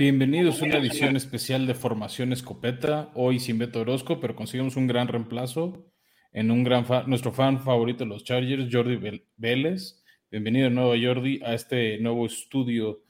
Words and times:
Bienvenidos 0.00 0.62
a 0.62 0.64
una 0.64 0.78
edición 0.78 1.14
especial 1.14 1.66
de 1.66 1.74
Formación 1.74 2.32
Escopeta. 2.32 3.10
Hoy 3.12 3.38
sin 3.38 3.58
Beto 3.58 3.82
Orozco, 3.82 4.18
pero 4.18 4.34
conseguimos 4.34 4.76
un 4.76 4.86
gran 4.86 5.08
reemplazo 5.08 5.92
en 6.32 6.50
un 6.50 6.64
gran 6.64 6.86
nuestro 7.06 7.32
fan 7.32 7.62
favorito 7.62 8.04
de 8.04 8.08
los 8.08 8.24
Chargers, 8.24 8.70
Jordi 8.72 9.20
Vélez. 9.36 10.02
Bienvenido 10.30 10.70
de 10.70 10.74
nuevo, 10.74 10.94
Jordi, 10.98 11.42
a 11.44 11.52
este 11.52 11.98
nuevo 11.98 12.24
estudio 12.24 13.02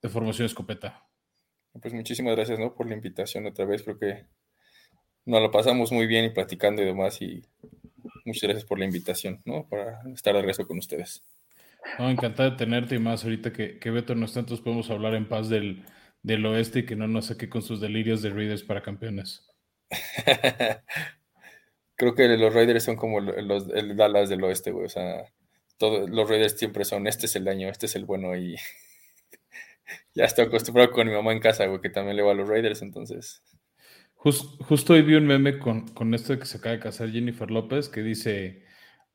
de 0.00 0.08
Formación 0.08 0.46
Escopeta. 0.46 1.06
Pues 1.78 1.92
muchísimas 1.92 2.34
gracias 2.34 2.58
¿no? 2.58 2.74
por 2.74 2.88
la 2.88 2.94
invitación 2.94 3.44
otra 3.44 3.66
vez. 3.66 3.82
Creo 3.82 3.98
que 3.98 4.24
nos 5.26 5.42
lo 5.42 5.50
pasamos 5.50 5.92
muy 5.92 6.06
bien 6.06 6.24
y 6.24 6.30
platicando 6.30 6.80
y 6.80 6.86
demás. 6.86 7.20
Y 7.20 7.42
muchas 8.24 8.44
gracias 8.44 8.64
por 8.64 8.78
la 8.78 8.86
invitación, 8.86 9.42
¿no? 9.44 9.68
Para 9.68 10.00
estar 10.14 10.32
de 10.32 10.40
regreso 10.40 10.66
con 10.66 10.78
ustedes. 10.78 11.26
No, 11.98 12.08
encantado 12.08 12.52
de 12.52 12.56
tenerte 12.56 12.94
y 12.94 13.00
más 13.00 13.22
ahorita 13.22 13.52
que, 13.52 13.78
que 13.78 13.90
Beto 13.90 14.14
no 14.14 14.24
está, 14.24 14.40
entonces 14.40 14.64
podemos 14.64 14.88
hablar 14.88 15.14
en 15.14 15.28
paz 15.28 15.50
del, 15.50 15.84
del 16.22 16.46
oeste 16.46 16.80
y 16.80 16.86
que 16.86 16.96
no 16.96 17.08
nos 17.08 17.26
saque 17.26 17.48
con 17.48 17.62
sus 17.62 17.80
delirios 17.80 18.22
de 18.22 18.30
Raiders 18.30 18.62
para 18.62 18.82
campeones. 18.82 19.48
Creo 21.96 22.14
que 22.14 22.28
los 22.36 22.54
Raiders 22.54 22.84
son 22.84 22.96
como 22.96 23.20
los 23.20 23.68
el 23.68 23.96
Dallas 23.96 24.28
del 24.28 24.42
oeste, 24.44 24.70
güey. 24.70 24.86
O 24.86 24.88
sea, 24.88 25.24
todos 25.78 26.08
los 26.08 26.28
Raiders 26.28 26.58
siempre 26.58 26.84
son, 26.84 27.06
este 27.06 27.26
es 27.26 27.36
el 27.36 27.48
año, 27.48 27.68
este 27.68 27.86
es 27.86 27.96
el 27.96 28.04
bueno 28.04 28.36
y 28.36 28.56
ya 30.14 30.24
estoy 30.24 30.46
acostumbrado 30.46 30.90
con 30.90 31.06
mi 31.08 31.12
mamá 31.12 31.32
en 31.32 31.40
casa, 31.40 31.66
güey, 31.66 31.80
que 31.80 31.90
también 31.90 32.16
le 32.16 32.22
va 32.22 32.32
a 32.32 32.34
los 32.34 32.48
Raiders, 32.48 32.82
entonces. 32.82 33.42
justo 34.14 34.92
hoy 34.92 35.02
vi 35.02 35.14
un 35.14 35.26
meme 35.26 35.58
con, 35.58 35.88
con 35.88 36.14
esto 36.14 36.32
de 36.32 36.38
que 36.38 36.46
se 36.46 36.58
acaba 36.58 36.76
de 36.76 36.80
casar 36.80 37.10
Jennifer 37.10 37.50
López 37.50 37.88
que 37.88 38.02
dice 38.02 38.64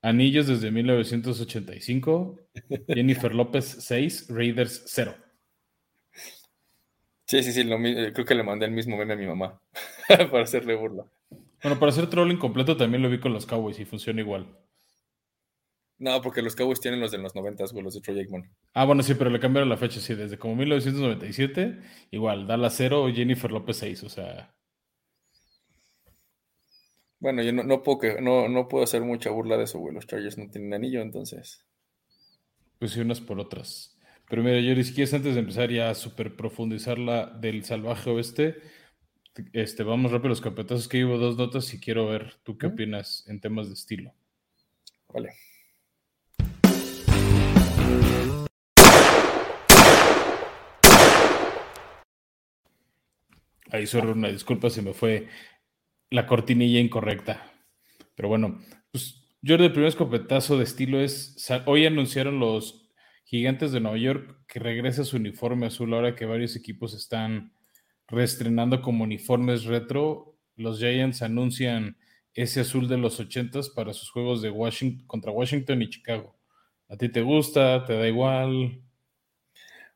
anillos 0.02 0.48
desde 0.48 0.72
1985, 0.72 2.39
Jennifer 2.88 3.34
López 3.34 3.78
6, 3.80 4.28
Raiders 4.30 4.84
0. 4.88 5.16
Sí, 7.28 7.44
sí, 7.44 7.52
sí, 7.52 7.61
eh, 7.61 8.11
creo 8.14 8.25
que 8.25 8.36
le 8.36 8.44
mandé 8.44 8.66
el 8.66 8.72
mismo 8.72 8.95
meme 8.95 9.14
a 9.14 9.17
mi 9.17 9.28
mamá 9.28 9.61
para 10.08 10.44
hacerle 10.44 10.75
burla. 10.75 11.06
Bueno, 11.61 11.78
para 11.78 11.92
hacer 11.92 12.09
trolling 12.09 12.38
completo 12.38 12.78
también 12.78 13.03
lo 13.03 13.09
vi 13.09 13.20
con 13.20 13.33
los 13.33 13.45
Cowboys 13.45 13.80
y 13.80 13.86
funciona 13.86 14.22
igual. 14.22 14.47
No, 16.00 16.22
porque 16.22 16.42
los 16.42 16.55
Cowboys 16.55 16.80
tienen 16.80 17.02
los 17.02 17.11
de 17.11 17.17
los 17.17 17.36
90, 17.36 17.66
güey, 17.72 17.83
los 17.83 17.95
de 17.95 18.02
Troy 18.02 18.20
Aikman. 18.20 18.50
Ah, 18.73 18.86
bueno, 18.86 19.03
sí, 19.03 19.16
pero 19.16 19.30
le 19.30 19.39
cambiaron 19.39 19.67
la 19.67 19.75
fecha, 19.75 20.00
sí, 20.00 20.14
desde 20.16 20.38
como 20.38 20.55
1997, 20.55 21.81
igual, 22.11 22.48
Dallas 22.48 22.75
0, 22.78 23.09
Jennifer 23.14 23.52
López 23.52 23.78
6, 23.78 24.03
o 24.03 24.09
sea. 24.09 24.55
Bueno, 27.20 27.42
yo 27.42 27.52
no, 27.52 27.64
no, 27.64 27.81
puedo 27.81 28.22
no, 28.22 28.48
no 28.48 28.67
puedo 28.67 28.83
hacer 28.83 29.02
mucha 29.02 29.31
burla 29.31 29.58
de 29.58 29.64
eso, 29.64 29.80
güey. 29.80 29.95
Los 29.95 30.05
Chargers 30.05 30.38
no 30.38 30.48
tienen 30.50 30.73
anillo, 30.73 31.02
entonces. 31.02 31.66
Pues 32.80 32.92
sí, 32.92 33.02
unas 33.02 33.20
por 33.20 33.39
otras. 33.39 33.97
Pero 34.30 34.44
mira, 34.44 34.59
Yuri, 34.59 34.83
si 34.83 34.94
quieres 34.94 35.14
antes 35.14 35.36
de 35.36 35.39
empezar 35.39 35.72
ya 35.72 35.89
a 35.89 35.95
super 35.95 36.36
profundizar 36.36 37.00
la 37.00 37.28
del 37.28 37.64
salvaje 37.64 38.09
oeste, 38.09 38.61
este, 39.53 39.83
vamos 39.83 40.11
rápido 40.11 40.28
a 40.28 40.30
los 40.31 40.42
campeonatos 40.42 40.89
que 40.89 40.97
llevo 40.97 41.17
dos 41.17 41.38
notas 41.38 41.73
y 41.73 41.80
quiero 41.80 42.08
ver 42.08 42.33
tú 42.44 42.58
qué 42.58 42.67
opinas 42.67 43.23
en 43.28 43.39
temas 43.39 43.67
de 43.67 43.75
estilo. 43.75 44.14
Vale. 45.08 45.30
Ahí 53.72 53.88
solo 53.88 54.11
una 54.11 54.28
disculpa, 54.28 54.70
se 54.70 54.81
me 54.81 54.94
fue 54.94 55.28
la 56.09 56.28
cortinilla 56.28 56.80
incorrecta. 56.80 57.50
Pero 58.16 58.28
bueno, 58.28 58.59
pues 58.92 59.23
yo 59.42 59.55
el 59.55 59.71
primer 59.71 59.89
escopetazo 59.89 60.58
de 60.58 60.66
estilo 60.66 60.99
es, 60.99 61.49
hoy 61.66 61.86
anunciaron 61.86 62.39
los 62.39 62.86
Gigantes 63.27 63.73
de 63.73 63.82
Nueva 63.82 63.98
York 63.98 64.39
que 64.48 64.58
regresa 64.58 65.04
su 65.04 65.17
uniforme 65.17 65.65
azul 65.65 65.93
ahora 65.93 66.15
que 66.15 66.26
varios 66.26 66.55
equipos 66.55 66.93
están 66.93 67.52
reestrenando 68.08 68.82
como 68.82 69.04
uniformes 69.04 69.65
retro. 69.65 70.38
Los 70.55 70.80
Giants 70.80 71.21
anuncian 71.21 71.98
ese 72.33 72.61
azul 72.61 72.87
de 72.87 72.98
los 72.98 73.20
80 73.20 73.60
para 73.76 73.92
sus 73.92 74.10
juegos 74.11 74.42
de 74.42 74.49
Washington 74.49 75.05
contra 75.08 75.33
Washington 75.33 75.82
y 75.82 75.89
Chicago. 75.89 76.37
¿A 76.87 76.95
ti 76.95 77.10
te 77.10 77.21
gusta? 77.21 77.83
¿Te 77.83 77.98
da 77.98 78.08
igual? 78.08 78.82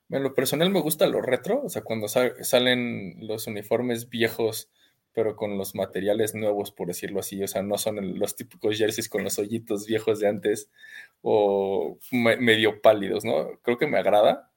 En 0.10 0.24
lo 0.24 0.36
personal 0.36 0.70
me 0.70 0.82
gusta 0.82 1.08
lo 1.08 1.22
retro, 1.22 1.64
o 1.64 1.70
sea, 1.70 1.84
cuando 1.84 2.10
salen 2.10 3.16
los 3.26 3.48
uniformes 3.48 4.10
viejos 4.10 4.70
pero 5.14 5.36
con 5.36 5.58
los 5.58 5.76
materiales 5.76 6.36
nuevos, 6.36 6.72
por 6.72 6.88
decirlo 6.88 7.20
así. 7.20 7.44
O 7.44 7.48
sea, 7.48 7.62
no 7.64 7.78
son 7.78 8.20
los 8.20 8.36
típicos 8.36 8.78
jerseys 8.78 9.10
con 9.10 9.24
los 9.24 9.40
hoyitos 9.40 9.86
viejos 9.88 10.20
de 10.20 10.28
antes 10.28 10.70
o 11.22 11.98
medio 12.12 12.82
pálidos, 12.82 13.26
¿no? 13.26 13.60
Creo 13.62 13.78
que 13.78 13.88
me 13.88 13.98
agrada 13.98 14.52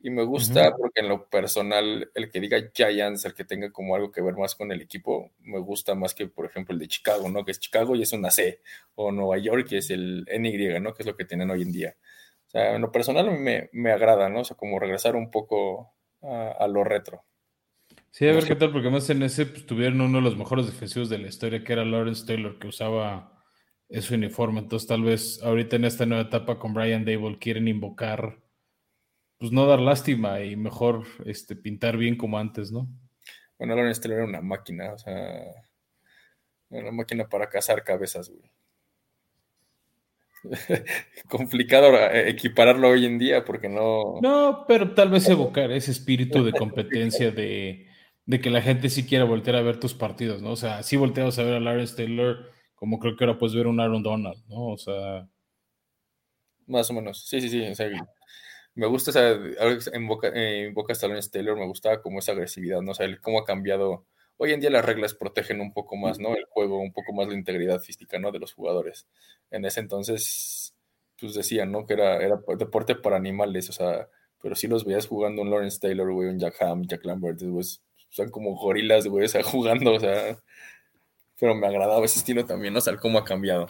y 0.00 0.10
me 0.10 0.22
gusta 0.24 0.70
porque 0.76 1.00
en 1.00 1.08
lo 1.08 1.28
personal, 1.28 2.10
el 2.14 2.30
que 2.30 2.40
diga 2.40 2.58
Giants, 2.72 3.24
el 3.24 3.34
que 3.34 3.44
tenga 3.44 3.72
como 3.72 3.96
algo 3.96 4.12
que 4.12 4.22
ver 4.22 4.36
más 4.36 4.54
con 4.54 4.70
el 4.70 4.80
equipo, 4.80 5.32
me 5.40 5.58
gusta 5.58 5.94
más 5.96 6.14
que, 6.14 6.28
por 6.28 6.46
ejemplo, 6.46 6.72
el 6.72 6.78
de 6.78 6.86
Chicago, 6.88 7.28
¿no? 7.28 7.44
Que 7.44 7.50
es 7.50 7.58
Chicago 7.58 7.96
y 7.96 8.02
es 8.02 8.12
una 8.12 8.30
C, 8.30 8.60
o 8.94 9.10
Nueva 9.10 9.38
York, 9.38 9.66
que 9.68 9.78
es 9.78 9.90
el 9.90 10.24
NY, 10.28 10.80
¿no? 10.80 10.94
Que 10.94 11.02
es 11.02 11.06
lo 11.06 11.16
que 11.16 11.24
tienen 11.24 11.50
hoy 11.50 11.62
en 11.62 11.72
día. 11.72 11.96
O 12.46 12.50
sea, 12.50 12.76
en 12.76 12.82
lo 12.82 12.92
personal 12.92 13.30
me, 13.38 13.70
me 13.72 13.90
agrada, 13.90 14.28
¿no? 14.28 14.40
O 14.40 14.44
sea, 14.44 14.56
como 14.56 14.78
regresar 14.78 15.16
un 15.16 15.30
poco 15.30 15.92
a 16.22 16.66
lo 16.68 16.84
retro. 16.84 17.24
Sí, 18.10 18.26
a 18.26 18.32
ver 18.32 18.44
qué 18.44 18.56
tal, 18.56 18.72
porque 18.72 18.90
más 18.90 19.08
en 19.10 19.22
ese 19.22 19.46
pues, 19.46 19.66
tuvieron 19.66 20.00
uno 20.00 20.18
de 20.18 20.24
los 20.24 20.36
mejores 20.36 20.66
defensivos 20.66 21.08
de 21.08 21.18
la 21.18 21.28
historia, 21.28 21.62
que 21.62 21.72
era 21.72 21.84
Lawrence 21.84 22.26
Taylor, 22.26 22.58
que 22.58 22.68
usaba 22.68 23.44
ese 23.88 24.14
uniforme. 24.14 24.60
Entonces, 24.60 24.88
tal 24.88 25.02
vez 25.02 25.42
ahorita 25.42 25.76
en 25.76 25.84
esta 25.84 26.06
nueva 26.06 26.24
etapa 26.24 26.58
con 26.58 26.74
Brian 26.74 27.04
Dable 27.04 27.38
quieren 27.38 27.68
invocar, 27.68 28.40
pues 29.38 29.52
no 29.52 29.66
dar 29.66 29.80
lástima 29.80 30.40
y 30.40 30.56
mejor 30.56 31.04
este, 31.26 31.54
pintar 31.54 31.96
bien 31.96 32.16
como 32.16 32.38
antes, 32.38 32.72
¿no? 32.72 32.88
Bueno, 33.58 33.74
Lawrence 33.74 34.00
Taylor 34.00 34.18
era 34.18 34.28
una 34.28 34.40
máquina, 34.40 34.92
o 34.92 34.98
sea, 34.98 35.14
una 36.70 36.92
máquina 36.92 37.28
para 37.28 37.48
cazar 37.48 37.84
cabezas, 37.84 38.30
güey. 38.30 38.50
complicado 41.28 41.88
eh, 41.96 42.30
equipararlo 42.30 42.90
hoy 42.90 43.06
en 43.06 43.18
día 43.18 43.44
porque 43.44 43.68
no. 43.68 44.20
No, 44.22 44.64
pero 44.68 44.94
tal 44.94 45.10
vez 45.10 45.28
evocar 45.28 45.72
ese 45.72 45.90
espíritu 45.90 46.44
de 46.44 46.52
competencia 46.52 47.30
de 47.30 47.87
de 48.28 48.42
que 48.42 48.50
la 48.50 48.60
gente 48.60 48.90
sí 48.90 49.06
quiera 49.06 49.24
voltear 49.24 49.56
a 49.56 49.62
ver 49.62 49.80
tus 49.80 49.94
partidos, 49.94 50.42
¿no? 50.42 50.50
O 50.50 50.56
sea, 50.56 50.82
sí 50.82 50.98
volteamos 50.98 51.38
a 51.38 51.44
ver 51.44 51.54
a 51.54 51.60
Lawrence 51.60 51.96
Taylor, 51.96 52.52
como 52.74 52.98
creo 52.98 53.16
que 53.16 53.24
ahora 53.24 53.38
puedes 53.38 53.56
ver 53.56 53.66
un 53.66 53.80
Aaron 53.80 54.02
Donald, 54.02 54.44
¿no? 54.48 54.66
O 54.66 54.76
sea. 54.76 55.26
Más 56.66 56.90
o 56.90 56.92
menos. 56.92 57.26
Sí, 57.26 57.40
sí, 57.40 57.48
sí. 57.48 57.66
O 57.66 57.74
sea, 57.74 57.88
me 58.74 58.86
gusta 58.86 59.12
esa. 59.12 59.32
En 59.94 60.06
boca, 60.06 60.28
en 60.34 60.74
boca 60.74 60.92
hasta 60.92 61.06
Lawrence 61.06 61.30
Taylor, 61.30 61.56
me 61.56 61.66
gustaba 61.66 62.02
como 62.02 62.18
esa 62.18 62.32
agresividad, 62.32 62.82
¿no? 62.82 62.90
O 62.90 62.94
sea, 62.94 63.08
cómo 63.22 63.40
ha 63.40 63.46
cambiado. 63.46 64.04
Hoy 64.36 64.52
en 64.52 64.60
día 64.60 64.68
las 64.68 64.84
reglas 64.84 65.14
protegen 65.14 65.62
un 65.62 65.72
poco 65.72 65.96
más, 65.96 66.18
¿no? 66.18 66.36
El 66.36 66.44
juego, 66.50 66.80
un 66.82 66.92
poco 66.92 67.14
más 67.14 67.28
la 67.28 67.34
integridad 67.34 67.80
física, 67.80 68.18
¿no? 68.18 68.30
De 68.30 68.40
los 68.40 68.52
jugadores. 68.52 69.08
En 69.50 69.64
ese 69.64 69.80
entonces, 69.80 70.76
pues 71.18 71.32
decían, 71.32 71.72
¿no? 71.72 71.86
Que 71.86 71.94
era, 71.94 72.22
era 72.22 72.38
deporte 72.58 72.94
para 72.94 73.16
animales, 73.16 73.70
o 73.70 73.72
sea, 73.72 74.06
pero 74.42 74.54
si 74.54 74.66
los 74.68 74.84
veías 74.84 75.06
jugando 75.06 75.40
un 75.40 75.50
Lawrence 75.50 75.80
Taylor, 75.80 76.12
güey, 76.12 76.28
un 76.28 76.38
Jack 76.38 76.60
Ham, 76.60 76.82
Jack 76.86 77.06
Lambert, 77.06 77.40
pues 77.50 77.82
son 78.08 78.30
como 78.30 78.56
gorilas, 78.56 79.06
güey, 79.06 79.24
o 79.24 79.28
sea, 79.28 79.42
jugando, 79.44 79.94
o 79.94 80.00
sea, 80.00 80.38
pero 81.38 81.54
me 81.54 81.66
agradaba 81.66 82.04
ese 82.04 82.18
estilo 82.18 82.44
también, 82.44 82.72
¿no? 82.72 82.78
O 82.78 82.82
sea, 82.82 82.96
cómo 82.96 83.18
ha 83.18 83.24
cambiado. 83.24 83.68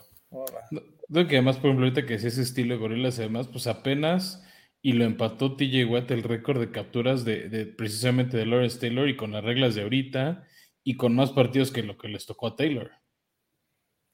Creo 1.10 1.26
que 1.26 1.36
además, 1.36 1.56
por 1.56 1.66
ejemplo, 1.66 1.86
ahorita 1.86 2.06
que 2.06 2.14
es 2.14 2.24
ese 2.24 2.42
estilo 2.42 2.74
de 2.74 2.80
gorilas, 2.80 3.18
además, 3.18 3.48
pues 3.48 3.66
apenas 3.66 4.44
y 4.80 4.92
lo 4.92 5.04
empató 5.04 5.56
TJ 5.56 5.84
Watt 5.86 6.10
el 6.10 6.22
récord 6.22 6.60
de 6.60 6.70
capturas 6.70 7.24
de, 7.24 7.74
precisamente 7.76 8.36
de 8.36 8.46
Lawrence 8.46 8.78
Taylor 8.78 9.08
y 9.08 9.16
con 9.16 9.32
las 9.32 9.44
reglas 9.44 9.74
de 9.74 9.82
ahorita 9.82 10.46
y 10.84 10.96
con 10.96 11.14
más 11.14 11.32
partidos 11.32 11.72
que 11.72 11.82
lo 11.82 11.98
que 11.98 12.08
les 12.08 12.26
tocó 12.26 12.46
a 12.46 12.56
Taylor. 12.56 12.92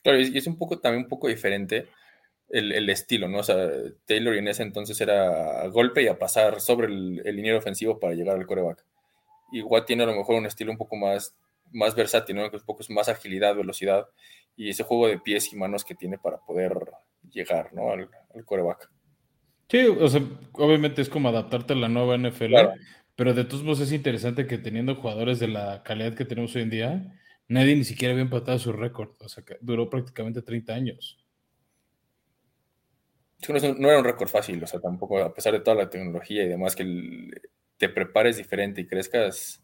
Claro, 0.03 0.21
y 0.21 0.37
es 0.37 0.47
un 0.47 0.59
poco 0.59 0.81
también 0.81 1.05
un 1.05 1.09
poco 1.09 1.29
diferente 1.29 1.89
el, 2.49 2.89
estilo, 2.91 3.29
¿no? 3.29 3.39
O 3.39 3.43
sea, 3.43 3.71
Taylor 4.07 4.35
en 4.35 4.49
ese 4.49 4.63
entonces 4.63 5.01
era 5.01 5.63
a 5.63 5.69
golpe 5.69 6.03
y 6.03 6.09
a 6.09 6.19
pasar 6.19 6.61
sobre 6.61 6.89
el, 6.89 7.23
el 7.25 7.37
liniero 7.37 7.59
ofensivo 7.59 7.99
para 7.99 8.15
llegar 8.15 8.37
al 8.37 8.47
coreback 8.47 8.85
Watt 9.63 9.87
tiene 9.87 10.03
a 10.03 10.07
lo 10.07 10.15
mejor 10.15 10.37
un 10.37 10.47
estilo 10.47 10.73
un 10.73 10.79
poco 10.79 10.97
más, 10.97 11.35
más 11.73 11.95
versátil, 11.95 12.37
¿no? 12.37 12.51
que 12.51 12.57
un 12.57 12.65
poco 12.65 12.83
más 12.91 13.09
agilidad, 13.09 13.55
velocidad 13.55 14.07
y 14.57 14.69
ese 14.69 14.85
juego 14.85 15.09
de 15.09 15.19
pies 15.19 15.53
y 15.53 15.57
manos 15.57 15.85
que 15.85 15.95
tiene 15.95 16.19
para 16.19 16.39
poder 16.39 16.75
llegar 17.31 17.73
¿no? 17.73 17.91
al, 17.91 18.09
coreback. 18.45 18.91
Sí, 19.69 19.87
o 19.87 20.09
sea, 20.09 20.23
obviamente 20.53 21.03
es 21.03 21.09
como 21.09 21.29
adaptarte 21.29 21.73
a 21.73 21.77
la 21.77 21.89
nueva 21.89 22.17
NFL, 22.17 22.55
pero 23.17 23.35
de 23.35 23.45
todos 23.45 23.63
modos 23.63 23.81
es 23.81 23.93
interesante 23.93 24.47
que 24.47 24.59
teniendo 24.59 24.97
jugadores 24.97 25.39
de 25.41 25.49
la 25.49 25.83
calidad 25.83 26.15
que 26.15 26.25
tenemos 26.25 26.55
hoy 26.55 26.63
en 26.63 26.71
día, 26.71 27.21
nadie 27.49 27.75
ni 27.75 27.85
siquiera 27.85 28.13
había 28.13 28.25
empatado 28.25 28.59
su 28.59 28.73
récord, 28.73 29.11
o 29.21 29.29
sea, 29.29 29.45
que 29.45 29.57
duró 29.61 29.89
prácticamente 29.89 30.43
30 30.43 30.75
años. 30.75 31.19
no, 33.49 33.89
era 33.89 33.99
un 33.99 34.05
récord 34.05 34.29
fácil, 34.29 34.63
o 34.63 34.67
sea, 34.67 34.81
tampoco, 34.81 35.19
a 35.19 35.33
pesar 35.33 35.53
de 35.53 35.61
toda 35.61 35.77
la 35.77 35.91
tecnología 35.91 36.45
y 36.45 36.49
demás, 36.49 36.77
que 36.77 36.83
el, 36.83 37.33
te 37.79 37.89
prepares 37.89 38.37
diferente 38.37 38.81
y 38.81 38.87
crezcas, 38.87 39.63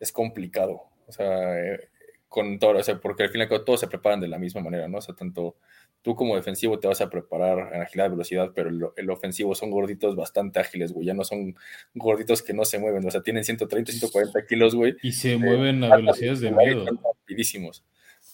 es 0.00 0.12
complicado. 0.12 0.82
O 1.06 1.12
sea, 1.12 1.58
eh, 1.58 1.88
con 2.28 2.58
todo, 2.58 2.78
o 2.78 2.82
sea, 2.82 3.00
porque 3.00 3.24
al 3.24 3.30
final 3.30 3.48
todos 3.64 3.80
se 3.80 3.88
preparan 3.88 4.20
de 4.20 4.28
la 4.28 4.38
misma 4.38 4.60
manera, 4.60 4.86
¿no? 4.88 4.98
O 4.98 5.00
sea, 5.00 5.14
tanto 5.14 5.56
tú 6.02 6.14
como 6.14 6.36
defensivo 6.36 6.78
te 6.78 6.86
vas 6.86 7.00
a 7.00 7.10
preparar 7.10 7.74
en 7.74 7.82
agilidad, 7.82 8.10
velocidad, 8.10 8.52
pero 8.54 8.70
el, 8.96 9.10
ofensivo 9.10 9.54
son 9.54 9.70
gorditos 9.70 10.14
bastante 10.14 10.60
ágiles, 10.60 10.92
güey, 10.92 11.06
ya 11.06 11.14
no 11.14 11.24
son 11.24 11.56
gorditos 11.94 12.42
que 12.42 12.52
no 12.52 12.64
se 12.64 12.78
mueven, 12.78 13.06
o 13.06 13.10
sea, 13.10 13.22
tienen 13.22 13.44
130, 13.44 13.92
140 13.92 14.46
kilos, 14.46 14.74
güey. 14.74 14.96
Y 15.02 15.12
se 15.12 15.36
mueven 15.36 15.82
a 15.84 15.96
velocidades 15.96 16.40
de 16.40 16.52
miedo. 16.52 16.84
Rapidísimos. 17.02 17.84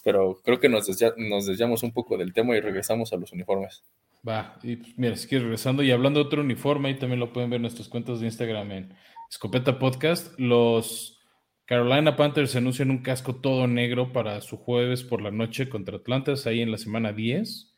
Pero 0.03 0.39
creo 0.43 0.59
que 0.59 0.69
nos, 0.69 0.87
nos 1.17 1.47
desviamos 1.47 1.81
un 1.83 1.91
poco 1.91 2.17
del 2.17 2.33
tema 2.33 2.55
y 2.55 2.61
regresamos 2.61 3.11
a 3.13 3.17
los 3.17 3.31
uniformes. 3.31 3.83
Va, 4.27 4.57
y 4.63 4.77
pues, 4.77 4.97
mira, 4.97 5.15
si 5.15 5.27
quieres 5.27 5.43
regresando 5.43 5.83
y 5.83 5.91
hablando 5.91 6.19
de 6.19 6.25
otro 6.25 6.41
uniforme, 6.41 6.89
ahí 6.89 6.95
también 6.95 7.19
lo 7.19 7.31
pueden 7.31 7.49
ver 7.49 7.57
en 7.57 7.63
nuestros 7.63 7.89
cuentos 7.89 8.19
de 8.19 8.27
Instagram 8.27 8.71
en 8.71 8.93
Escopeta 9.35 9.77
Podcast, 9.79 10.33
los 10.39 11.19
Carolina 11.65 12.15
Panthers 12.15 12.55
anuncian 12.55 12.89
un 12.89 13.03
casco 13.03 13.35
todo 13.35 13.67
negro 13.67 14.13
para 14.13 14.39
su 14.39 14.55
jueves 14.55 15.03
por 15.03 15.21
la 15.21 15.29
noche 15.29 15.67
contra 15.67 15.97
Atlantas 15.97 16.47
ahí 16.47 16.61
en 16.61 16.71
la 16.71 16.77
semana 16.77 17.11
10. 17.11 17.75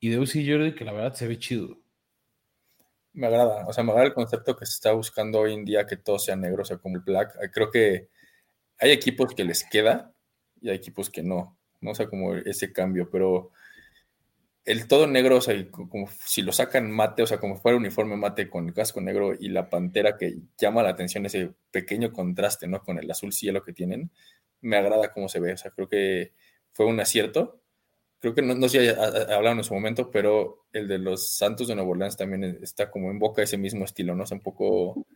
Y 0.00 0.10
de 0.10 0.18
decir, 0.18 0.46
Jordi, 0.46 0.74
que 0.74 0.84
la 0.84 0.92
verdad 0.92 1.14
se 1.14 1.26
ve 1.26 1.38
chido. 1.38 1.78
Me 3.14 3.26
agrada, 3.26 3.66
o 3.66 3.72
sea, 3.72 3.82
me 3.82 3.92
agrada 3.92 4.08
el 4.08 4.12
concepto 4.12 4.54
que 4.54 4.66
se 4.66 4.74
está 4.74 4.92
buscando 4.92 5.40
hoy 5.40 5.54
en 5.54 5.64
día 5.64 5.86
que 5.86 5.96
todo 5.96 6.18
sea 6.18 6.36
negro, 6.36 6.60
o 6.60 6.66
sea, 6.66 6.76
como 6.76 6.96
el 6.96 7.02
black. 7.02 7.38
Creo 7.54 7.70
que 7.70 8.10
hay 8.78 8.90
equipos 8.90 9.34
que 9.34 9.44
les 9.44 9.64
queda 9.64 10.12
y 10.60 10.68
hay 10.68 10.76
equipos 10.76 11.08
que 11.08 11.22
no, 11.22 11.58
no 11.80 11.92
o 11.92 11.94
sea, 11.94 12.06
como 12.06 12.34
ese 12.34 12.70
cambio, 12.70 13.08
pero 13.10 13.50
el 14.64 14.86
todo 14.86 15.06
negro, 15.06 15.38
o 15.38 15.40
sea, 15.40 15.54
como 15.70 16.08
si 16.24 16.42
lo 16.42 16.52
sacan 16.52 16.90
mate, 16.90 17.22
o 17.22 17.26
sea, 17.26 17.38
como 17.38 17.56
fuera 17.56 17.76
uniforme 17.76 18.16
mate 18.16 18.48
con 18.48 18.68
el 18.68 18.74
casco 18.74 19.00
negro 19.00 19.34
y 19.38 19.48
la 19.48 19.68
pantera 19.68 20.16
que 20.16 20.36
llama 20.56 20.82
la 20.82 20.90
atención 20.90 21.26
ese 21.26 21.52
pequeño 21.70 22.12
contraste, 22.12 22.68
¿no? 22.68 22.82
Con 22.82 22.98
el 22.98 23.10
azul 23.10 23.32
cielo 23.32 23.62
que 23.64 23.72
tienen, 23.72 24.10
me 24.60 24.76
agrada 24.76 25.12
cómo 25.12 25.28
se 25.28 25.40
ve, 25.40 25.52
o 25.54 25.56
sea, 25.56 25.72
creo 25.72 25.88
que 25.88 26.32
fue 26.72 26.86
un 26.86 27.00
acierto. 27.00 27.60
Creo 28.20 28.34
que 28.34 28.42
no, 28.42 28.54
no 28.54 28.68
sé 28.68 28.94
si 28.94 29.00
hablaron 29.32 29.58
en 29.58 29.64
su 29.64 29.74
momento, 29.74 30.10
pero 30.10 30.66
el 30.72 30.86
de 30.86 30.98
los 30.98 31.28
Santos 31.34 31.66
de 31.66 31.74
Nueva 31.74 31.90
Orleans 31.90 32.16
también 32.16 32.44
está 32.62 32.88
como 32.90 33.10
en 33.10 33.18
boca 33.18 33.42
ese 33.42 33.58
mismo 33.58 33.84
estilo, 33.84 34.14
¿no? 34.14 34.22
O 34.22 34.26
sea, 34.26 34.36
un 34.36 34.42
poco 34.42 35.06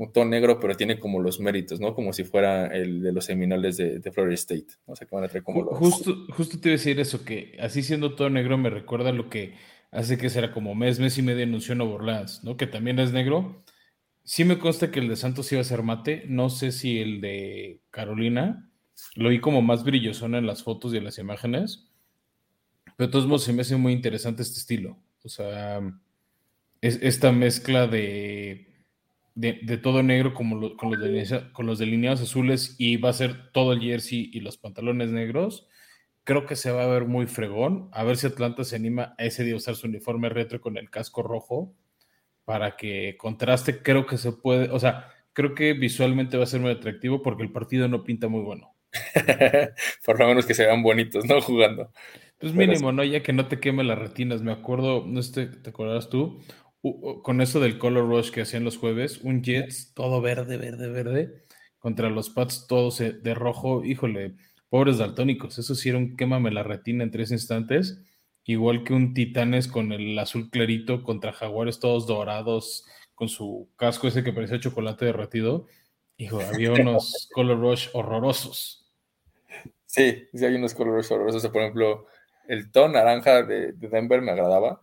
un 0.00 0.12
tono 0.12 0.30
negro, 0.30 0.58
pero 0.58 0.74
tiene 0.74 0.98
como 0.98 1.20
los 1.20 1.40
méritos, 1.40 1.78
¿no? 1.78 1.94
Como 1.94 2.14
si 2.14 2.24
fuera 2.24 2.68
el 2.68 3.02
de 3.02 3.12
los 3.12 3.26
seminales 3.26 3.76
de, 3.76 4.00
Florida 4.10 4.34
State. 4.34 4.68
O 4.86 4.96
sea, 4.96 5.06
que 5.06 5.14
van 5.14 5.24
a 5.24 5.28
traer 5.28 5.44
como 5.44 5.62
los... 5.62 5.76
Justo, 5.76 6.26
justo 6.30 6.58
te 6.58 6.70
iba 6.70 6.74
a 6.74 6.78
decir 6.78 6.98
eso, 6.98 7.22
que 7.22 7.58
así 7.60 7.82
siendo 7.82 8.14
todo 8.14 8.30
negro 8.30 8.56
me 8.56 8.70
recuerda 8.70 9.12
lo 9.12 9.28
que 9.28 9.56
hace 9.90 10.16
que 10.16 10.30
será 10.30 10.52
como 10.52 10.74
mes, 10.74 10.98
mes 11.00 11.18
y 11.18 11.22
medio 11.22 11.44
anunció 11.44 11.74
Nuevo 11.74 11.96
Orleans, 11.96 12.42
¿no? 12.44 12.56
Que 12.56 12.66
también 12.66 12.98
es 12.98 13.12
negro. 13.12 13.62
Sí 14.24 14.44
me 14.44 14.58
consta 14.58 14.90
que 14.90 15.00
el 15.00 15.08
de 15.08 15.16
Santos 15.16 15.52
iba 15.52 15.60
a 15.60 15.64
ser 15.64 15.82
mate. 15.82 16.24
No 16.26 16.48
sé 16.48 16.72
si 16.72 16.98
el 16.98 17.20
de 17.20 17.82
Carolina. 17.90 18.70
Lo 19.16 19.28
vi 19.28 19.38
como 19.40 19.60
más 19.60 19.84
brillosón 19.84 20.34
en 20.34 20.46
las 20.46 20.62
fotos 20.62 20.94
y 20.94 20.96
en 20.96 21.04
las 21.04 21.18
imágenes. 21.18 21.90
Pero 22.96 23.08
de 23.08 23.12
todos 23.12 23.26
modos 23.26 23.44
se 23.44 23.52
me 23.52 23.60
hace 23.60 23.76
muy 23.76 23.92
interesante 23.92 24.42
este 24.42 24.60
estilo. 24.60 24.96
O 25.24 25.28
sea, 25.28 25.80
es 26.80 26.98
esta 27.02 27.32
mezcla 27.32 27.86
de 27.86 28.69
de, 29.40 29.78
todo 29.78 30.02
negro 30.02 30.34
como 30.34 30.76
con, 30.76 30.90
los 30.90 31.00
delineados, 31.00 31.44
con 31.52 31.66
los 31.66 31.78
delineados 31.78 32.20
azules 32.20 32.76
y 32.78 32.96
va 32.96 33.10
a 33.10 33.14
ser 33.14 33.50
todo 33.52 33.72
el 33.72 33.80
jersey 33.80 34.30
y 34.32 34.40
los 34.40 34.58
pantalones 34.58 35.10
negros. 35.10 35.66
Creo 36.24 36.44
que 36.46 36.56
se 36.56 36.70
va 36.70 36.84
a 36.84 36.88
ver 36.88 37.06
muy 37.06 37.26
fregón. 37.26 37.88
A 37.92 38.04
ver 38.04 38.16
si 38.16 38.26
Atlanta 38.26 38.64
se 38.64 38.76
anima 38.76 39.14
a 39.18 39.24
ese 39.24 39.44
día 39.44 39.54
a 39.54 39.56
usar 39.56 39.76
su 39.76 39.86
uniforme 39.86 40.28
retro 40.28 40.60
con 40.60 40.76
el 40.76 40.90
casco 40.90 41.22
rojo 41.22 41.74
para 42.44 42.76
que 42.76 43.16
contraste. 43.18 43.82
Creo 43.82 44.06
que 44.06 44.18
se 44.18 44.32
puede, 44.32 44.70
o 44.70 44.78
sea, 44.78 45.08
creo 45.32 45.54
que 45.54 45.72
visualmente 45.72 46.36
va 46.36 46.44
a 46.44 46.46
ser 46.46 46.60
muy 46.60 46.70
atractivo 46.70 47.22
porque 47.22 47.42
el 47.42 47.52
partido 47.52 47.88
no 47.88 48.04
pinta 48.04 48.28
muy 48.28 48.42
bueno. 48.42 48.74
Por 50.04 50.18
lo 50.18 50.26
menos 50.26 50.44
que 50.44 50.54
se 50.54 50.66
vean 50.66 50.82
bonitos, 50.82 51.24
¿no? 51.24 51.40
Jugando. 51.40 51.92
Pues 52.38 52.52
mínimo, 52.54 52.92
¿no? 52.92 53.04
Ya 53.04 53.22
que 53.22 53.32
no 53.32 53.46
te 53.48 53.60
queme 53.60 53.84
las 53.84 53.98
retinas. 53.98 54.42
Me 54.42 54.52
acuerdo, 54.52 55.04
no 55.06 55.22
sé, 55.22 55.46
¿te 55.46 55.70
acordarás 55.70 56.10
tú? 56.10 56.40
Con 57.22 57.40
eso 57.40 57.60
del 57.60 57.78
color 57.78 58.08
rush 58.08 58.30
que 58.30 58.42
hacían 58.42 58.64
los 58.64 58.78
jueves, 58.78 59.20
un 59.22 59.42
Jets 59.42 59.92
todo 59.94 60.20
verde, 60.20 60.56
verde, 60.56 60.88
verde, 60.88 61.44
contra 61.78 62.08
los 62.08 62.30
Pats 62.30 62.66
todos 62.66 62.98
de 62.98 63.34
rojo, 63.34 63.84
híjole, 63.84 64.36
pobres 64.68 64.98
daltónicos, 64.98 65.58
eso 65.58 65.74
sí 65.74 65.90
era 65.90 65.98
un 65.98 66.16
quémame 66.16 66.50
la 66.50 66.62
retina 66.62 67.04
en 67.04 67.10
tres 67.10 67.32
instantes, 67.32 68.02
igual 68.44 68.84
que 68.84 68.94
un 68.94 69.12
Titanes 69.12 69.68
con 69.68 69.92
el 69.92 70.18
azul 70.18 70.50
clarito 70.50 71.02
contra 71.02 71.32
Jaguares 71.32 71.80
todos 71.80 72.06
dorados, 72.06 72.86
con 73.14 73.28
su 73.28 73.68
casco 73.76 74.08
ese 74.08 74.24
que 74.24 74.32
parecía 74.32 74.60
chocolate 74.60 75.04
derretido, 75.04 75.66
hijo, 76.16 76.40
había 76.40 76.72
unos 76.72 77.28
color 77.34 77.60
rush 77.60 77.88
horrorosos. 77.92 78.90
Sí, 79.84 80.28
sí 80.32 80.44
hay 80.44 80.54
unos 80.54 80.74
color 80.74 80.94
rush 80.94 81.12
horrorosos, 81.12 81.46
por 81.48 81.60
ejemplo, 81.60 82.06
el 82.48 82.70
tono 82.70 82.94
naranja 82.94 83.42
de 83.42 83.72
Denver 83.72 84.22
me 84.22 84.30
agradaba, 84.30 84.80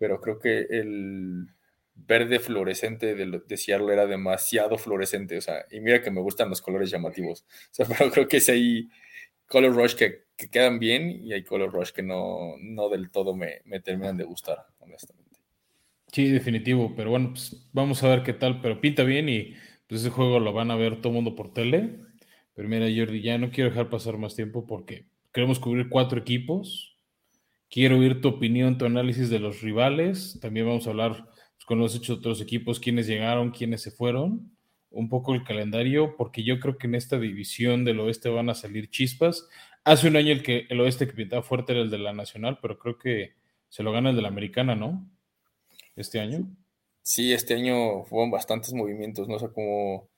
pero 0.00 0.18
creo 0.18 0.38
que 0.38 0.60
el 0.70 1.46
verde 1.94 2.40
fluorescente 2.40 3.14
de, 3.14 3.26
de, 3.26 3.92
era 3.92 4.06
demasiado 4.06 4.78
fluorescente, 4.78 5.36
o 5.36 5.40
sea, 5.42 5.66
y 5.70 5.80
mira 5.80 6.00
que 6.00 6.10
me 6.10 6.22
gustan 6.22 6.48
los 6.48 6.62
colores 6.62 6.90
llamativos, 6.90 7.42
o 7.42 7.74
sea, 7.74 7.86
pero 7.98 8.10
creo 8.10 8.26
que 8.26 8.38
es 8.38 8.48
ahí 8.48 8.88
color 9.46 9.74
rush 9.74 9.94
que, 9.94 10.24
quedan 10.50 10.78
bien 10.78 11.20
y 11.22 11.34
hay 11.34 11.44
color 11.44 11.70
rush 11.70 11.90
que 11.90 12.02
no, 12.02 12.54
no 12.62 12.88
del 12.88 13.10
todo 13.10 13.36
me, 13.36 13.60
me, 13.66 13.80
terminan 13.80 14.16
de 14.16 14.24
gustar, 14.24 14.64
honestamente. 14.78 15.38
Sí, 16.10 16.30
definitivo, 16.30 16.94
pero 16.96 17.10
bueno, 17.10 17.32
pues 17.34 17.68
vamos 17.74 18.02
a 18.02 18.08
ver 18.08 18.22
qué 18.22 18.32
tal, 18.32 18.62
pero 18.62 18.80
pinta 18.80 19.04
bien 19.04 19.28
y 19.28 19.54
pues 19.86 20.00
ese 20.00 20.08
juego 20.08 20.40
lo 20.40 20.54
van 20.54 20.70
a 20.70 20.76
ver 20.76 21.02
todo 21.02 21.12
mundo 21.12 21.36
por 21.36 21.52
tele, 21.52 21.98
pero 22.54 22.68
mira 22.70 22.86
Jordi, 22.86 23.20
ya 23.20 23.36
no 23.36 23.50
quiero 23.50 23.68
dejar 23.68 23.90
pasar 23.90 24.16
más 24.16 24.34
tiempo 24.34 24.66
porque 24.66 25.04
queremos 25.30 25.60
cubrir 25.60 25.90
cuatro 25.90 26.18
equipos, 26.18 26.89
Quiero 27.70 27.98
oír 27.98 28.20
tu 28.20 28.28
opinión, 28.28 28.78
tu 28.78 28.84
análisis 28.84 29.30
de 29.30 29.38
los 29.38 29.60
rivales. 29.60 30.38
También 30.40 30.66
vamos 30.66 30.86
a 30.86 30.90
hablar 30.90 31.24
pues, 31.54 31.64
con 31.66 31.78
los 31.78 31.94
hechos 31.94 32.08
de 32.08 32.14
otros 32.14 32.40
equipos, 32.40 32.80
quiénes 32.80 33.06
llegaron, 33.06 33.52
quiénes 33.52 33.80
se 33.82 33.92
fueron. 33.92 34.56
Un 34.90 35.08
poco 35.08 35.34
el 35.34 35.44
calendario, 35.44 36.16
porque 36.16 36.42
yo 36.42 36.58
creo 36.58 36.78
que 36.78 36.88
en 36.88 36.96
esta 36.96 37.16
división 37.16 37.84
del 37.84 38.00
oeste 38.00 38.28
van 38.28 38.50
a 38.50 38.56
salir 38.56 38.90
chispas. 38.90 39.48
Hace 39.84 40.08
un 40.08 40.16
año 40.16 40.32
el, 40.32 40.42
que, 40.42 40.66
el 40.68 40.80
oeste 40.80 41.06
que 41.06 41.12
pintaba 41.12 41.44
fuerte 41.44 41.72
era 41.72 41.82
el 41.82 41.90
de 41.90 41.98
la 41.98 42.12
nacional, 42.12 42.58
pero 42.60 42.76
creo 42.76 42.98
que 42.98 43.34
se 43.68 43.84
lo 43.84 43.92
gana 43.92 44.10
el 44.10 44.16
de 44.16 44.22
la 44.22 44.28
americana, 44.28 44.74
¿no? 44.74 45.08
Este 45.94 46.18
año. 46.18 46.50
Sí, 47.02 47.32
este 47.32 47.54
año 47.54 48.02
fueron 48.02 48.32
bastantes 48.32 48.74
movimientos, 48.74 49.28
¿no? 49.28 49.36
O 49.36 49.38
sea, 49.38 49.50
como 49.50 50.08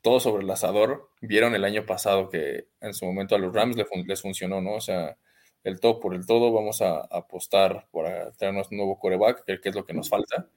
todo 0.00 0.20
sobre 0.20 0.44
el 0.44 0.50
asador. 0.50 1.10
Vieron 1.20 1.56
el 1.56 1.64
año 1.64 1.84
pasado 1.86 2.28
que 2.28 2.68
en 2.80 2.94
su 2.94 3.04
momento 3.04 3.34
a 3.34 3.38
los 3.38 3.52
Rams 3.52 3.76
les, 3.76 3.86
les 4.06 4.22
funcionó, 4.22 4.60
¿no? 4.60 4.74
O 4.74 4.80
sea, 4.80 5.16
el 5.64 5.80
todo 5.80 6.00
por 6.00 6.14
el 6.14 6.26
todo, 6.26 6.52
vamos 6.52 6.82
a, 6.82 7.00
apostar 7.00 7.86
por 7.90 8.06
traernos 8.36 8.70
un 8.70 8.78
nuevo 8.78 8.98
coreback, 8.98 9.44
que, 9.44 9.68
es 9.68 9.74
lo 9.74 9.84
que 9.84 9.94
nos 9.94 10.08
falta. 10.08 10.48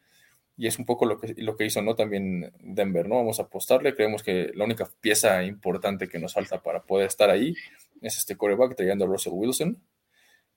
Y 0.55 0.67
es 0.67 0.77
un 0.77 0.85
poco 0.85 1.05
lo 1.05 1.19
que, 1.19 1.33
lo 1.37 1.57
que 1.57 1.65
hizo 1.65 1.81
¿no? 1.81 1.95
también 1.95 2.53
Denver, 2.59 3.07
¿no? 3.07 3.15
Vamos 3.15 3.39
a 3.39 3.43
apostarle, 3.43 3.95
creemos 3.95 4.23
que 4.23 4.51
la 4.53 4.65
única 4.65 4.87
pieza 5.01 5.43
importante 5.43 6.07
que 6.07 6.19
nos 6.19 6.33
falta 6.33 6.61
para 6.61 6.83
poder 6.83 7.07
estar 7.07 7.29
ahí 7.29 7.55
es 8.01 8.17
este 8.17 8.37
coreback 8.37 8.75
trayendo 8.75 9.05
a 9.05 9.07
Russell 9.07 9.33
Wilson. 9.33 9.81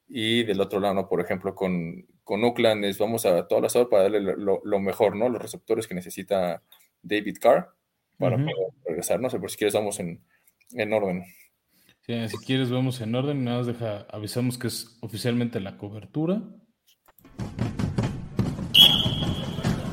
Y 0.08 0.44
del 0.44 0.60
otro 0.60 0.78
lado, 0.78 1.08
por 1.08 1.20
ejemplo, 1.20 1.54
con, 1.54 2.06
con 2.22 2.44
Oakland 2.44 2.84
es 2.84 2.98
vamos 2.98 3.26
a 3.26 3.48
toda 3.48 3.62
la 3.62 3.68
hora 3.74 3.88
para 3.88 4.02
darle 4.04 4.20
lo, 4.20 4.80
mejor, 4.80 5.16
¿no? 5.16 5.28
Los 5.28 5.42
receptores 5.42 5.88
que 5.88 5.94
necesita 5.94 6.62
David 7.02 7.38
Carr 7.40 7.70
para 8.18 8.36
poder 8.36 8.54
regresar. 8.84 9.20
No 9.20 9.30
sé, 9.30 9.40
por 9.40 9.50
si 9.50 9.56
quieres 9.56 9.74
vamos 9.74 9.98
en, 9.98 10.22
en 10.74 10.92
orden 10.92 11.24
si 12.06 12.36
quieres, 12.44 12.70
vamos 12.70 13.00
en 13.00 13.14
orden. 13.16 13.42
Nada 13.42 13.58
más 13.58 13.66
deja, 13.66 14.06
avisamos 14.10 14.58
que 14.58 14.68
es 14.68 14.96
oficialmente 15.00 15.58
la 15.58 15.76
cobertura. 15.76 16.40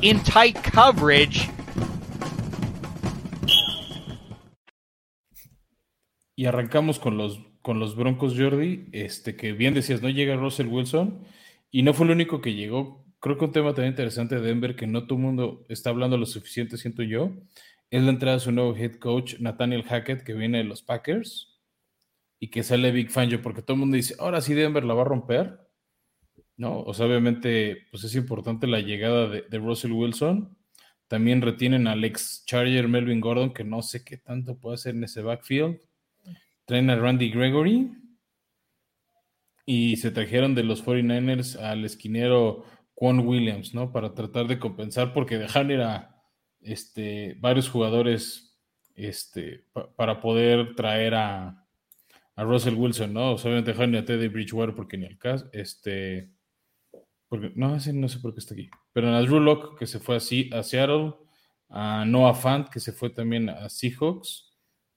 In 0.00 0.20
tight 0.22 0.56
coverage. 0.72 1.50
Y 6.36 6.46
arrancamos 6.46 7.00
con 7.00 7.16
los, 7.16 7.40
con 7.62 7.80
los 7.80 7.96
Broncos, 7.96 8.34
Jordi. 8.36 8.88
Este, 8.92 9.34
que 9.34 9.52
bien 9.52 9.74
decías, 9.74 10.00
no 10.00 10.08
llega 10.08 10.36
Russell 10.36 10.68
Wilson. 10.68 11.24
Y 11.72 11.82
no 11.82 11.94
fue 11.94 12.06
el 12.06 12.12
único 12.12 12.40
que 12.40 12.54
llegó. 12.54 13.04
Creo 13.18 13.38
que 13.38 13.46
un 13.46 13.52
tema 13.52 13.74
también 13.74 13.92
interesante 13.92 14.36
de 14.36 14.42
Denver 14.42 14.76
que 14.76 14.86
no 14.86 15.08
todo 15.08 15.18
el 15.18 15.24
mundo 15.24 15.64
está 15.68 15.90
hablando 15.90 16.16
lo 16.16 16.26
suficiente, 16.26 16.76
siento 16.76 17.02
yo, 17.02 17.32
es 17.90 18.02
la 18.02 18.10
entrada 18.10 18.36
de 18.36 18.40
su 18.40 18.52
nuevo 18.52 18.76
head 18.76 18.96
coach, 18.96 19.40
Nathaniel 19.40 19.82
Hackett, 19.82 20.24
que 20.24 20.34
viene 20.34 20.58
de 20.58 20.64
los 20.64 20.82
Packers 20.82 21.53
y 22.44 22.48
que 22.48 22.62
sale 22.62 22.92
Big 22.92 23.10
Fangio, 23.10 23.40
porque 23.40 23.62
todo 23.62 23.72
el 23.72 23.80
mundo 23.80 23.96
dice, 23.96 24.16
ahora 24.18 24.42
sí 24.42 24.52
Denver 24.52 24.84
la 24.84 24.92
va 24.92 25.00
a 25.00 25.06
romper, 25.06 25.66
¿no? 26.58 26.82
O 26.82 26.92
sea, 26.92 27.06
obviamente, 27.06 27.86
pues 27.90 28.04
es 28.04 28.14
importante 28.14 28.66
la 28.66 28.80
llegada 28.80 29.28
de, 29.28 29.58
Russell 29.58 29.92
Wilson. 29.92 30.54
También 31.08 31.40
retienen 31.40 31.86
al 31.86 32.04
ex 32.04 32.44
Charger 32.44 32.86
Melvin 32.86 33.22
Gordon, 33.22 33.54
que 33.54 33.64
no 33.64 33.80
sé 33.80 34.04
qué 34.04 34.18
tanto 34.18 34.58
puede 34.58 34.74
hacer 34.74 34.94
en 34.94 35.04
ese 35.04 35.22
backfield. 35.22 35.80
Traen 36.66 36.90
a 36.90 36.96
Randy 36.96 37.30
Gregory. 37.30 37.92
Y 39.64 39.96
se 39.96 40.10
trajeron 40.10 40.54
de 40.54 40.64
los 40.64 40.84
49ers 40.84 41.58
al 41.58 41.86
esquinero 41.86 42.66
Quan 42.92 43.20
Williams, 43.20 43.72
¿no? 43.72 43.90
Para 43.90 44.12
tratar 44.12 44.48
de 44.48 44.58
compensar, 44.58 45.14
porque 45.14 45.38
dejaron 45.38 45.70
ir 45.70 45.80
a 45.80 46.22
este, 46.60 47.38
varios 47.40 47.70
jugadores 47.70 48.60
este, 48.96 49.64
para 49.96 50.20
poder 50.20 50.74
traer 50.74 51.14
a, 51.14 51.63
a 52.36 52.44
Russell 52.44 52.74
Wilson, 52.74 53.12
¿no? 53.12 53.32
O 53.32 53.38
sea, 53.38 53.50
obviamente 53.50 53.72
dejaron 53.72 53.94
a 53.96 54.04
Teddy 54.04 54.28
Bridgewater 54.28 54.74
porque 54.74 54.96
ni 54.96 55.06
al 55.06 55.18
caso, 55.18 55.48
este, 55.52 56.30
porque, 57.28 57.52
no, 57.54 57.68
no 57.68 58.08
sé 58.08 58.18
por 58.20 58.34
qué 58.34 58.40
está 58.40 58.54
aquí, 58.54 58.68
pero 58.92 59.08
en 59.08 59.24
Drew 59.24 59.40
Locke 59.40 59.78
que 59.78 59.86
se 59.86 60.00
fue 60.00 60.16
así 60.16 60.50
a 60.52 60.62
Seattle, 60.62 61.14
a 61.68 62.04
Noah 62.04 62.34
Fant 62.34 62.68
que 62.68 62.80
se 62.80 62.92
fue 62.92 63.10
también 63.10 63.48
a 63.48 63.68
Seahawks, 63.68 64.54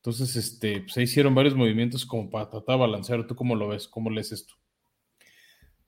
entonces, 0.07 0.37
este, 0.37 0.81
pues 0.83 0.95
ahí 0.95 1.03
hicieron 1.03 1.35
varios 1.35 1.53
movimientos 1.53 2.05
como 2.05 2.29
para 2.29 2.49
tratar 2.49 2.75
de 2.75 2.79
balancear. 2.79 3.27
¿Tú 3.27 3.35
cómo 3.35 3.57
lo 3.57 3.67
ves? 3.67 3.89
¿Cómo 3.89 4.09
lees 4.09 4.31
esto? 4.31 4.53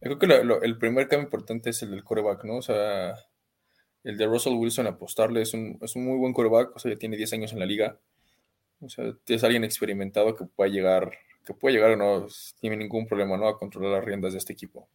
Yo 0.02 0.18
creo 0.18 0.20
que 0.20 0.66
el 0.66 0.78
primer 0.78 1.08
cambio 1.08 1.28
importante 1.28 1.70
es 1.70 1.82
el 1.84 1.92
del 1.92 2.04
coreback, 2.04 2.44
¿no? 2.44 2.58
O 2.58 2.62
sea, 2.62 3.16
el 4.04 4.18
de 4.18 4.26
Russell 4.26 4.56
Wilson 4.56 4.88
apostarle 4.88 5.42
es 5.42 5.54
un, 5.54 5.78
es 5.82 5.96
un 5.96 6.04
muy 6.04 6.18
buen 6.18 6.34
coreback, 6.34 6.76
o 6.76 6.80
sea, 6.80 6.92
ya 6.92 6.98
tiene 6.98 7.16
10 7.16 7.32
años 7.32 7.54
en 7.54 7.60
la 7.60 7.66
liga. 7.66 7.98
O 8.82 8.90
sea, 8.90 9.14
es 9.26 9.44
alguien 9.46 9.64
experimentado 9.64 10.36
que 10.36 10.44
puede 10.44 10.72
llegar, 10.72 11.12
que 11.46 11.54
puede 11.54 11.76
llegar 11.76 11.92
o 11.92 11.96
no, 11.96 12.28
tiene 12.60 12.78
ningún 12.78 13.08
problema, 13.08 13.38
¿no? 13.38 13.48
A 13.48 13.58
controlar 13.58 13.92
las 13.92 14.06
riendas 14.06 14.34
de 14.34 14.40
este 14.40 14.54
equipo. 14.54 14.88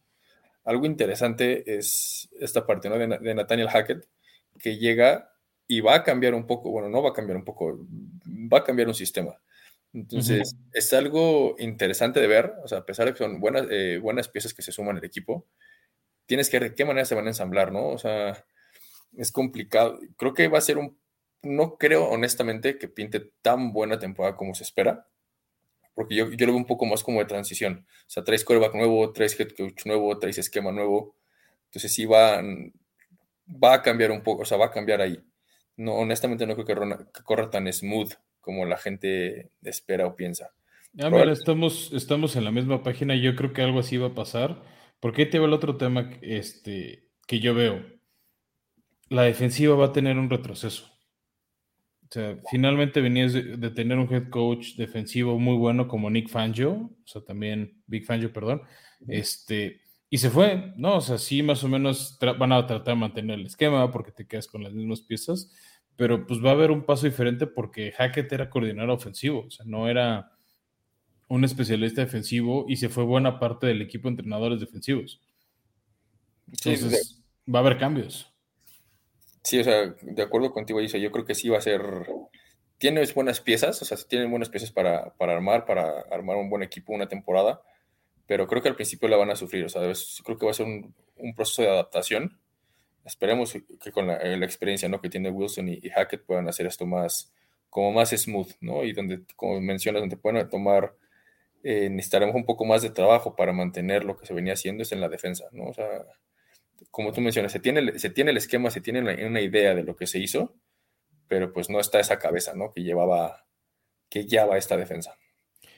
Algo 0.63 0.85
interesante 0.85 1.77
es 1.77 2.29
esta 2.39 2.65
parte, 2.65 2.89
¿no? 2.89 2.97
De, 2.97 3.07
de 3.07 3.35
Nathaniel 3.35 3.69
Hackett, 3.69 4.07
que 4.59 4.77
llega 4.77 5.31
y 5.67 5.81
va 5.81 5.95
a 5.95 6.03
cambiar 6.03 6.33
un 6.33 6.45
poco, 6.45 6.71
bueno, 6.71 6.89
no 6.89 7.01
va 7.01 7.09
a 7.09 7.13
cambiar 7.13 7.37
un 7.37 7.45
poco, 7.45 7.79
va 8.51 8.59
a 8.59 8.63
cambiar 8.63 8.87
un 8.87 8.95
sistema. 8.95 9.39
Entonces, 9.93 10.55
es 10.73 10.93
algo 10.93 11.55
interesante 11.57 12.19
de 12.19 12.27
ver, 12.27 12.53
o 12.63 12.67
sea, 12.67 12.79
a 12.79 12.85
pesar 12.85 13.05
de 13.05 13.13
que 13.13 13.19
son 13.19 13.39
buenas, 13.39 13.65
eh, 13.71 13.97
buenas 14.01 14.27
piezas 14.27 14.53
que 14.53 14.61
se 14.61 14.73
suman 14.73 14.97
al 14.97 15.05
equipo, 15.05 15.47
tienes 16.25 16.49
que 16.49 16.59
ver 16.59 16.71
de 16.71 16.75
qué 16.75 16.83
manera 16.83 17.05
se 17.05 17.15
van 17.15 17.25
a 17.25 17.29
ensamblar, 17.29 17.71
¿no? 17.71 17.87
O 17.87 17.97
sea, 17.97 18.45
es 19.15 19.31
complicado. 19.31 19.99
Creo 20.17 20.33
que 20.33 20.49
va 20.49 20.57
a 20.57 20.61
ser 20.61 20.77
un, 20.77 20.99
no 21.43 21.77
creo 21.77 22.09
honestamente 22.09 22.77
que 22.77 22.89
pinte 22.89 23.31
tan 23.41 23.71
buena 23.71 23.97
temporada 23.97 24.35
como 24.35 24.53
se 24.53 24.63
espera, 24.63 25.07
porque 25.95 26.15
yo, 26.15 26.29
yo 26.31 26.45
lo 26.45 26.53
veo 26.53 26.57
un 26.57 26.65
poco 26.65 26.85
más 26.85 27.03
como 27.03 27.19
de 27.19 27.25
transición. 27.25 27.85
O 27.87 28.09
sea, 28.09 28.23
traes 28.23 28.43
quarterback 28.43 28.75
nuevo, 28.75 29.11
traes 29.11 29.39
head 29.39 29.49
coach 29.57 29.85
nuevo, 29.85 30.17
traes 30.19 30.37
esquema 30.37 30.71
nuevo. 30.71 31.15
Entonces 31.65 31.91
sí 31.93 32.05
va, 32.05 32.43
va 33.63 33.73
a 33.73 33.81
cambiar 33.81 34.11
un 34.11 34.21
poco, 34.21 34.43
o 34.43 34.45
sea, 34.45 34.57
va 34.57 34.67
a 34.67 34.71
cambiar 34.71 35.01
ahí. 35.01 35.19
No, 35.77 35.95
honestamente 35.95 36.45
no 36.45 36.53
creo 36.55 36.65
que, 36.65 37.05
que 37.13 37.23
corra 37.23 37.49
tan 37.49 37.71
smooth 37.71 38.13
como 38.39 38.65
la 38.65 38.77
gente 38.77 39.49
espera 39.63 40.05
o 40.05 40.15
piensa. 40.15 40.51
Ah, 41.01 41.09
mira, 41.09 41.31
estamos, 41.31 41.91
estamos 41.93 42.35
en 42.35 42.45
la 42.45 42.51
misma 42.51 42.83
página. 42.83 43.15
Yo 43.15 43.35
creo 43.35 43.51
que 43.51 43.61
algo 43.61 43.79
así 43.79 43.97
va 43.97 44.07
a 44.07 44.15
pasar. 44.15 44.61
Porque 44.99 45.23
ahí 45.23 45.29
te 45.29 45.39
veo 45.39 45.47
el 45.47 45.53
otro 45.53 45.75
tema 45.75 46.09
este, 46.21 47.09
que 47.27 47.39
yo 47.39 47.53
veo 47.53 47.95
la 49.09 49.23
defensiva 49.23 49.75
va 49.75 49.87
a 49.87 49.93
tener 49.93 50.17
un 50.17 50.29
retroceso. 50.29 50.94
O 52.15 52.17
sea, 52.17 52.37
finalmente 52.49 53.01
venías 53.01 53.33
de, 53.33 53.69
tener 53.71 53.97
un 53.97 54.07
head 54.09 54.29
coach 54.29 54.75
defensivo 54.77 55.37
muy 55.37 55.57
bueno 55.57 55.85
como 55.89 56.09
Nick 56.09 56.29
Fangio, 56.29 56.71
o 56.73 57.03
sea, 57.03 57.21
también 57.21 57.83
Big 57.87 58.05
Fangio, 58.05 58.31
perdón, 58.31 58.61
este, 59.05 59.81
y 60.09 60.17
se 60.17 60.29
fue, 60.29 60.71
¿no? 60.77 60.95
O 60.95 61.01
sea, 61.01 61.17
sí, 61.17 61.43
más 61.43 61.61
o 61.65 61.67
menos 61.67 62.17
van 62.39 62.53
a 62.53 62.65
tratar 62.65 62.93
de 62.93 62.99
mantener 63.01 63.37
el 63.37 63.47
esquema 63.47 63.91
porque 63.91 64.13
te 64.13 64.25
quedas 64.25 64.47
con 64.47 64.63
las 64.63 64.71
mismas 64.71 65.01
piezas, 65.01 65.51
pero 65.97 66.25
pues 66.25 66.41
va 66.41 66.51
a 66.51 66.53
haber 66.53 66.71
un 66.71 66.85
paso 66.85 67.05
diferente 67.05 67.47
porque 67.47 67.91
Hackett 67.91 68.31
era 68.31 68.49
coordinador 68.49 68.91
ofensivo, 68.91 69.47
o 69.47 69.51
sea, 69.51 69.65
no 69.65 69.89
era 69.89 70.31
un 71.27 71.43
especialista 71.43 71.99
defensivo 71.99 72.65
y 72.69 72.77
se 72.77 72.87
fue 72.87 73.03
buena 73.03 73.41
parte 73.41 73.67
del 73.67 73.81
equipo 73.81 74.07
de 74.07 74.11
entrenadores 74.11 74.61
defensivos. 74.61 75.19
Entonces, 76.47 77.21
va 77.53 77.59
a 77.59 77.61
haber 77.61 77.77
cambios. 77.77 78.33
Sí, 79.45 79.59
o 79.59 79.63
sea, 79.63 79.93
de 80.01 80.23
acuerdo 80.23 80.51
contigo, 80.51 80.79
dice, 80.79 80.99
yo 80.99 81.11
creo 81.11 81.23
que 81.23 81.35
sí 81.35 81.49
va 81.49 81.59
a 81.59 81.61
ser. 81.61 81.81
Tienes 82.79 83.13
buenas 83.13 83.41
piezas, 83.41 83.79
o 83.79 83.85
sea, 83.85 83.95
tienen 84.09 84.31
buenas 84.31 84.49
piezas 84.49 84.71
para, 84.71 85.13
armar, 85.19 85.65
para 85.65 86.01
armar 86.11 86.37
un 86.37 86.49
buen 86.49 86.63
equipo 86.63 86.93
una 86.93 87.07
temporada, 87.07 87.61
pero 88.25 88.47
creo 88.47 88.63
que 88.63 88.69
al 88.69 88.75
principio 88.75 89.07
la 89.07 89.17
van 89.17 89.29
a 89.29 89.35
sufrir, 89.35 89.65
o 89.65 89.69
sea, 89.69 89.83
creo 90.23 90.37
que 90.39 90.45
va 90.45 90.51
a 90.51 90.55
ser 90.55 90.65
un, 90.65 90.95
proceso 91.35 91.61
de 91.61 91.69
adaptación. 91.69 92.39
Esperemos 93.05 93.53
que 93.53 93.91
con 93.91 94.07
la, 94.07 94.15
experiencia 94.45 94.89
¿no? 94.89 94.99
que 94.99 95.09
tiene 95.09 95.29
Wilson 95.29 95.69
y, 95.69 95.89
Hackett 95.91 96.25
puedan 96.25 96.49
hacer 96.49 96.65
esto 96.65 96.87
más, 96.87 97.31
como 97.69 97.91
más 97.91 98.09
smooth, 98.09 98.51
¿no? 98.61 98.83
Y 98.83 98.93
donde, 98.93 99.21
como 99.35 99.61
mencionas, 99.61 100.01
donde 100.01 100.17
puedan 100.17 100.49
tomar, 100.49 100.95
eh, 101.63 101.89
necesitaremos 101.91 102.35
un 102.35 102.45
poco 102.45 102.65
más 102.65 102.81
de 102.81 102.89
trabajo 102.89 103.35
para 103.35 103.53
mantener 103.53 104.05
lo 104.05 104.17
que 104.17 104.25
se 104.25 104.33
venía 104.33 104.53
haciendo 104.53 104.81
es 104.83 104.91
en 104.91 105.01
la 105.01 105.09
defensa, 105.09 105.45
¿no? 105.51 105.65
O 105.67 105.73
sea, 105.73 106.03
como 106.91 107.11
tú 107.11 107.21
mencionas, 107.21 107.51
se 107.51 107.59
tiene, 107.59 107.97
se 107.99 108.09
tiene 108.09 108.31
el 108.31 108.37
esquema, 108.37 108.69
se 108.71 108.81
tiene 108.81 108.99
una 109.25 109.41
idea 109.41 109.75
de 109.75 109.83
lo 109.83 109.95
que 109.95 110.07
se 110.07 110.19
hizo, 110.19 110.55
pero 111.27 111.51
pues 111.51 111.69
no 111.69 111.79
está 111.79 111.99
esa 111.99 112.19
cabeza, 112.19 112.53
¿no? 112.55 112.71
Que 112.71 112.83
llevaba, 112.83 113.45
que 114.09 114.23
guiaba 114.23 114.57
esta 114.57 114.77
defensa. 114.77 115.17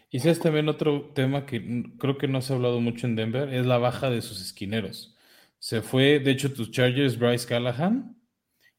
Y 0.10 0.20
sabes 0.20 0.40
también 0.40 0.70
otro 0.70 1.12
tema 1.14 1.46
que 1.46 1.84
creo 2.00 2.18
que 2.18 2.28
no 2.28 2.42
se 2.42 2.54
ha 2.54 2.56
hablado 2.56 2.80
mucho 2.80 3.08
en 3.08 3.16
Denver, 3.16 3.54
es 3.54 3.66
la 3.66 3.78
baja 3.78 4.10
de 4.10 4.22
sus 4.22 4.42
esquineros. 4.42 5.18
Se 5.60 5.82
fue, 5.82 6.20
de 6.20 6.32
hecho, 6.32 6.54
tus 6.54 6.72
Chargers, 6.72 7.18
Bryce 7.18 7.48
Callahan, 7.48 8.16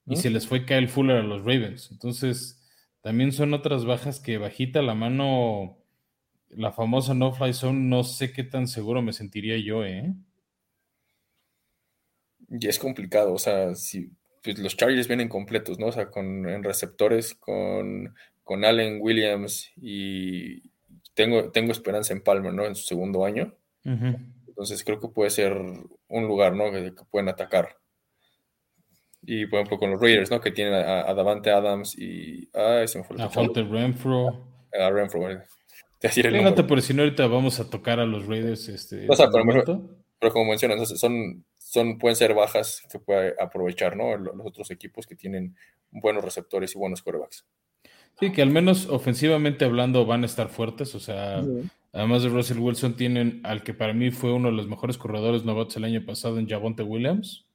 y 0.06 0.16
se 0.16 0.30
les 0.30 0.46
fue 0.46 0.64
Kyle 0.64 0.88
Fuller 0.88 1.18
a 1.18 1.22
los 1.22 1.40
Ravens. 1.40 1.90
Entonces, 1.90 2.66
también 3.02 3.32
son 3.32 3.52
otras 3.52 3.84
bajas 3.84 4.20
que 4.20 4.38
bajita 4.38 4.80
la 4.80 4.94
mano, 4.94 5.78
la 6.48 6.72
famosa 6.72 7.12
no-fly 7.12 7.52
zone, 7.52 7.80
no 7.80 8.04
sé 8.04 8.32
qué 8.32 8.42
tan 8.42 8.68
seguro 8.68 9.02
me 9.02 9.12
sentiría 9.12 9.58
yo, 9.58 9.84
¿eh? 9.84 10.14
Y 12.48 12.68
es 12.68 12.78
complicado, 12.78 13.32
o 13.32 13.38
sea, 13.38 13.74
si 13.74 14.10
pues, 14.42 14.58
los 14.58 14.76
Chargers 14.76 15.08
vienen 15.08 15.28
completos, 15.28 15.78
¿no? 15.78 15.86
O 15.86 15.92
sea, 15.92 16.10
con 16.10 16.48
en 16.48 16.62
receptores, 16.62 17.34
con, 17.34 18.14
con 18.44 18.64
Allen 18.64 18.98
Williams 19.00 19.70
y 19.76 20.62
tengo, 21.14 21.50
tengo 21.50 21.72
esperanza 21.72 22.12
en 22.12 22.22
Palmer, 22.22 22.52
¿no? 22.52 22.64
En 22.64 22.74
su 22.74 22.84
segundo 22.84 23.24
año. 23.24 23.54
Entonces 23.84 24.84
creo 24.84 25.00
que 25.00 25.08
puede 25.08 25.30
ser 25.30 25.54
un 25.54 26.26
lugar, 26.26 26.54
¿no? 26.54 26.70
Que, 26.70 26.92
pueden 27.10 27.28
atacar. 27.28 27.76
Y 29.22 29.46
por 29.46 29.58
ejemplo 29.58 29.78
con 29.78 29.90
los 29.90 30.00
Raiders, 30.00 30.30
¿no? 30.30 30.40
Que 30.40 30.50
tienen 30.50 30.74
a, 30.74 31.12
Davante 31.14 31.50
Adams 31.50 31.98
y... 31.98 32.48
Ah, 32.54 32.84
se 32.86 32.98
me 32.98 33.04
fue 33.04 33.16
el 33.16 33.22
A 33.22 33.28
Renfro. 33.28 34.46
A 34.72 34.90
Renfro, 34.90 35.30
eh. 35.30 35.42
Fíjate, 36.00 36.62
por 36.62 36.80
si 36.80 36.94
no 36.94 37.02
ahorita 37.02 37.26
vamos 37.26 37.58
a 37.58 37.68
tocar 37.68 37.98
a 37.98 38.06
los 38.06 38.26
Raiders. 38.26 38.68
Este, 38.68 39.06
o 39.08 39.16
sea, 39.16 39.28
pero, 39.32 39.82
pero, 40.20 40.32
como 40.32 40.50
mencionas, 40.50 40.88
son 40.88 41.44
son, 41.68 41.98
pueden 41.98 42.16
ser 42.16 42.32
bajas 42.34 42.82
que 42.90 42.98
puede 42.98 43.34
aprovechar, 43.38 43.94
¿no? 43.94 44.16
Los 44.16 44.34
otros 44.42 44.70
equipos 44.70 45.06
que 45.06 45.14
tienen 45.14 45.54
buenos 45.90 46.24
receptores 46.24 46.74
y 46.74 46.78
buenos 46.78 47.02
corebacks. 47.02 47.44
Sí, 48.18 48.32
que 48.32 48.40
al 48.40 48.50
menos 48.50 48.88
ofensivamente 48.88 49.66
hablando 49.66 50.06
van 50.06 50.22
a 50.22 50.26
estar 50.26 50.48
fuertes, 50.48 50.94
o 50.94 51.00
sea, 51.00 51.44
además 51.92 52.22
de 52.22 52.30
Russell 52.30 52.58
Wilson 52.58 52.96
tienen 52.96 53.42
al 53.44 53.62
que 53.62 53.74
para 53.74 53.92
mí 53.92 54.10
fue 54.10 54.32
uno 54.32 54.48
de 54.48 54.56
los 54.56 54.66
mejores 54.66 54.96
corredores 54.96 55.44
novatos 55.44 55.76
el 55.76 55.84
año 55.84 56.04
pasado 56.04 56.38
en 56.38 56.48
Javonte 56.48 56.82
Williams. 56.82 57.46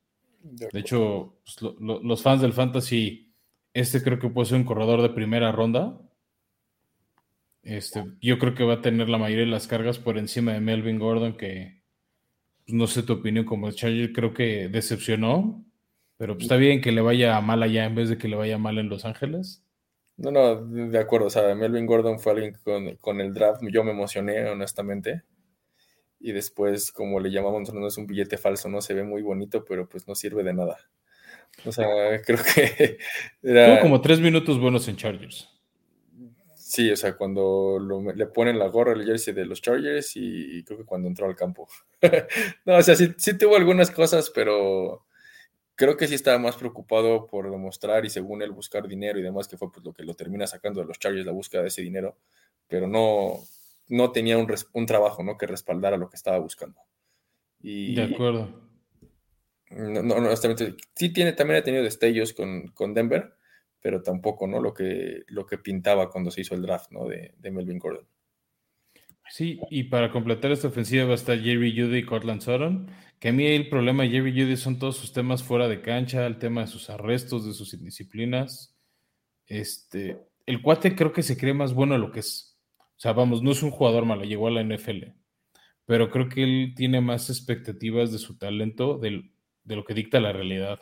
De, 0.43 0.79
hecho, 0.79 1.39
pues, 1.43 1.73
los 1.79 2.21
fans 2.21 2.41
del 2.41 2.53
fantasy, 2.53 3.33
este 3.73 4.03
creo 4.03 4.19
que 4.19 4.29
puede 4.29 4.49
ser 4.49 4.57
un 4.57 4.65
corredor 4.65 5.01
de 5.01 5.09
primera 5.09 5.51
ronda. 5.51 5.99
Este, 7.63 8.05
yo 8.21 8.37
creo 8.37 8.53
que 8.53 8.63
va 8.63 8.75
a 8.75 8.81
tener 8.81 9.09
la 9.09 9.17
mayoría 9.17 9.45
de 9.45 9.51
las 9.51 9.67
cargas 9.67 9.97
por 9.97 10.17
encima 10.17 10.53
de 10.53 10.59
Melvin 10.59 10.99
Gordon, 10.99 11.35
que 11.35 11.82
no 12.67 12.87
sé 12.87 13.03
tu 13.03 13.13
opinión 13.13 13.45
como 13.45 13.71
Charger, 13.71 14.13
creo 14.13 14.33
que 14.33 14.69
decepcionó, 14.69 15.63
pero 16.17 16.35
pues, 16.35 16.43
está 16.43 16.55
bien 16.55 16.81
que 16.81 16.91
le 16.91 17.01
vaya 17.01 17.39
mal 17.41 17.63
allá 17.63 17.85
en 17.85 17.95
vez 17.95 18.09
de 18.09 18.17
que 18.17 18.27
le 18.27 18.35
vaya 18.35 18.57
mal 18.57 18.77
en 18.77 18.89
Los 18.89 19.05
Ángeles. 19.05 19.63
No, 20.15 20.31
no, 20.31 20.55
de 20.65 20.99
acuerdo. 20.99 21.27
O 21.27 21.29
sea, 21.29 21.53
Melvin 21.55 21.85
Gordon 21.85 22.19
fue 22.19 22.33
alguien 22.33 22.57
con, 22.63 22.95
con 22.97 23.19
el 23.19 23.33
draft, 23.33 23.61
yo 23.71 23.83
me 23.83 23.91
emocioné, 23.91 24.45
honestamente. 24.45 25.23
Y 26.19 26.31
después, 26.31 26.91
como 26.91 27.19
le 27.19 27.31
llamamos, 27.31 27.73
no 27.73 27.87
es 27.87 27.97
un 27.97 28.07
billete 28.07 28.37
falso, 28.37 28.69
¿no? 28.69 28.81
Se 28.81 28.93
ve 28.93 29.03
muy 29.03 29.21
bonito, 29.21 29.65
pero 29.65 29.89
pues 29.89 30.07
no 30.07 30.15
sirve 30.15 30.43
de 30.43 30.53
nada. 30.53 30.77
O 31.65 31.71
sea, 31.71 31.87
creo 32.25 32.39
que 32.55 32.97
era... 33.43 33.67
Tuvo 33.67 33.81
como 33.81 34.01
tres 34.01 34.19
minutos 34.19 34.59
buenos 34.59 34.87
en 34.87 34.95
Chargers. 34.95 35.49
Sí, 36.73 36.89
o 36.89 36.95
sea, 36.97 37.15
cuando 37.15 37.77
le 38.15 38.25
ponen 38.25 38.57
la 38.57 38.65
gorra, 38.65 38.93
el 38.93 39.05
jersey 39.05 39.31
de 39.31 39.45
los 39.45 39.61
Chargers 39.61 40.13
y, 40.15 40.63
creo 40.63 40.79
que 40.79 40.85
cuando 40.85 41.07
entró 41.07 41.27
al 41.27 41.35
campo. 41.35 41.67
no, 42.65 42.77
o 42.77 42.81
sea, 42.81 42.95
sí, 42.95 43.37
tuvo 43.37 43.57
algunas 43.57 43.91
cosas, 43.91 44.31
pero 44.31 45.05
creo 45.75 45.95
que 45.97 46.07
sí 46.07 46.15
estaba 46.15 46.39
más 46.39 46.57
preocupado 46.57 47.27
por 47.27 47.51
demostrar 47.51 48.05
y 48.05 48.09
según 48.09 48.41
él 48.41 48.49
buscar 48.49 48.87
dinero 48.87 49.19
y 49.19 49.21
demás, 49.21 49.47
que 49.47 49.55
fue 49.55 49.71
pues 49.71 49.85
lo 49.85 49.93
que 49.93 50.01
lo 50.01 50.15
termina 50.15 50.47
sacando 50.47 50.81
de 50.81 50.87
los 50.87 50.97
Chargers, 50.97 51.27
la 51.27 51.31
búsqueda 51.31 51.61
de 51.61 51.67
ese 51.67 51.83
dinero, 51.83 52.17
pero 52.67 52.87
no, 52.87 53.37
no 53.89 54.11
tenía 54.11 54.39
un, 54.39 54.51
un 54.73 54.85
trabajo 54.87 55.23
¿no? 55.23 55.37
que 55.37 55.45
respaldara 55.45 55.97
lo 55.97 56.09
que 56.09 56.15
estaba 56.15 56.39
buscando. 56.39 56.81
Y, 57.61 57.93
de 57.93 58.15
acuerdo. 58.15 58.49
No, 59.69 60.01
no, 60.01 60.15
honestamente, 60.15 60.75
sí 60.95 61.13
tiene, 61.13 61.33
también 61.33 61.59
ha 61.59 61.63
tenido 61.63 61.83
destellos 61.83 62.33
con, 62.33 62.69
con 62.69 62.95
Denver, 62.95 63.35
pero 63.83 64.01
tampoco, 64.01 64.47
¿no? 64.47 64.61
Lo 64.61 64.73
que, 64.73 65.23
lo 65.27 65.45
que 65.45 65.57
pintaba 65.57 66.09
cuando 66.09 66.31
se 66.31 66.41
hizo 66.41 66.55
el 66.55 66.61
draft, 66.61 66.89
¿no? 66.91 67.05
De, 67.05 67.35
Melvin 67.51 67.77
Gordon. 67.77 68.07
Sí, 69.29 69.59
y 69.69 69.83
para 69.83 70.09
completar 70.09 70.51
esta 70.53 70.69
ofensiva 70.69 71.03
va 71.03 71.11
a 71.11 71.15
estar 71.15 71.37
Jerry 71.37 71.77
Judy 71.77 71.97
y 71.97 72.05
Cortland 72.05 72.41
Sutton, 72.41 72.89
que 73.19 73.29
a 73.29 73.33
mí 73.33 73.45
el 73.45 73.67
problema 73.67 74.03
de 74.03 74.09
Jerry 74.09 74.31
Judy 74.31 74.55
son 74.55 74.79
todos 74.79 74.95
sus 74.95 75.11
temas 75.11 75.43
fuera 75.43 75.67
de 75.67 75.81
cancha, 75.81 76.25
el 76.25 76.39
tema 76.39 76.61
de 76.61 76.67
sus 76.67 76.89
arrestos, 76.89 77.45
de 77.45 77.51
sus 77.51 77.73
indisciplinas. 77.73 78.73
Este, 79.47 80.17
el 80.45 80.61
cuate 80.61 80.95
creo 80.95 81.11
que 81.11 81.21
se 81.21 81.37
cree 81.37 81.53
más 81.53 81.73
bueno 81.73 81.95
de 81.95 81.99
lo 81.99 82.11
que 82.11 82.21
es. 82.21 82.57
O 82.77 82.99
sea, 82.99 83.11
vamos, 83.11 83.43
no 83.43 83.51
es 83.51 83.63
un 83.63 83.71
jugador 83.71 84.05
malo, 84.05 84.23
llegó 84.23 84.47
a 84.47 84.51
la 84.51 84.63
NFL. 84.63 85.07
Pero 85.85 86.09
creo 86.09 86.29
que 86.29 86.43
él 86.43 86.73
tiene 86.73 87.01
más 87.01 87.29
expectativas 87.29 88.13
de 88.13 88.17
su 88.17 88.37
talento 88.37 88.97
de 88.97 89.75
lo 89.75 89.83
que 89.83 89.93
dicta 89.93 90.21
la 90.21 90.31
realidad. 90.31 90.79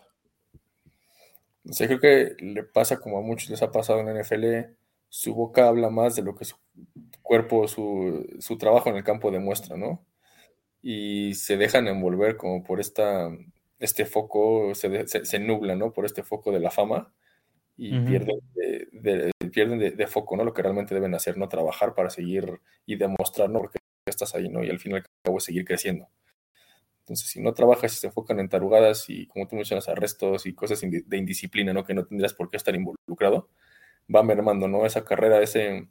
O 1.70 1.74
sea, 1.74 1.88
creo 1.88 2.00
que 2.00 2.36
le 2.44 2.63
pasa 2.63 3.00
como 3.00 3.18
a 3.18 3.22
muchos 3.22 3.50
les 3.50 3.62
ha 3.62 3.72
pasado 3.72 4.00
en 4.00 4.08
la 4.08 4.22
NFL, 4.22 4.74
su 5.10 5.36
boca 5.36 5.68
habla 5.68 5.89
más 5.89 6.15
de 6.15 6.24
lo 6.24 6.36
que 6.36 6.46
su 6.46 6.56
cuerpo, 7.22 7.68
su, 7.68 8.27
su 8.39 8.58
trabajo 8.58 8.89
en 8.89 8.96
el 8.98 9.03
campo 9.03 9.32
demuestra, 9.32 9.77
¿no? 9.77 10.06
Y 10.82 11.36
se 11.36 11.58
dejan 11.58 11.88
envolver 11.88 12.38
como 12.38 12.63
por 12.63 12.80
esta, 12.80 13.30
este 13.80 14.06
foco, 14.06 14.74
se, 14.75 15.08
se, 15.08 15.39
nubla, 15.39 15.75
¿no? 15.75 15.94
Por 15.94 16.06
este 16.06 16.24
foco 16.24 16.51
de 16.51 16.60
la 16.60 16.72
fama 16.72 17.13
y 17.77 18.00
pierden, 18.01 18.39
de, 18.91 19.32
pierden 19.51 19.80
de, 19.80 20.08
foco, 20.08 20.38
¿no? 20.38 20.44
Lo 20.44 20.53
que 20.53 20.62
realmente 20.62 20.94
deben 20.96 21.15
hacer, 21.15 21.38
¿no? 21.38 21.50
Trabajar 21.50 21.94
para 21.96 22.10
seguir 22.10 22.60
y 22.86 22.96
demostrar, 22.96 23.50
¿no? 23.50 23.60
Porque 23.60 23.80
estás 24.06 24.36
ahí, 24.36 24.50
¿no? 24.50 24.63
Y 24.63 24.70
al 24.70 24.80
final 24.80 25.03
acabo 25.24 25.38
de 25.38 25.41
seguir 25.41 25.65
creciendo. 25.65 26.08
Entonces, 27.12 27.30
si 27.30 27.41
no 27.41 27.53
trabajas 27.53 27.91
y 27.94 27.98
se 27.98 28.08
enfocan 28.08 28.39
en 28.39 28.48
tarugadas 28.48 29.10
y, 29.10 29.27
como 29.27 29.46
tú 29.46 29.58
mencionas, 29.58 29.89
arrestos 29.89 30.46
y 30.46 30.53
cosas 30.53 30.80
de 30.80 31.18
indisciplina, 31.18 31.74
¿no? 31.74 31.84
Que 31.84 31.94
no 31.94 32.06
tendrías 32.06 32.34
por 32.34 32.50
qué 32.50 32.56
estar 32.56 32.74
involucrado, 32.74 33.50
va 34.13 34.24
mermando, 34.24 34.70
¿no? 34.70 34.86
Esa 34.86 35.03
carrera, 35.03 35.41
ese, 35.41 35.89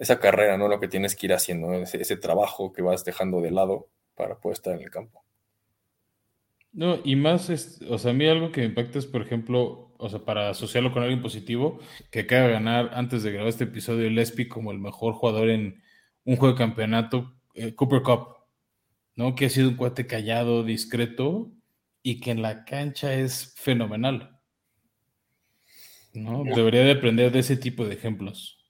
esa 0.00 0.18
carrera, 0.18 0.58
¿no? 0.58 0.66
Lo 0.66 0.80
que 0.80 0.88
tienes 0.88 1.14
que 1.14 1.26
ir 1.26 1.32
haciendo, 1.32 1.72
ese, 1.74 2.16
trabajo 2.16 2.72
que 2.72 2.82
vas 2.82 3.04
dejando 3.04 3.40
de 3.40 3.52
lado 3.52 3.88
para 4.16 4.40
poder 4.40 4.54
estar 4.54 4.74
en 4.74 4.82
el 4.82 4.90
campo. 4.90 5.22
No, 6.72 6.98
y 7.04 7.14
más, 7.14 7.48
o 7.88 7.98
sea, 7.98 8.10
a 8.10 8.14
mí 8.14 8.26
algo 8.26 8.50
que 8.50 8.62
me 8.62 8.66
impacta 8.66 8.98
es, 8.98 9.06
por 9.06 9.22
ejemplo, 9.22 9.92
o 9.96 10.08
sea, 10.08 10.24
para 10.24 10.50
asociarlo 10.50 10.92
con 10.92 11.04
alguien 11.04 11.22
positivo, 11.22 11.78
que 12.10 12.20
acaba 12.20 12.48
de 12.48 12.52
ganar 12.54 12.90
antes 12.94 13.22
de 13.22 13.30
grabar 13.30 13.48
este 13.48 13.62
episodio 13.62 14.08
el 14.08 14.18
ESPI 14.18 14.48
como 14.48 14.72
el 14.72 14.80
mejor 14.80 15.14
jugador 15.14 15.50
en 15.50 15.84
un 16.24 16.34
juego 16.34 16.54
de 16.54 16.58
campeonato, 16.58 17.32
eh, 17.54 17.76
Cooper 17.76 18.02
Cup, 18.02 18.33
¿no? 19.16 19.34
Que 19.34 19.46
ha 19.46 19.50
sido 19.50 19.68
un 19.68 19.76
cuate 19.76 20.06
callado, 20.06 20.64
discreto 20.64 21.50
y 22.02 22.20
que 22.20 22.30
en 22.30 22.42
la 22.42 22.64
cancha 22.64 23.14
es 23.14 23.54
fenomenal. 23.56 24.38
¿No? 26.12 26.44
Debería 26.44 26.82
de 26.82 26.92
aprender 26.92 27.32
de 27.32 27.40
ese 27.40 27.56
tipo 27.56 27.84
de 27.84 27.94
ejemplos 27.94 28.64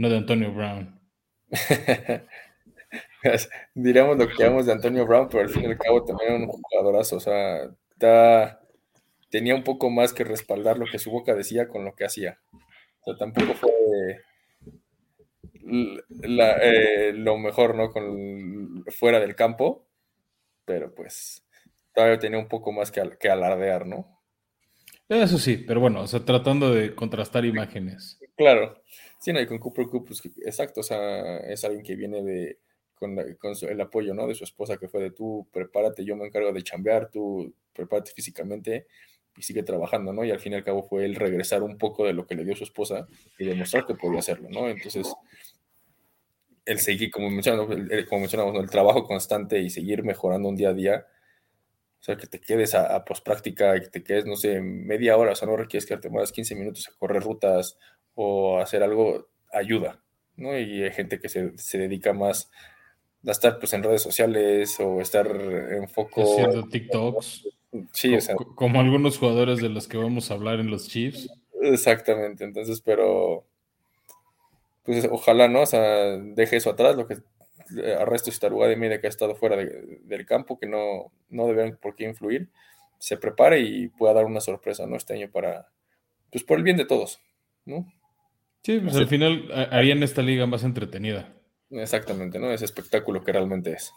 no 0.00 0.08
de 0.08 0.16
Antonio 0.16 0.50
Brown. 0.50 0.98
Diríamos 3.74 4.16
lo 4.16 4.26
que 4.26 4.42
llamamos 4.42 4.64
de 4.64 4.72
Antonio 4.72 5.04
Brown, 5.04 5.28
pero 5.28 5.42
al 5.42 5.50
fin 5.50 5.64
y 5.64 5.66
al 5.66 5.76
cabo 5.76 6.02
también 6.06 6.32
era 6.32 6.42
un 6.42 6.48
jugadorazo. 6.48 7.16
O 7.16 7.20
sea, 7.20 7.70
tenía 9.28 9.54
un 9.54 9.62
poco 9.62 9.90
más 9.90 10.14
que 10.14 10.24
respaldar 10.24 10.78
lo 10.78 10.86
que 10.86 10.98
su 10.98 11.10
boca 11.10 11.34
decía 11.34 11.68
con 11.68 11.84
lo 11.84 11.94
que 11.94 12.06
hacía. 12.06 12.38
O 13.02 13.04
sea, 13.04 13.16
tampoco 13.18 13.52
fue 13.52 13.70
eh, 15.70 17.12
lo 17.14 17.36
mejor, 17.36 17.74
¿no? 17.74 17.90
Con, 17.90 18.86
fuera 18.86 19.20
del 19.20 19.36
campo, 19.36 19.86
pero 20.70 20.94
pues 20.94 21.44
todavía 21.92 22.20
tenía 22.20 22.38
un 22.38 22.46
poco 22.46 22.70
más 22.70 22.92
que, 22.92 23.02
que 23.18 23.28
alardear, 23.28 23.84
¿no? 23.88 24.22
Eso 25.08 25.36
sí, 25.36 25.56
pero 25.56 25.80
bueno, 25.80 26.02
o 26.02 26.06
sea, 26.06 26.24
tratando 26.24 26.72
de 26.72 26.94
contrastar 26.94 27.44
imágenes. 27.44 28.20
Claro. 28.36 28.80
Sí, 29.18 29.32
no, 29.32 29.40
y 29.40 29.48
con 29.48 29.58
Cooper 29.58 29.86
Coop, 29.86 30.06
pues, 30.06 30.22
exacto, 30.46 30.78
o 30.78 30.84
sea, 30.84 31.38
es 31.38 31.64
alguien 31.64 31.82
que 31.82 31.96
viene 31.96 32.22
de, 32.22 32.60
con, 32.94 33.18
el 33.18 33.80
apoyo, 33.80 34.14
¿no? 34.14 34.28
De 34.28 34.36
su 34.36 34.44
esposa, 34.44 34.76
que 34.76 34.86
fue 34.86 35.02
de 35.02 35.10
tú, 35.10 35.48
prepárate, 35.52 36.04
yo 36.04 36.14
me 36.14 36.26
encargo 36.26 36.52
de 36.52 36.62
chambear, 36.62 37.10
tú 37.10 37.52
prepárate 37.72 38.12
físicamente 38.12 38.86
y 39.36 39.42
sigue 39.42 39.64
trabajando, 39.64 40.12
¿no? 40.12 40.24
Y 40.24 40.30
al 40.30 40.38
fin 40.38 40.52
y 40.52 40.56
al 40.56 40.64
cabo 40.64 40.84
fue 40.84 41.04
el 41.04 41.16
regresar 41.16 41.64
un 41.64 41.78
poco 41.78 42.06
de 42.06 42.12
lo 42.12 42.28
que 42.28 42.36
le 42.36 42.44
dio 42.44 42.54
su 42.54 42.62
esposa 42.62 43.08
y 43.40 43.44
demostrar 43.44 43.86
que 43.86 43.96
podía 43.96 44.20
hacerlo, 44.20 44.48
¿no? 44.50 44.68
Entonces, 44.68 45.12
el 46.70 46.78
seguir, 46.78 47.10
como 47.10 47.30
mencionamos, 47.30 47.70
el, 47.70 48.06
como 48.06 48.20
mencionamos, 48.20 48.54
el 48.60 48.70
trabajo 48.70 49.04
constante 49.04 49.60
y 49.60 49.70
seguir 49.70 50.04
mejorando 50.04 50.48
un 50.48 50.56
día 50.56 50.70
a 50.70 50.74
día, 50.74 51.06
o 52.00 52.02
sea, 52.02 52.16
que 52.16 52.26
te 52.26 52.40
quedes 52.40 52.74
a, 52.74 52.94
a 52.94 53.04
pospráctica, 53.04 53.78
que 53.80 53.88
te 53.88 54.02
quedes, 54.04 54.24
no 54.24 54.36
sé, 54.36 54.60
media 54.60 55.16
hora, 55.16 55.32
o 55.32 55.34
sea, 55.34 55.48
no 55.48 55.56
requieres 55.56 55.84
que 55.84 55.96
te 55.96 56.08
muevas 56.08 56.32
15 56.32 56.54
minutos 56.54 56.88
a 56.88 56.96
correr 56.96 57.22
rutas 57.22 57.76
o 58.14 58.58
hacer 58.58 58.82
algo 58.82 59.28
ayuda, 59.52 60.00
¿no? 60.36 60.56
Y 60.56 60.82
hay 60.82 60.92
gente 60.92 61.18
que 61.18 61.28
se, 61.28 61.78
dedica 61.78 62.12
más 62.12 62.50
a 63.26 63.32
estar 63.32 63.58
pues 63.58 63.72
en 63.72 63.82
redes 63.82 64.02
sociales 64.02 64.78
o 64.78 65.00
estar 65.00 65.26
en 65.26 65.88
foco. 65.88 66.22
Haciendo 66.22 66.68
TikToks. 66.68 67.48
Sí, 67.92 68.14
o 68.14 68.20
sea, 68.20 68.34
como 68.34 68.80
algunos 68.80 69.18
jugadores 69.18 69.60
de 69.60 69.68
los 69.68 69.88
que 69.88 69.96
vamos 69.96 70.30
a 70.30 70.34
hablar 70.34 70.60
en 70.60 70.70
los 70.70 70.88
Chiefs. 70.88 71.28
Exactamente, 71.60 72.44
entonces, 72.44 72.80
pero 72.80 73.49
pues 74.84 75.08
ojalá, 75.10 75.48
¿no? 75.48 75.62
O 75.62 75.66
sea, 75.66 76.16
deje 76.18 76.56
eso 76.56 76.70
atrás, 76.70 76.96
lo 76.96 77.06
que 77.06 77.18
arresto 77.98 78.30
y 78.30 78.38
taruga 78.38 78.68
de 78.68 78.76
media 78.76 79.00
que 79.00 79.06
ha 79.06 79.10
estado 79.10 79.34
fuera 79.34 79.56
del 79.56 80.26
campo, 80.26 80.58
que 80.58 80.66
no, 80.66 81.12
no 81.28 81.46
deben 81.46 81.76
por 81.76 81.94
qué 81.94 82.04
influir, 82.04 82.48
se 82.98 83.16
prepare 83.16 83.60
y 83.60 83.88
pueda 83.88 84.14
dar 84.14 84.24
una 84.24 84.40
sorpresa, 84.40 84.86
¿no? 84.86 84.96
Este 84.96 85.14
año 85.14 85.30
para, 85.30 85.68
pues 86.30 86.44
por 86.44 86.58
el 86.58 86.64
bien 86.64 86.76
de 86.76 86.84
todos, 86.84 87.20
¿no? 87.64 87.86
Sí, 88.62 88.78
pues 88.78 88.96
al 88.96 89.08
final 89.08 89.50
harían 89.70 90.02
esta 90.02 90.20
liga 90.22 90.46
más 90.46 90.64
entretenida. 90.64 91.32
Exactamente, 91.70 92.38
¿no? 92.38 92.50
Ese 92.50 92.64
espectáculo 92.64 93.22
que 93.22 93.32
realmente 93.32 93.72
es. 93.72 93.92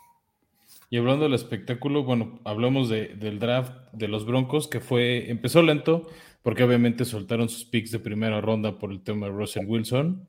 Y 0.89 0.98
hablando 0.98 1.26
del 1.26 1.34
espectáculo, 1.34 2.04
bueno, 2.04 2.39
hablamos 2.46 2.88
del 2.88 3.39
draft 3.39 3.74
de 3.91 4.08
los 4.08 4.26
Broncos, 4.26 4.67
que 4.67 4.80
fue, 4.80 5.30
empezó 5.30 5.62
lento, 5.62 6.08
porque 6.43 6.63
obviamente 6.63 7.04
soltaron 7.04 7.50
sus 7.50 7.65
picks 7.65 7.91
de 7.91 8.00
primera 8.00 8.39
ronda 8.41 8.78
por 8.78 8.91
el 8.91 9.04
tema 9.04 9.26
de 9.26 9.34
Russell 9.34 9.65
Wilson, 9.65 10.28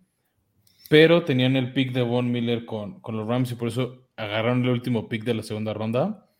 pero 0.88 1.24
tenían 1.24 1.56
el 1.56 1.72
pick 1.72 1.92
de 1.92 2.02
Von 2.02 2.30
Miller 2.30 2.64
con, 2.64 3.00
con 3.00 3.16
los 3.16 3.26
Rams 3.26 3.52
y 3.52 3.54
por 3.54 3.68
eso 3.68 4.08
agarraron 4.16 4.64
el 4.64 4.70
último 4.70 5.08
pick 5.08 5.24
de 5.24 5.34
la 5.34 5.42
segunda 5.42 5.74
ronda 5.74 6.30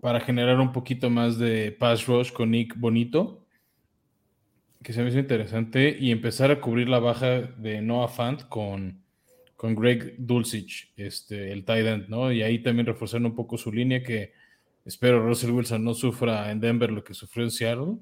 para 0.00 0.20
generar 0.20 0.58
un 0.60 0.72
poquito 0.72 1.10
más 1.10 1.38
de 1.38 1.72
pass 1.72 2.06
rush 2.06 2.32
con 2.32 2.50
Nick 2.50 2.78
Bonito 2.78 3.40
que 4.82 4.92
se 4.92 5.02
me 5.02 5.10
hizo 5.10 5.18
interesante 5.18 5.96
y 5.98 6.10
empezar 6.10 6.50
a 6.50 6.60
cubrir 6.60 6.88
la 6.88 7.00
baja 7.00 7.42
de 7.42 7.82
Noah 7.82 8.08
Fant 8.08 8.48
con, 8.48 9.02
con 9.56 9.74
Greg 9.74 10.14
Dulcich, 10.18 10.92
este, 10.96 11.52
el 11.52 11.64
tight 11.64 11.86
end, 11.86 12.08
¿no? 12.08 12.32
Y 12.32 12.42
ahí 12.42 12.60
también 12.60 12.86
reforzar 12.86 13.20
un 13.22 13.34
poco 13.34 13.58
su 13.58 13.70
línea 13.70 14.02
que 14.02 14.32
espero 14.84 15.22
Russell 15.26 15.50
Wilson 15.50 15.84
no 15.84 15.92
sufra 15.92 16.50
en 16.50 16.60
Denver 16.60 16.90
lo 16.90 17.04
que 17.04 17.12
sufrió 17.12 17.44
en 17.44 17.50
Seattle, 17.50 17.96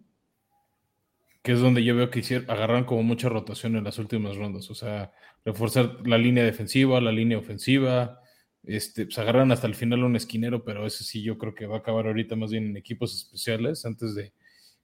que 1.48 1.54
es 1.54 1.60
donde 1.60 1.82
yo 1.82 1.96
veo 1.96 2.10
que 2.10 2.18
hicieron, 2.18 2.50
agarraron 2.50 2.84
como 2.84 3.02
mucha 3.02 3.30
rotación 3.30 3.74
en 3.74 3.84
las 3.84 3.98
últimas 3.98 4.36
rondas, 4.36 4.70
o 4.70 4.74
sea, 4.74 5.12
reforzar 5.46 6.06
la 6.06 6.18
línea 6.18 6.44
defensiva, 6.44 7.00
la 7.00 7.10
línea 7.10 7.38
ofensiva, 7.38 8.20
este, 8.64 9.06
pues 9.06 9.18
agarraron 9.18 9.50
hasta 9.50 9.66
el 9.66 9.74
final 9.74 10.04
un 10.04 10.14
esquinero, 10.14 10.62
pero 10.62 10.86
ese 10.86 11.04
sí 11.04 11.22
yo 11.22 11.38
creo 11.38 11.54
que 11.54 11.64
va 11.64 11.76
a 11.76 11.78
acabar 11.78 12.06
ahorita 12.06 12.36
más 12.36 12.50
bien 12.50 12.66
en 12.66 12.76
equipos 12.76 13.16
especiales 13.16 13.86
antes 13.86 14.14
de 14.14 14.34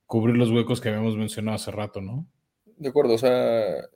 cubrir 0.07 0.39
los 0.39 0.51
huecos 0.51 0.81
que 0.81 0.89
habíamos 0.89 1.19
mencionado 1.19 1.57
hace 1.57 1.71
rato, 1.71 2.01
¿no? 2.01 2.27
De 2.79 2.89
acuerdo, 2.89 3.13
o 3.13 3.19
sea, 3.19 3.87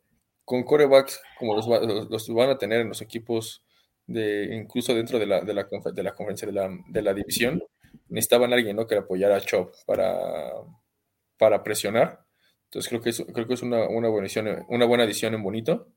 con 0.44 0.62
corebacks 0.62 1.22
como 1.38 1.56
los, 1.56 1.66
los, 1.66 2.28
van 2.34 2.50
a 2.50 2.58
tener 2.58 2.82
en 2.82 2.88
los 2.88 3.00
equipos 3.00 3.64
de 4.06 4.54
incluso 4.54 4.94
dentro 4.94 5.18
de 5.18 5.24
la, 5.24 5.40
de 5.40 5.54
la, 5.54 5.66
de 5.94 6.02
la 6.02 6.14
conferencia 6.14 6.46
de 6.46 6.52
la, 6.52 6.68
de 6.86 7.00
la, 7.00 7.14
división, 7.14 7.62
necesitaban 8.10 8.52
alguien 8.52 8.76
¿no? 8.76 8.86
que 8.86 8.96
apoyara 8.96 9.36
a 9.36 9.40
Chop 9.40 9.72
para, 9.86 10.50
para 11.38 11.62
presionar. 11.62 12.27
Entonces 12.68 12.88
creo 12.88 13.00
que 13.00 13.10
es, 13.10 13.24
creo 13.32 13.46
que 13.46 13.54
es 13.54 13.62
una, 13.62 13.88
una, 13.88 14.08
buena 14.08 14.26
edición, 14.26 14.66
una 14.68 14.84
buena 14.84 15.04
edición 15.04 15.34
en 15.34 15.42
bonito. 15.42 15.88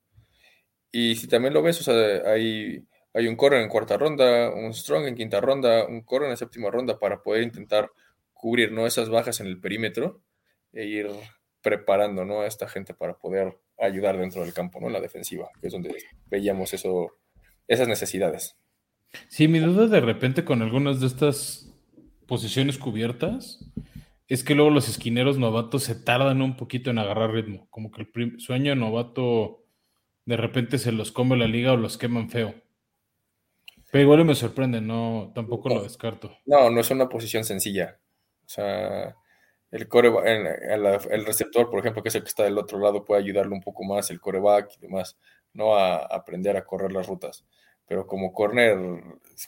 Y 0.89 1.15
si 1.15 1.27
también 1.27 1.53
lo 1.53 1.61
ves, 1.61 1.81
o 1.81 1.83
sea, 1.83 2.31
hay, 2.31 2.85
hay 3.13 3.27
un 3.27 3.35
core 3.35 3.61
en 3.61 3.67
cuarta 3.67 3.97
ronda, 3.97 4.49
un 4.53 4.73
strong 4.73 5.05
en 5.05 5.15
quinta 5.15 5.41
ronda, 5.41 5.85
un 5.85 6.01
core 6.01 6.29
en 6.29 6.37
séptima 6.37 6.71
ronda 6.71 6.97
para 6.97 7.21
poder 7.21 7.43
intentar 7.43 7.91
cubrir 8.33 8.71
¿no? 8.71 8.87
esas 8.87 9.09
bajas 9.09 9.41
en 9.41 9.47
el 9.47 9.59
perímetro 9.59 10.21
e 10.71 10.85
ir 10.85 11.09
preparando 11.61 12.23
¿no? 12.23 12.41
a 12.41 12.47
esta 12.47 12.69
gente 12.69 12.93
para 12.93 13.17
poder 13.17 13.57
ayudar 13.77 14.17
dentro 14.17 14.41
del 14.41 14.53
campo, 14.53 14.79
¿no? 14.79 14.87
En 14.87 14.93
la 14.93 15.01
defensiva, 15.01 15.49
que 15.59 15.67
es 15.67 15.73
donde 15.73 15.95
veíamos 16.27 16.73
eso, 16.73 17.17
esas 17.67 17.87
necesidades. 17.87 18.55
Sí, 19.27 19.47
mi 19.47 19.59
duda 19.59 19.87
de 19.87 19.99
repente 19.99 20.45
con 20.45 20.61
algunas 20.61 21.01
de 21.01 21.07
estas 21.07 21.73
posiciones 22.27 22.77
cubiertas 22.77 23.65
es 24.33 24.45
que 24.45 24.55
luego 24.55 24.71
los 24.71 24.87
esquineros 24.87 25.37
novatos 25.37 25.83
se 25.83 25.93
tardan 25.93 26.41
un 26.41 26.55
poquito 26.55 26.89
en 26.89 26.99
agarrar 26.99 27.31
ritmo, 27.31 27.67
como 27.69 27.91
que 27.91 28.07
el 28.15 28.39
sueño 28.39 28.75
novato 28.75 29.65
de 30.25 30.37
repente 30.37 30.77
se 30.77 30.93
los 30.93 31.11
come 31.11 31.35
la 31.35 31.47
liga 31.47 31.73
o 31.73 31.75
los 31.75 31.97
queman 31.97 32.29
feo. 32.29 32.55
Pero 33.91 34.03
igual 34.03 34.23
me 34.23 34.33
sorprende, 34.33 34.79
no, 34.79 35.33
tampoco 35.35 35.67
lo 35.67 35.83
descarto. 35.83 36.31
No, 36.45 36.69
no 36.69 36.79
es 36.79 36.89
una 36.91 37.09
posición 37.09 37.43
sencilla. 37.43 37.99
O 38.45 38.47
sea, 38.47 39.17
el, 39.69 39.89
core, 39.89 40.13
el, 40.25 41.25
receptor, 41.25 41.69
por 41.69 41.79
ejemplo, 41.79 42.01
que 42.01 42.07
es 42.07 42.15
el 42.15 42.23
que 42.23 42.29
está 42.29 42.45
del 42.45 42.57
otro 42.57 42.79
lado, 42.79 43.03
puede 43.03 43.21
ayudarle 43.21 43.53
un 43.53 43.61
poco 43.61 43.83
más, 43.83 44.11
el 44.11 44.21
coreback 44.21 44.77
y 44.77 44.79
demás, 44.79 45.17
no 45.51 45.75
a, 45.75 46.05
aprender 46.05 46.55
a 46.55 46.63
correr 46.63 46.93
las 46.93 47.05
rutas. 47.05 47.45
Pero 47.85 48.07
como 48.07 48.31
corner, 48.31 48.77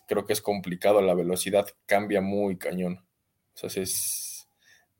creo 0.09 0.25
que 0.25 0.33
es 0.33 0.41
complicado, 0.41 1.01
la 1.01 1.13
velocidad 1.13 1.67
cambia 1.85 2.19
muy 2.19 2.57
cañón. 2.57 3.05
O 3.55 3.69
sea, 3.69 3.81
es 3.81 4.32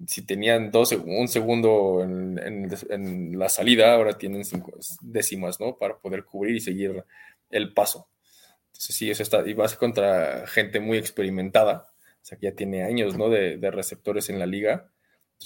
si 0.08 0.26
tenían 0.26 0.72
dos, 0.72 0.92
un 0.92 1.28
segundo 1.28 2.02
en, 2.02 3.38
la 3.38 3.50
salida, 3.50 3.94
ahora 3.94 4.18
tienen 4.18 4.46
cinco 4.46 4.74
décimas, 5.02 5.60
¿no? 5.60 5.78
Para 5.78 5.98
poder 5.98 6.26
cubrir 6.26 6.56
y 6.56 6.60
seguir 6.60 7.04
el 7.50 7.74
paso. 7.74 8.08
Entonces, 8.68 8.96
sí, 8.96 9.10
eso 9.12 9.24
está, 9.24 9.48
y 9.48 9.54
vas 9.54 9.76
contra 9.76 10.48
gente 10.48 10.80
muy 10.80 10.98
experimentada, 10.98 11.88
o 12.22 12.26
sea, 12.26 12.38
que 12.38 12.48
ya 12.48 12.56
tiene 12.56 12.84
años, 12.84 13.18
¿no? 13.18 13.30
De, 13.30 13.58
receptores 13.72 14.30
en 14.30 14.40
la 14.40 14.46
liga. 14.46 14.90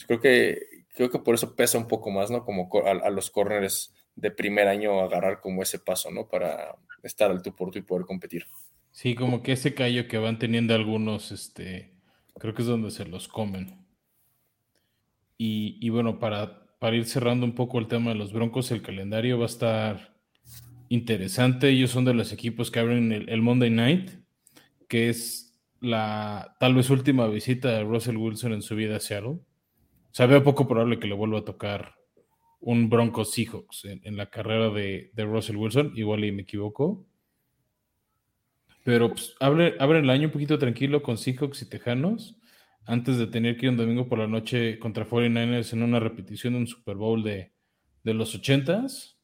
creo 0.07 0.19
que, 0.21 0.85
creo 0.93 1.09
que 1.09 1.19
por 1.19 1.35
eso 1.35 1.55
pesa 1.55 1.77
un 1.77 1.87
poco 1.87 2.09
más, 2.11 2.31
¿no? 2.31 2.45
Como 2.45 2.69
a, 2.85 3.09
los 3.09 3.29
corners 3.29 3.93
de 4.15 4.31
primer 4.31 4.67
año 4.67 5.01
agarrar 5.01 5.41
como 5.41 5.61
ese 5.61 5.79
paso, 5.79 6.09
¿no? 6.11 6.27
Para 6.27 6.75
estar 7.03 7.31
al 7.31 7.41
tú 7.41 7.55
por 7.55 7.71
tú 7.71 7.79
y 7.79 7.83
poder 7.83 8.05
competir. 8.05 8.45
Sí, 8.91 9.13
como 9.13 9.43
que 9.43 9.51
ese 9.51 9.75
callo 9.75 10.07
que 10.07 10.17
van 10.17 10.39
teniendo 10.39 10.73
algunos, 10.73 11.31
este, 11.31 11.91
creo 12.39 12.53
que 12.55 12.63
es 12.63 12.67
donde 12.67 12.91
se 12.91 13.05
los 13.05 13.27
comen. 13.27 13.86
Y, 15.37 15.89
bueno, 15.89 16.19
para, 16.19 16.67
para 16.79 16.95
ir 16.95 17.05
cerrando 17.05 17.45
un 17.45 17.53
poco 17.53 17.77
el 17.77 17.87
tema 17.87 18.11
de 18.11 18.17
los 18.17 18.33
Broncos, 18.33 18.71
el 18.71 18.81
calendario 18.81 19.37
va 19.37 19.43
a 19.43 19.47
estar 19.47 20.15
interesante. 20.89 21.69
Ellos 21.69 21.91
son 21.91 22.05
de 22.05 22.15
los 22.15 22.31
equipos 22.31 22.71
que 22.71 22.79
abren 22.79 23.11
el, 23.11 23.41
Monday 23.41 23.69
Night, 23.69 24.11
que 24.87 25.09
es 25.09 25.59
la 25.79 26.55
tal 26.59 26.73
vez 26.73 26.89
última 26.89 27.27
visita 27.27 27.69
de 27.69 27.83
Russell 27.83 28.17
Wilson 28.17 28.53
en 28.53 28.63
su 28.63 28.75
vida 28.75 28.95
a 28.95 28.99
Seattle. 28.99 29.29
O 29.29 30.11
sea, 30.11 30.25
veo 30.25 30.43
poco 30.43 30.67
probable 30.67 30.99
que 30.99 31.07
le 31.07 31.13
vuelva 31.13 31.39
a 31.39 31.45
tocar 31.45 31.95
un 32.59 32.89
Broncos 32.89 33.31
Seahawks 33.31 33.85
en, 33.85 34.17
la 34.17 34.31
carrera 34.31 34.69
de, 34.69 35.11
de, 35.13 35.25
Russell 35.25 35.57
Wilson, 35.57 35.93
igual 35.95 36.25
y 36.25 36.31
me 36.31 36.41
equivoco. 36.41 37.05
Pero 38.83 39.09
pues, 39.09 39.35
abre, 39.39 39.75
abre 39.79 39.99
el 39.99 40.09
año 40.09 40.27
un 40.27 40.31
poquito 40.31 40.57
tranquilo 40.57 41.03
con 41.03 41.19
Seahawks 41.19 41.61
y 41.61 41.69
Tejanos 41.69 42.37
antes 42.87 43.17
de 43.17 43.27
tener 43.27 43.57
que 43.57 43.65
ir 43.65 43.71
un 43.71 43.77
domingo 43.77 44.07
por 44.07 44.17
la 44.17 44.27
noche 44.27 44.79
contra 44.79 45.05
49ers 45.05 45.73
en 45.73 45.83
una 45.83 45.99
repetición 45.99 46.53
de 46.53 46.59
un 46.59 46.67
Super 46.67 46.95
Bowl 46.95 47.21
de, 47.21 47.51
los 48.03 48.41
80s. 48.41 49.17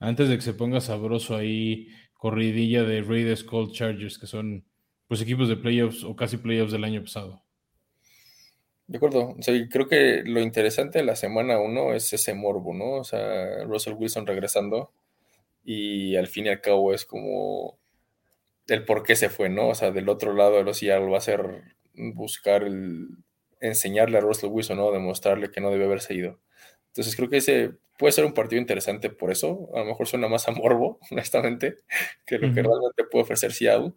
Antes 0.00 0.30
de 0.30 0.36
que 0.36 0.42
se 0.42 0.54
ponga 0.54 0.80
sabroso 0.80 1.36
ahí, 1.36 1.88
corridilla 2.14 2.82
de 2.82 3.02
Raiders 3.02 3.44
Cold 3.44 3.72
Chargers, 3.72 4.18
que 4.18 4.26
son 4.26 4.64
pues 5.06 5.20
equipos 5.20 5.48
de 5.48 5.56
playoffs 5.56 6.04
o 6.04 6.16
casi 6.16 6.38
playoffs 6.38 6.72
del 6.72 6.84
año 6.84 7.02
pasado. 7.02 7.42
De 8.86 8.96
acuerdo. 8.96 9.34
O 9.38 9.42
sea, 9.42 9.54
creo 9.68 9.86
que 9.86 10.22
lo 10.24 10.40
interesante 10.40 10.98
de 10.98 11.04
la 11.04 11.16
semana 11.16 11.58
uno 11.58 11.92
es 11.92 12.10
ese 12.14 12.32
morbo, 12.32 12.72
¿no? 12.72 12.92
O 12.92 13.04
sea, 13.04 13.64
Russell 13.64 13.94
Wilson 13.94 14.26
regresando 14.26 14.90
y 15.62 16.16
al 16.16 16.28
fin 16.28 16.46
y 16.46 16.48
al 16.48 16.62
cabo 16.62 16.94
es 16.94 17.04
como 17.04 17.78
el 18.68 18.86
por 18.86 19.02
qué 19.02 19.16
se 19.16 19.28
fue, 19.28 19.50
¿no? 19.50 19.68
O 19.68 19.74
sea, 19.74 19.90
del 19.90 20.08
otro 20.08 20.32
lado 20.32 20.56
de 20.56 20.64
los 20.64 20.78
Seattle 20.78 21.10
va 21.10 21.18
a 21.18 21.20
ser 21.20 21.74
buscar 21.94 22.62
el 22.64 23.08
enseñarle 23.60 24.18
a 24.18 24.20
Russell 24.20 24.50
Wilson, 24.50 24.76
¿no? 24.76 24.92
Demostrarle 24.92 25.50
que 25.50 25.60
no 25.60 25.70
debe 25.70 25.84
haberse 25.84 26.14
ido. 26.14 26.40
Entonces 26.88 27.16
creo 27.16 27.28
que 27.28 27.38
ese 27.38 27.72
puede 27.98 28.12
ser 28.12 28.24
un 28.24 28.34
partido 28.34 28.60
interesante 28.60 29.10
por 29.10 29.30
eso. 29.30 29.70
A 29.74 29.80
lo 29.80 29.86
mejor 29.86 30.06
suena 30.06 30.28
más 30.28 30.48
a 30.48 30.52
morbo, 30.52 30.98
honestamente, 31.10 31.76
que 32.26 32.38
lo 32.38 32.52
que 32.52 32.62
realmente 32.62 33.04
puede 33.10 33.24
ofrecer 33.24 33.52
Seattle. 33.52 33.92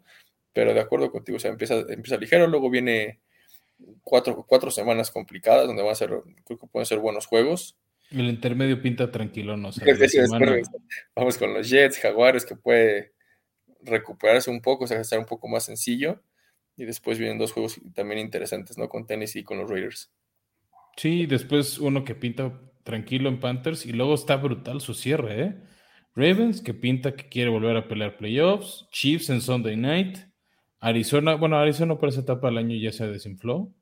Pero 0.52 0.74
de 0.74 0.80
acuerdo 0.80 1.12
contigo, 1.12 1.36
o 1.36 1.40
sea, 1.40 1.50
empieza, 1.50 1.80
empieza 1.88 2.16
ligero, 2.16 2.46
luego 2.46 2.70
viene 2.70 3.20
cuatro, 4.02 4.44
cuatro 4.46 4.70
semanas 4.70 5.10
complicadas 5.10 5.66
donde 5.66 5.82
van 5.82 5.92
a 5.92 5.94
ser, 5.94 6.10
creo 6.44 6.58
que 6.58 6.66
pueden 6.66 6.86
ser 6.86 6.98
buenos 6.98 7.26
juegos. 7.26 7.76
El 8.10 8.28
intermedio 8.28 8.80
pinta 8.80 9.10
tranquilo, 9.10 9.56
no 9.56 9.70
sé. 9.70 9.84
Vamos 11.14 11.38
con 11.38 11.52
los 11.54 11.68
Jets, 11.68 11.98
Jaguares, 11.98 12.46
que 12.46 12.56
puede 12.56 13.12
recuperarse 13.82 14.50
un 14.50 14.60
poco, 14.60 14.84
o 14.84 14.86
sea, 14.86 15.00
estar 15.00 15.18
un 15.18 15.26
poco 15.26 15.46
más 15.46 15.64
sencillo. 15.64 16.22
Y 16.78 16.86
después 16.86 17.18
vienen 17.18 17.36
dos 17.36 17.52
juegos 17.52 17.78
también 17.94 18.20
interesantes, 18.20 18.78
¿no? 18.78 18.88
Con 18.88 19.06
Tennessee 19.06 19.40
y 19.40 19.44
con 19.44 19.58
los 19.58 19.68
Raiders. 19.68 20.10
Sí, 20.96 21.26
después 21.26 21.78
uno 21.78 22.04
que 22.04 22.14
pinta 22.14 22.58
tranquilo 22.84 23.28
en 23.28 23.40
Panthers 23.40 23.84
y 23.84 23.92
luego 23.92 24.14
está 24.14 24.36
brutal 24.36 24.80
su 24.80 24.94
cierre, 24.94 25.42
¿eh? 25.42 25.56
Ravens 26.14 26.62
que 26.62 26.74
pinta 26.74 27.14
que 27.14 27.28
quiere 27.28 27.50
volver 27.50 27.76
a 27.76 27.86
pelear 27.86 28.16
playoffs, 28.16 28.88
Chiefs 28.90 29.28
en 29.30 29.40
Sunday 29.40 29.76
Night, 29.76 30.18
Arizona, 30.80 31.34
bueno, 31.34 31.58
Arizona 31.58 31.98
por 31.98 32.08
esa 32.08 32.20
etapa 32.20 32.48
del 32.48 32.58
año 32.58 32.76
ya 32.76 32.92
se 32.92 33.06
desinfló. 33.06 33.72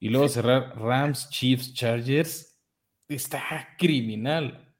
Y 0.00 0.10
luego 0.10 0.28
cerrar 0.28 0.76
Rams, 0.76 1.28
Chiefs, 1.30 1.74
Chargers. 1.74 2.56
Está 3.08 3.68
criminal. 3.78 4.74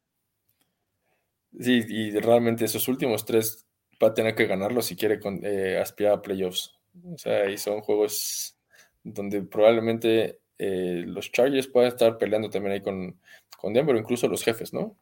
Sí, 1.59 1.85
y 1.89 2.11
realmente 2.19 2.65
esos 2.65 2.87
últimos 2.89 3.25
tres 3.25 3.67
va 4.03 4.09
a 4.09 4.15
tener 4.15 4.35
que 4.35 4.47
ganarlos 4.47 4.87
si 4.87 4.97
quiere 4.97 5.19
eh, 5.43 5.79
aspirar 5.81 6.15
a 6.15 6.23
playoffs. 6.23 6.78
O 7.05 7.19
sea, 7.19 7.49
y 7.51 7.59
son 7.59 7.81
juegos 7.81 8.57
donde 9.03 9.43
probablemente 9.43 10.41
eh, 10.59 11.05
los 11.07 11.31
Chargers 11.31 11.69
puedan 11.69 11.89
estar 11.89 12.19
peleando 12.19 12.51
también 12.51 12.75
ahí 12.75 12.81
con, 12.81 13.21
con 13.57 13.73
Denver, 13.73 13.97
incluso 13.97 14.29
los 14.29 14.43
jefes, 14.43 14.73
¿no? 14.73 14.97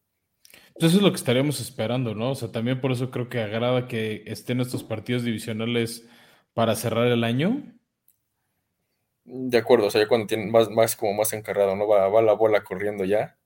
Pues 0.74 0.90
eso 0.92 0.98
es 0.98 1.02
lo 1.02 1.11
que 1.11 1.16
estaríamos 1.16 1.61
esperando, 1.61 2.14
¿no? 2.14 2.32
O 2.32 2.35
sea, 2.35 2.52
también 2.52 2.80
por 2.80 2.92
eso 2.92 3.11
creo 3.11 3.28
que 3.28 3.40
agrada 3.40 3.88
que 3.88 4.22
estén 4.26 4.61
estos 4.61 4.85
partidos 4.85 5.24
divisionales 5.24 6.06
para 6.52 6.74
cerrar 6.74 7.06
el 7.06 7.24
año. 7.24 7.62
De 9.24 9.59
acuerdo, 9.59 9.87
o 9.87 9.90
sea, 9.90 10.02
ya 10.02 10.09
cuando 10.09 10.26
tienen 10.26 10.50
más, 10.50 10.70
más 10.70 10.94
como 10.94 11.14
más 11.14 11.32
encarrado, 11.32 11.74
¿no? 11.76 11.88
Va, 11.88 12.09
va 12.09 12.22
la 12.22 12.35
bola 12.35 12.62
corriendo 12.62 13.04
ya. 13.04 13.38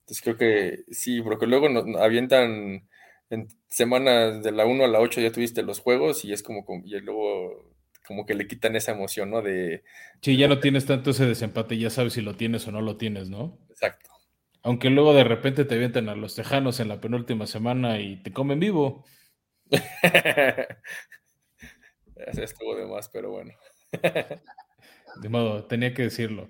Entonces 0.00 0.22
creo 0.22 0.36
que 0.36 0.84
sí, 0.92 1.22
porque 1.22 1.46
luego 1.46 1.68
nos 1.68 1.96
avientan 1.96 2.86
en 3.30 3.48
semanas 3.68 4.42
de 4.42 4.52
la 4.52 4.66
1 4.66 4.84
a 4.84 4.88
la 4.88 5.00
8 5.00 5.20
ya 5.20 5.32
tuviste 5.32 5.62
los 5.62 5.80
juegos 5.80 6.24
y 6.24 6.32
es 6.32 6.42
como, 6.42 6.64
y 6.84 7.00
luego 7.00 7.63
como 8.06 8.26
que 8.26 8.34
le 8.34 8.46
quitan 8.46 8.76
esa 8.76 8.92
emoción, 8.92 9.30
¿no? 9.30 9.42
De... 9.42 9.82
Sí, 10.20 10.36
ya 10.36 10.48
no 10.48 10.60
tienes 10.60 10.86
tanto 10.86 11.10
ese 11.10 11.26
desempate, 11.26 11.78
ya 11.78 11.90
sabes 11.90 12.12
si 12.12 12.20
lo 12.20 12.36
tienes 12.36 12.66
o 12.66 12.72
no 12.72 12.80
lo 12.80 12.96
tnes, 12.96 13.30
¿no? 13.30 13.58
Exacto. 13.70 14.10
Aunque 14.62 14.90
luego 14.90 15.14
de 15.14 15.24
repente 15.24 15.64
te 15.64 15.74
avientan 15.74 16.08
a 16.08 16.14
los 16.14 16.34
tejanos 16.34 16.80
en 16.80 16.88
la 16.88 17.00
penúltima 17.00 17.46
semana 17.46 18.00
y 18.00 18.22
te 18.22 18.32
comen 18.32 18.60
vivo. 18.60 19.04
estuvo 22.16 22.76
de 22.76 22.86
más, 22.86 23.08
pero 23.08 23.30
bueno. 23.30 23.52
de 25.22 25.28
modo, 25.28 25.64
tenía 25.66 25.92
que 25.92 26.02
decirlo. 26.02 26.48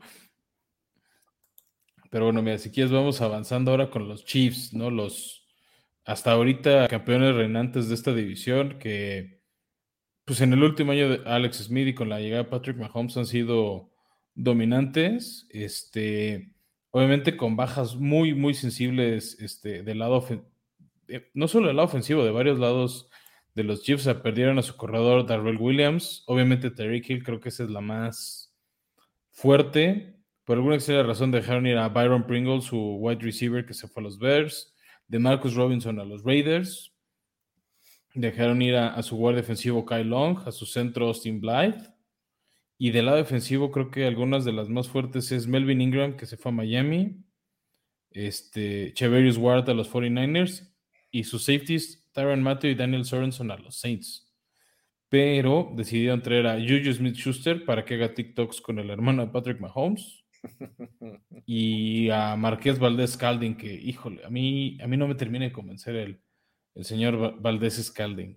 Pero 2.11 2.27
bueno, 2.27 2.43
mira, 2.43 2.59
si 2.59 2.71
quieres 2.71 2.93
vamos 2.93 3.21
avanzando 3.21 3.73
ahora 3.73 3.91
con 3.91 4.09
los 4.09 4.25
Chiefs, 4.25 4.73
¿no? 4.73 4.91
Los 4.91 5.45
hasta 6.05 6.33
ahorita 6.33 6.87
campeones 6.89 7.35
reinantes 7.35 7.89
de 7.89 7.95
esta 7.95 8.13
división 8.13 8.79
que 8.79 9.41
pues 10.25 10.41
en 10.41 10.53
el 10.53 10.63
último 10.63 10.93
año 10.93 11.09
de 11.09 11.23
Alex 11.27 11.65
Smith 11.65 11.89
y 11.89 11.95
con 11.95 12.09
la 12.09 12.21
llegada 12.21 12.45
de 12.45 12.51
Patrick 12.51 12.77
Mahomes 12.77 13.17
han 13.17 13.27
sido 13.27 13.91
dominantes, 14.35 15.47
este, 15.51 16.53
obviamente 16.91 17.37
con 17.37 17.57
bajas 17.57 17.97
muy, 17.97 18.35
muy 18.35 18.55
sensibles 18.55 19.39
este, 19.41 19.83
del 19.83 19.99
lado, 19.99 20.27
eh, 21.09 21.31
no 21.35 21.49
solo 21.49 21.69
del 21.69 21.77
lado 21.77 21.89
ofensivo, 21.89 22.25
de 22.25 22.31
varios 22.31 22.59
lados 22.59 23.11
de 23.55 23.65
los 23.65 23.83
Chiefs, 23.83 24.09
perdieron 24.23 24.59
a 24.59 24.63
su 24.63 24.77
corredor 24.77 25.27
Darrell 25.27 25.59
Williams, 25.59 26.25
obviamente 26.27 26.71
Terry 26.71 27.03
Hill 27.07 27.23
creo 27.23 27.41
que 27.41 27.51
esa 27.51 27.65
es 27.65 27.71
la 27.71 27.81
más 27.81 28.53
fuerte, 29.31 30.17
por 30.45 30.57
alguna 30.57 30.77
extraña 30.77 31.03
razón 31.03 31.31
dejaron 31.31 31.67
ir 31.67 31.77
a 31.77 31.89
Byron 31.89 32.27
Pringle, 32.27 32.61
su 32.61 32.79
wide 32.97 33.23
receiver 33.23 33.65
que 33.65 33.75
se 33.75 33.89
fue 33.89 34.03
a 34.03 34.05
los 34.05 34.19
Bears, 34.19 34.75
de 35.07 35.19
Marcus 35.19 35.55
Robinson 35.55 36.01
a 36.01 36.05
los 36.05 36.25
Raiders, 36.25 36.94
Dejaron 38.15 38.63
ir 38.63 38.77
a, 38.77 39.03
su 39.03 39.17
guardia 39.17 39.43
defensivo 39.43 39.85
Kyle 39.85 40.05
Long, 40.05 40.39
a 40.47 40.53
su 40.53 40.67
centro 40.67 41.09
Austin 41.09 41.41
Blythe. 41.41 41.93
Y 42.79 42.93
del 42.93 43.07
lado 43.07 43.19
defensivo 43.19 43.73
creo 43.73 43.91
que 43.91 44.07
algunas 44.07 44.45
de 44.45 44.53
las 44.53 44.69
más 44.69 44.89
fuertes 44.89 45.33
es 45.33 45.49
Melvin 45.49 45.81
Ingram, 45.81 46.17
que 46.17 46.27
se 46.27 46.37
fue 46.37 46.53
a 46.53 46.55
Miami. 46.55 47.25
Este, 48.11 48.93
Cheverius 48.95 49.37
Ward 49.37 49.69
a 49.69 49.75
los 49.75 49.91
49ers. 49.91 50.73
Y 51.11 51.25
sus 51.25 51.45
safeties, 51.45 52.09
Tyron 52.13 52.43
Matthew 52.43 52.71
y 52.71 52.75
Daniel 52.77 53.05
Sorenson 53.05 53.51
a 53.51 53.57
los 53.57 53.81
Saints. 53.81 54.33
Pero 55.09 55.73
decidieron 55.75 56.23
traer 56.23 56.47
a 56.47 56.55
Juju 56.55 56.93
Smith-Schuster 56.93 57.65
para 57.65 57.85
que 57.85 57.95
haga 57.95 58.15
TikToks 58.15 58.61
con 58.61 58.79
el 58.79 58.91
hermano 58.91 59.27
de 59.27 59.33
Patrick 59.33 59.61
Mahomes. 59.61 60.25
y 61.47 62.11
a 62.11 62.37
Marqués 62.37 62.79
Valdés 62.79 63.13
Scalding, 63.13 63.57
que, 63.57 63.75
híjole, 63.75 64.25
a 64.25 64.31
mí, 64.31 64.79
a 64.81 64.87
mí 64.87 64.97
no 64.97 65.09
me 65.09 65.17
termina 65.17 65.47
de 65.47 65.53
convencer 65.53 65.97
el, 65.97 66.21
el 66.75 66.85
señor 66.85 67.41
Valdés 67.41 67.83
Scalding. 67.83 68.37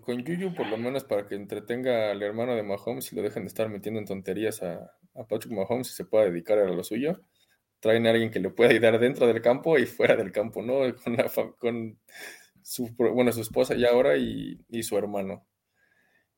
con 0.00 0.24
Yuyu, 0.24 0.54
por 0.54 0.68
lo 0.68 0.76
menos 0.76 1.04
para 1.04 1.26
que 1.26 1.34
entretenga 1.34 2.12
al 2.12 2.22
hermano 2.22 2.54
de 2.54 2.62
Mahomes 2.62 3.12
y 3.12 3.16
lo 3.16 3.22
dejen 3.22 3.42
de 3.42 3.48
estar 3.48 3.68
metiendo 3.68 4.00
en 4.00 4.06
tonterías 4.06 4.62
a, 4.62 4.92
Patrick 5.28 5.52
Mahomes 5.52 5.90
y 5.90 5.94
se 5.94 6.04
pueda 6.04 6.24
dedicar 6.24 6.58
a 6.58 6.64
lo 6.64 6.82
suyo. 6.84 7.20
Traen 7.80 8.06
a 8.06 8.10
alguien 8.10 8.30
que 8.30 8.40
le 8.40 8.50
pueda 8.50 8.70
ayudar 8.70 8.98
dentro 8.98 9.26
del 9.26 9.42
campo 9.42 9.76
y 9.78 9.84
fuera 9.84 10.16
del 10.16 10.32
campo, 10.32 10.62
¿no? 10.62 10.80
Con, 11.58 11.98
su, 12.62 12.94
bueno, 12.96 13.32
su 13.32 13.40
esposa 13.40 13.74
ya 13.74 13.90
ahora 13.90 14.16
y, 14.16 14.64
y 14.68 14.82
su 14.84 14.96
hermano. 14.96 15.46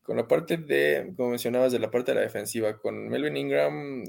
Con 0.02 0.16
la 0.16 0.26
parte 0.26 0.56
de, 0.56 1.12
como 1.16 1.30
mencionabas, 1.30 1.72
de 1.72 1.78
la 1.78 1.90
parte 1.90 2.12
de 2.12 2.16
la 2.16 2.22
defensiva, 2.22 2.78
con 2.78 3.08
Melvin 3.08 3.36
Ingram, 3.36 4.04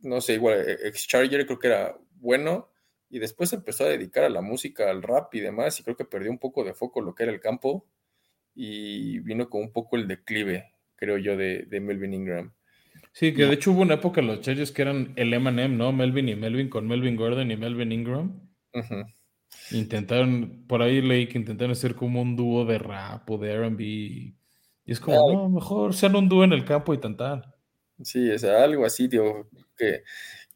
no 0.00 0.20
sé, 0.20 0.34
igual, 0.34 0.64
ex 0.84 1.06
Charger 1.06 1.46
creo 1.46 1.58
que 1.58 1.68
era 1.68 1.96
bueno, 2.16 2.71
y 3.12 3.18
después 3.18 3.52
empezó 3.52 3.84
a 3.84 3.90
dedicar 3.90 4.24
a 4.24 4.30
la 4.30 4.40
música, 4.40 4.90
al 4.90 5.02
rap 5.02 5.34
y 5.34 5.40
demás, 5.40 5.78
y 5.78 5.82
creo 5.82 5.94
que 5.94 6.06
perdió 6.06 6.30
un 6.30 6.38
poco 6.38 6.64
de 6.64 6.72
foco 6.72 7.02
lo 7.02 7.14
que 7.14 7.24
era 7.24 7.32
el 7.32 7.40
campo 7.40 7.86
y 8.54 9.18
vino 9.18 9.50
con 9.50 9.60
un 9.60 9.70
poco 9.70 9.96
el 9.96 10.08
declive, 10.08 10.72
creo 10.96 11.18
yo, 11.18 11.36
de, 11.36 11.66
Melvin 11.70 12.14
Ingram. 12.14 12.54
Sí, 13.12 13.34
que 13.34 13.44
de 13.44 13.52
hecho 13.52 13.72
hubo 13.72 13.82
una 13.82 13.94
época 13.94 14.22
en 14.22 14.28
los 14.28 14.40
Chargers 14.40 14.72
que 14.72 14.80
eran 14.80 15.12
el 15.16 15.34
M&M, 15.34 15.76
¿no? 15.76 15.92
Melvin 15.92 16.30
y 16.30 16.36
Melvin 16.36 16.70
con 16.70 16.88
Melvin 16.88 17.14
Gordon 17.14 17.50
y 17.50 17.56
Melvin 17.58 17.92
Ingram. 17.92 18.50
Intentaron, 19.72 20.64
por 20.66 20.80
ahí 20.80 21.02
leí 21.02 21.28
que 21.28 21.36
intentaron 21.36 21.72
hacer 21.72 21.94
como 21.94 22.22
un 22.22 22.34
dúo 22.34 22.64
de 22.64 22.78
rap 22.78 23.30
o 23.30 23.36
de 23.36 23.52
R&B. 23.52 23.84
Y 23.84 24.36
es 24.86 25.00
como, 25.00 25.34
no, 25.34 25.48
mejor 25.50 25.92
sean 25.92 26.16
un 26.16 26.30
dúo 26.30 26.44
en 26.44 26.54
el 26.54 26.64
campo 26.64 26.94
y 26.94 26.98
tantar. 26.98 27.54
Sí, 28.02 28.30
o 28.30 28.38
sea, 28.38 28.64
algo 28.64 28.86
así, 28.86 29.06
digo, 29.06 29.50
que 29.76 30.02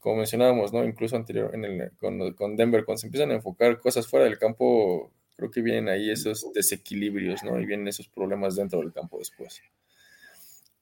como 0.06 0.18
mencionábamos, 0.18 0.72
¿no? 0.72 0.84
Incluso 0.84 1.16
anterior 1.16 1.50
en 1.52 1.64
el, 1.64 1.90
con, 1.98 2.32
con, 2.34 2.54
Denver, 2.54 2.84
cuando 2.84 3.00
se 3.00 3.08
empiezan 3.08 3.32
a 3.32 3.34
enfocar 3.34 3.80
cosas 3.80 4.06
fuera 4.06 4.24
del 4.24 4.38
campo, 4.38 5.10
creo 5.36 5.50
que 5.50 5.62
vienen 5.62 5.88
ahí 5.88 6.12
esos 6.12 6.52
desequilibrios, 6.52 7.42
¿no? 7.42 7.58
Y 7.58 7.66
vienen 7.66 7.88
esos 7.88 8.06
problemas 8.06 8.54
dentro 8.54 8.78
del 8.78 8.92
campo 8.92 9.18
después. 9.18 9.60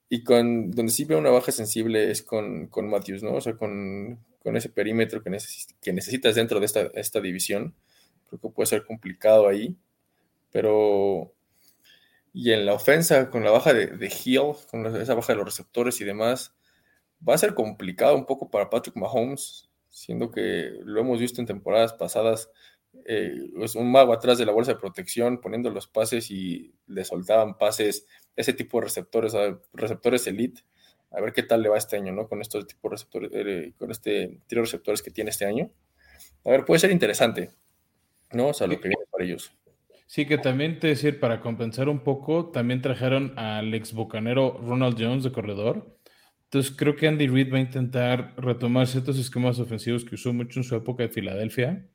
Y 0.09 0.23
con 0.23 0.69
donde 0.69 0.91
sí 0.91 1.05
veo 1.05 1.17
una 1.17 1.31
baja 1.31 1.51
sensible 1.51 2.11
es 2.11 2.21
con, 2.21 2.67
con 2.67 2.87
Matthews, 2.87 3.23
¿no? 3.23 3.33
O 3.33 3.41
sea, 3.41 3.55
con, 3.55 4.19
con 4.43 4.57
ese 4.57 4.69
perímetro 4.69 5.23
que, 5.23 5.35
que 5.81 5.91
necesitas 5.91 6.35
dentro 6.35 6.59
de 6.59 6.67
esta, 6.67 6.81
esta 6.93 7.19
división. 7.19 7.73
Creo 8.29 8.39
que 8.39 8.49
puede 8.49 8.67
ser 8.67 8.85
complicado 8.85 9.47
ahí. 9.47 9.75
Pero. 10.51 11.33
Y 12.31 12.51
en 12.51 12.67
la 12.67 12.73
ofensa, 12.73 13.31
con 13.31 13.43
la 13.43 13.49
baja 13.49 13.73
de, 13.73 13.87
de 13.87 14.05
Hill, 14.05 14.53
con 14.69 14.85
esa 14.85 15.15
baja 15.15 15.33
de 15.33 15.37
los 15.37 15.45
receptores 15.45 15.99
y 15.99 16.03
demás, 16.03 16.53
va 17.27 17.35
a 17.35 17.37
ser 17.37 17.53
complicado 17.53 18.15
un 18.15 18.25
poco 18.25 18.49
para 18.49 18.69
Patrick 18.69 18.95
Mahomes, 18.95 19.69
siendo 19.89 20.31
que 20.31 20.71
lo 20.83 21.01
hemos 21.01 21.19
visto 21.19 21.41
en 21.41 21.47
temporadas 21.47 21.93
pasadas. 21.93 22.49
Eh, 23.05 23.33
es 23.61 23.75
un 23.75 23.91
mago 23.91 24.13
atrás 24.13 24.37
de 24.37 24.45
la 24.45 24.51
bolsa 24.51 24.73
de 24.73 24.79
protección, 24.79 25.39
poniendo 25.41 25.69
los 25.69 25.87
pases 25.87 26.31
y 26.31 26.73
le 26.87 27.03
soltaban 27.05 27.57
pases 27.57 28.05
ese 28.35 28.53
tipo 28.53 28.79
de 28.79 28.85
receptores, 28.85 29.33
receptores 29.73 30.27
elite, 30.27 30.61
a 31.11 31.21
ver 31.21 31.33
qué 31.33 31.43
tal 31.43 31.61
le 31.61 31.69
va 31.69 31.77
este 31.77 31.95
año, 31.95 32.11
¿no? 32.11 32.27
Con 32.27 32.41
estos 32.41 32.67
tipos 32.67 32.89
de 32.89 32.95
receptores, 32.95 33.31
eh, 33.33 33.73
con 33.77 33.91
este 33.91 34.39
tiro 34.47 34.61
de 34.61 34.65
receptores 34.65 35.01
que 35.01 35.11
tiene 35.11 35.29
este 35.29 35.45
año. 35.45 35.71
A 36.43 36.49
ver, 36.49 36.65
puede 36.65 36.79
ser 36.79 36.91
interesante, 36.91 37.51
¿no? 38.31 38.49
O 38.49 38.53
sea, 38.53 38.67
lo 38.67 38.79
que 38.79 38.89
viene 38.89 39.05
para 39.11 39.23
ellos. 39.23 39.53
Sí, 40.07 40.25
que 40.25 40.37
también 40.37 40.79
te 40.79 40.87
decir, 40.87 41.19
para 41.19 41.41
compensar 41.41 41.89
un 41.89 41.99
poco, 41.99 42.51
también 42.51 42.81
trajeron 42.81 43.37
al 43.39 43.73
ex 43.73 43.93
bocanero 43.93 44.59
Ronald 44.61 44.97
Jones 44.99 45.23
de 45.23 45.31
corredor. 45.31 45.97
Entonces 46.45 46.73
creo 46.75 46.95
que 46.95 47.07
Andy 47.07 47.27
Reid 47.27 47.51
va 47.51 47.57
a 47.57 47.61
intentar 47.61 48.33
retomar 48.37 48.87
ciertos 48.87 49.17
esquemas 49.17 49.59
ofensivos 49.59 50.05
que 50.05 50.15
usó 50.15 50.31
mucho 50.33 50.59
en 50.59 50.63
su 50.63 50.75
época 50.75 51.03
de 51.03 51.09
Filadelfia, 51.09 51.85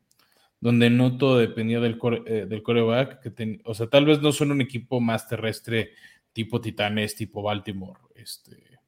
donde 0.61 0.91
no 0.91 1.17
todo 1.17 1.39
dependía 1.39 1.81
del, 1.81 1.99
eh, 2.27 2.47
del 2.49 2.63
coreback, 2.63 3.21
que 3.23 3.61
o 3.65 3.75
sea, 3.75 3.89
tal 3.89 4.05
vez 4.05 4.21
no 4.21 4.33
son 4.33 4.51
un 4.51 4.61
equipo 4.61 5.01
más 5.01 5.29
terrestre 5.29 5.93
tipo 6.33 6.61
Titanes, 6.61 7.17
tipo 7.17 7.43
Baltimore, 7.43 8.01
este, 8.15 8.79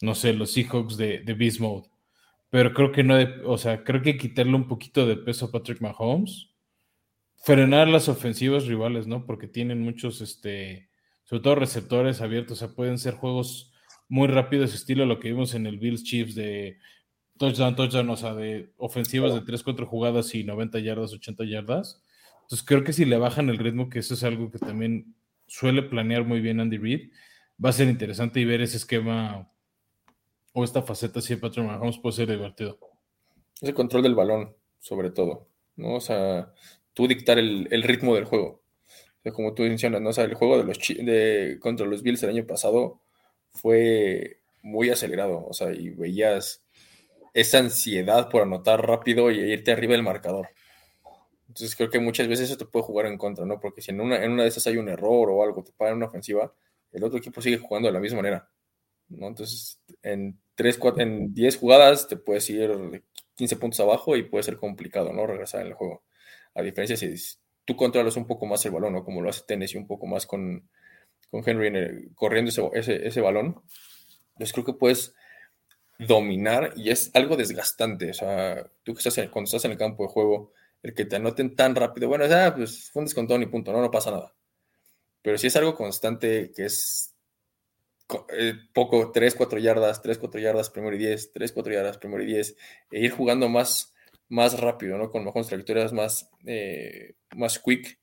no 0.00 0.14
sé, 0.14 0.32
los 0.32 0.52
Seahawks 0.52 0.96
de, 0.96 1.20
de 1.20 1.34
Beast 1.34 1.60
Mode. 1.60 1.88
Pero 2.50 2.74
creo 2.74 2.90
que 2.90 3.04
no, 3.04 3.16
o 3.46 3.58
sea, 3.58 3.84
creo 3.84 4.02
que 4.02 4.16
quitarle 4.16 4.54
un 4.54 4.66
poquito 4.66 5.06
de 5.06 5.16
peso 5.16 5.46
a 5.46 5.52
Patrick 5.52 5.80
Mahomes, 5.80 6.50
frenar 7.36 7.88
las 7.88 8.08
ofensivas 8.08 8.66
rivales, 8.66 9.06
¿no? 9.06 9.24
Porque 9.24 9.46
tienen 9.46 9.80
muchos, 9.80 10.20
este, 10.20 10.90
sobre 11.24 11.42
todo 11.42 11.54
receptores 11.54 12.20
abiertos, 12.20 12.60
o 12.60 12.66
sea, 12.66 12.74
pueden 12.74 12.98
ser 12.98 13.14
juegos 13.14 13.69
muy 14.10 14.26
rápidos, 14.26 14.74
estilo 14.74 15.06
lo 15.06 15.20
que 15.20 15.28
vimos 15.28 15.54
en 15.54 15.66
el 15.66 15.78
Bills 15.78 16.02
Chiefs 16.02 16.34
de 16.34 16.78
touchdown, 17.38 17.76
touchdown, 17.76 18.10
o 18.10 18.16
sea, 18.16 18.34
de 18.34 18.72
ofensivas 18.76 19.32
de 19.32 19.40
3, 19.40 19.62
4 19.62 19.86
jugadas 19.86 20.34
y 20.34 20.42
90 20.42 20.80
yardas, 20.80 21.12
80 21.12 21.44
yardas. 21.44 22.02
Entonces 22.42 22.66
creo 22.66 22.82
que 22.82 22.92
si 22.92 23.04
le 23.04 23.16
bajan 23.16 23.48
el 23.48 23.58
ritmo, 23.58 23.88
que 23.88 24.00
eso 24.00 24.14
es 24.14 24.24
algo 24.24 24.50
que 24.50 24.58
también 24.58 25.14
suele 25.46 25.82
planear 25.82 26.24
muy 26.24 26.40
bien 26.40 26.58
Andy 26.58 26.76
Reid. 26.76 27.12
Va 27.64 27.70
a 27.70 27.72
ser 27.72 27.88
interesante 27.88 28.40
y 28.40 28.44
ver 28.44 28.60
ese 28.60 28.78
esquema 28.78 29.48
o 30.52 30.64
esta 30.64 30.82
faceta 30.82 31.20
si 31.20 31.36
Patrick 31.36 31.64
Mahomes 31.64 31.98
puede 31.98 32.16
ser 32.16 32.28
divertido. 32.28 32.80
Ese 33.60 33.74
control 33.74 34.02
del 34.02 34.16
balón, 34.16 34.56
sobre 34.80 35.10
todo, 35.10 35.46
¿no? 35.76 35.94
O 35.94 36.00
sea, 36.00 36.52
tú 36.94 37.06
dictar 37.06 37.38
el, 37.38 37.82
ritmo 37.84 38.16
del 38.16 38.24
juego. 38.24 38.60
como 39.32 39.54
tú 39.54 39.62
mencionas, 39.62 40.00
¿no? 40.00 40.08
O 40.08 40.12
sea, 40.12 40.24
el 40.24 40.34
juego 40.34 40.58
de 40.58 40.64
los 40.64 40.78
de, 40.78 41.58
contra 41.60 41.86
los 41.86 42.02
Bills 42.02 42.24
el 42.24 42.30
año 42.30 42.44
pasado 42.44 43.00
fue 43.52 44.40
muy 44.62 44.90
acelerado, 44.90 45.46
o 45.46 45.52
sea, 45.52 45.72
y 45.72 45.90
veías 45.90 46.64
esa 47.34 47.58
ansiedad 47.58 48.28
por 48.28 48.42
anotar 48.42 48.86
rápido 48.86 49.30
y 49.30 49.38
irte 49.38 49.72
arriba 49.72 49.92
del 49.92 50.02
marcador. 50.02 50.48
Entonces 51.48 51.74
creo 51.76 51.90
que 51.90 51.98
muchas 51.98 52.28
veces 52.28 52.48
eso 52.48 52.58
te 52.58 52.66
puede 52.66 52.84
jugar 52.84 53.06
en 53.06 53.18
contra, 53.18 53.44
¿no? 53.44 53.58
Porque 53.60 53.80
si 53.82 53.90
en 53.90 54.00
una, 54.00 54.22
en 54.22 54.32
una 54.32 54.44
de 54.44 54.48
esas 54.48 54.66
hay 54.66 54.76
un 54.76 54.88
error 54.88 55.30
o 55.30 55.42
algo, 55.42 55.64
te 55.64 55.72
pagan 55.72 55.96
una 55.96 56.06
ofensiva, 56.06 56.52
el 56.92 57.04
otro 57.04 57.18
equipo 57.18 57.40
sigue 57.40 57.58
jugando 57.58 57.88
de 57.88 57.92
la 57.92 58.00
misma 58.00 58.18
manera, 58.18 58.48
¿no? 59.08 59.28
Entonces 59.28 59.80
en, 60.02 60.38
3, 60.54 60.78
4, 60.78 61.02
en 61.02 61.34
10 61.34 61.56
jugadas 61.56 62.08
te 62.08 62.16
puedes 62.16 62.48
ir 62.50 63.02
15 63.34 63.56
puntos 63.56 63.80
abajo 63.80 64.16
y 64.16 64.24
puede 64.24 64.44
ser 64.44 64.58
complicado, 64.58 65.12
¿no? 65.12 65.26
Regresar 65.26 65.62
en 65.62 65.68
el 65.68 65.74
juego. 65.74 66.04
A 66.54 66.62
diferencia 66.62 66.96
si 66.96 67.14
tú 67.64 67.76
controlas 67.76 68.16
un 68.16 68.26
poco 68.26 68.46
más 68.46 68.64
el 68.66 68.72
balón, 68.72 68.92
¿no? 68.92 69.04
Como 69.04 69.22
lo 69.22 69.30
hace 69.30 69.42
Tennessee 69.46 69.78
un 69.78 69.86
poco 69.86 70.06
más 70.06 70.26
con, 70.26 70.68
con 71.30 71.42
Henry 71.46 72.10
corriendo 72.14 72.50
ese, 72.50 72.62
ese, 72.74 73.06
ese 73.06 73.20
balón. 73.20 73.62
Entonces 74.32 74.52
creo 74.52 74.64
que 74.64 74.72
puedes 74.74 75.14
dominar 75.98 76.72
y 76.76 76.90
es 76.90 77.10
algo 77.14 77.36
desgastante. 77.36 78.10
O 78.10 78.14
sea, 78.14 78.66
tú 78.82 78.94
que 78.94 78.98
estás 78.98 79.14
cuando 79.28 79.46
estás 79.46 79.64
en 79.66 79.72
el 79.72 79.78
campo 79.78 80.04
de 80.04 80.08
juego, 80.08 80.52
el 80.82 80.94
que 80.94 81.04
te 81.04 81.16
anoten 81.16 81.54
tan 81.54 81.74
rápido, 81.74 82.08
bueno, 82.08 82.26
ya, 82.26 82.54
pues 82.54 82.90
fue 82.90 83.00
un 83.00 83.06
descontón 83.06 83.42
y 83.42 83.46
punto, 83.46 83.72
no, 83.72 83.80
no 83.80 83.90
pasa 83.90 84.10
nada. 84.10 84.34
Pero 85.22 85.36
si 85.36 85.48
es 85.48 85.56
algo 85.56 85.74
constante 85.74 86.52
que 86.54 86.64
es 86.64 87.14
eh, 88.32 88.54
poco, 88.72 89.12
3, 89.12 89.34
4 89.34 89.58
yardas, 89.58 90.02
3, 90.02 90.18
4 90.18 90.40
yardas, 90.40 90.70
primero 90.70 90.96
y 90.96 90.98
10, 90.98 91.32
3, 91.32 91.52
4 91.52 91.72
yardas, 91.72 91.98
primero 91.98 92.22
y 92.22 92.26
10, 92.26 92.56
e 92.90 93.00
ir 93.00 93.10
jugando 93.10 93.48
más, 93.48 93.94
más 94.28 94.58
rápido, 94.58 94.96
¿no? 94.98 95.10
Con 95.10 95.24
mejores 95.24 95.48
trayectorias, 95.48 95.92
más, 95.92 96.30
eh, 96.46 97.14
más 97.36 97.58
quick, 97.58 97.99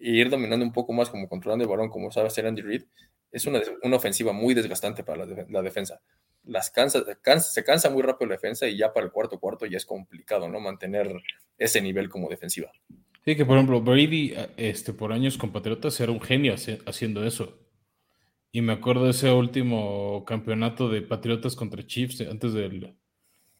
e 0.00 0.10
ir 0.10 0.30
dominando 0.30 0.64
un 0.64 0.72
poco 0.72 0.92
más, 0.92 1.10
como 1.10 1.28
controlando 1.28 1.64
el 1.64 1.70
balón, 1.70 1.90
como 1.90 2.10
sabe 2.10 2.28
hacer 2.28 2.46
Andy 2.46 2.62
Reid, 2.62 2.84
es 3.32 3.46
una, 3.46 3.60
una 3.82 3.96
ofensiva 3.96 4.32
muy 4.32 4.54
desgastante 4.54 5.04
para 5.04 5.26
la, 5.26 5.46
la 5.48 5.62
defensa 5.62 6.00
las 6.46 6.70
cansa, 6.70 7.04
se 7.40 7.64
cansa 7.64 7.90
muy 7.90 8.02
rápido 8.02 8.28
la 8.28 8.36
defensa 8.36 8.68
y 8.68 8.76
ya 8.76 8.92
para 8.92 9.06
el 9.06 9.12
cuarto 9.12 9.38
cuarto 9.38 9.66
ya 9.66 9.76
es 9.76 9.84
complicado, 9.84 10.48
¿no? 10.48 10.60
Mantener 10.60 11.12
ese 11.58 11.82
nivel 11.82 12.08
como 12.08 12.28
defensiva. 12.28 12.70
Sí, 13.24 13.34
que 13.34 13.44
por 13.44 13.56
ejemplo, 13.56 13.80
Brady, 13.80 14.34
este, 14.56 14.92
por 14.92 15.12
años 15.12 15.36
con 15.36 15.50
Patriotas, 15.50 15.98
era 16.00 16.12
un 16.12 16.20
genio 16.20 16.54
haciendo 16.86 17.24
eso. 17.24 17.58
Y 18.52 18.62
me 18.62 18.72
acuerdo 18.72 19.04
de 19.04 19.10
ese 19.10 19.30
último 19.32 20.24
campeonato 20.24 20.88
de 20.88 21.02
Patriotas 21.02 21.56
contra 21.56 21.84
Chiefs 21.84 22.20
antes 22.20 22.52
del 22.52 22.96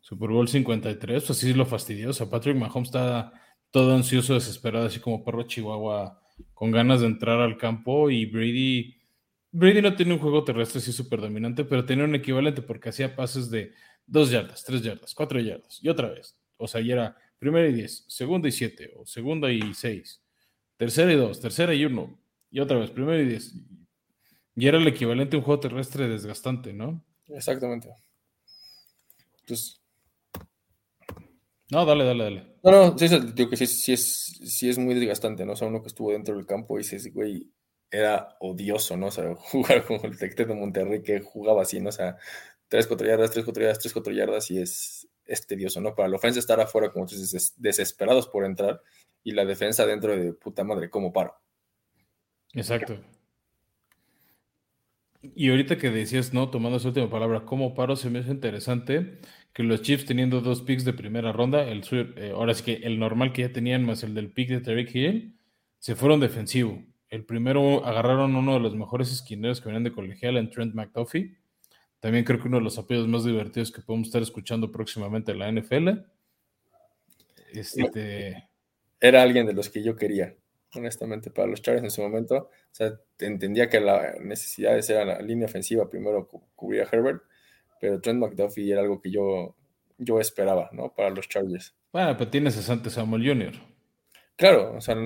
Super 0.00 0.30
Bowl 0.30 0.46
53, 0.46 1.24
pues 1.24 1.30
así 1.30 1.52
lo 1.52 1.66
fastidió. 1.66 2.10
O 2.10 2.12
sea, 2.12 2.30
Patrick 2.30 2.56
Mahomes 2.56 2.88
está 2.88 3.32
todo 3.72 3.94
ansioso, 3.94 4.34
desesperado, 4.34 4.86
así 4.86 5.00
como 5.00 5.24
perro 5.24 5.42
chihuahua, 5.42 6.22
con 6.54 6.70
ganas 6.70 7.00
de 7.00 7.06
entrar 7.06 7.40
al 7.40 7.56
campo 7.56 8.10
y 8.10 8.26
Brady 8.26 8.96
Brady 9.58 9.80
no 9.80 9.96
tiene 9.96 10.12
un 10.12 10.18
juego 10.18 10.44
terrestre 10.44 10.80
así 10.80 10.92
súper 10.92 11.20
dominante, 11.20 11.64
pero 11.64 11.86
tenía 11.86 12.04
un 12.04 12.14
equivalente 12.14 12.60
porque 12.60 12.90
hacía 12.90 13.16
pases 13.16 13.50
de 13.50 13.72
dos 14.06 14.30
yardas, 14.30 14.62
tres 14.64 14.82
yardas, 14.82 15.14
cuatro 15.14 15.40
yardas 15.40 15.78
y 15.82 15.88
otra 15.88 16.10
vez. 16.10 16.36
O 16.58 16.68
sea, 16.68 16.82
y 16.82 16.92
era 16.92 17.16
primera 17.38 17.66
y 17.66 17.72
diez, 17.72 18.04
segunda 18.06 18.48
y 18.48 18.52
siete, 18.52 18.92
o 18.96 19.06
segunda 19.06 19.50
y 19.50 19.72
seis, 19.72 20.22
tercera 20.76 21.10
y 21.10 21.16
dos, 21.16 21.40
tercera 21.40 21.72
y 21.74 21.86
uno, 21.86 22.18
y 22.50 22.60
otra 22.60 22.78
vez, 22.78 22.90
primera 22.90 23.22
y 23.22 23.26
diez. 23.26 23.54
Y 24.54 24.66
era 24.66 24.76
el 24.76 24.86
equivalente 24.86 25.36
a 25.36 25.38
un 25.38 25.44
juego 25.44 25.60
terrestre 25.60 26.06
desgastante, 26.06 26.74
¿no? 26.74 27.02
Exactamente. 27.28 27.88
Entonces. 29.40 29.80
No, 31.70 31.84
dale, 31.84 32.04
dale, 32.04 32.24
dale. 32.24 32.46
No, 32.62 32.70
no, 32.70 32.98
sí, 32.98 33.08
digo 33.34 33.50
que 33.50 33.56
sí, 33.56 33.66
sí, 33.66 33.92
es, 33.92 34.38
sí 34.44 34.68
es 34.68 34.78
muy 34.78 34.94
desgastante, 34.94 35.44
¿no? 35.44 35.52
O 35.52 35.56
sea, 35.56 35.68
uno 35.68 35.82
que 35.82 35.88
estuvo 35.88 36.12
dentro 36.12 36.36
del 36.36 36.46
campo 36.46 36.76
y 36.76 36.82
dices, 36.82 37.12
güey, 37.12 37.50
era 37.90 38.36
odioso, 38.40 38.96
¿no? 38.96 39.06
O 39.06 39.10
sea, 39.10 39.34
jugar 39.36 39.84
con 39.84 40.04
el 40.04 40.18
Tecte 40.18 40.44
de 40.44 40.54
Monterrey 40.54 41.02
que 41.02 41.20
jugaba 41.20 41.62
así, 41.62 41.80
¿no? 41.80 41.88
O 41.88 41.92
sea, 41.92 42.16
3, 42.68 42.86
4 42.86 43.06
yardas, 43.06 43.30
3, 43.32 43.44
4 43.44 43.62
yardas, 43.62 43.78
3, 43.80 43.92
4 43.92 44.12
yardas 44.12 44.50
y 44.50 44.58
es, 44.58 45.08
es 45.24 45.46
tedioso, 45.46 45.80
¿no? 45.80 45.94
Para 45.94 46.08
la 46.08 46.16
ofensa 46.16 46.38
estar 46.38 46.60
afuera, 46.60 46.90
como 46.90 47.06
tú 47.06 47.16
dices, 47.16 47.54
desesperados 47.56 48.28
por 48.28 48.44
entrar 48.44 48.80
y 49.24 49.32
la 49.32 49.44
defensa 49.44 49.86
dentro 49.86 50.16
de 50.16 50.32
puta 50.34 50.62
madre, 50.62 50.88
¿cómo 50.88 51.12
paro? 51.12 51.34
Exacto. 52.54 52.98
Y 55.34 55.50
ahorita 55.50 55.76
que 55.78 55.90
decías, 55.90 56.32
no, 56.32 56.50
tomando 56.50 56.78
esa 56.78 56.88
última 56.88 57.10
palabra, 57.10 57.44
¿cómo 57.44 57.74
paro? 57.74 57.96
Se 57.96 58.10
me 58.10 58.20
hace 58.20 58.30
interesante 58.30 59.18
que 59.56 59.62
los 59.62 59.80
Chiefs 59.80 60.04
teniendo 60.04 60.42
dos 60.42 60.60
picks 60.60 60.84
de 60.84 60.92
primera 60.92 61.32
ronda, 61.32 61.66
el 61.66 61.82
eh, 61.90 62.32
ahora 62.34 62.52
sí 62.52 62.62
que 62.62 62.74
el 62.86 62.98
normal 62.98 63.32
que 63.32 63.40
ya 63.40 63.52
tenían 63.54 63.86
más 63.86 64.02
el 64.02 64.14
del 64.14 64.30
pick 64.30 64.50
de 64.50 64.60
Tarek 64.60 64.94
Hill, 64.94 65.34
se 65.78 65.96
fueron 65.96 66.20
defensivo. 66.20 66.84
El 67.08 67.24
primero 67.24 67.82
agarraron 67.86 68.36
uno 68.36 68.52
de 68.52 68.60
los 68.60 68.76
mejores 68.76 69.10
esquineros 69.10 69.62
que 69.62 69.68
venían 69.68 69.84
de 69.84 69.92
colegial 69.92 70.36
en 70.36 70.50
Trent 70.50 70.74
McDuffie. 70.74 71.38
También 72.00 72.22
creo 72.24 72.38
que 72.38 72.48
uno 72.48 72.58
de 72.58 72.64
los 72.64 72.76
apellidos 72.76 73.08
más 73.08 73.24
divertidos 73.24 73.72
que 73.72 73.80
podemos 73.80 74.08
estar 74.08 74.20
escuchando 74.20 74.70
próximamente 74.70 75.32
en 75.32 75.38
la 75.38 75.50
NFL. 75.50 75.88
Este... 77.54 78.50
Era 79.00 79.22
alguien 79.22 79.46
de 79.46 79.54
los 79.54 79.70
que 79.70 79.82
yo 79.82 79.96
quería, 79.96 80.34
honestamente, 80.74 81.30
para 81.30 81.48
los 81.48 81.62
Chargers 81.62 81.84
en 81.84 81.90
su 81.90 82.02
momento. 82.02 82.36
O 82.36 82.74
sea, 82.74 82.92
entendía 83.20 83.70
que 83.70 83.80
la 83.80 84.16
necesidad 84.20 84.74
de 84.74 84.82
ser 84.82 85.06
la 85.06 85.22
línea 85.22 85.46
ofensiva 85.46 85.88
primero 85.88 86.28
cubría 86.54 86.86
Herbert, 86.92 87.22
pero 87.80 88.00
Trent 88.00 88.20
McDuffie 88.20 88.72
era 88.72 88.82
algo 88.82 89.00
que 89.00 89.10
yo, 89.10 89.54
yo 89.98 90.20
esperaba, 90.20 90.70
¿no? 90.72 90.92
Para 90.94 91.10
los 91.10 91.28
Chargers. 91.28 91.74
Bueno, 91.92 92.16
pero 92.16 92.30
tienes 92.30 92.56
a 92.58 92.62
Santos 92.62 92.94
Samuel 92.94 93.26
Jr. 93.26 93.54
Claro, 94.36 94.74
o 94.76 94.80
sea, 94.80 94.96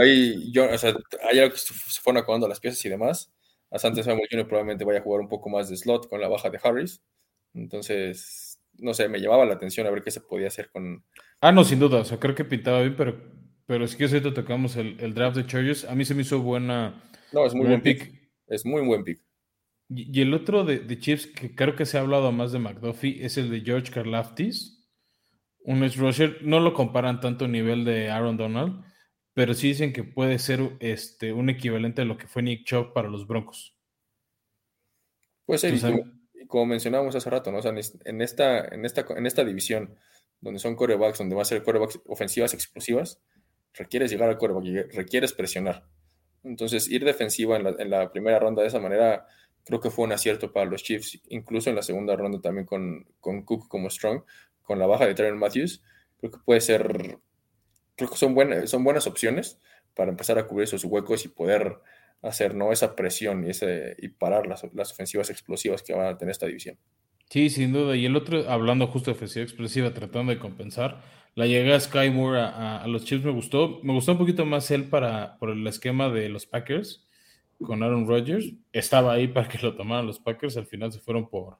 ahí 0.00 0.50
yo, 0.52 0.70
o 0.72 0.78
sea, 0.78 0.94
hay 1.30 1.38
algo 1.38 1.52
que 1.52 1.58
se 1.58 2.00
fueron 2.00 2.22
acabando 2.22 2.48
las 2.48 2.60
piezas 2.60 2.84
y 2.84 2.88
demás. 2.88 3.32
A 3.70 3.78
Santos 3.78 4.04
Samuel 4.04 4.28
Jr. 4.30 4.46
probablemente 4.46 4.84
vaya 4.84 5.00
a 5.00 5.02
jugar 5.02 5.20
un 5.20 5.28
poco 5.28 5.50
más 5.50 5.68
de 5.68 5.76
slot 5.76 6.08
con 6.08 6.20
la 6.20 6.28
baja 6.28 6.48
de 6.48 6.60
Harris. 6.62 7.02
Entonces, 7.54 8.58
no 8.78 8.94
sé, 8.94 9.08
me 9.08 9.20
llamaba 9.20 9.44
la 9.44 9.54
atención 9.54 9.86
a 9.86 9.90
ver 9.90 10.02
qué 10.02 10.10
se 10.10 10.20
podía 10.20 10.48
hacer 10.48 10.70
con. 10.70 11.04
Ah, 11.40 11.52
no, 11.52 11.64
sin 11.64 11.78
duda. 11.78 11.98
O 11.98 12.04
sea, 12.04 12.18
creo 12.18 12.34
que 12.34 12.44
pintaba 12.44 12.80
bien, 12.80 12.96
pero, 12.96 13.20
pero 13.66 13.84
es 13.84 13.96
que 13.96 14.04
ahorita 14.04 14.32
tocamos 14.32 14.76
el, 14.76 14.98
el 15.00 15.14
draft 15.14 15.36
de 15.36 15.46
Chargers. 15.46 15.84
A 15.84 15.94
mí 15.94 16.04
se 16.04 16.14
me 16.14 16.22
hizo 16.22 16.40
buena. 16.40 17.02
No, 17.32 17.46
es 17.46 17.54
muy 17.54 17.66
buen 17.66 17.82
pick. 17.82 18.12
Es 18.46 18.64
muy 18.64 18.82
buen 18.82 19.04
pick. 19.04 19.23
Y, 19.94 20.20
el 20.20 20.34
otro 20.34 20.64
de, 20.64 20.80
de, 20.80 20.98
Chiefs, 20.98 21.26
que 21.26 21.54
creo 21.54 21.76
que 21.76 21.86
se 21.86 21.98
ha 21.98 22.00
hablado 22.00 22.32
más 22.32 22.52
de 22.52 22.58
McDuffie, 22.58 23.24
es 23.24 23.36
el 23.36 23.50
de 23.50 23.60
George 23.60 23.92
Karlaftis. 23.92 24.84
Un 25.60 25.88
rusher. 25.96 26.38
No 26.42 26.60
lo 26.60 26.74
comparan 26.74 27.20
tanto 27.20 27.44
a 27.44 27.48
nivel 27.48 27.84
de 27.84 28.10
Aaron 28.10 28.36
Donald, 28.36 28.84
pero 29.32 29.54
sí 29.54 29.68
dicen 29.68 29.92
que 29.92 30.04
puede 30.04 30.38
ser 30.38 30.76
este, 30.80 31.32
un 31.32 31.50
equivalente 31.50 32.02
a 32.02 32.04
lo 32.04 32.16
que 32.16 32.26
fue 32.26 32.42
Nick 32.42 32.64
Chubb 32.64 32.92
para 32.92 33.08
los 33.08 33.26
Broncos. 33.26 33.76
Pues 35.46 35.60
ser, 35.60 35.74
como, 36.46 36.66
mencionábamos 36.66 37.14
hace 37.14 37.28
rato, 37.28 37.52
¿no? 37.52 37.60
en, 37.60 37.78
esta, 37.78 38.64
en, 38.64 38.84
esta, 38.84 39.06
en 39.10 39.26
esta 39.26 39.44
división, 39.44 39.96
donde 40.40 40.60
son 40.60 40.74
corebacks, 40.76 41.18
donde 41.18 41.36
va 41.36 41.42
a 41.42 41.46
ser 41.46 41.62
corebacks 41.62 42.00
ofensivas 42.06 42.54
explosivas, 42.54 43.20
requieres 43.74 44.10
llegar 44.10 44.28
al 44.28 44.38
coreback, 44.38 44.94
requieres 44.94 45.32
presionar. 45.32 45.86
Entonces, 46.42 46.88
ir 46.88 47.04
defensiva 47.04 47.56
en 47.56 47.64
la, 47.64 47.74
en 47.78 47.90
la 47.90 48.12
primera 48.12 48.38
ronda 48.38 48.62
de 48.62 48.68
esa 48.68 48.80
manera 48.80 49.26
creo 49.64 49.80
que 49.80 49.90
fue 49.90 50.04
un 50.04 50.12
acierto 50.12 50.52
para 50.52 50.66
los 50.66 50.82
Chiefs, 50.82 51.20
incluso 51.28 51.70
en 51.70 51.76
la 51.76 51.82
segunda 51.82 52.16
ronda 52.16 52.40
también 52.40 52.66
con, 52.66 53.06
con 53.20 53.42
Cook 53.42 53.68
como 53.68 53.90
Strong, 53.90 54.22
con 54.62 54.78
la 54.78 54.86
baja 54.86 55.06
de 55.06 55.14
Terry 55.14 55.36
Matthews, 55.36 55.82
creo 56.18 56.32
que 56.32 56.38
puede 56.44 56.60
ser, 56.60 57.18
creo 57.96 58.10
que 58.10 58.16
son 58.16 58.34
buenas, 58.34 58.70
son 58.70 58.84
buenas 58.84 59.06
opciones 59.06 59.58
para 59.94 60.10
empezar 60.10 60.38
a 60.38 60.46
cubrir 60.46 60.64
esos 60.64 60.84
huecos 60.84 61.24
y 61.24 61.28
poder 61.28 61.78
hacer 62.22 62.54
¿no? 62.54 62.72
esa 62.72 62.96
presión 62.96 63.44
y, 63.44 63.50
ese, 63.50 63.96
y 63.98 64.08
parar 64.08 64.46
las, 64.46 64.64
las 64.74 64.92
ofensivas 64.92 65.30
explosivas 65.30 65.82
que 65.82 65.94
van 65.94 66.06
a 66.06 66.16
tener 66.16 66.32
esta 66.32 66.46
división. 66.46 66.78
Sí, 67.30 67.50
sin 67.50 67.72
duda. 67.72 67.96
Y 67.96 68.06
el 68.06 68.16
otro, 68.16 68.48
hablando 68.48 68.86
justo 68.86 69.10
de 69.10 69.16
ofensiva 69.16 69.44
explosiva, 69.44 69.92
tratando 69.92 70.32
de 70.32 70.38
compensar, 70.38 71.02
la 71.34 71.46
llegada 71.46 71.74
de 71.74 71.80
Sky 71.80 72.10
Moore 72.10 72.40
a, 72.40 72.82
a, 72.82 72.86
los 72.86 73.04
Chiefs 73.04 73.24
me 73.24 73.32
gustó. 73.32 73.80
Me 73.82 73.92
gustó 73.92 74.12
un 74.12 74.18
poquito 74.18 74.46
más 74.46 74.70
él 74.70 74.84
para, 74.84 75.36
por 75.38 75.50
el 75.50 75.66
esquema 75.66 76.08
de 76.08 76.28
los 76.28 76.46
Packers 76.46 77.04
con 77.64 77.82
Aaron 77.82 78.06
Rodgers. 78.06 78.52
Estaba 78.72 79.12
ahí 79.12 79.28
para 79.28 79.48
que 79.48 79.58
lo 79.58 79.76
tomaran 79.76 80.06
los 80.06 80.18
Packers. 80.18 80.56
Al 80.56 80.66
final 80.66 80.92
se 80.92 81.00
fueron 81.00 81.28
por 81.28 81.58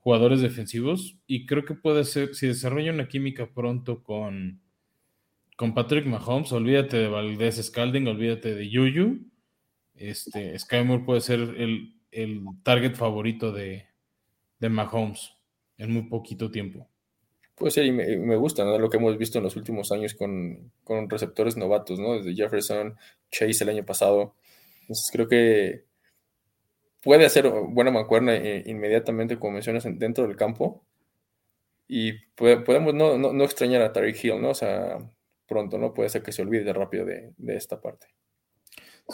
jugadores 0.00 0.40
defensivos. 0.40 1.16
Y 1.26 1.46
creo 1.46 1.64
que 1.64 1.74
puede 1.74 2.04
ser, 2.04 2.34
si 2.34 2.46
desarrolla 2.46 2.92
una 2.92 3.08
química 3.08 3.46
pronto 3.46 4.02
con, 4.02 4.60
con 5.56 5.74
Patrick 5.74 6.06
Mahomes, 6.06 6.52
olvídate 6.52 6.96
de 6.96 7.08
Valdez 7.08 7.56
Scalding, 7.62 8.06
olvídate 8.06 8.54
de 8.54 8.68
Yuyu. 8.68 9.20
Este, 9.96 10.58
Sky 10.58 10.84
Moore 10.84 11.04
puede 11.04 11.20
ser 11.20 11.40
el, 11.40 11.94
el 12.12 12.42
target 12.62 12.94
favorito 12.94 13.52
de, 13.52 13.86
de 14.58 14.68
Mahomes 14.68 15.34
en 15.76 15.92
muy 15.92 16.02
poquito 16.02 16.50
tiempo. 16.50 16.88
Puede 17.54 17.72
ser, 17.72 17.86
y 17.86 17.92
me, 17.92 18.36
gusta 18.36 18.64
lo 18.78 18.88
que 18.88 18.98
hemos 18.98 19.18
visto 19.18 19.38
en 19.38 19.44
los 19.44 19.56
últimos 19.56 19.90
años 19.90 20.14
con, 20.14 20.70
con, 20.84 21.10
receptores 21.10 21.56
novatos, 21.56 21.98
¿no? 21.98 22.14
Desde 22.14 22.34
Jefferson, 22.34 22.96
Chase 23.32 23.64
el 23.64 23.70
año 23.70 23.84
pasado. 23.84 24.36
Entonces 24.88 25.10
creo 25.12 25.28
que 25.28 25.84
puede 27.02 27.26
hacer 27.26 27.48
buena 27.50 27.90
mancuerna 27.90 28.34
eh, 28.34 28.62
inmediatamente, 28.66 29.38
como 29.38 29.52
mencionas, 29.52 29.84
dentro 29.98 30.26
del 30.26 30.36
campo. 30.36 30.84
Y 31.86 32.12
podemos 32.34 32.94
no, 32.94 33.16
no, 33.16 33.44
extrañar 33.44 33.82
a 33.82 33.92
Tariq 33.92 34.24
Hill, 34.24 34.40
¿no? 34.40 34.50
O 34.50 34.54
sea, 34.54 34.98
pronto, 35.46 35.78
¿no? 35.78 35.94
Puede 35.94 36.10
ser 36.10 36.22
que 36.22 36.32
se 36.32 36.42
olvide 36.42 36.72
rápido 36.72 37.06
de, 37.06 37.32
de 37.36 37.56
esta 37.56 37.80
parte. 37.80 38.08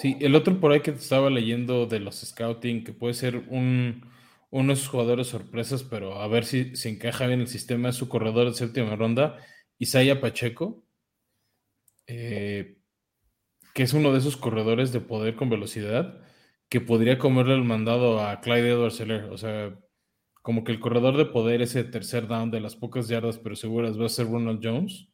Sí, 0.00 0.16
el 0.20 0.34
otro 0.34 0.58
por 0.60 0.72
ahí 0.72 0.80
que 0.80 0.92
te 0.92 0.98
estaba 0.98 1.30
leyendo 1.30 1.86
de 1.86 2.00
los 2.00 2.16
scouting, 2.16 2.82
que 2.82 2.92
puede 2.92 3.14
ser 3.14 3.36
un, 3.48 4.10
uno 4.50 4.68
de 4.68 4.74
esos 4.74 4.88
jugadores 4.88 5.26
sorpresas, 5.26 5.82
pero 5.82 6.20
a 6.20 6.28
ver 6.28 6.44
si 6.44 6.76
se 6.76 6.88
encaja 6.88 7.26
bien 7.26 7.40
el 7.40 7.48
sistema, 7.48 7.88
es 7.88 7.96
su 7.96 8.08
corredor 8.08 8.48
de 8.48 8.54
séptima 8.54 8.94
ronda, 8.94 9.36
Isaiah 9.78 10.20
Pacheco, 10.20 10.84
eh, 12.06 12.78
que 13.74 13.82
es 13.82 13.92
uno 13.92 14.12
de 14.12 14.18
esos 14.20 14.36
corredores 14.38 14.92
de 14.92 15.00
poder 15.00 15.36
con 15.36 15.50
velocidad, 15.50 16.22
que 16.70 16.80
podría 16.80 17.18
comerle 17.18 17.54
el 17.54 17.64
mandado 17.64 18.20
a 18.20 18.40
Clyde 18.40 18.70
Edwards 18.70 19.00
O 19.30 19.36
sea, 19.36 19.78
como 20.42 20.64
que 20.64 20.72
el 20.72 20.80
corredor 20.80 21.16
de 21.16 21.26
poder, 21.26 21.60
ese 21.60 21.84
tercer 21.84 22.26
down 22.28 22.50
de 22.50 22.60
las 22.60 22.76
pocas 22.76 23.08
yardas, 23.08 23.38
pero 23.38 23.56
seguras, 23.56 24.00
va 24.00 24.06
a 24.06 24.08
ser 24.08 24.26
Ronald 24.28 24.60
Jones. 24.62 25.08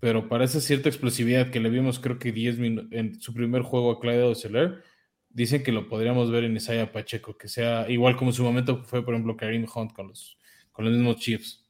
Pero 0.00 0.28
para 0.28 0.44
esa 0.44 0.60
cierta 0.60 0.88
explosividad 0.88 1.50
que 1.50 1.60
le 1.60 1.70
vimos 1.70 2.00
creo 2.00 2.18
que 2.18 2.32
10 2.32 2.58
en 2.90 3.20
su 3.20 3.34
primer 3.34 3.62
juego 3.62 3.92
a 3.92 4.00
Clyde 4.00 4.24
Oceler, 4.24 4.82
dicen 5.28 5.62
que 5.62 5.72
lo 5.72 5.88
podríamos 5.88 6.30
ver 6.30 6.44
en 6.44 6.56
Isaiah 6.56 6.90
Pacheco, 6.90 7.36
que 7.36 7.48
sea 7.48 7.88
igual 7.88 8.16
como 8.16 8.32
su 8.32 8.42
momento 8.42 8.82
fue, 8.84 9.04
por 9.04 9.14
ejemplo, 9.14 9.36
Karim 9.36 9.66
Hunt 9.72 9.92
con 9.92 10.08
los, 10.08 10.38
con 10.72 10.84
los 10.84 10.94
mismos 10.94 11.16
Chiefs. 11.16 11.64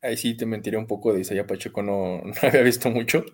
Ahí 0.00 0.16
sí 0.16 0.36
te 0.36 0.46
mentiré 0.46 0.78
un 0.78 0.86
poco 0.86 1.12
de 1.12 1.20
Isaiah 1.20 1.46
Pacheco, 1.46 1.82
no, 1.82 2.22
no 2.24 2.34
había 2.42 2.62
visto 2.62 2.90
mucho, 2.90 3.24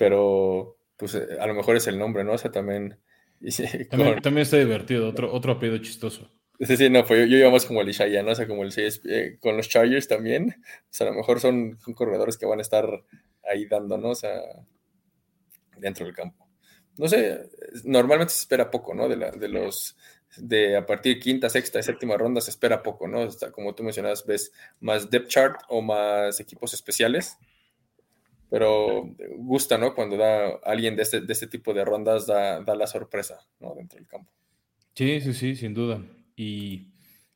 pero 0.00 0.78
pues 0.96 1.14
eh, 1.14 1.36
a 1.38 1.46
lo 1.46 1.52
mejor 1.52 1.76
es 1.76 1.86
el 1.86 1.98
nombre, 1.98 2.24
¿no? 2.24 2.32
O 2.32 2.38
sea, 2.38 2.50
también... 2.50 2.98
También, 3.90 4.20
también 4.20 4.42
está 4.42 4.58
divertido, 4.58 5.08
otro, 5.08 5.32
otro 5.32 5.52
apellido 5.52 5.78
chistoso. 5.78 6.30
Sí, 6.58 6.76
sí, 6.76 6.90
no, 6.90 7.06
pues 7.06 7.20
yo, 7.20 7.26
yo 7.26 7.38
iba 7.38 7.50
más 7.50 7.64
como 7.64 7.80
el 7.80 7.88
Ishaya, 7.88 8.22
¿no? 8.22 8.32
O 8.32 8.34
sea, 8.34 8.46
como 8.46 8.64
el 8.64 8.72
eh, 8.76 9.38
con 9.40 9.56
los 9.56 9.68
Chargers 9.70 10.08
también. 10.08 10.56
O 10.58 10.88
sea, 10.90 11.06
a 11.06 11.10
lo 11.10 11.16
mejor 11.16 11.40
son, 11.40 11.78
corredores 11.94 12.36
que 12.36 12.44
van 12.44 12.58
a 12.58 12.62
estar 12.62 12.86
ahí 13.42 13.66
dando, 13.66 13.96
¿no? 13.96 14.10
O 14.10 14.14
sea, 14.14 14.40
dentro 15.78 16.04
del 16.04 16.14
campo. 16.14 16.46
No 16.98 17.08
sé, 17.08 17.48
normalmente 17.84 18.34
se 18.34 18.40
espera 18.40 18.70
poco, 18.70 18.94
¿no? 18.94 19.08
De, 19.08 19.16
la, 19.16 19.30
de 19.30 19.48
los, 19.48 19.96
de 20.36 20.76
a 20.76 20.84
partir 20.84 21.14
de 21.14 21.20
quinta, 21.20 21.48
sexta 21.48 21.78
y 21.78 21.82
séptima 21.82 22.18
ronda 22.18 22.42
se 22.42 22.50
espera 22.50 22.82
poco, 22.82 23.08
¿no? 23.08 23.20
O 23.20 23.30
sea, 23.30 23.50
como 23.50 23.74
tú 23.74 23.82
mencionabas, 23.82 24.26
ves 24.26 24.52
más 24.80 25.10
depth 25.10 25.28
chart 25.28 25.60
o 25.68 25.80
más 25.80 26.40
equipos 26.40 26.74
especiales. 26.74 27.38
Pero 28.50 29.08
gusta, 29.38 29.78
¿no? 29.78 29.94
Cuando 29.94 30.16
da 30.16 30.58
alguien 30.64 30.96
de 30.96 31.02
este, 31.02 31.20
de 31.20 31.32
este 31.32 31.46
tipo 31.46 31.72
de 31.72 31.84
rondas, 31.84 32.26
da, 32.26 32.60
da 32.60 32.74
la 32.74 32.88
sorpresa, 32.88 33.38
¿no? 33.60 33.74
Dentro 33.76 33.96
del 33.96 34.08
campo. 34.08 34.30
Sí, 34.94 35.20
sí, 35.20 35.32
sí, 35.32 35.54
sin 35.56 35.72
duda. 35.72 36.02
Y, 36.34 36.92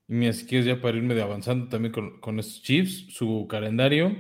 y 0.09 0.33
si 0.33 0.46
quieres 0.46 0.66
ya 0.66 0.81
para 0.81 0.96
irme 0.96 1.14
de 1.14 1.22
avanzando 1.22 1.68
también 1.68 1.92
con, 1.92 2.20
con 2.20 2.38
estos 2.40 2.62
Chiefs, 2.62 3.14
su 3.14 3.46
calendario, 3.48 4.14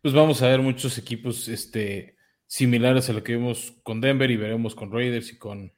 pues 0.00 0.14
vamos 0.14 0.42
a 0.42 0.48
ver 0.48 0.60
muchos 0.60 0.98
equipos 0.98 1.48
este, 1.48 2.16
similares 2.46 3.08
a 3.08 3.12
lo 3.12 3.22
que 3.22 3.36
vimos 3.36 3.74
con 3.84 4.00
Denver 4.00 4.30
y 4.30 4.36
veremos 4.36 4.74
con 4.74 4.90
Raiders 4.92 5.32
y 5.32 5.38
con, 5.38 5.72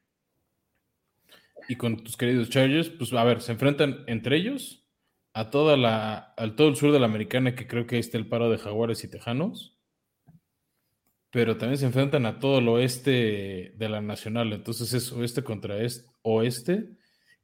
y 1.68 1.76
con 1.76 2.02
tus 2.02 2.16
queridos 2.16 2.48
Chargers. 2.48 2.88
Pues 2.88 3.12
a 3.12 3.22
ver, 3.22 3.42
se 3.42 3.52
enfrentan 3.52 4.02
entre 4.06 4.38
ellos 4.38 4.88
a 5.34 5.50
toda 5.50 5.76
la, 5.76 6.32
al 6.36 6.56
todo 6.56 6.68
el 6.68 6.76
sur 6.76 6.90
de 6.90 7.00
la 7.00 7.06
americana, 7.06 7.54
que 7.54 7.66
creo 7.66 7.86
que 7.86 7.96
ahí 7.96 8.00
está 8.00 8.16
el 8.16 8.28
paro 8.28 8.50
de 8.50 8.58
Jaguares 8.58 9.04
y 9.04 9.08
Tejanos. 9.10 9.73
Pero 11.34 11.56
también 11.56 11.78
se 11.78 11.86
enfrentan 11.86 12.26
a 12.26 12.38
todo 12.38 12.60
el 12.60 12.68
oeste 12.68 13.74
de 13.76 13.88
la 13.88 14.00
nacional. 14.00 14.52
Entonces 14.52 14.94
es 14.94 15.10
oeste 15.10 15.42
contra 15.42 15.78
este, 15.78 16.08
oeste. 16.22 16.90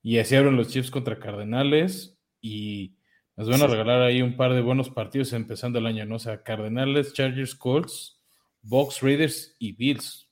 Y 0.00 0.18
así 0.18 0.36
abren 0.36 0.56
los 0.56 0.68
Chiefs 0.68 0.92
contra 0.92 1.18
Cardenales 1.18 2.16
y 2.40 2.94
nos 3.36 3.50
van 3.50 3.62
a 3.62 3.66
regalar 3.66 4.00
ahí 4.02 4.22
un 4.22 4.36
par 4.36 4.54
de 4.54 4.60
buenos 4.60 4.90
partidos 4.90 5.32
empezando 5.32 5.80
el 5.80 5.86
año, 5.86 6.06
¿no? 6.06 6.14
O 6.14 6.18
sea, 6.20 6.44
Cardenales, 6.44 7.14
Chargers, 7.14 7.56
Colts, 7.56 8.20
Box 8.62 9.00
Raiders 9.02 9.56
y 9.58 9.72
Bills. 9.72 10.28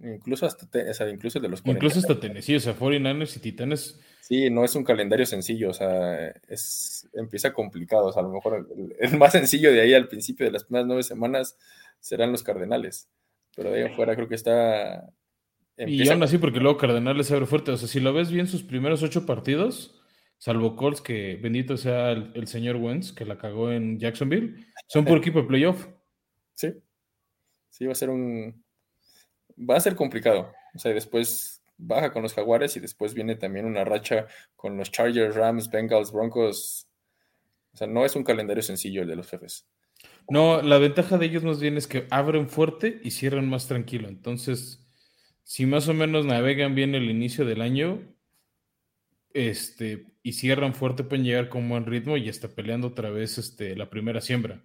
Incluso 0.00 0.46
hasta, 0.46 0.66
o 0.66 0.94
sea, 0.94 1.10
incluso 1.10 1.40
de 1.40 1.48
los 1.50 1.60
Incluso 1.66 1.98
hasta 1.98 2.18
Tennessee, 2.18 2.56
o 2.56 2.60
sea, 2.60 2.74
49ers 2.74 3.36
y 3.36 3.40
Titanes. 3.40 4.00
Sí, 4.22 4.48
no 4.48 4.64
es 4.64 4.74
un 4.74 4.84
calendario 4.84 5.26
sencillo, 5.26 5.68
o 5.68 5.74
sea, 5.74 6.28
es, 6.48 7.06
empieza 7.12 7.52
complicado, 7.52 8.06
o 8.06 8.12
sea, 8.12 8.22
a 8.22 8.24
lo 8.24 8.32
mejor 8.32 8.66
el, 8.98 9.18
más 9.18 9.32
sencillo 9.32 9.70
de 9.70 9.82
ahí 9.82 9.92
al 9.92 10.08
principio 10.08 10.46
de 10.46 10.52
las 10.52 10.64
primeras 10.64 10.86
nueve 10.86 11.02
semanas 11.02 11.58
serán 12.00 12.32
los 12.32 12.42
Cardenales, 12.42 13.08
pero 13.54 13.70
de 13.70 13.84
ahí 13.84 13.92
afuera 13.92 14.16
creo 14.16 14.28
que 14.28 14.34
está 14.34 15.12
y 15.86 16.08
aún 16.08 16.22
así, 16.22 16.38
porque 16.38 16.60
luego 16.60 16.78
Cardenales 16.78 17.30
abre 17.30 17.46
fuerte. 17.46 17.70
O 17.70 17.76
sea, 17.76 17.88
si 17.88 18.00
lo 18.00 18.12
ves 18.12 18.30
bien, 18.30 18.46
sus 18.46 18.62
primeros 18.62 19.02
ocho 19.02 19.24
partidos, 19.24 20.00
salvo 20.38 20.76
Colts, 20.76 21.00
que 21.00 21.36
bendito 21.36 21.76
sea 21.76 22.10
el, 22.10 22.46
señor 22.46 22.76
Wentz, 22.76 23.12
que 23.12 23.24
la 23.24 23.38
cagó 23.38 23.70
en 23.70 23.98
Jacksonville, 23.98 24.66
son 24.88 25.04
por 25.04 25.18
equipo 25.18 25.40
de 25.40 25.48
playoff. 25.48 25.88
Sí. 26.54 26.74
Sí, 27.70 27.86
va 27.86 27.92
a 27.92 27.96
ser 27.96 28.10
un. 28.10 28.64
Va 29.58 29.76
a 29.76 29.80
ser 29.80 29.94
complicado. 29.96 30.52
O 30.74 30.78
sea, 30.78 30.92
después 30.92 31.62
baja 31.76 32.12
con 32.12 32.22
los 32.22 32.34
Jaguares 32.34 32.76
y 32.76 32.80
después 32.80 33.14
viene 33.14 33.36
también 33.36 33.64
una 33.64 33.84
racha 33.84 34.26
con 34.56 34.76
los 34.76 34.90
Chargers, 34.90 35.34
Rams, 35.34 35.70
Bengals, 35.70 36.12
Broncos. 36.12 36.88
O 37.72 37.76
sea, 37.76 37.86
no 37.86 38.04
es 38.04 38.16
un 38.16 38.24
calendario 38.24 38.62
sencillo 38.62 39.02
el 39.02 39.08
de 39.08 39.16
los 39.16 39.28
jefes. 39.28 39.66
No, 40.28 40.62
la 40.62 40.78
ventaja 40.78 41.18
de 41.18 41.26
ellos 41.26 41.42
más 41.42 41.60
bien 41.60 41.76
es 41.76 41.86
que 41.86 42.06
abren 42.10 42.48
fuerte 42.48 43.00
y 43.02 43.10
cierran 43.10 43.48
más 43.48 43.66
tranquilo. 43.66 44.08
Entonces, 44.08 44.86
si 45.42 45.66
más 45.66 45.88
o 45.88 45.94
menos 45.94 46.26
navegan 46.26 46.74
bien 46.74 46.94
el 46.94 47.10
inicio 47.10 47.44
del 47.44 47.60
año, 47.62 48.00
este, 49.32 50.06
y 50.22 50.32
cierran 50.32 50.74
fuerte, 50.74 51.04
pueden 51.04 51.24
llegar 51.24 51.48
con 51.48 51.68
buen 51.68 51.86
ritmo 51.86 52.16
y 52.16 52.28
está 52.28 52.48
peleando 52.48 52.88
otra 52.88 53.10
vez 53.10 53.38
este, 53.38 53.76
la 53.76 53.90
primera 53.90 54.20
siembra. 54.20 54.64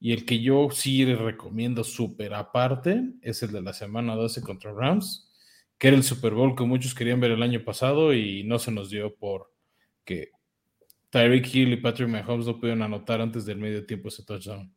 Y 0.00 0.12
el 0.12 0.24
que 0.24 0.40
yo 0.40 0.68
sí 0.70 1.04
recomiendo 1.14 1.84
súper 1.84 2.34
aparte 2.34 3.02
es 3.22 3.42
el 3.42 3.52
de 3.52 3.62
la 3.62 3.72
semana 3.72 4.14
12 4.14 4.42
contra 4.42 4.72
Rams, 4.72 5.30
que 5.76 5.88
era 5.88 5.96
el 5.96 6.04
Super 6.04 6.34
Bowl 6.34 6.54
que 6.56 6.64
muchos 6.64 6.94
querían 6.94 7.20
ver 7.20 7.32
el 7.32 7.42
año 7.42 7.64
pasado 7.64 8.14
y 8.14 8.44
no 8.44 8.58
se 8.58 8.70
nos 8.70 8.90
dio 8.90 9.14
por 9.16 9.52
que 10.04 10.30
Tyreek 11.10 11.54
Hill 11.54 11.72
y 11.72 11.76
Patrick 11.76 12.08
Mahomes 12.08 12.46
no 12.46 12.58
pudieron 12.58 12.82
anotar 12.82 13.20
antes 13.20 13.44
del 13.44 13.58
medio 13.58 13.84
tiempo 13.86 14.08
ese 14.08 14.24
touchdown. 14.24 14.72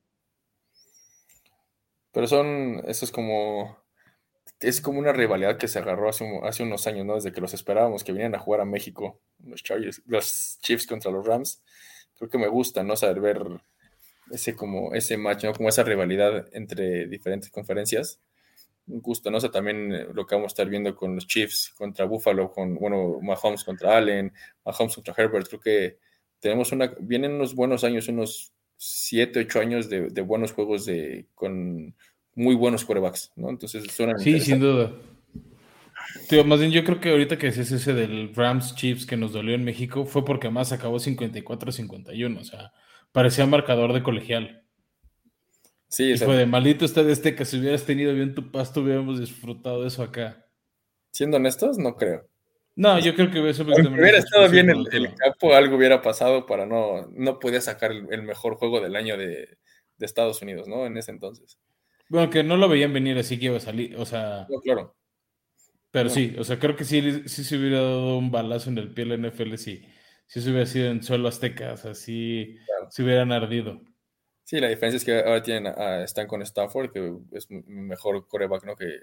Pero 2.11 2.27
son, 2.27 2.83
eso 2.87 3.05
es 3.05 3.11
como, 3.11 3.77
es 4.59 4.81
como 4.81 4.99
una 4.99 5.13
rivalidad 5.13 5.57
que 5.57 5.67
se 5.67 5.79
agarró 5.79 6.09
hace, 6.09 6.25
hace 6.43 6.63
unos 6.63 6.85
años, 6.87 7.05
¿no? 7.05 7.15
Desde 7.15 7.31
que 7.31 7.41
los 7.41 7.53
esperábamos 7.53 8.03
que 8.03 8.11
vinieran 8.11 8.35
a 8.35 8.39
jugar 8.39 8.61
a 8.61 8.65
México, 8.65 9.19
los, 9.43 9.63
Chargers, 9.63 10.01
los 10.05 10.59
Chiefs 10.61 10.87
contra 10.87 11.11
los 11.11 11.25
Rams. 11.25 11.63
Creo 12.17 12.29
que 12.29 12.37
me 12.37 12.47
gusta, 12.47 12.83
¿no? 12.83 12.95
Saber 12.95 13.21
ver 13.21 13.43
ese 14.31 14.55
como 14.55 14.93
ese 14.93 15.17
match, 15.17 15.45
¿no? 15.45 15.53
Como 15.53 15.69
esa 15.69 15.83
rivalidad 15.83 16.47
entre 16.53 17.07
diferentes 17.07 17.49
conferencias. 17.49 18.19
Un 18.87 19.01
gusto, 19.01 19.31
¿no? 19.31 19.37
O 19.37 19.51
también 19.51 19.93
eh, 19.93 20.07
lo 20.13 20.25
que 20.25 20.35
vamos 20.35 20.49
a 20.49 20.53
estar 20.53 20.69
viendo 20.69 20.95
con 20.95 21.15
los 21.15 21.27
Chiefs 21.27 21.73
contra 21.77 22.05
Buffalo, 22.05 22.51
con, 22.51 22.75
bueno, 22.75 23.19
Mahomes 23.21 23.63
contra 23.63 23.97
Allen, 23.97 24.33
Mahomes 24.65 24.95
contra 24.95 25.13
Herbert. 25.17 25.47
Creo 25.47 25.61
que 25.61 25.97
tenemos 26.39 26.71
una, 26.71 26.93
vienen 26.99 27.33
unos 27.33 27.55
buenos 27.55 27.83
años, 27.83 28.07
unos 28.09 28.53
7, 28.83 29.41
8 29.41 29.59
años 29.59 29.89
de, 29.89 30.21
buenos 30.21 30.53
juegos 30.53 30.87
de, 30.87 31.27
con 31.35 31.93
muy 32.33 32.55
buenos 32.55 32.83
quarterbacks, 32.83 33.31
¿no? 33.35 33.51
Entonces 33.51 33.83
suena 33.91 34.17
Sí, 34.17 34.39
sin 34.39 34.59
duda. 34.59 34.91
más 36.43 36.59
bien 36.59 36.71
yo 36.71 36.83
creo 36.83 36.99
que 36.99 37.11
ahorita 37.11 37.37
que 37.37 37.49
es 37.49 37.59
ese 37.59 37.93
del 37.93 38.33
Rams 38.33 38.73
Chiefs 38.73 39.05
que 39.05 39.17
nos 39.17 39.33
dolió 39.33 39.53
en 39.53 39.63
México 39.63 40.07
fue 40.07 40.25
porque 40.25 40.49
más 40.49 40.71
acabó 40.71 40.97
54-51, 40.97 42.39
o 42.39 42.43
sea, 42.43 42.73
parecía 43.11 43.45
marcador 43.45 43.93
de 43.93 44.01
colegial. 44.01 44.63
Sí, 45.87 46.13
y 46.13 46.17
fue 46.17 46.35
de 46.35 46.47
maldito 46.47 46.83
está 46.83 47.03
de 47.03 47.11
este 47.11 47.35
que 47.35 47.45
si 47.45 47.59
hubieras 47.59 47.85
tenido 47.85 48.15
bien 48.15 48.33
tu 48.33 48.49
pasto 48.49 48.81
hubiéramos 48.81 49.19
disfrutado 49.19 49.83
de 49.83 49.89
eso 49.89 50.01
acá. 50.01 50.47
Siendo 51.11 51.37
honestos, 51.37 51.77
no 51.77 51.95
creo. 51.97 52.27
No, 52.75 52.99
yo 52.99 53.13
creo 53.15 53.29
que 53.29 53.39
hubiera 53.39 54.17
estado 54.17 54.49
bien 54.49 54.69
el, 54.69 54.87
el, 54.91 55.13
campo, 55.15 55.53
algo 55.53 55.75
hubiera 55.75 56.01
pasado 56.01 56.45
para 56.45 56.65
no, 56.65 57.07
no 57.13 57.37
podía 57.37 57.59
sacar 57.59 57.91
el, 57.91 58.23
mejor 58.23 58.55
juego 58.55 58.79
del 58.79 58.95
año 58.95 59.17
de, 59.17 59.57
Estados 59.99 60.41
Unidos, 60.41 60.67
¿no? 60.67 60.87
En 60.87 60.97
ese 60.97 61.11
entonces. 61.11 61.59
Bueno, 62.09 62.31
que 62.31 62.43
no 62.43 62.57
lo 62.57 62.67
veían 62.67 62.91
venir 62.91 63.19
así 63.19 63.37
que 63.37 63.45
iba 63.45 63.57
a 63.57 63.59
salir, 63.59 63.95
o 63.97 64.05
sea. 64.05 64.47
No, 64.49 64.59
claro. 64.59 64.95
Pero 65.91 66.09
sí, 66.09 66.35
o 66.39 66.43
sea, 66.43 66.57
creo 66.57 66.75
que 66.75 66.85
sí, 66.85 67.27
sí 67.27 67.43
se 67.43 67.57
hubiera 67.57 67.81
dado 67.81 68.17
un 68.17 68.31
balazo 68.31 68.71
en 68.71 68.79
el 68.79 68.93
pie 68.93 69.05
la 69.05 69.17
NFL 69.17 69.55
si, 69.57 69.85
si 70.25 70.41
se 70.41 70.49
hubiera 70.49 70.65
sido 70.65 70.89
en 70.89 71.03
suelo 71.03 71.27
azteca, 71.27 71.73
o 71.73 71.77
sea, 71.77 71.93
sí 71.93 72.57
se 72.89 73.03
hubieran 73.03 73.31
ardido. 73.31 73.81
Sí, 74.43 74.59
la 74.59 74.69
diferencia 74.69 74.97
es 74.97 75.05
que 75.05 75.19
ahora 75.19 75.43
tienen 75.43 75.73
están 76.03 76.27
con 76.27 76.41
Stafford, 76.41 76.91
que 76.91 77.13
es 77.33 77.47
mejor 77.49 78.27
coreback, 78.27 78.65
¿no? 78.65 78.75
Que. 78.75 79.01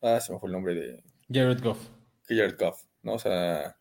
Ah, 0.00 0.20
se 0.20 0.32
me 0.32 0.38
fue 0.38 0.48
el 0.48 0.52
nombre 0.52 0.74
de. 0.74 1.02
Jared 1.30 1.62
Goff. 1.62 1.90
Goff, 2.58 2.82
¿no? 3.02 3.14
O 3.14 3.18
sea, 3.18 3.76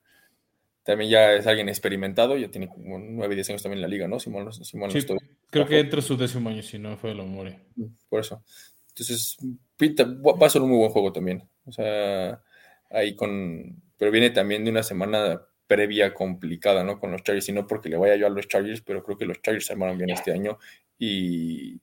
también 0.83 1.09
ya 1.09 1.33
es 1.33 1.47
alguien 1.47 1.69
experimentado, 1.69 2.37
ya 2.37 2.49
tiene 2.49 2.67
como 2.67 2.99
nueve, 2.99 3.35
diez 3.35 3.49
años 3.49 3.63
también 3.63 3.77
en 3.77 3.83
la 3.83 3.87
liga, 3.87 4.07
¿no? 4.07 4.19
Simón, 4.19 4.51
Simón 4.51 4.91
sí, 4.91 5.05
Creo 5.49 5.65
que 5.65 5.79
entra 5.79 6.01
su 6.01 6.17
décimo 6.17 6.49
año, 6.49 6.61
si 6.61 6.77
no 6.77 6.97
fue 6.97 7.15
la 7.15 7.23
memoria. 7.23 7.61
Mm, 7.75 7.85
por 8.09 8.19
eso. 8.19 8.43
Entonces, 8.89 9.37
pinta, 9.77 10.03
va 10.03 10.45
a 10.45 10.49
ser 10.49 10.61
un 10.61 10.69
muy 10.69 10.79
buen 10.79 10.91
juego 10.91 11.13
también. 11.13 11.47
O 11.65 11.71
sea, 11.71 12.41
ahí 12.89 13.15
con. 13.15 13.81
Pero 13.97 14.11
viene 14.11 14.31
también 14.31 14.65
de 14.65 14.71
una 14.71 14.83
semana 14.83 15.41
previa 15.67 16.13
complicada, 16.13 16.83
¿no? 16.83 16.99
Con 16.99 17.11
los 17.11 17.23
Chargers, 17.23 17.47
y 17.49 17.53
no 17.53 17.65
porque 17.65 17.89
le 17.89 17.97
vaya 17.97 18.15
yo 18.15 18.27
a 18.27 18.29
los 18.29 18.47
Chargers, 18.47 18.81
pero 18.81 19.03
creo 19.03 19.17
que 19.17 19.25
los 19.25 19.41
Chargers 19.41 19.65
se 19.65 19.73
armaron 19.73 19.97
bien 19.97 20.09
este 20.09 20.33
año 20.33 20.57
y. 20.99 21.79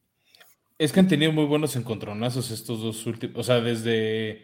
Es 0.78 0.92
que 0.92 1.00
han 1.00 1.08
tenido 1.08 1.32
muy 1.32 1.44
buenos 1.44 1.76
encontronazos 1.76 2.50
estos 2.50 2.80
dos 2.82 3.06
últimos. 3.06 3.38
O 3.38 3.42
sea, 3.42 3.60
desde 3.60 4.42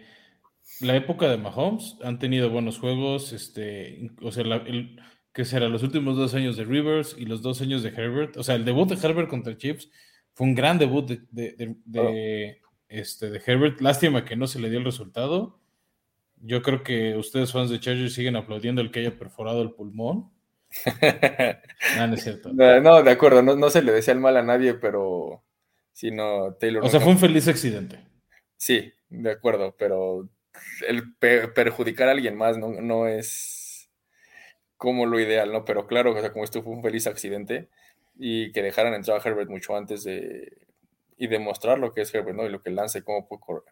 la 0.81 0.97
época 0.97 1.29
de 1.29 1.39
Mahomes 1.39 1.97
han 2.03 2.19
tenido 2.19 2.51
buenos 2.51 2.79
juegos, 2.79 3.33
este, 3.33 4.11
o 4.23 4.31
sea, 4.33 4.43
el, 4.45 5.01
que 5.33 5.45
será 5.45 5.69
los 5.69 5.83
últimos 5.83 6.17
dos 6.17 6.35
años 6.35 6.57
de 6.57 6.65
Rivers 6.65 7.15
y 7.19 7.27
los 7.27 7.43
dos 7.43 7.61
años 7.61 7.83
de 7.83 7.91
Herbert. 7.91 8.39
O 8.39 8.43
sea, 8.43 8.55
el 8.55 8.65
debut 8.65 8.89
de 8.89 8.95
Herbert 9.07 9.29
contra 9.29 9.57
Chiefs 9.57 9.91
fue 10.33 10.47
un 10.47 10.55
gran 10.55 10.79
debut 10.79 11.07
de, 11.07 12.59
este, 12.89 13.31
de 13.31 13.43
Herbert. 13.45 13.81
Lástima 13.83 14.25
que 14.25 14.35
no 14.35 14.47
se 14.47 14.59
le 14.59 14.71
dio 14.71 14.79
el 14.79 14.85
resultado. 14.87 15.61
Yo 16.41 16.63
creo 16.63 16.83
que 16.83 17.17
ustedes, 17.17 17.53
fans 17.53 17.69
de 17.71 17.81
Chargers, 17.81 18.15
siguen 18.15 18.37
aplaudiendo 18.37 18.81
el 18.81 18.91
que 18.91 19.01
haya 19.01 19.19
perforado 19.19 19.61
el 19.61 19.73
pulmón. 19.73 20.31
no, 21.97 22.07
no 22.07 22.15
es 22.15 22.23
cierto. 22.23 22.53
No, 22.55 23.03
de 23.03 23.11
acuerdo, 23.11 23.43
no, 23.43 23.57
no, 23.57 23.69
se 23.69 23.83
le 23.83 23.93
decía 23.93 24.15
el 24.15 24.21
mal 24.21 24.39
a 24.39 24.43
nadie, 24.43 24.73
pero 24.73 25.43
si 25.93 26.11
no, 26.11 26.55
Taylor. 26.55 26.83
O 26.83 26.89
sea, 26.89 27.01
fue 27.01 27.13
un 27.13 27.19
feliz 27.19 27.47
accidente. 27.47 28.07
Sí, 28.57 28.91
de 29.11 29.31
acuerdo, 29.33 29.75
pero 29.79 30.31
el 30.87 31.15
perjudicar 31.17 32.09
a 32.09 32.13
alguien 32.13 32.37
más 32.37 32.59
no, 32.59 32.69
no, 32.81 33.07
es 33.07 33.91
como 34.77 35.07
lo 35.07 35.19
ideal, 35.21 35.53
¿no? 35.53 35.65
Pero 35.65 35.87
claro, 35.87 36.13
o 36.13 36.21
sea, 36.21 36.33
como 36.33 36.45
esto 36.45 36.63
fue 36.63 36.73
un 36.73 36.83
feliz 36.83 37.07
accidente 37.07 37.69
y 38.19 38.53
que 38.53 38.63
dejaran 38.63 38.95
entrar 38.95 39.21
a 39.21 39.29
Herbert 39.29 39.51
mucho 39.51 39.77
antes 39.77 40.05
de 40.05 40.53
y 41.19 41.29
demostrar 41.29 41.79
lo 41.79 41.93
que 41.95 42.03
es 42.03 42.15
Herbert, 42.15 42.37
¿no? 42.37 42.47
Y 42.47 42.51
lo 42.51 42.63
que 42.63 42.71
lanza 42.71 42.99
y 42.99 43.03
cómo 43.03 43.27
puede 43.27 43.41
correr. 43.41 43.63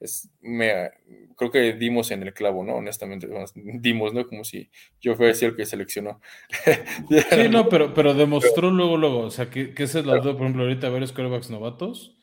Es, 0.00 0.30
me, 0.40 0.90
creo 1.36 1.50
que 1.50 1.74
dimos 1.74 2.10
en 2.10 2.22
el 2.22 2.32
clavo, 2.32 2.64
¿no? 2.64 2.76
Honestamente, 2.76 3.28
dimos, 3.54 4.12
¿no? 4.12 4.26
Como 4.26 4.44
si 4.44 4.70
yo 5.00 5.14
fuera 5.14 5.32
el 5.38 5.56
que 5.56 5.66
seleccionó. 5.66 6.20
sí, 7.30 7.48
no, 7.50 7.68
pero, 7.68 7.94
pero 7.94 8.14
demostró 8.14 8.70
luego, 8.70 8.96
luego, 8.96 9.20
o 9.20 9.30
sea, 9.30 9.50
que, 9.50 9.74
que 9.74 9.84
ese 9.84 10.00
es 10.00 10.06
la 10.06 10.18
duda, 10.18 10.34
por 10.34 10.42
ejemplo, 10.42 10.62
ahorita 10.62 10.88
varios 10.90 11.12
quarterbacks 11.12 11.50
novatos, 11.50 12.18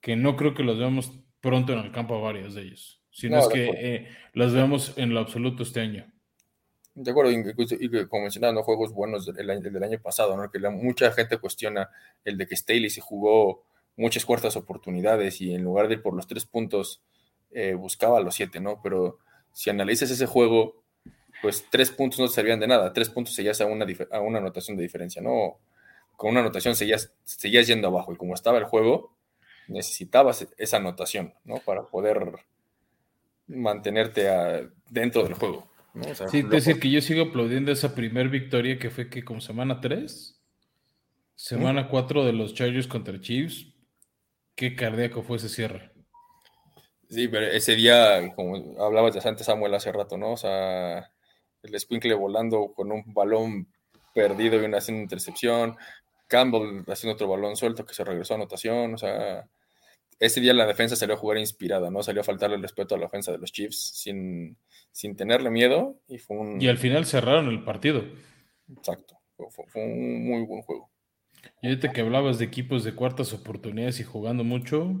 que 0.00 0.16
no 0.16 0.36
creo 0.36 0.54
que 0.54 0.62
los 0.62 0.78
veamos 0.78 1.12
pronto 1.40 1.72
en 1.72 1.80
el 1.80 1.92
campo 1.92 2.16
a 2.16 2.20
varios 2.20 2.54
de 2.54 2.62
ellos 2.62 3.03
sino 3.14 3.38
es 3.38 3.48
que 3.48 3.64
eh, 3.64 4.08
las 4.32 4.52
veamos 4.52 4.92
en 4.96 5.14
lo 5.14 5.20
absoluto 5.20 5.62
este 5.62 5.80
año. 5.80 6.04
De 6.96 7.12
acuerdo, 7.12 7.30
y, 7.30 7.44
que 7.88 8.08
como 8.08 8.22
mencionaba, 8.22 8.62
juegos 8.64 8.92
buenos 8.92 9.24
del, 9.26 9.62
del, 9.62 9.82
año 9.82 10.00
pasado, 10.00 10.36
¿no? 10.36 10.50
que 10.50 10.58
mucha 10.70 11.12
gente 11.12 11.38
cuestiona 11.38 11.90
el 12.24 12.36
de 12.36 12.48
que 12.48 12.56
Staley 12.56 12.90
se 12.90 13.00
jugó 13.00 13.64
muchas 13.96 14.24
cuartas 14.24 14.56
oportunidades 14.56 15.40
y 15.40 15.54
en 15.54 15.62
lugar 15.62 15.86
de 15.86 15.94
ir 15.94 16.02
por 16.02 16.14
los 16.14 16.26
tres 16.26 16.44
puntos 16.44 17.02
eh, 17.52 17.74
buscaba 17.74 18.18
los 18.18 18.34
siete, 18.34 18.58
¿no? 18.58 18.80
Pero 18.82 19.18
si 19.52 19.70
analizas 19.70 20.10
ese 20.10 20.26
juego, 20.26 20.82
pues 21.40 21.64
tres 21.70 21.92
puntos 21.92 22.18
no 22.18 22.26
te 22.26 22.32
servían 22.32 22.58
de 22.58 22.66
nada, 22.66 22.92
tres 22.92 23.10
puntos 23.10 23.34
seguías 23.34 23.60
a 23.60 23.66
una, 23.66 23.86
a 24.10 24.20
una 24.20 24.38
anotación 24.38 24.76
de 24.76 24.82
diferencia, 24.82 25.22
¿no? 25.22 25.60
Con 26.16 26.30
una 26.30 26.40
anotación 26.40 26.74
seguías, 26.74 27.12
seguías 27.22 27.68
yendo 27.68 27.86
abajo 27.86 28.12
y 28.12 28.16
como 28.16 28.34
estaba 28.34 28.58
el 28.58 28.64
juego, 28.64 29.16
necesitabas 29.68 30.48
esa 30.58 30.78
anotación, 30.78 31.34
¿no? 31.44 31.58
Para 31.58 31.84
poder 31.84 32.44
mantenerte 33.46 34.28
dentro 34.90 35.22
del 35.24 35.34
juego. 35.34 35.68
sí, 36.30 36.38
es 36.38 36.50
decir 36.50 36.80
que 36.80 36.90
yo 36.90 37.00
sigo 37.00 37.24
aplaudiendo 37.24 37.72
esa 37.72 37.94
primer 37.94 38.28
victoria 38.28 38.78
que 38.78 38.90
fue 38.90 39.08
que 39.08 39.24
como 39.24 39.40
semana 39.40 39.80
3, 39.80 40.40
semana 41.34 41.88
4 41.88 42.24
de 42.24 42.32
los 42.32 42.54
Chargers 42.54 42.86
contra 42.86 43.20
Chiefs, 43.20 43.74
qué 44.54 44.74
cardíaco 44.74 45.22
fue 45.22 45.36
ese 45.36 45.48
cierre. 45.48 45.92
Sí, 47.08 47.28
pero 47.28 47.46
ese 47.46 47.76
día, 47.76 48.32
como 48.34 48.80
hablabas 48.82 49.14
de 49.14 49.20
Santos 49.20 49.46
Samuel 49.46 49.74
hace 49.74 49.92
rato, 49.92 50.16
¿no? 50.16 50.32
O 50.32 50.36
sea, 50.36 51.12
el 51.62 51.78
Squinkle 51.78 52.14
volando 52.14 52.72
con 52.74 52.90
un 52.90 53.02
balón 53.12 53.68
perdido 54.14 54.60
y 54.60 54.64
una 54.64 54.78
haciendo 54.78 55.02
intercepción, 55.02 55.76
Campbell 56.28 56.84
haciendo 56.88 57.14
otro 57.14 57.28
balón 57.28 57.56
suelto 57.56 57.84
que 57.84 57.94
se 57.94 58.04
regresó 58.04 58.34
a 58.34 58.36
anotación, 58.36 58.94
o 58.94 58.98
sea, 58.98 59.48
ese 60.18 60.40
día 60.40 60.54
la 60.54 60.66
defensa 60.66 60.96
salió 60.96 61.14
a 61.14 61.18
jugar 61.18 61.38
inspirada, 61.38 61.90
¿no? 61.90 62.02
Salió 62.02 62.20
a 62.20 62.24
faltarle 62.24 62.56
el 62.56 62.62
respeto 62.62 62.94
a 62.94 62.98
la 62.98 63.06
ofensa 63.06 63.32
de 63.32 63.38
los 63.38 63.52
Chiefs 63.52 63.92
sin, 63.94 64.56
sin 64.92 65.16
tenerle 65.16 65.50
miedo 65.50 66.00
y 66.08 66.18
fue 66.18 66.36
un... 66.36 66.60
Y 66.60 66.68
al 66.68 66.78
final 66.78 67.06
cerraron 67.06 67.48
el 67.48 67.64
partido. 67.64 68.04
Exacto, 68.76 69.20
fue, 69.36 69.82
un 69.82 70.26
muy 70.26 70.42
buen 70.46 70.62
juego. 70.62 70.90
Y 71.60 71.68
ahorita 71.68 71.92
que 71.92 72.00
hablabas 72.00 72.38
de 72.38 72.46
equipos 72.46 72.84
de 72.84 72.94
cuartas 72.94 73.32
oportunidades 73.32 74.00
y 74.00 74.04
jugando 74.04 74.44
mucho, 74.44 75.00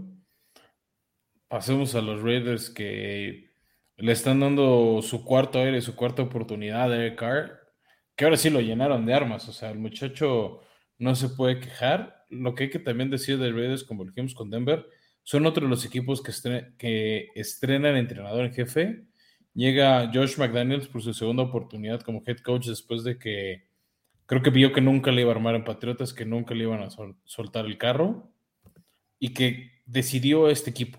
pasemos 1.48 1.94
a 1.94 2.02
los 2.02 2.22
Raiders 2.22 2.70
que 2.70 3.50
le 3.96 4.12
están 4.12 4.40
dando 4.40 5.00
su 5.02 5.24
cuarto 5.24 5.58
aire, 5.58 5.80
su 5.80 5.94
cuarta 5.94 6.22
oportunidad 6.22 6.92
a 6.92 6.96
Eric 6.96 7.18
Carr, 7.18 7.60
que 8.16 8.24
ahora 8.24 8.36
sí 8.36 8.50
lo 8.50 8.60
llenaron 8.60 9.06
de 9.06 9.14
armas, 9.14 9.48
o 9.48 9.52
sea, 9.52 9.70
el 9.70 9.78
muchacho 9.78 10.60
no 10.98 11.14
se 11.14 11.28
puede 11.30 11.60
quejar. 11.60 12.24
Lo 12.28 12.54
que 12.54 12.64
hay 12.64 12.70
que 12.70 12.78
también 12.78 13.10
decir 13.10 13.38
de 13.38 13.52
Raiders, 13.52 13.84
como 13.84 14.04
dijimos 14.04 14.34
con 14.34 14.50
Denver, 14.50 14.86
son 15.24 15.46
otro 15.46 15.64
de 15.64 15.70
los 15.70 15.84
equipos 15.84 16.22
que, 16.22 16.30
estrenan 16.30 16.76
que 16.76 17.28
estrenan 17.34 17.96
entrenador 17.96 18.44
en 18.44 18.52
jefe. 18.52 19.04
Llega 19.54 20.10
Josh 20.12 20.36
McDaniels 20.36 20.86
por 20.86 21.02
su 21.02 21.14
segunda 21.14 21.42
oportunidad 21.42 22.02
como 22.02 22.22
head 22.26 22.38
coach 22.38 22.66
después 22.66 23.04
de 23.04 23.18
que 23.18 23.66
creo 24.26 24.42
que 24.42 24.50
vio 24.50 24.72
que 24.72 24.82
nunca 24.82 25.10
le 25.10 25.22
iba 25.22 25.32
a 25.32 25.34
armar 25.34 25.54
en 25.54 25.64
Patriotas, 25.64 26.12
que 26.12 26.26
nunca 26.26 26.54
le 26.54 26.64
iban 26.64 26.82
a 26.82 26.90
soltar 27.24 27.64
el 27.64 27.78
carro 27.78 28.30
y 29.18 29.32
que 29.32 29.82
decidió 29.86 30.50
este 30.50 30.70
equipo. 30.70 30.98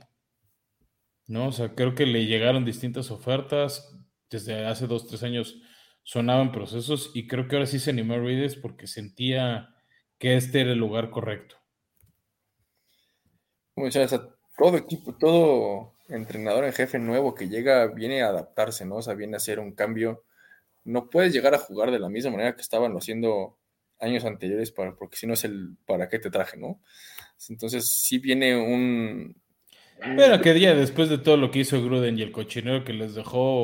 ¿No? 1.27 1.47
O 1.47 1.51
sea, 1.51 1.75
creo 1.75 1.93
que 1.95 2.05
le 2.05 2.25
llegaron 2.25 2.65
distintas 2.65 3.11
ofertas. 3.11 3.95
Desde 4.29 4.65
hace 4.65 4.87
dos, 4.87 5.07
tres 5.07 5.21
años 5.23 5.61
sonaban 6.03 6.51
procesos 6.51 7.11
y 7.13 7.27
creo 7.27 7.47
que 7.47 7.55
ahora 7.55 7.67
sí 7.67 7.79
se 7.79 7.91
animó 7.91 8.15
a 8.15 8.17
Raiders 8.17 8.55
porque 8.55 8.87
sentía 8.87 9.69
que 10.17 10.35
este 10.35 10.61
era 10.61 10.71
el 10.71 10.79
lugar 10.79 11.11
correcto. 11.11 11.57
Como 13.75 13.87
decía, 13.87 14.07
todo 14.57 14.77
equipo, 14.77 15.13
todo 15.13 15.93
entrenador 16.07 16.65
en 16.65 16.73
jefe 16.73 16.97
nuevo 16.97 17.35
que 17.35 17.49
llega 17.49 17.87
viene 17.87 18.23
a 18.23 18.29
adaptarse, 18.29 18.85
¿no? 18.85 18.95
O 18.95 19.01
sea, 19.01 19.13
viene 19.13 19.35
a 19.35 19.37
hacer 19.37 19.59
un 19.59 19.73
cambio. 19.73 20.23
No 20.85 21.09
puedes 21.09 21.33
llegar 21.33 21.53
a 21.53 21.59
jugar 21.59 21.91
de 21.91 21.99
la 21.99 22.09
misma 22.09 22.31
manera 22.31 22.55
que 22.55 22.61
estaban 22.61 22.95
haciendo 22.95 23.57
años 23.99 24.25
anteriores, 24.25 24.71
para, 24.71 24.95
porque 24.95 25.17
si 25.17 25.27
no 25.27 25.33
es 25.33 25.43
el 25.43 25.75
para 25.85 26.09
qué 26.09 26.19
te 26.19 26.29
traje, 26.29 26.57
¿no? 26.57 26.79
Entonces, 27.49 27.89
sí 27.89 28.19
viene 28.19 28.55
un. 28.55 29.35
Pero 29.99 30.41
que 30.41 30.53
día 30.53 30.75
después 30.75 31.09
de 31.09 31.17
todo 31.17 31.37
lo 31.37 31.51
que 31.51 31.59
hizo 31.59 31.81
Gruden 31.83 32.17
y 32.17 32.21
el 32.21 32.31
cochinero 32.31 32.83
que 32.83 32.93
les 32.93 33.15
dejó, 33.15 33.63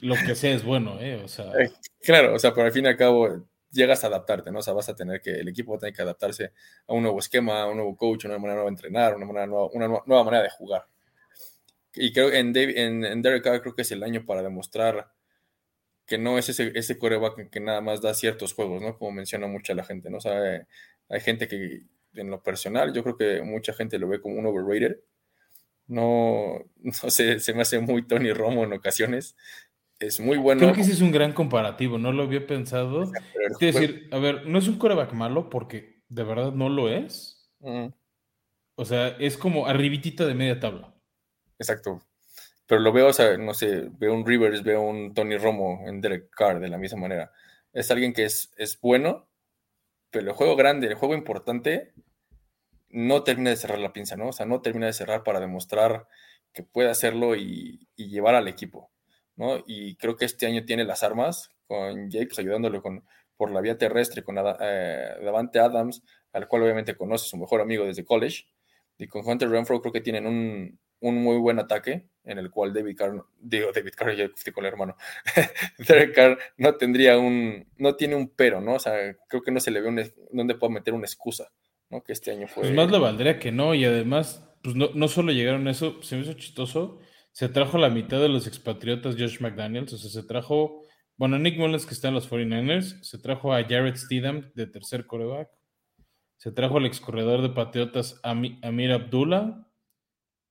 lo 0.00 0.14
que 0.14 0.34
sea 0.34 0.54
es 0.54 0.64
bueno, 0.64 1.00
¿eh? 1.00 1.20
O 1.24 1.28
sea. 1.28 1.46
Eh, 1.60 1.70
claro, 2.02 2.34
o 2.34 2.38
sea, 2.38 2.54
pero 2.54 2.66
al 2.66 2.72
fin 2.72 2.84
y 2.84 2.88
al 2.88 2.96
cabo 2.96 3.46
llegas 3.72 4.04
a 4.04 4.06
adaptarte, 4.08 4.52
¿no? 4.52 4.60
O 4.60 4.62
sea, 4.62 4.74
vas 4.74 4.88
a 4.88 4.94
tener 4.94 5.20
que, 5.20 5.32
el 5.32 5.48
equipo 5.48 5.72
va 5.72 5.78
a 5.78 5.80
tener 5.80 5.94
que 5.94 6.02
adaptarse 6.02 6.52
a 6.86 6.92
un 6.92 7.02
nuevo 7.02 7.18
esquema, 7.18 7.62
a 7.62 7.66
un 7.68 7.78
nuevo 7.78 7.96
coach, 7.96 8.26
una 8.26 8.38
manera 8.38 8.54
nueva 8.54 8.70
de 8.70 8.74
entrenar, 8.74 9.16
una, 9.16 9.26
manera 9.26 9.46
nueva, 9.46 9.66
una 9.72 9.88
nueva 9.88 10.24
manera 10.24 10.42
de 10.44 10.50
jugar. 10.50 10.86
Y 11.94 12.12
creo 12.12 12.32
en, 12.32 12.56
en, 12.56 13.04
en 13.04 13.22
Derek 13.22 13.44
Carr 13.44 13.60
creo 13.62 13.74
que 13.74 13.82
es 13.82 13.92
el 13.92 14.02
año 14.02 14.24
para 14.24 14.42
demostrar 14.42 15.10
que 16.06 16.18
no 16.18 16.38
es 16.38 16.48
ese, 16.48 16.72
ese 16.74 16.98
coreback 16.98 17.50
que 17.50 17.60
nada 17.60 17.80
más 17.80 18.00
da 18.02 18.14
ciertos 18.14 18.54
juegos, 18.54 18.82
¿no? 18.82 18.98
Como 18.98 19.12
menciona 19.12 19.46
mucha 19.46 19.74
la 19.74 19.84
gente, 19.84 20.10
¿no? 20.10 20.18
O 20.18 20.20
sea, 20.20 20.66
hay 21.08 21.20
gente 21.20 21.48
que 21.48 21.82
en 22.14 22.30
lo 22.30 22.42
personal, 22.42 22.92
yo 22.92 23.02
creo 23.02 23.16
que 23.16 23.42
mucha 23.42 23.72
gente 23.72 23.98
lo 23.98 24.08
ve 24.08 24.20
como 24.20 24.36
un 24.38 24.46
overrated. 24.46 25.00
No, 25.86 26.64
no 26.76 27.10
sé, 27.10 27.40
se 27.40 27.54
me 27.54 27.62
hace 27.62 27.78
muy 27.78 28.06
Tony 28.06 28.32
Romo 28.32 28.64
en 28.64 28.72
ocasiones. 28.72 29.36
Es 30.02 30.18
muy 30.18 30.36
bueno. 30.36 30.60
Creo 30.60 30.74
que 30.74 30.80
ese 30.80 30.92
es 30.92 31.00
un 31.00 31.12
gran 31.12 31.32
comparativo, 31.32 31.96
no 31.96 32.12
lo 32.12 32.24
había 32.24 32.44
pensado. 32.46 33.04
Es 33.04 33.58
decir, 33.58 34.08
a 34.10 34.18
ver, 34.18 34.46
no 34.46 34.58
es 34.58 34.66
un 34.66 34.76
coreback 34.76 35.12
malo 35.12 35.48
porque 35.48 36.02
de 36.08 36.24
verdad 36.24 36.52
no 36.52 36.68
lo 36.68 36.88
es. 36.88 37.50
O 38.74 38.84
sea, 38.84 39.08
es 39.08 39.36
como 39.36 39.66
arribitita 39.66 40.26
de 40.26 40.34
media 40.34 40.58
tabla. 40.58 40.94
Exacto. 41.58 42.02
Pero 42.66 42.80
lo 42.80 42.92
veo, 42.92 43.08
o 43.08 43.12
sea, 43.12 43.36
no 43.36 43.54
sé, 43.54 43.90
veo 43.98 44.12
un 44.14 44.26
Rivers, 44.26 44.62
veo 44.62 44.82
un 44.82 45.14
Tony 45.14 45.36
Romo 45.36 45.84
en 45.86 46.00
Derek 46.00 46.30
Carr 46.30 46.58
de 46.58 46.68
la 46.68 46.78
misma 46.78 47.00
manera. 47.00 47.30
Es 47.72 47.90
alguien 47.90 48.12
que 48.12 48.24
es, 48.24 48.52
es 48.56 48.80
bueno, 48.80 49.28
pero 50.10 50.30
el 50.30 50.36
juego 50.36 50.56
grande, 50.56 50.88
el 50.88 50.94
juego 50.94 51.14
importante, 51.14 51.92
no 52.90 53.22
termina 53.22 53.50
de 53.50 53.56
cerrar 53.56 53.78
la 53.78 53.92
pinza, 53.92 54.16
¿no? 54.16 54.28
O 54.28 54.32
sea, 54.32 54.46
no 54.46 54.60
termina 54.60 54.86
de 54.86 54.92
cerrar 54.92 55.22
para 55.22 55.40
demostrar 55.40 56.08
que 56.52 56.62
puede 56.62 56.90
hacerlo 56.90 57.36
y, 57.36 57.88
llevar 57.96 58.34
al 58.34 58.48
equipo, 58.48 58.91
¿no? 59.36 59.62
Y 59.66 59.96
creo 59.96 60.16
que 60.16 60.24
este 60.24 60.46
año 60.46 60.64
tiene 60.64 60.84
las 60.84 61.02
armas, 61.02 61.50
con 61.66 62.10
Jacobs 62.10 62.38
ayudándole 62.38 62.80
con, 62.80 63.04
por 63.36 63.50
la 63.50 63.60
vía 63.60 63.78
terrestre, 63.78 64.22
con 64.22 64.36
eh, 64.38 65.14
Davante 65.22 65.58
Adams, 65.58 66.02
al 66.32 66.48
cual 66.48 66.62
obviamente 66.62 66.94
conoce 66.94 67.28
su 67.28 67.36
mejor 67.36 67.60
amigo 67.60 67.84
desde 67.84 68.04
college, 68.04 68.44
y 68.98 69.06
con 69.06 69.26
Hunter 69.26 69.50
Renfro 69.50 69.80
creo 69.80 69.92
que 69.92 70.00
tienen 70.00 70.26
un, 70.26 70.78
un 71.02 71.16
muy 71.16 71.36
buen 71.38 71.58
ataque 71.58 72.06
en 72.24 72.38
el 72.38 72.50
cual 72.50 72.72
David 72.72 72.96
Carr, 72.96 73.24
digo 73.40 73.70
David 73.74 73.92
Carr, 73.96 74.14
ya 74.14 74.28
con 74.52 74.64
el 74.64 74.72
hermano, 74.72 74.96
Derek 75.88 76.14
Carr 76.14 76.38
no 76.56 76.76
tendría 76.76 77.18
un, 77.18 77.66
no 77.76 77.96
tiene 77.96 78.14
un 78.14 78.28
pero, 78.28 78.60
¿no? 78.60 78.74
O 78.74 78.78
sea, 78.78 78.94
creo 79.28 79.42
que 79.42 79.50
no 79.50 79.58
se 79.58 79.72
le 79.72 79.80
ve 79.80 79.88
un, 79.88 80.00
donde 80.30 80.54
pueda 80.54 80.72
meter 80.72 80.94
una 80.94 81.06
excusa, 81.06 81.50
¿no? 81.90 82.02
Que 82.02 82.12
este 82.12 82.30
año 82.30 82.46
fue... 82.46 82.62
Pues 82.62 82.74
más 82.74 82.90
le 82.90 82.98
valdría 82.98 83.40
que 83.40 83.50
no, 83.50 83.74
y 83.74 83.84
además, 83.84 84.48
pues 84.62 84.76
no, 84.76 84.90
no 84.94 85.08
solo 85.08 85.32
llegaron 85.32 85.66
a 85.66 85.72
eso, 85.72 86.00
se 86.02 86.14
me 86.14 86.22
hizo 86.22 86.34
chistoso, 86.34 87.00
se 87.32 87.48
trajo 87.48 87.78
la 87.78 87.90
mitad 87.90 88.20
de 88.20 88.28
los 88.28 88.46
expatriotas 88.46 89.16
Josh 89.18 89.40
McDaniels, 89.40 89.92
o 89.92 89.98
sea, 89.98 90.10
se 90.10 90.26
trajo, 90.26 90.82
bueno, 91.16 91.38
Nick 91.38 91.58
Mullens 91.58 91.86
que 91.86 91.94
está 91.94 92.08
en 92.08 92.14
los 92.14 92.30
49ers, 92.30 93.02
se 93.02 93.18
trajo 93.18 93.52
a 93.52 93.62
Jared 93.62 93.96
Steedham 93.96 94.52
de 94.54 94.66
tercer 94.66 95.06
coreback, 95.06 95.48
se 96.36 96.52
trajo 96.52 96.78
al 96.78 96.86
ex 96.86 97.00
corredor 97.00 97.40
de 97.42 97.50
Patriotas 97.50 98.20
Amir 98.22 98.92
Abdullah, 98.92 99.66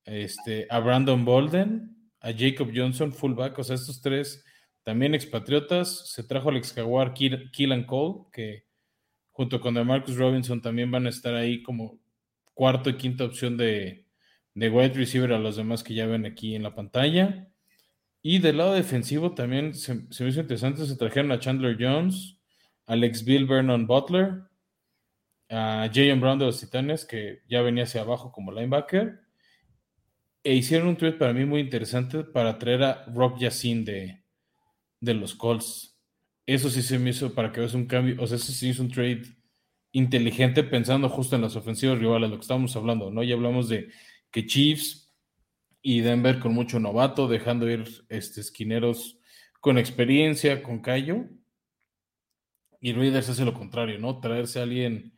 este, 0.04 0.66
a 0.70 0.80
Brandon 0.80 1.24
Bolden, 1.24 2.10
a 2.20 2.32
Jacob 2.32 2.70
Johnson, 2.74 3.12
fullback, 3.12 3.58
o 3.58 3.64
sea, 3.64 3.76
estos 3.76 4.00
tres 4.00 4.44
también 4.82 5.14
expatriotas. 5.14 6.10
Se 6.10 6.24
trajo 6.24 6.48
al 6.48 6.56
ex 6.56 6.72
jaguar 6.72 7.14
Keelan 7.14 7.84
Cole, 7.84 8.24
que 8.32 8.66
junto 9.30 9.60
con 9.60 9.74
Marcus 9.86 10.16
Robinson 10.16 10.60
también 10.60 10.90
van 10.90 11.06
a 11.06 11.10
estar 11.10 11.34
ahí 11.34 11.62
como 11.62 12.00
cuarto 12.54 12.90
y 12.90 12.96
quinta 12.96 13.24
opción 13.24 13.56
de, 13.56 14.01
de 14.54 14.70
wide 14.70 14.94
receiver 14.94 15.32
a 15.32 15.38
los 15.38 15.56
demás 15.56 15.82
que 15.82 15.94
ya 15.94 16.06
ven 16.06 16.26
aquí 16.26 16.54
en 16.54 16.62
la 16.62 16.74
pantalla. 16.74 17.48
Y 18.22 18.38
del 18.38 18.58
lado 18.58 18.74
defensivo 18.74 19.32
también 19.32 19.74
se, 19.74 19.94
me 19.94 20.28
hizo 20.28 20.40
interesante, 20.40 20.86
se 20.86 20.96
trajeron 20.96 21.32
a 21.32 21.40
Chandler 21.40 21.76
Jones, 21.78 22.38
Alex 22.86 23.24
Bill 23.24 23.46
Vernon 23.46 23.86
Butler, 23.86 24.44
a 25.50 25.90
Jayon 25.92 26.20
Brown 26.20 26.38
de 26.38 26.46
los 26.46 26.60
Titanes, 26.60 27.04
que 27.04 27.42
ya 27.48 27.62
venía 27.62 27.84
hacia 27.84 28.02
abajo 28.02 28.30
como 28.30 28.52
linebacker, 28.52 29.20
e 30.44 30.54
hicieron 30.54 30.88
un 30.88 30.96
trade 30.96 31.14
para 31.14 31.32
mí 31.32 31.44
muy 31.44 31.60
interesante 31.60 32.24
para 32.24 32.58
traer 32.58 32.82
a 32.84 33.04
Rock 33.06 33.38
Yacine 33.40 33.84
de, 33.84 34.24
de 35.00 35.14
los 35.14 35.34
Colts. 35.34 35.98
Eso 36.46 36.70
sí 36.70 36.82
se 36.82 36.98
me 36.98 37.10
hizo 37.10 37.34
para 37.34 37.52
que 37.52 37.60
veas 37.60 37.74
un 37.74 37.86
cambio, 37.86 38.16
o 38.20 38.26
sea, 38.26 38.36
ese 38.36 38.52
sí 38.52 38.68
hizo 38.68 38.82
un 38.82 38.90
trade 38.90 39.22
inteligente 39.92 40.64
pensando 40.64 41.08
justo 41.08 41.36
en 41.36 41.42
las 41.42 41.56
ofensivas 41.56 41.98
rivales, 41.98 42.30
lo 42.30 42.36
que 42.36 42.42
estábamos 42.42 42.74
hablando, 42.76 43.10
¿no? 43.10 43.22
Ya 43.22 43.34
hablamos 43.34 43.68
de 43.68 43.90
que 44.32 44.46
Chiefs 44.46 45.14
y 45.80 46.00
Denver 46.00 46.40
con 46.40 46.54
mucho 46.54 46.80
novato, 46.80 47.28
dejando 47.28 47.70
ir 47.70 47.84
este, 48.08 48.40
esquineros 48.40 49.18
con 49.60 49.78
experiencia, 49.78 50.62
con 50.62 50.80
callo. 50.80 51.26
Y 52.80 52.92
Raiders 52.92 53.28
hace 53.28 53.44
lo 53.44 53.54
contrario, 53.54 53.98
¿no? 53.98 54.20
Traerse 54.20 54.58
a 54.58 54.62
alguien 54.64 55.16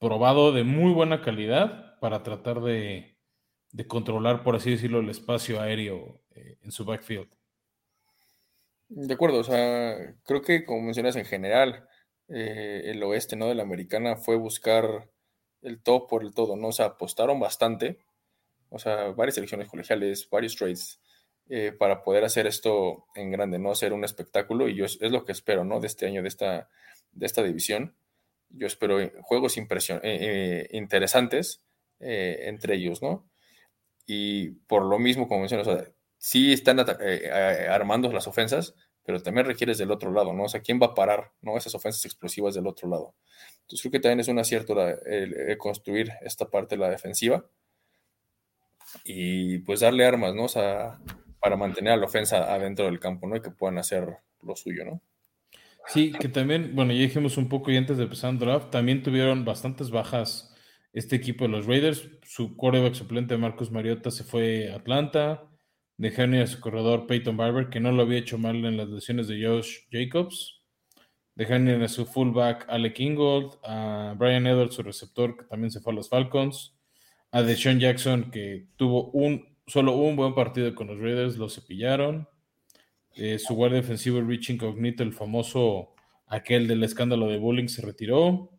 probado 0.00 0.52
de 0.52 0.64
muy 0.64 0.92
buena 0.92 1.22
calidad 1.22 1.98
para 2.00 2.22
tratar 2.22 2.60
de, 2.60 3.16
de 3.72 3.86
controlar, 3.86 4.42
por 4.42 4.56
así 4.56 4.70
decirlo, 4.70 5.00
el 5.00 5.10
espacio 5.10 5.60
aéreo 5.60 6.20
eh, 6.34 6.58
en 6.62 6.72
su 6.72 6.84
backfield. 6.84 7.28
De 8.88 9.14
acuerdo, 9.14 9.40
o 9.40 9.44
sea, 9.44 10.16
creo 10.24 10.40
que 10.40 10.64
como 10.64 10.82
mencionas 10.82 11.16
en 11.16 11.26
general, 11.26 11.86
eh, 12.28 12.82
el 12.86 13.02
oeste 13.02 13.36
¿no? 13.36 13.48
de 13.48 13.54
la 13.54 13.62
americana 13.62 14.16
fue 14.16 14.36
buscar 14.36 15.10
el 15.62 15.82
top 15.82 16.08
por 16.08 16.22
el 16.22 16.32
todo, 16.32 16.56
¿no? 16.56 16.68
O 16.68 16.72
sea, 16.72 16.86
apostaron 16.86 17.38
bastante, 17.38 17.98
o 18.70 18.78
sea, 18.78 19.12
varias 19.12 19.36
selecciones 19.36 19.68
colegiales, 19.68 20.28
varios 20.30 20.56
trades, 20.56 21.00
eh, 21.48 21.72
para 21.72 22.02
poder 22.02 22.24
hacer 22.24 22.46
esto 22.46 23.06
en 23.14 23.30
grande, 23.30 23.58
¿no? 23.58 23.70
Hacer 23.70 23.92
un 23.92 24.04
espectáculo, 24.04 24.68
y 24.68 24.76
yo 24.76 24.84
es, 24.84 25.00
lo 25.00 25.24
que 25.24 25.32
espero, 25.32 25.64
¿no? 25.64 25.80
De 25.80 25.86
este 25.86 26.06
año, 26.06 26.22
de 26.22 26.28
esta, 26.28 26.68
de 27.12 27.26
esta 27.26 27.42
división. 27.42 27.96
Yo 28.50 28.66
espero 28.66 28.98
juegos 29.22 29.56
interesantes 29.56 31.62
entre 32.00 32.76
ellos, 32.76 33.02
¿no? 33.02 33.28
y 34.08 34.52
por 34.66 34.86
lo 34.86 34.98
mismo, 34.98 35.28
como 35.28 35.40
mencionas, 35.40 35.68
o 35.68 35.76
sea, 35.76 35.86
sí 36.16 36.54
están 36.54 36.82
eh, 37.00 37.68
armando 37.70 38.10
las 38.10 38.26
ofensas, 38.26 38.74
pero 39.04 39.22
también 39.22 39.46
requieres 39.46 39.76
del 39.76 39.90
otro 39.90 40.10
lado, 40.10 40.32
¿no? 40.32 40.44
O 40.44 40.48
sea, 40.48 40.62
¿quién 40.62 40.80
va 40.80 40.86
a 40.86 40.94
parar, 40.94 41.32
¿no? 41.42 41.58
Esas 41.58 41.74
ofensas 41.74 42.06
explosivas 42.06 42.54
del 42.54 42.66
otro 42.66 42.88
lado. 42.88 43.14
Entonces 43.60 43.82
creo 43.82 43.92
que 43.92 44.00
también 44.00 44.20
es 44.20 44.28
un 44.28 44.38
acierto 44.38 44.74
el, 45.04 45.58
construir 45.58 46.10
esta 46.22 46.48
parte 46.48 46.76
de 46.76 46.80
la 46.80 46.88
defensiva 46.88 47.44
y 49.04 49.58
pues 49.60 49.80
darle 49.80 50.04
armas, 50.04 50.34
¿no? 50.34 50.44
O 50.44 50.48
sea, 50.48 50.98
para 51.40 51.56
mantener 51.56 51.92
a 51.92 51.96
la 51.96 52.06
ofensa 52.06 52.52
adentro 52.52 52.86
del 52.86 53.00
campo, 53.00 53.26
¿no? 53.26 53.36
Y 53.36 53.42
que 53.42 53.50
puedan 53.50 53.78
hacer 53.78 54.18
lo 54.42 54.56
suyo, 54.56 54.84
¿no? 54.84 55.02
Sí, 55.86 56.12
que 56.12 56.28
también, 56.28 56.74
bueno, 56.74 56.92
ya 56.92 57.00
dijimos 57.00 57.38
un 57.38 57.48
poco 57.48 57.70
y 57.70 57.76
antes 57.76 57.96
de 57.96 58.04
empezar 58.04 58.30
el 58.30 58.38
draft, 58.38 58.70
también 58.70 59.02
tuvieron 59.02 59.44
bastantes 59.44 59.90
bajas 59.90 60.54
este 60.92 61.16
equipo 61.16 61.44
de 61.44 61.50
los 61.50 61.66
Raiders. 61.66 62.08
Su 62.24 62.56
quarterback 62.56 62.94
suplente 62.94 63.36
Marcus 63.38 63.70
Mariota 63.70 64.10
se 64.10 64.24
fue 64.24 64.70
a 64.70 64.76
Atlanta. 64.76 65.48
Dejaron 65.96 66.34
ir 66.34 66.42
a 66.42 66.46
su 66.46 66.60
corredor 66.60 67.06
Peyton 67.06 67.36
Barber, 67.36 67.70
que 67.70 67.80
no 67.80 67.90
lo 67.90 68.02
había 68.02 68.18
hecho 68.18 68.38
mal 68.38 68.64
en 68.64 68.76
las 68.76 68.88
lesiones 68.88 69.28
de 69.28 69.42
Josh 69.44 69.78
Jacobs. 69.90 70.62
Dejaron 71.34 71.68
ir 71.68 71.82
a 71.82 71.88
su 71.88 72.04
fullback 72.04 72.66
Alec 72.68 73.00
Ingold, 73.00 73.54
a 73.64 74.14
Brian 74.18 74.46
Edwards, 74.46 74.74
su 74.74 74.82
receptor, 74.82 75.36
que 75.36 75.44
también 75.44 75.70
se 75.70 75.80
fue 75.80 75.92
a 75.92 75.96
los 75.96 76.08
Falcons. 76.08 76.77
A 77.30 77.42
Deshaun 77.42 77.78
Jackson, 77.78 78.30
que 78.30 78.68
tuvo 78.76 79.10
un, 79.10 79.56
solo 79.66 79.96
un 79.96 80.16
buen 80.16 80.34
partido 80.34 80.74
con 80.74 80.86
los 80.86 80.98
Raiders, 80.98 81.36
lo 81.36 81.48
cepillaron. 81.48 82.28
Eh, 83.16 83.38
su 83.38 83.54
guardia 83.54 83.80
defensivo 83.80 84.20
Rich 84.20 84.50
Incognito, 84.50 85.02
el 85.02 85.12
famoso 85.12 85.94
aquel 86.26 86.68
del 86.68 86.82
escándalo 86.84 87.26
de 87.26 87.38
bullying, 87.38 87.68
se 87.68 87.82
retiró 87.82 88.58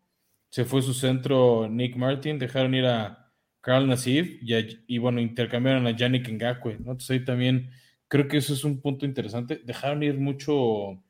se 0.49 0.65
fue 0.65 0.81
su 0.81 0.93
centro 0.93 1.67
Nick 1.69 1.95
Martin, 1.95 2.39
dejaron 2.39 2.73
ir 2.73 2.85
a 2.85 3.31
Carl 3.61 3.87
Nassif 3.87 4.39
y, 4.41 4.97
bueno, 4.97 5.21
intercambiaron 5.21 5.85
a 5.87 5.95
Yannick 5.95 6.29
Ngakwe, 6.29 6.73
¿no? 6.79 6.91
Entonces 6.91 7.11
ahí 7.11 7.25
también 7.25 7.71
creo 8.07 8.27
que 8.27 8.37
eso 8.37 8.53
es 8.53 8.63
un 8.63 8.81
punto 8.81 9.05
interesante. 9.05 9.61
Dejaron 9.63 10.01
ir 10.01 10.17
mucho 10.17 11.03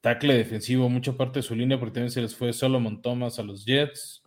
tackle 0.00 0.34
defensivo, 0.34 0.88
mucha 0.88 1.16
parte 1.16 1.38
de 1.38 1.42
su 1.44 1.54
línea, 1.54 1.78
porque 1.78 1.94
también 1.94 2.10
se 2.10 2.22
les 2.22 2.34
fue 2.34 2.52
Solomon 2.52 3.00
Thomas 3.00 3.38
a 3.38 3.42
los 3.42 3.64
Jets. 3.64 4.22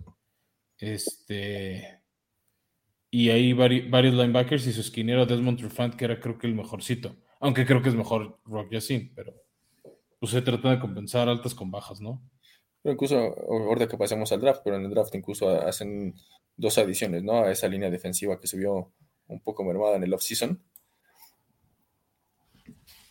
Este. 0.78 1.99
Y 3.12 3.30
ahí 3.30 3.54
varios 3.54 4.14
linebackers 4.14 4.68
y 4.68 4.74
su 4.74 4.82
esquinero 4.82 5.26
Desmond 5.26 5.58
Trufant, 5.58 5.96
que 5.96 6.06
era 6.06 6.20
creo 6.20 6.38
que 6.38 6.48
el 6.48 6.56
mejorcito. 6.56 7.16
Aunque 7.40 7.66
creo 7.66 7.82
que 7.82 7.90
es 7.90 7.96
mejor 7.96 8.40
Rock 8.46 8.72
Yacine, 8.72 9.12
pero 9.16 9.34
pues 10.20 10.32
se 10.32 10.42
trata 10.42 10.72
de 10.72 10.80
compensar 10.80 11.30
altas 11.30 11.56
con 11.56 11.72
bajas, 11.72 12.02
¿no? 12.02 12.22
Pero 12.82 12.94
incluso 12.94 13.18
ahorita 13.18 13.88
que 13.88 13.98
pasemos 13.98 14.32
al 14.32 14.42
draft, 14.42 14.62
pero 14.64 14.76
en 14.76 14.86
el 14.86 14.92
draft 14.92 15.16
incluso 15.16 15.50
hacen 15.50 16.14
dos 16.56 16.78
adiciones, 16.78 17.24
¿no? 17.24 17.44
A 17.44 17.52
esa 17.52 17.68
línea 17.68 17.90
defensiva 17.90 18.40
que 18.40 18.48
se 18.48 18.58
vio 18.58 18.94
un 19.28 19.42
poco 19.42 19.64
mermada 19.64 19.96
en 19.96 20.04
el 20.04 20.14
offseason. 20.14 20.62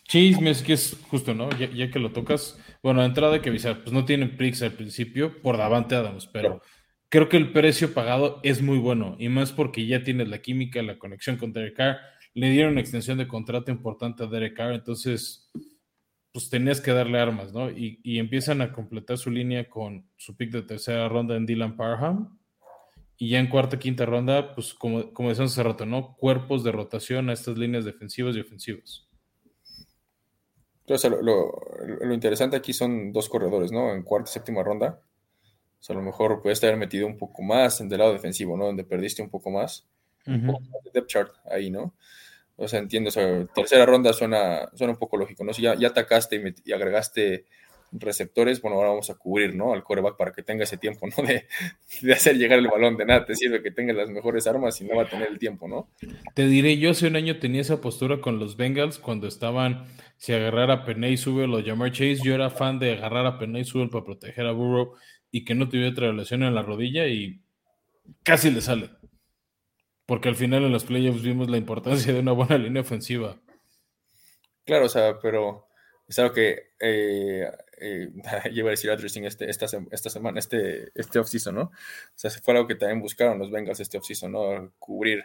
Sí, 0.09 0.35
es 0.41 0.63
que 0.63 0.73
es 0.73 0.97
justo, 1.11 1.35
¿no? 1.35 1.51
Ya, 1.51 1.91
que 1.91 1.99
lo 1.99 2.13
tocas. 2.13 2.59
Bueno, 2.83 3.05
entrada 3.05 3.35
hay 3.35 3.41
que 3.41 3.51
avisar, 3.51 3.83
pues 3.83 3.93
no 3.93 4.05
tienen 4.07 4.37
prix 4.37 4.63
al 4.63 4.73
principio 4.73 5.43
por 5.43 5.59
Davante 5.59 5.97
Adams, 5.97 6.27
pero 6.27 6.63
creo 7.09 7.29
que 7.29 7.37
el 7.37 7.53
precio 7.53 7.95
pagado 7.95 8.41
es 8.43 8.63
muy 8.63 8.79
bueno 8.79 9.17
y 9.19 9.29
más 9.29 9.53
porque 9.53 9.87
ya 9.87 10.03
tienes 10.03 10.29
la 10.29 10.41
química, 10.41 10.83
la 10.83 10.99
conexión 10.99 11.37
con 11.37 11.53
Derek 11.53 11.77
Carr. 11.77 11.99
Le 12.35 12.51
dieron 12.51 12.73
una 12.73 12.81
extensión 12.81 13.19
de 13.19 13.29
contrato 13.29 13.71
importante 13.71 14.23
a 14.23 14.27
Derek 14.27 14.57
Carr, 14.57 14.75
entonces 14.75 15.51
pues 16.33 16.51
tenías 16.51 16.81
que 16.81 16.93
darle 16.93 17.19
armas, 17.19 17.53
¿no? 17.53 17.71
Y, 17.71 18.19
empiezan 18.19 18.61
a 18.61 18.73
completar 18.73 19.19
su 19.19 19.31
línea 19.31 19.69
con 19.69 20.09
su 20.17 20.37
pick 20.37 20.53
de 20.53 20.63
tercera 20.63 21.09
ronda 21.09 21.37
en 21.37 21.47
Dylan 21.47 21.77
Parham. 21.77 22.39
Y 23.17 23.31
ya 23.31 23.41
en 23.41 23.49
cuarta, 23.49 23.79
quinta 23.81 24.07
ronda, 24.07 24.55
pues 24.55 24.75
como, 24.75 25.13
como 25.13 25.31
decíamos 25.31 25.53
hace 25.53 25.63
rato, 25.65 25.85
¿no? 25.85 26.15
Cuerpos 26.17 26.63
de 26.63 26.71
rotación 26.71 27.31
a 27.31 27.33
estas 27.33 27.59
líneas 27.59 27.85
defensivas 27.85 28.37
y 28.37 28.41
ofensivas. 28.41 29.09
Entonces, 30.87 31.13
lo, 31.21 31.53
interesante 32.13 32.57
aquí 32.57 32.73
son 32.73 33.13
dos 33.13 33.29
corredores, 33.29 33.73
¿no? 33.73 33.93
En 33.93 34.03
cuarta 34.03 34.31
y 34.31 34.33
séptima 34.35 34.63
ronda. 34.63 35.03
O 35.81 35.83
sea, 35.83 35.95
a 35.95 35.99
lo 35.99 36.05
mejor 36.05 36.43
puedes 36.43 36.63
haber 36.65 36.77
metido 36.77 37.07
un 37.07 37.17
poco 37.17 37.43
más 37.43 37.81
en 37.81 37.91
el 37.93 37.99
lado 37.99 38.13
defensivo, 38.13 38.57
¿no? 38.57 38.67
Donde 38.67 38.85
perdiste 38.85 39.23
un 39.23 39.31
poco 39.31 39.51
más. 39.51 39.87
Un 40.27 40.47
poco 40.47 40.61
más 40.61 40.85
de 40.85 40.91
depth 40.93 41.09
chart 41.09 41.33
ahí, 41.51 41.71
¿no? 41.71 41.95
O 42.57 42.67
sea, 42.67 42.81
entiendo, 42.81 43.09
o 43.09 43.11
sea, 43.13 43.47
tercera 43.55 43.87
ronda 43.87 44.13
suena, 44.13 44.69
suena 44.75 44.93
un 44.93 44.99
poco 44.99 45.17
lógico, 45.17 45.45
¿no? 45.45 45.55
Si 45.55 45.63
ya, 45.63 45.77
ya 45.77 45.89
atacaste 45.89 46.55
y, 46.65 46.73
agregaste 46.73 47.47
receptores, 47.93 48.61
bueno, 48.61 48.77
ahora 48.77 48.91
vamos 48.91 49.09
a 49.11 49.15
cubrir, 49.15 49.55
¿no? 49.55 49.73
Al 49.73 49.85
coreback 49.85 50.17
para 50.17 50.33
que 50.33 50.43
tenga 50.43 50.65
ese 50.65 50.77
tiempo, 50.77 51.07
¿no? 51.07 51.23
De, 51.25 51.47
de, 52.03 52.13
hacer 52.13 52.37
llegar 52.37 52.59
el 52.59 52.67
balón, 52.67 52.97
de 52.97 53.07
nada 53.07 53.25
te 53.25 53.37
sirve 53.37 53.63
que 53.63 53.71
tenga 53.71 53.93
las 53.93 54.11
mejores 54.11 54.49
armas 54.49 54.81
y 54.81 54.85
no 54.85 54.97
va 54.97 55.05
a 55.05 55.09
tener 55.09 55.29
el 55.29 55.39
tiempo, 55.39 55.69
¿no? 55.69 55.89
Te 56.35 56.49
diré, 56.49 56.77
yo 56.79 56.91
hace 56.91 57.07
un 57.07 57.15
año 57.15 57.39
tenía 57.39 57.61
esa 57.61 57.81
postura 57.81 58.21
con 58.21 58.41
los 58.41 58.57
Bengals 58.57 58.99
cuando 58.99 59.29
estaban, 59.29 59.87
si 60.17 60.33
agarrar 60.33 60.73
a 60.73 60.85
Peney 60.85 61.17
sube 61.17 61.47
lo 61.47 61.61
llamar 61.61 61.93
Chase, 61.93 62.19
yo 62.25 62.35
era 62.35 62.51
fan 62.51 62.81
de 62.81 62.95
agarrar 62.95 63.25
a 63.25 63.39
Peney 63.39 63.65
sube 63.65 63.89
para 63.89 64.05
proteger 64.05 64.47
a 64.47 64.53
Burrow 64.53 64.95
y 65.31 65.45
que 65.45 65.55
no 65.55 65.69
tuviera 65.69 65.91
otra 65.91 66.09
relación 66.09 66.43
en 66.43 66.55
la 66.55 66.63
rodilla 66.63 67.07
y 67.07 67.41
casi 68.23 68.51
le 68.51 68.61
sale 68.61 68.91
porque 70.09 70.31
al 70.31 70.37
final 70.37 70.65
en 70.65 70.73
los 70.73 70.85
playoffs 70.85 71.23
vimos 71.23 71.51
la 71.51 71.59
importancia 71.59 72.15
de 72.15 72.21
una 72.21 72.33
buena 72.33 72.57
línea 72.57 72.81
ofensiva. 72.81 73.39
Claro, 74.65 74.87
o 74.87 74.89
sea, 74.89 75.19
pero 75.19 75.69
es 76.09 76.19
algo 76.19 76.33
que 76.33 76.71
eh, 76.81 77.47
eh, 77.79 78.09
iba 78.53 78.69
a 78.69 78.71
decir 78.71 78.91
addressing 78.91 79.27
este, 79.27 79.51
esta, 79.51 79.67
esta 79.91 80.09
semana, 80.09 80.39
este, 80.39 80.93
este 80.95 81.19
offseason, 81.19 81.55
¿no? 81.55 81.63
O 81.65 81.73
sea, 82.15 82.31
fue 82.31 82.55
algo 82.55 82.67
que 82.67 82.77
también 82.77 83.03
buscaron 83.03 83.39
los 83.39 83.51
Bengals 83.51 83.81
este 83.81 83.99
offseason, 83.99 84.33
¿no? 84.33 84.73
Cubrir 84.79 85.25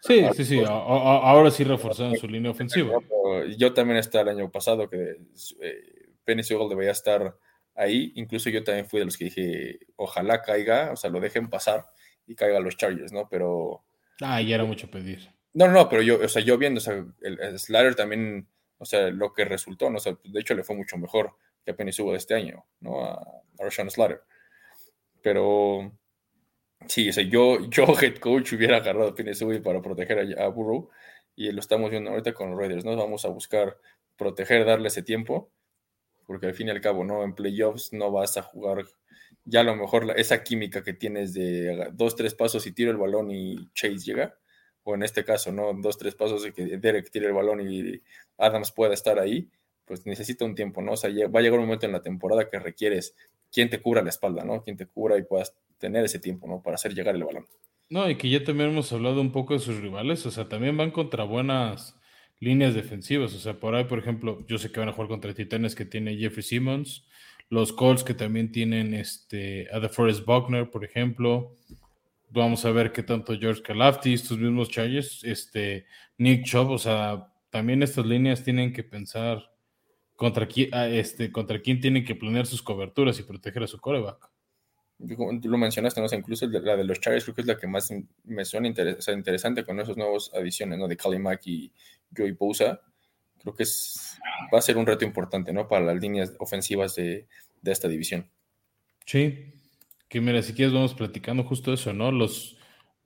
Sí, 0.00 0.26
sí, 0.34 0.44
sí, 0.44 0.62
ahora 0.66 1.52
sí 1.52 1.62
reforzaron 1.62 2.16
su 2.16 2.26
línea 2.26 2.50
ofensiva. 2.50 2.98
Yo 3.56 3.72
también 3.72 3.98
estaba 3.98 4.22
el 4.22 4.38
año 4.38 4.50
pasado 4.50 4.90
que 4.90 5.18
eh, 5.60 6.08
Penny 6.24 6.42
debería 6.42 6.90
estar 6.90 7.36
ahí, 7.76 8.12
incluso 8.16 8.50
yo 8.50 8.64
también 8.64 8.86
fui 8.86 9.00
de 9.00 9.06
los 9.06 9.16
que 9.16 9.26
dije, 9.26 9.78
ojalá 9.96 10.42
caiga, 10.42 10.92
o 10.92 10.96
sea, 10.96 11.10
lo 11.10 11.20
dejen 11.20 11.48
pasar 11.48 11.86
y 12.26 12.34
caiga 12.34 12.60
los 12.60 12.76
Chargers, 12.76 13.12
¿no? 13.12 13.28
Pero... 13.28 13.84
Ah, 14.20 14.40
ya 14.40 14.56
era 14.56 14.64
mucho 14.64 14.90
pedir. 14.90 15.30
No, 15.54 15.68
no, 15.68 15.88
pero 15.88 16.02
yo, 16.02 16.18
o 16.22 16.28
sea, 16.28 16.42
yo 16.42 16.58
viendo, 16.58 16.78
o 16.78 16.80
sea, 16.80 17.04
el, 17.22 17.58
Slater 17.58 17.94
también, 17.94 18.48
o 18.78 18.84
sea, 18.84 19.10
lo 19.10 19.32
que 19.32 19.44
resultó, 19.44 19.90
¿no? 19.90 19.96
O 19.96 20.00
sea, 20.00 20.18
de 20.24 20.40
hecho 20.40 20.54
le 20.54 20.64
fue 20.64 20.76
mucho 20.76 20.98
mejor 20.98 21.36
que 21.64 21.70
apenas 21.70 21.98
hubo 21.98 22.12
de 22.12 22.18
este 22.18 22.34
año, 22.34 22.64
¿no? 22.80 23.04
A, 23.04 23.14
a 23.14 23.64
Rashawn 23.64 23.90
Slater. 23.90 24.22
Pero 25.22 25.92
sí, 26.88 27.08
o 27.08 27.12
sea, 27.12 27.24
yo, 27.24 27.68
yo 27.70 27.86
head 28.00 28.16
coach 28.16 28.52
hubiera 28.52 28.78
agarrado 28.78 29.08
a 29.08 29.14
Penny 29.14 29.32
para 29.60 29.80
proteger 29.82 30.38
a, 30.38 30.48
Burrow 30.48 30.90
y 31.34 31.50
lo 31.52 31.60
estamos 31.60 31.90
viendo 31.90 32.10
ahorita 32.10 32.32
con 32.32 32.50
los 32.50 32.58
Raiders, 32.58 32.84
¿no? 32.84 32.96
Vamos 32.96 33.24
a 33.24 33.28
buscar 33.28 33.78
proteger, 34.16 34.64
darle 34.64 34.88
ese 34.88 35.02
tiempo, 35.02 35.50
porque 36.26 36.46
al 36.46 36.54
fin 36.54 36.68
y 36.68 36.70
al 36.70 36.80
cabo, 36.80 37.04
¿no? 37.04 37.24
En 37.24 37.34
playoffs 37.34 37.92
no 37.92 38.10
vas 38.10 38.36
a 38.36 38.42
jugar 38.42 38.84
ya 39.44 39.60
a 39.60 39.64
lo 39.64 39.76
mejor 39.76 40.12
esa 40.16 40.42
química 40.42 40.82
que 40.82 40.92
tienes 40.92 41.32
de 41.32 41.90
dos, 41.92 42.16
tres 42.16 42.34
pasos 42.34 42.66
y 42.66 42.72
tiro 42.72 42.90
el 42.90 42.96
balón 42.96 43.30
y 43.30 43.70
Chase 43.72 43.98
llega, 43.98 44.36
o 44.82 44.94
en 44.94 45.02
este 45.02 45.24
caso, 45.24 45.52
¿no? 45.52 45.72
Dos, 45.80 45.98
tres 45.98 46.14
pasos 46.14 46.46
y 46.46 46.52
que 46.52 46.78
Derek 46.78 47.10
tire 47.10 47.26
el 47.26 47.32
balón 47.32 47.60
y 47.60 48.02
Adams 48.38 48.72
pueda 48.72 48.94
estar 48.94 49.18
ahí, 49.18 49.48
pues 49.84 50.04
necesita 50.04 50.44
un 50.44 50.54
tiempo, 50.54 50.82
¿no? 50.82 50.92
O 50.92 50.96
sea, 50.96 51.10
va 51.28 51.40
a 51.40 51.42
llegar 51.42 51.60
un 51.60 51.66
momento 51.66 51.86
en 51.86 51.92
la 51.92 52.02
temporada 52.02 52.50
que 52.50 52.58
requieres 52.58 53.14
quien 53.52 53.70
te 53.70 53.80
cubra 53.80 54.02
la 54.02 54.10
espalda, 54.10 54.44
¿no? 54.44 54.62
Quien 54.62 54.76
te 54.76 54.86
cubra 54.86 55.16
y 55.16 55.22
puedas 55.22 55.54
tener 55.78 56.04
ese 56.04 56.18
tiempo, 56.18 56.48
¿no? 56.48 56.60
Para 56.60 56.74
hacer 56.74 56.94
llegar 56.94 57.14
el 57.14 57.24
balón. 57.24 57.46
No, 57.88 58.10
y 58.10 58.16
que 58.16 58.28
ya 58.28 58.42
también 58.42 58.70
hemos 58.70 58.92
hablado 58.92 59.20
un 59.20 59.30
poco 59.30 59.54
de 59.54 59.60
sus 59.60 59.80
rivales, 59.80 60.26
o 60.26 60.32
sea, 60.32 60.48
también 60.48 60.76
van 60.76 60.90
contra 60.90 61.22
buenas 61.22 61.96
líneas 62.40 62.74
defensivas, 62.74 63.34
o 63.34 63.38
sea, 63.38 63.58
por 63.58 63.74
ahí, 63.74 63.84
por 63.84 63.98
ejemplo, 63.98 64.44
yo 64.46 64.58
sé 64.58 64.70
que 64.70 64.80
van 64.80 64.88
a 64.88 64.92
jugar 64.92 65.08
contra 65.08 65.34
Titanes 65.34 65.74
que 65.74 65.84
tiene 65.84 66.16
Jeffrey 66.16 66.42
Simmons, 66.42 67.06
los 67.48 67.72
Colts 67.72 68.04
que 68.04 68.14
también 68.14 68.52
tienen 68.52 68.94
este, 68.94 69.68
a 69.72 69.80
The 69.80 69.88
Forest 69.88 70.24
Buckner, 70.24 70.70
por 70.70 70.84
ejemplo. 70.84 71.56
Vamos 72.30 72.64
a 72.64 72.72
ver 72.72 72.92
qué 72.92 73.02
tanto 73.02 73.38
George 73.38 73.62
Calafti, 73.62 74.12
estos 74.12 74.38
mismos 74.38 74.68
Chargers, 74.68 75.22
este, 75.24 75.86
Nick 76.18 76.44
Chubb, 76.44 76.70
o 76.70 76.78
sea, 76.78 77.32
también 77.50 77.82
estas 77.82 78.04
líneas 78.04 78.42
tienen 78.42 78.72
que 78.72 78.82
pensar 78.82 79.50
contra 80.16 80.46
quién, 80.46 80.70
ah, 80.72 80.88
este, 80.88 81.30
contra 81.30 81.60
quién 81.60 81.80
tienen 81.80 82.04
que 82.04 82.14
planear 82.14 82.46
sus 82.46 82.62
coberturas 82.62 83.18
y 83.20 83.22
proteger 83.22 83.62
a 83.62 83.66
su 83.66 83.78
coreback. 83.78 84.28
Tú 84.98 85.48
lo 85.48 85.58
mencionaste, 85.58 86.00
¿no? 86.00 86.06
incluso 86.16 86.46
la 86.46 86.76
de 86.76 86.84
los 86.84 87.00
Chargers 87.00 87.24
creo 87.24 87.34
que 87.34 87.40
es 87.42 87.46
la 87.46 87.58
que 87.58 87.66
más 87.66 87.92
me 88.24 88.44
suena 88.44 88.66
interesante 88.68 89.64
con 89.64 89.78
esos 89.78 89.96
nuevos 89.96 90.32
adiciones, 90.34 90.78
¿no? 90.78 90.88
De 90.88 90.96
Kali 90.96 91.18
Mack 91.18 91.46
y 91.46 91.70
Joey 92.16 92.32
Bosa 92.32 92.80
creo 93.46 93.54
que 93.54 93.62
es, 93.62 94.18
va 94.52 94.58
a 94.58 94.62
ser 94.62 94.76
un 94.76 94.86
reto 94.86 95.04
importante, 95.04 95.52
¿no? 95.52 95.68
Para 95.68 95.84
las 95.86 96.00
líneas 96.00 96.34
ofensivas 96.40 96.96
de, 96.96 97.28
esta 97.64 97.88
división. 97.88 98.28
Sí, 99.04 99.52
que 100.08 100.20
mira, 100.20 100.42
si 100.42 100.52
quieres 100.52 100.74
vamos 100.74 100.94
platicando 100.94 101.44
justo 101.44 101.72
eso, 101.72 101.92
¿no? 101.92 102.10
Los, 102.10 102.56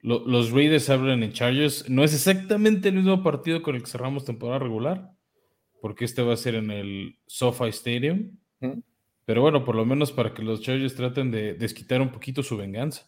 los 0.03 0.51
Raiders 0.51 0.89
abren 0.91 1.23
en 1.23 1.33
Chargers. 1.33 1.89
No 1.89 2.05
es 2.05 2.15
exactamente 2.15 2.89
el 2.89 2.97
mismo 2.97 3.23
partido 3.23 3.63
con 3.63 3.75
el 3.75 3.83
que 3.83 3.91
cerramos 3.91 4.25
temporada 4.25 4.61
regular, 4.61 5.13
porque 5.81 6.05
este 6.05 6.23
va 6.23 6.35
a 6.35 6.39
ser 6.39 6.55
en 6.55 6.71
el 6.71 7.19
SoFi 7.27 7.69
Stadium. 7.69 8.37
Pero 9.31 9.43
bueno, 9.43 9.65
por 9.65 9.77
lo 9.77 9.87
menos 9.87 10.11
para 10.11 10.35
que 10.35 10.43
los 10.43 10.61
Chargers 10.61 10.97
traten 10.97 11.31
de 11.31 11.55
desquitar 11.55 12.01
un 12.01 12.11
poquito 12.11 12.43
su 12.43 12.57
venganza. 12.57 13.07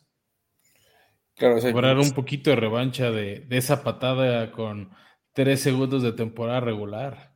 Claro, 1.35 1.61
Cobrar 1.61 1.99
un 1.99 2.13
poquito 2.13 2.51
de 2.51 2.55
revancha 2.55 3.11
de, 3.11 3.41
de 3.41 3.57
esa 3.57 3.83
patada 3.83 4.53
con 4.53 4.91
tres 5.33 5.63
segundos 5.63 6.01
de 6.05 6.13
temporada 6.13 6.61
regular. 6.61 7.35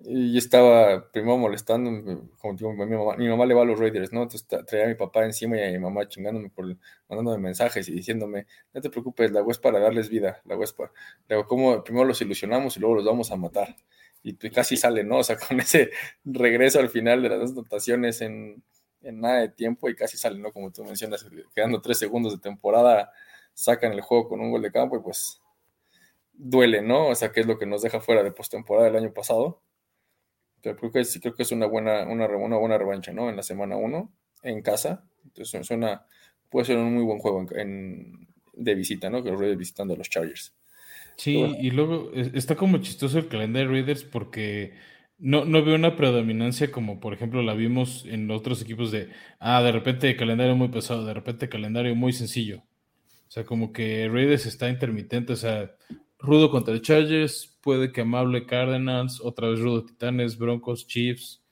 Y 0.00 0.36
estaba 0.36 1.08
primero 1.12 1.38
molestando, 1.38 2.28
como 2.38 2.54
digo, 2.54 2.72
mi 2.72 2.96
mamá, 2.96 3.16
mi 3.16 3.28
mamá 3.28 3.46
le 3.46 3.54
va 3.54 3.62
a 3.62 3.64
los 3.64 3.78
Raiders, 3.78 4.12
¿no? 4.12 4.24
Entonces 4.24 4.44
traía 4.66 4.86
a 4.86 4.88
mi 4.88 4.96
papá 4.96 5.24
encima 5.24 5.56
y 5.56 5.62
a 5.62 5.70
mi 5.70 5.78
mamá 5.78 6.08
chingándome, 6.08 6.50
por, 6.50 6.66
mandándome 7.08 7.38
mensajes 7.38 7.88
y 7.88 7.92
diciéndome, 7.92 8.48
no 8.74 8.80
te 8.80 8.90
preocupes, 8.90 9.30
la 9.30 9.44
es 9.48 9.58
para 9.58 9.78
darles 9.78 10.08
vida, 10.08 10.42
la 10.46 10.56
huespa. 10.56 10.90
Luego, 11.28 11.46
como 11.46 11.84
primero 11.84 12.06
los 12.06 12.20
ilusionamos 12.20 12.76
y 12.76 12.80
luego 12.80 12.96
los 12.96 13.04
vamos 13.04 13.30
a 13.30 13.36
matar. 13.36 13.76
Y 14.22 14.34
casi 14.50 14.76
sale, 14.76 15.04
¿no? 15.04 15.18
O 15.18 15.24
sea, 15.24 15.36
con 15.48 15.60
ese 15.60 15.90
regreso 16.24 16.80
al 16.80 16.88
final 16.90 17.22
de 17.22 17.28
las 17.28 17.40
dos 17.40 17.54
notaciones 17.54 18.20
en, 18.20 18.62
en 19.02 19.20
nada 19.20 19.40
de 19.40 19.48
tiempo 19.48 19.88
y 19.88 19.94
casi 19.94 20.16
sale, 20.16 20.38
¿no? 20.38 20.52
Como 20.52 20.70
tú 20.72 20.84
mencionas, 20.84 21.26
quedando 21.54 21.80
tres 21.80 21.98
segundos 21.98 22.32
de 22.32 22.40
temporada, 22.40 23.12
sacan 23.54 23.92
el 23.92 24.00
juego 24.00 24.28
con 24.28 24.40
un 24.40 24.50
gol 24.50 24.62
de 24.62 24.72
campo 24.72 24.96
y 24.96 25.00
pues 25.00 25.40
duele, 26.32 26.82
¿no? 26.82 27.08
O 27.08 27.14
sea, 27.14 27.32
que 27.32 27.40
es 27.40 27.46
lo 27.46 27.58
que 27.58 27.66
nos 27.66 27.82
deja 27.82 28.00
fuera 28.00 28.22
de 28.22 28.32
postemporada 28.32 28.86
del 28.86 28.96
año 28.96 29.12
pasado. 29.12 29.62
Pero 30.62 30.76
creo 30.76 30.92
que, 30.92 31.04
sí, 31.04 31.20
creo 31.20 31.34
que 31.34 31.42
es 31.42 31.52
una 31.52 31.66
buena, 31.66 32.04
una, 32.08 32.26
una 32.26 32.56
buena 32.56 32.78
revancha, 32.78 33.12
¿no? 33.12 33.28
En 33.28 33.36
la 33.36 33.42
semana 33.42 33.76
1, 33.76 34.12
en 34.42 34.62
casa. 34.62 35.04
Entonces, 35.24 35.66
suena, 35.66 36.06
puede 36.48 36.66
ser 36.66 36.78
un 36.78 36.94
muy 36.94 37.04
buen 37.04 37.18
juego 37.18 37.46
en, 37.52 38.28
de 38.54 38.74
visita, 38.74 39.10
¿no? 39.10 39.22
Que 39.22 39.30
los 39.30 39.40
Raiders 39.40 39.58
visitando 39.58 39.94
a 39.94 39.96
los 39.96 40.08
Chargers. 40.10 40.54
Sí, 41.18 41.36
y 41.60 41.72
luego 41.72 42.12
está 42.14 42.54
como 42.56 42.78
chistoso 42.78 43.18
el 43.18 43.26
calendario 43.28 43.68
de 43.68 43.74
Raiders 43.74 44.04
porque 44.04 44.74
no, 45.18 45.44
no 45.44 45.64
veo 45.64 45.74
una 45.74 45.96
predominancia 45.96 46.70
como, 46.70 47.00
por 47.00 47.12
ejemplo, 47.12 47.42
la 47.42 47.54
vimos 47.54 48.04
en 48.06 48.30
otros 48.30 48.62
equipos 48.62 48.92
de, 48.92 49.10
ah, 49.40 49.60
de 49.62 49.72
repente 49.72 50.16
calendario 50.16 50.54
muy 50.54 50.68
pesado, 50.68 51.04
de 51.04 51.14
repente 51.14 51.48
calendario 51.48 51.96
muy 51.96 52.12
sencillo. 52.12 52.62
O 53.28 53.30
sea, 53.30 53.44
como 53.44 53.72
que 53.72 54.08
Raiders 54.08 54.46
está 54.46 54.70
intermitente, 54.70 55.32
o 55.32 55.36
sea, 55.36 55.74
Rudo 56.20 56.50
contra 56.50 56.74
el 56.74 56.82
Chargers, 56.82 57.58
puede 57.62 57.92
que 57.92 58.02
amable 58.02 58.46
Cardinals, 58.46 59.20
otra 59.20 59.48
vez 59.48 59.60
Rudo 59.60 59.84
Titanes, 59.86 60.38
Broncos, 60.38 60.86
Chiefs, 60.86 61.42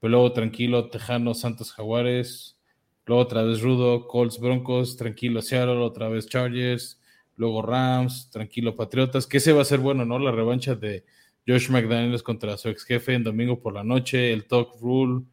pero 0.00 0.12
luego 0.12 0.32
tranquilo 0.32 0.90
Tejano, 0.90 1.34
Santos 1.34 1.72
Jaguares, 1.72 2.58
luego 3.06 3.22
otra 3.22 3.42
vez 3.42 3.60
Rudo, 3.62 4.08
Colts, 4.08 4.40
Broncos, 4.40 4.96
tranquilo 4.96 5.42
Seattle, 5.42 5.78
otra 5.78 6.08
vez 6.08 6.28
Chargers, 6.28 7.00
luego 7.36 7.62
Rams, 7.62 8.30
tranquilo 8.30 8.76
Patriotas, 8.76 9.26
que 9.26 9.38
ese 9.38 9.52
va 9.52 9.62
a 9.62 9.66
ser 9.66 9.80
bueno, 9.80 10.04
¿no? 10.04 10.18
La 10.18 10.32
revancha 10.32 10.74
de 10.74 11.04
Josh 11.46 11.70
McDaniels 11.70 12.22
contra 12.22 12.56
su 12.56 12.68
ex 12.68 12.84
jefe 12.84 13.14
en 13.14 13.24
domingo 13.24 13.60
por 13.60 13.74
la 13.74 13.84
noche, 13.84 14.32
el 14.32 14.46
Talk 14.46 14.80
Rule, 14.80 15.24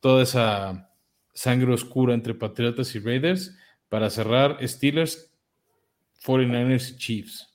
toda 0.00 0.22
esa 0.22 0.92
sangre 1.32 1.72
oscura 1.72 2.14
entre 2.14 2.34
Patriotas 2.34 2.94
y 2.94 2.98
Raiders 2.98 3.56
para 3.88 4.10
cerrar 4.10 4.58
Steelers, 4.66 5.32
49ers 6.24 6.92
y 6.92 6.96
Chiefs. 6.96 7.48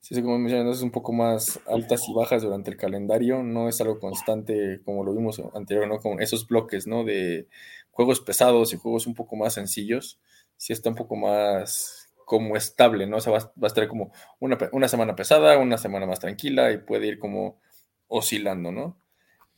Sí, 0.00 0.20
como 0.20 0.38
mencionas, 0.38 0.78
es 0.78 0.82
un 0.82 0.90
poco 0.90 1.12
más 1.12 1.60
altas 1.66 2.08
y 2.08 2.12
bajas 2.12 2.42
durante 2.42 2.70
el 2.70 2.76
calendario, 2.76 3.42
no 3.42 3.68
es 3.68 3.80
algo 3.80 4.00
constante 4.00 4.80
como 4.84 5.04
lo 5.04 5.14
vimos 5.14 5.40
anterior, 5.54 5.86
¿no? 5.86 6.00
Con 6.00 6.20
esos 6.20 6.46
bloques, 6.46 6.86
¿no? 6.86 7.04
De 7.04 7.46
juegos 7.90 8.20
pesados 8.20 8.72
y 8.72 8.78
juegos 8.78 9.06
un 9.06 9.14
poco 9.14 9.36
más 9.36 9.54
sencillos, 9.54 10.18
sí 10.56 10.72
está 10.72 10.90
un 10.90 10.96
poco 10.96 11.14
más 11.16 12.01
como 12.32 12.56
estable, 12.56 13.06
¿no? 13.06 13.18
O 13.18 13.20
sea, 13.20 13.30
va, 13.34 13.52
a 13.60 13.66
estar 13.66 13.86
como 13.88 14.10
una, 14.40 14.56
una, 14.72 14.88
semana 14.88 15.14
pesada, 15.14 15.58
una 15.58 15.76
semana 15.76 16.06
más 16.06 16.18
tranquila 16.18 16.72
y 16.72 16.78
puede 16.78 17.06
ir 17.06 17.18
como 17.18 17.60
oscilando, 18.08 18.72
¿no? 18.72 18.98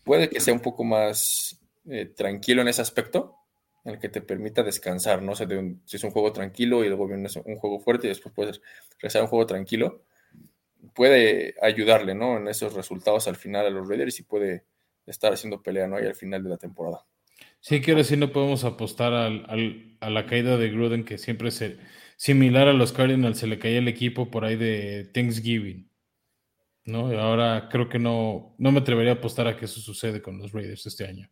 Puede 0.03 0.29
que 0.29 0.41
sea 0.41 0.53
un 0.53 0.59
poco 0.59 0.83
más 0.83 1.57
eh, 1.89 2.07
tranquilo 2.07 2.63
en 2.63 2.67
ese 2.67 2.83
aspecto, 2.83 3.37
en 3.85 3.93
el 3.93 4.01
que 4.01 4.09
te 4.09 4.23
permita 4.23 4.65
descansar, 4.65 5.23
¿no? 5.23 5.33
O 5.33 5.37
sea, 5.37 5.47
si 5.85 5.97
es 5.97 6.03
un 6.03 6.11
juego 6.11 6.33
tranquilo 6.33 6.83
y 6.83 6.89
luego 6.89 7.07
viene 7.07 7.29
un 7.45 7.59
juego 7.59 7.79
fuerte 7.79 8.09
y 8.09 8.11
después 8.11 8.35
puedes 8.35 8.61
regresar 8.97 9.21
a 9.21 9.25
un 9.27 9.31
juego 9.31 9.47
tranquilo, 9.47 10.03
puede 10.97 11.55
ayudarle, 11.63 12.17
¿no? 12.17 12.39
En 12.39 12.49
esos 12.49 12.75
resultados 12.75 13.29
al 13.29 13.37
final 13.37 13.67
a 13.67 13.71
los 13.71 13.89
Raiders 13.89 14.19
y 14.19 14.25
puede 14.25 14.65
estar 15.07 15.33
haciendo 15.33 15.63
pelea, 15.63 15.87
¿no? 15.87 16.03
Y 16.03 16.07
al 16.07 16.17
final 16.17 16.43
de 16.43 16.51
la 16.51 16.57
temporada. 16.57 17.07
Sí, 17.61 17.81
ahora 17.87 18.03
sí 18.03 18.17
no 18.17 18.33
podemos 18.33 18.65
apostar 18.65 19.13
al, 19.13 19.97
a 20.01 20.11
la 20.11 20.27
caída 20.27 20.57
de 20.57 20.71
Gruden, 20.71 21.05
que 21.05 21.19
siempre 21.19 21.51
es 21.51 21.63
similar 22.17 22.69
a 22.69 22.73
los 22.73 22.93
Cardinals, 22.93 23.39
se 23.39 23.47
le 23.47 23.59
caía 23.59 23.79
el 23.79 23.89
equipo 23.89 24.31
por 24.31 24.45
ahí 24.45 24.57
de 24.57 25.11
Thanksgiving. 25.13 25.89
¿No? 26.87 27.13
Y 27.13 27.17
ahora 27.17 27.69
creo 27.71 27.89
que 27.89 27.99
no, 27.99 28.55
no 28.59 28.73
me 28.73 28.81
atrevería 28.81 29.13
a 29.13 29.17
apostar 29.17 29.47
a 29.49 29.57
que 29.57 29.65
eso 29.65 29.81
sucede 29.81 30.21
con 30.21 30.39
los 30.39 30.53
Raiders 30.53 30.85
este 30.85 31.07
año. 31.07 31.31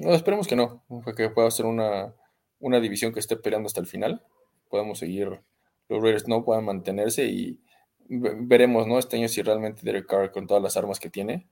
No, 0.00 0.12
esperemos 0.12 0.48
que 0.48 0.56
no, 0.56 0.82
que 1.16 1.30
pueda 1.30 1.50
ser 1.50 1.66
una, 1.66 2.14
una 2.58 2.80
división 2.80 3.12
que 3.12 3.20
esté 3.20 3.36
peleando 3.36 3.66
hasta 3.66 3.80
el 3.80 3.86
final. 3.86 4.24
Podemos 4.68 4.98
seguir, 4.98 5.40
los 5.88 6.02
Raiders 6.02 6.26
no 6.26 6.44
puedan 6.44 6.64
mantenerse 6.64 7.26
y 7.26 7.60
veremos, 8.08 8.86
¿no? 8.86 8.98
Este 8.98 9.16
año 9.16 9.28
si 9.28 9.42
realmente 9.42 9.82
Derek 9.84 10.06
Carr 10.06 10.32
con 10.32 10.46
todas 10.46 10.62
las 10.62 10.76
armas 10.76 10.98
que 10.98 11.10
tiene 11.10 11.46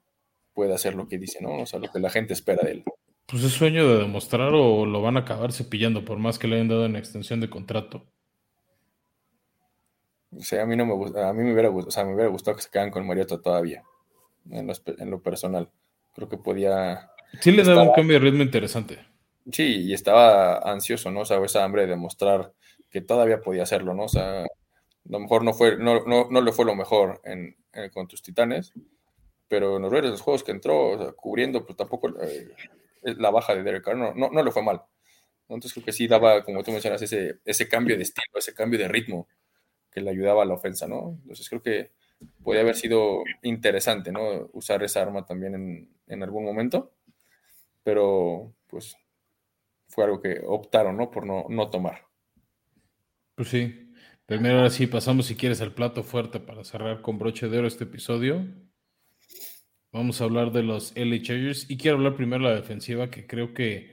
puede 0.55 0.75
hacer 0.75 0.95
lo 0.95 1.07
que 1.07 1.19
dice, 1.19 1.39
¿no? 1.41 1.63
O 1.63 1.67
sea, 1.67 1.79
lo 1.79 1.89
que 1.89 2.01
la 2.01 2.11
gente 2.11 2.33
espera 2.33 2.63
de 2.65 2.73
él. 2.73 2.85
Pues 3.27 3.45
es 3.45 3.53
sueño 3.53 3.87
de 3.89 3.99
demostrar 3.99 4.53
o 4.55 4.87
lo 4.87 5.03
van 5.03 5.17
a 5.17 5.21
acabar 5.21 5.53
cepillando 5.53 6.05
por 6.05 6.19
más 6.19 6.39
que 6.39 6.49
le 6.49 6.57
hayan 6.57 6.69
dado 6.69 6.87
una 6.87 6.99
extensión 6.99 7.41
de 7.41 7.51
contrato. 7.51 8.07
O 10.37 10.43
sea, 10.43 10.63
a 10.63 10.67
mí 10.67 10.77
no 10.77 10.85
me 10.85 10.95
gusta, 10.95 11.29
a 11.29 11.33
mí 11.33 11.43
me 11.43 11.53
hubiera 11.53 11.69
gustado, 11.69 11.89
o 11.89 11.91
sea, 11.91 12.05
me 12.05 12.15
hubiera 12.15 12.31
gustado 12.31 12.57
que 12.57 12.63
se 12.63 12.71
quedan 12.71 12.91
con 12.91 13.07
Mariota 13.07 13.41
todavía, 13.41 13.83
en 14.51 14.67
lo, 14.67 14.75
en 14.99 15.11
lo 15.11 15.23
personal. 15.23 15.71
Creo 16.15 16.29
que 16.29 16.37
podía. 16.37 17.11
Sí, 17.41 17.53
le 17.53 17.65
daba 17.65 17.83
un 17.83 17.93
cambio 17.93 18.19
de 18.19 18.25
ritmo 18.25 18.43
interesante. 18.43 18.99
Sí, 19.51 19.87
y 19.87 19.95
estaba 19.95 20.59
ansioso, 20.59 21.11
¿no? 21.11 21.21
O 21.21 21.25
sea, 21.25 21.43
esa 21.43 21.65
hambre 21.65 21.83
de 21.83 21.89
demostrar 21.89 22.53
que 22.91 23.01
todavía 23.01 23.41
podía 23.41 23.63
hacerlo, 23.63 23.95
¿no? 23.95 24.05
O 24.05 24.09
sea, 24.09 24.43
a 24.43 24.47
lo 25.05 25.21
mejor 25.21 25.45
no 25.45 25.55
fue, 25.55 25.79
no, 25.79 26.05
no, 26.05 26.29
no 26.31 26.41
le 26.41 26.53
fue 26.53 26.65
lo 26.65 26.75
mejor 26.75 27.21
en, 27.25 27.57
con 27.93 28.07
tus 28.09 28.23
titanes, 28.23 28.73
pero 29.49 29.77
en 29.77 29.83
los 29.83 29.93
los 29.93 30.21
juegos 30.21 30.45
que 30.45 30.53
entró, 30.53 31.15
cubriendo, 31.17 31.65
pues 31.65 31.77
tampoco 31.77 32.09
eh, 32.21 32.49
la 33.03 33.31
baja 33.31 33.55
de 33.55 33.63
Derek 33.63 33.85
Carr 33.85 33.97
no, 33.97 34.13
no, 34.15 34.43
le 34.43 34.51
fue 34.51 34.63
mal. 34.63 34.83
Entonces 35.49 35.73
creo 35.73 35.85
que 35.87 35.93
sí 35.93 36.07
daba, 36.07 36.43
como 36.45 36.63
tú 36.63 36.73
mencionas, 36.73 37.01
ese, 37.01 37.39
ese 37.45 37.69
cambio 37.69 37.97
de 37.97 38.03
estilo, 38.03 38.39
ese 38.39 38.53
cambio 38.53 38.79
de 38.79 38.89
ritmo 38.89 39.29
le 40.01 40.11
ayudaba 40.11 40.43
a 40.43 40.47
la 40.47 40.55
ofensa, 40.55 40.87
¿no? 40.87 41.19
Entonces 41.23 41.49
creo 41.49 41.63
que 41.63 41.93
podía 42.43 42.63
haber 42.63 42.77
sido 42.77 43.23
interesante, 43.43 44.13
¿no? 44.13 44.49
Usar 44.53 44.83
esa 44.83 45.03
arma 45.03 45.25
también 45.25 45.55
en, 45.55 45.91
en 46.07 46.23
algún 46.23 46.45
momento, 46.45 46.93
pero 47.83 48.55
pues 48.67 48.97
fue 49.89 50.05
algo 50.05 50.21
que 50.21 50.41
optaron, 50.47 50.97
¿no? 50.97 51.11
Por 51.11 51.27
no, 51.27 51.47
no 51.49 51.71
tomar. 51.71 52.03
Pues 53.35 53.49
sí, 53.49 53.89
Primero, 54.29 54.59
ahora 54.59 54.69
sí, 54.69 54.87
pasamos 54.87 55.25
si 55.25 55.37
quieres 55.37 55.63
al 55.63 55.73
plato 55.73 56.03
fuerte 56.03 56.39
para 56.39 56.63
cerrar 56.63 57.01
con 57.01 57.19
broche 57.19 57.49
de 57.49 57.61
oro 57.61 57.67
este 57.67 57.85
episodio. 57.85 58.47
Vamos 59.91 60.21
a 60.21 60.25
hablar 60.25 60.53
de 60.53 60.63
los 60.63 60.95
LA 60.95 61.23
Chargers 61.23 61.71
y 61.71 61.79
quiero 61.79 61.97
hablar 61.97 62.15
primero 62.15 62.45
de 62.45 62.51
la 62.51 62.61
defensiva, 62.61 63.09
que 63.09 63.27
creo 63.27 63.55
que 63.55 63.91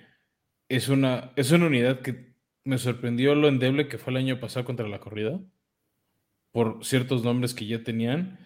es 0.68 0.90
una, 0.90 1.32
es 1.38 1.52
una 1.52 1.68
unidad 1.68 2.02
que 2.02 2.36
me 2.66 2.78
sorprendió 2.78 3.34
lo 3.34 3.48
endeble 3.48 3.88
que 3.88 3.98
fue 3.98 4.12
el 4.12 4.18
año 4.18 4.42
pasado 4.42 4.66
contra 4.66 4.90
la 4.90 5.00
corrida, 5.00 5.40
por 6.56 6.86
ciertos 6.86 7.22
nombres 7.22 7.54
que 7.54 7.68
ya 7.68 7.84
tenían, 7.84 8.40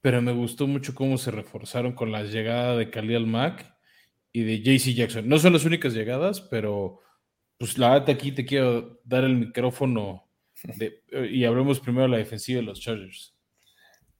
pero 0.00 0.22
me 0.22 0.30
gustó 0.30 0.68
mucho 0.68 0.94
cómo 0.94 1.18
se 1.18 1.32
reforzaron 1.32 1.92
con 1.92 2.12
la 2.12 2.22
llegada 2.22 2.76
de 2.76 2.88
Khalil 2.88 3.26
Mack 3.26 3.68
y 4.30 4.44
de 4.44 4.60
JC 4.60 4.94
Jackson. 4.94 5.28
No 5.28 5.40
son 5.40 5.52
las 5.52 5.64
únicas 5.64 5.92
llegadas, 5.92 6.40
pero 6.40 7.00
pues 7.58 7.78
la 7.78 7.94
verdad 7.94 8.10
aquí 8.10 8.30
te 8.30 8.46
quiero 8.46 9.00
dar 9.02 9.24
el 9.24 9.34
micrófono 9.34 10.30
y 11.32 11.44
hablemos 11.44 11.80
primero 11.80 12.04
de 12.04 12.10
la 12.10 12.18
defensiva 12.18 12.60
de 12.60 12.66
los 12.66 12.80
Chargers. 12.80 13.34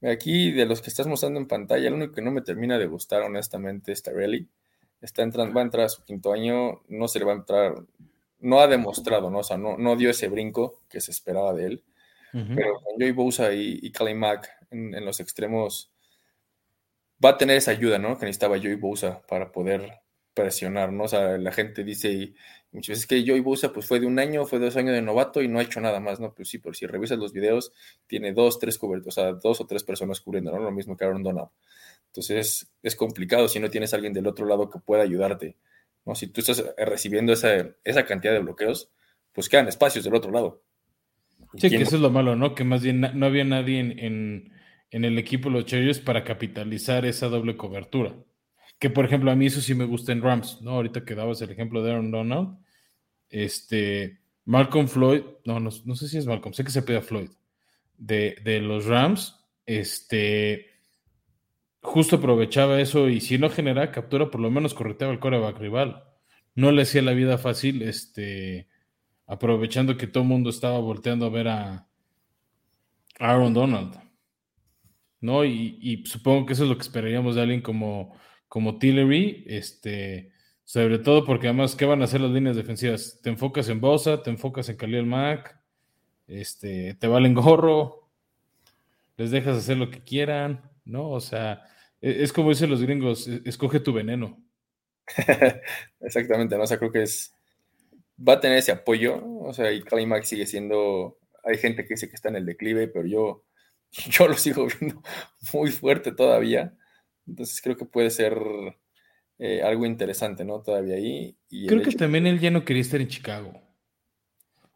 Aquí, 0.02 0.50
de 0.50 0.66
los 0.66 0.82
que 0.82 0.90
estás 0.90 1.06
mostrando 1.06 1.38
en 1.38 1.46
pantalla, 1.46 1.86
el 1.86 1.94
único 1.94 2.14
que 2.14 2.22
no 2.22 2.32
me 2.32 2.42
termina 2.42 2.76
de 2.76 2.88
gustar, 2.88 3.22
honestamente, 3.22 3.92
es 3.92 4.02
Tarelli. 4.02 4.48
Está 5.00 5.22
entrando, 5.22 5.54
va 5.54 5.60
a 5.60 5.64
entrar 5.64 5.84
a 5.84 5.90
su 5.90 6.02
quinto 6.02 6.32
año, 6.32 6.82
no 6.88 7.06
se 7.06 7.20
le 7.20 7.24
va 7.24 7.34
a 7.34 7.36
entrar, 7.36 7.74
no 8.40 8.58
ha 8.58 8.66
demostrado, 8.66 9.30
¿no? 9.30 9.38
O 9.38 9.44
sea, 9.44 9.58
no, 9.58 9.78
no 9.78 9.94
dio 9.94 10.10
ese 10.10 10.26
brinco 10.26 10.80
que 10.90 11.00
se 11.00 11.12
esperaba 11.12 11.54
de 11.54 11.66
él. 11.66 11.84
Pero 12.32 12.80
con 12.80 12.94
Joey 12.98 13.12
Bosa 13.12 13.52
y, 13.52 13.78
y 13.82 14.14
Mack 14.14 14.48
en, 14.70 15.04
los 15.04 15.20
extremos, 15.20 15.92
va 17.22 17.30
a 17.30 17.38
tener 17.38 17.56
esa 17.58 17.72
ayuda, 17.72 17.98
¿no? 17.98 18.18
Que 18.18 18.24
necesitaba 18.24 18.58
Joey 18.58 18.76
Bosa 18.76 19.22
para 19.28 19.52
poder 19.52 20.00
presionar, 20.34 20.92
¿no? 20.92 21.04
O 21.04 21.08
sea, 21.08 21.36
la 21.36 21.52
gente 21.52 21.84
dice, 21.84 22.32
muchas 22.70 22.94
veces 22.96 23.06
que 23.06 23.22
Joey 23.26 23.40
Bosa 23.40 23.72
pues 23.72 23.86
fue 23.86 24.00
de 24.00 24.06
un 24.06 24.18
año, 24.18 24.46
fue 24.46 24.58
dos 24.58 24.76
años 24.76 24.94
de 24.94 25.02
novato 25.02 25.42
y 25.42 25.48
no 25.48 25.58
ha 25.58 25.62
hecho 25.62 25.80
nada 25.80 26.00
más, 26.00 26.20
¿no? 26.20 26.34
Pues 26.34 26.48
sí, 26.48 26.60
si 26.72 26.86
revisas 26.86 27.18
los 27.18 27.32
videos, 27.32 27.72
tiene 28.06 28.32
dos, 28.32 28.58
tres 28.58 28.78
cobertos, 28.78 29.18
o 29.18 29.20
sea, 29.20 29.32
dos 29.34 29.60
o 29.60 29.66
tres 29.66 29.84
personas 29.84 30.20
cubriendo, 30.20 30.52
¿no? 30.52 30.58
Lo 30.58 30.72
mismo 30.72 30.96
que 30.96 31.04
Aaron 31.04 31.22
Donald. 31.22 31.48
Entonces 32.06 32.72
es 32.82 32.96
complicado 32.96 33.48
si 33.48 33.60
no 33.60 33.70
tienes 33.70 33.92
alguien 33.94 34.12
del 34.12 34.26
otro 34.26 34.46
lado 34.46 34.70
que 34.70 34.78
pueda 34.78 35.02
ayudarte, 35.02 35.58
¿no? 36.06 36.14
Si 36.14 36.28
tú 36.28 36.40
estás 36.40 36.64
recibiendo 36.78 37.32
esa, 37.32 37.74
esa 37.84 38.06
cantidad 38.06 38.32
de 38.32 38.40
bloqueos, 38.40 38.90
pues 39.32 39.48
quedan 39.48 39.68
espacios 39.68 40.04
del 40.04 40.14
otro 40.14 40.30
lado. 40.30 40.62
Sí, 41.56 41.70
que 41.70 41.82
eso 41.82 41.96
es 41.96 42.02
lo 42.02 42.10
malo, 42.10 42.36
¿no? 42.36 42.54
Que 42.54 42.64
más 42.64 42.82
bien 42.82 43.00
no 43.00 43.26
había 43.26 43.44
nadie 43.44 43.80
en, 43.80 44.52
en 44.90 45.04
el 45.04 45.18
equipo 45.18 45.48
de 45.48 45.56
los 45.56 45.66
Chargers 45.66 46.00
para 46.00 46.24
capitalizar 46.24 47.04
esa 47.06 47.28
doble 47.28 47.56
cobertura. 47.56 48.14
Que 48.78 48.90
por 48.90 49.04
ejemplo, 49.04 49.30
a 49.30 49.36
mí 49.36 49.46
eso 49.46 49.60
sí 49.60 49.74
me 49.74 49.84
gusta 49.84 50.12
en 50.12 50.22
Rams, 50.22 50.60
¿no? 50.62 50.72
Ahorita 50.72 51.04
que 51.04 51.14
dabas 51.14 51.40
el 51.42 51.50
ejemplo 51.50 51.82
de 51.82 51.92
Aaron 51.92 52.10
Donald. 52.10 52.58
Este, 53.28 54.22
Malcolm 54.44 54.88
Floyd, 54.88 55.22
no, 55.44 55.60
no, 55.60 55.70
sé 55.70 56.08
si 56.08 56.18
es 56.18 56.26
Malcolm, 56.26 56.52
sé 56.52 56.64
que 56.64 56.70
se 56.70 56.82
pide 56.82 57.00
Floyd, 57.00 57.30
de, 57.96 58.60
los 58.60 58.86
Rams, 58.86 59.38
este, 59.64 60.66
justo 61.80 62.16
aprovechaba 62.16 62.80
eso 62.80 63.08
y 63.08 63.20
si 63.20 63.38
no 63.38 63.50
generaba 63.50 63.92
captura, 63.92 64.30
por 64.30 64.40
lo 64.40 64.50
menos 64.50 64.74
correteaba 64.74 65.12
el 65.12 65.20
coreback 65.20 65.58
rival. 65.58 66.04
No 66.54 66.70
le 66.70 66.82
hacía 66.82 67.00
la 67.02 67.12
vida 67.12 67.38
fácil, 67.38 67.82
este, 67.82 68.68
aprovechando 69.26 69.96
que 69.96 70.06
todo 70.06 70.22
el 70.22 70.28
mundo 70.28 70.50
estaba 70.50 70.78
volteando 70.78 71.26
a 71.26 71.30
ver 71.30 71.48
a 71.48 71.88
Aaron 73.18 73.54
Donald. 73.54 74.00
¿No? 75.20 75.44
Y, 75.44 76.02
supongo 76.06 76.46
que 76.46 76.54
eso 76.54 76.64
es 76.64 76.68
lo 76.68 76.76
que 76.76 76.82
esperaríamos 76.82 77.36
de 77.36 77.42
alguien 77.42 77.62
como 77.62 78.16
como 78.52 78.78
Tillery, 78.78 79.44
este, 79.46 80.30
sobre 80.62 80.98
todo 80.98 81.24
porque 81.24 81.46
además, 81.46 81.74
¿qué 81.74 81.86
van 81.86 82.02
a 82.02 82.04
hacer 82.04 82.20
las 82.20 82.32
líneas 82.32 82.54
defensivas? 82.54 83.18
Te 83.22 83.30
enfocas 83.30 83.66
en 83.70 83.80
Bosa, 83.80 84.22
te 84.22 84.28
enfocas 84.28 84.68
en 84.68 84.76
Khalil 84.76 85.06
Mack, 85.06 85.58
este, 86.26 86.92
te 87.00 87.06
valen 87.06 87.32
gorro, 87.32 88.10
les 89.16 89.30
dejas 89.30 89.56
hacer 89.56 89.78
lo 89.78 89.90
que 89.90 90.04
quieran, 90.04 90.70
¿no? 90.84 91.08
O 91.12 91.20
sea, 91.20 91.62
e, 92.02 92.22
es, 92.22 92.30
como 92.30 92.50
dicen 92.50 92.68
los 92.68 92.82
gringos, 92.82 93.26
e, 93.26 93.40
escoge 93.46 93.80
tu 93.80 93.94
veneno. 93.94 94.38
Exactamente, 96.00 96.54
¿no? 96.54 96.64
O 96.64 96.66
sea, 96.66 96.78
creo 96.78 96.92
que 96.92 97.04
es, 97.04 97.34
va 98.16 98.34
a 98.34 98.40
tener 98.40 98.58
ese 98.58 98.72
apoyo, 98.72 99.24
o 99.40 99.52
sea, 99.52 99.72
y 99.72 99.82
Khalil 99.82 100.06
Mack 100.06 100.24
sigue 100.24 100.46
siendo, 100.46 101.18
hay 101.44 101.58
gente 101.58 101.84
que 101.84 101.94
dice 101.94 102.08
que 102.08 102.14
está 102.14 102.28
en 102.28 102.36
el 102.36 102.46
declive, 102.46 102.88
pero 102.88 103.06
yo, 103.06 103.44
yo 104.10 104.28
lo 104.28 104.34
sigo 104.34 104.66
viendo 104.66 105.02
muy 105.52 105.70
fuerte 105.70 106.12
todavía. 106.12 106.76
Entonces 107.26 107.60
creo 107.62 107.76
que 107.76 107.84
puede 107.84 108.10
ser 108.10 108.36
eh, 109.38 109.62
algo 109.62 109.86
interesante, 109.86 110.44
¿no? 110.44 110.62
Todavía 110.62 110.96
ahí. 110.96 111.36
creo 111.68 111.82
que 111.82 111.92
también 111.92 112.26
él 112.26 112.40
ya 112.40 112.50
no 112.50 112.64
quería 112.64 112.82
estar 112.82 113.00
en 113.00 113.08
Chicago. 113.08 113.52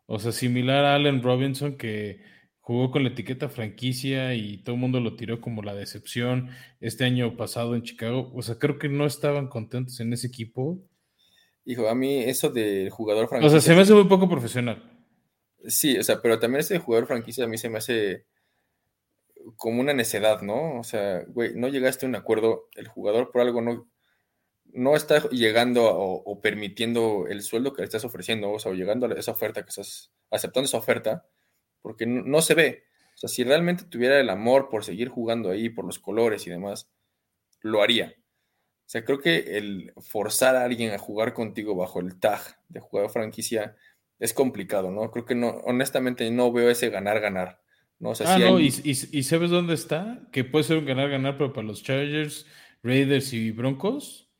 O 0.06 0.18
sea, 0.18 0.32
similar 0.32 0.84
a 0.84 0.94
Allen 0.94 1.22
Robinson 1.22 1.76
que 1.76 2.20
jugó 2.60 2.90
con 2.90 3.02
la 3.04 3.10
etiqueta 3.10 3.48
franquicia 3.48 4.34
y 4.34 4.58
todo 4.58 4.74
el 4.74 4.80
mundo 4.80 5.00
lo 5.00 5.14
tiró 5.16 5.40
como 5.40 5.62
la 5.62 5.74
decepción 5.74 6.50
este 6.80 7.04
año 7.04 7.36
pasado 7.36 7.74
en 7.74 7.82
Chicago. 7.82 8.32
O 8.34 8.42
sea, 8.42 8.58
creo 8.58 8.78
que 8.78 8.88
no 8.88 9.06
estaban 9.06 9.48
contentos 9.48 10.00
en 10.00 10.12
ese 10.12 10.28
equipo. 10.28 10.80
Hijo, 11.66 11.88
a 11.88 11.94
mí 11.94 12.22
eso 12.22 12.48
del 12.48 12.90
jugador 12.90 13.28
franquicia. 13.28 13.58
O 13.58 13.60
sea, 13.60 13.60
se 13.60 13.74
me 13.74 13.82
hace 13.82 13.92
muy 13.92 14.04
poco 14.04 14.28
profesional. 14.28 14.82
Sí, 15.66 15.98
o 15.98 16.02
sea, 16.04 16.22
pero 16.22 16.38
también 16.38 16.60
ese 16.60 16.78
jugador 16.78 17.08
franquicia 17.08 17.44
a 17.44 17.48
mí 17.48 17.58
se 17.58 17.68
me 17.68 17.78
hace 17.78 18.24
como 19.56 19.80
una 19.80 19.92
necedad, 19.92 20.42
¿no? 20.42 20.78
O 20.78 20.84
sea, 20.84 21.24
güey, 21.26 21.54
no 21.54 21.66
llegaste 21.66 22.06
a 22.06 22.08
un 22.08 22.14
acuerdo, 22.14 22.68
el 22.76 22.86
jugador 22.86 23.32
por 23.32 23.40
algo 23.40 23.62
no, 23.62 23.88
no 24.72 24.94
está 24.94 25.28
llegando 25.30 25.84
o, 25.86 26.40
permitiendo 26.40 27.26
el 27.28 27.42
sueldo 27.42 27.72
que 27.72 27.82
le 27.82 27.86
estás 27.86 28.04
ofreciendo, 28.04 28.52
o 28.52 28.58
sea, 28.58 28.72
llegando 28.72 29.06
a 29.06 29.14
esa 29.14 29.32
oferta 29.32 29.62
que 29.62 29.70
estás 29.70 30.12
aceptando 30.30 30.66
esa 30.66 30.78
oferta, 30.78 31.26
porque 31.82 32.06
no, 32.06 32.42
se 32.42 32.54
ve. 32.54 32.84
O 33.14 33.18
sea, 33.18 33.28
si 33.28 33.42
realmente 33.42 33.84
tuviera 33.84 34.20
el 34.20 34.30
amor 34.30 34.68
por 34.68 34.84
seguir 34.84 35.08
jugando 35.08 35.50
ahí, 35.50 35.68
por 35.68 35.84
los 35.84 35.98
colores 35.98 36.46
y 36.46 36.50
demás, 36.50 36.90
lo 37.60 37.82
haría. 37.82 38.14
O 38.86 38.88
sea, 38.88 39.04
creo 39.04 39.18
que 39.18 39.58
el 39.58 39.92
forzar 39.96 40.54
a 40.54 40.64
alguien 40.64 40.92
a 40.92 40.98
jugar 40.98 41.34
contigo 41.34 41.74
bajo 41.74 41.98
el 41.98 42.20
tag 42.20 42.40
de 42.68 42.78
jugador 42.78 43.10
franquicia 43.10 43.74
es 44.20 44.32
complicado, 44.32 44.92
¿no? 44.92 45.10
Creo 45.10 45.24
que 45.24 45.34
no, 45.34 45.48
honestamente 45.64 46.30
no 46.30 46.52
veo 46.52 46.70
ese 46.70 46.88
ganar-ganar. 46.88 47.60
¿no? 47.98 48.12
ah, 48.24 48.38
no, 48.38 48.60
y, 48.60 48.70
¿sabes 48.70 49.50
dónde 49.50 49.74
está? 49.74 50.20
Que 50.30 50.44
puede 50.44 50.62
ser 50.62 50.78
un 50.78 50.84
ganar-ganar, 50.84 51.36
pero 51.36 51.52
para 51.52 51.66
los 51.66 51.82
Chargers, 51.82 52.46
Raiders 52.84 53.32
y 53.32 53.50
Broncos, 53.50 54.30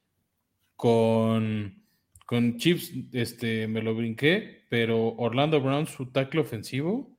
con, 0.77 1.83
con 2.25 2.57
Chips, 2.59 2.93
este, 3.15 3.67
me 3.67 3.83
lo 3.83 3.97
brinqué, 3.97 4.65
pero 4.69 5.09
Orlando 5.17 5.61
Brown, 5.61 5.89
su 5.89 6.13
tackle 6.13 6.43
ofensivo, 6.43 7.19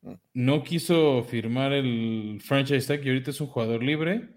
mm. 0.00 0.14
no 0.32 0.62
quiso 0.62 1.24
firmar 1.24 1.74
el 1.74 2.40
franchise 2.42 2.86
tag 2.86 3.04
y 3.04 3.10
ahorita 3.10 3.32
es 3.32 3.40
un 3.42 3.48
jugador 3.48 3.82
libre 3.82 4.30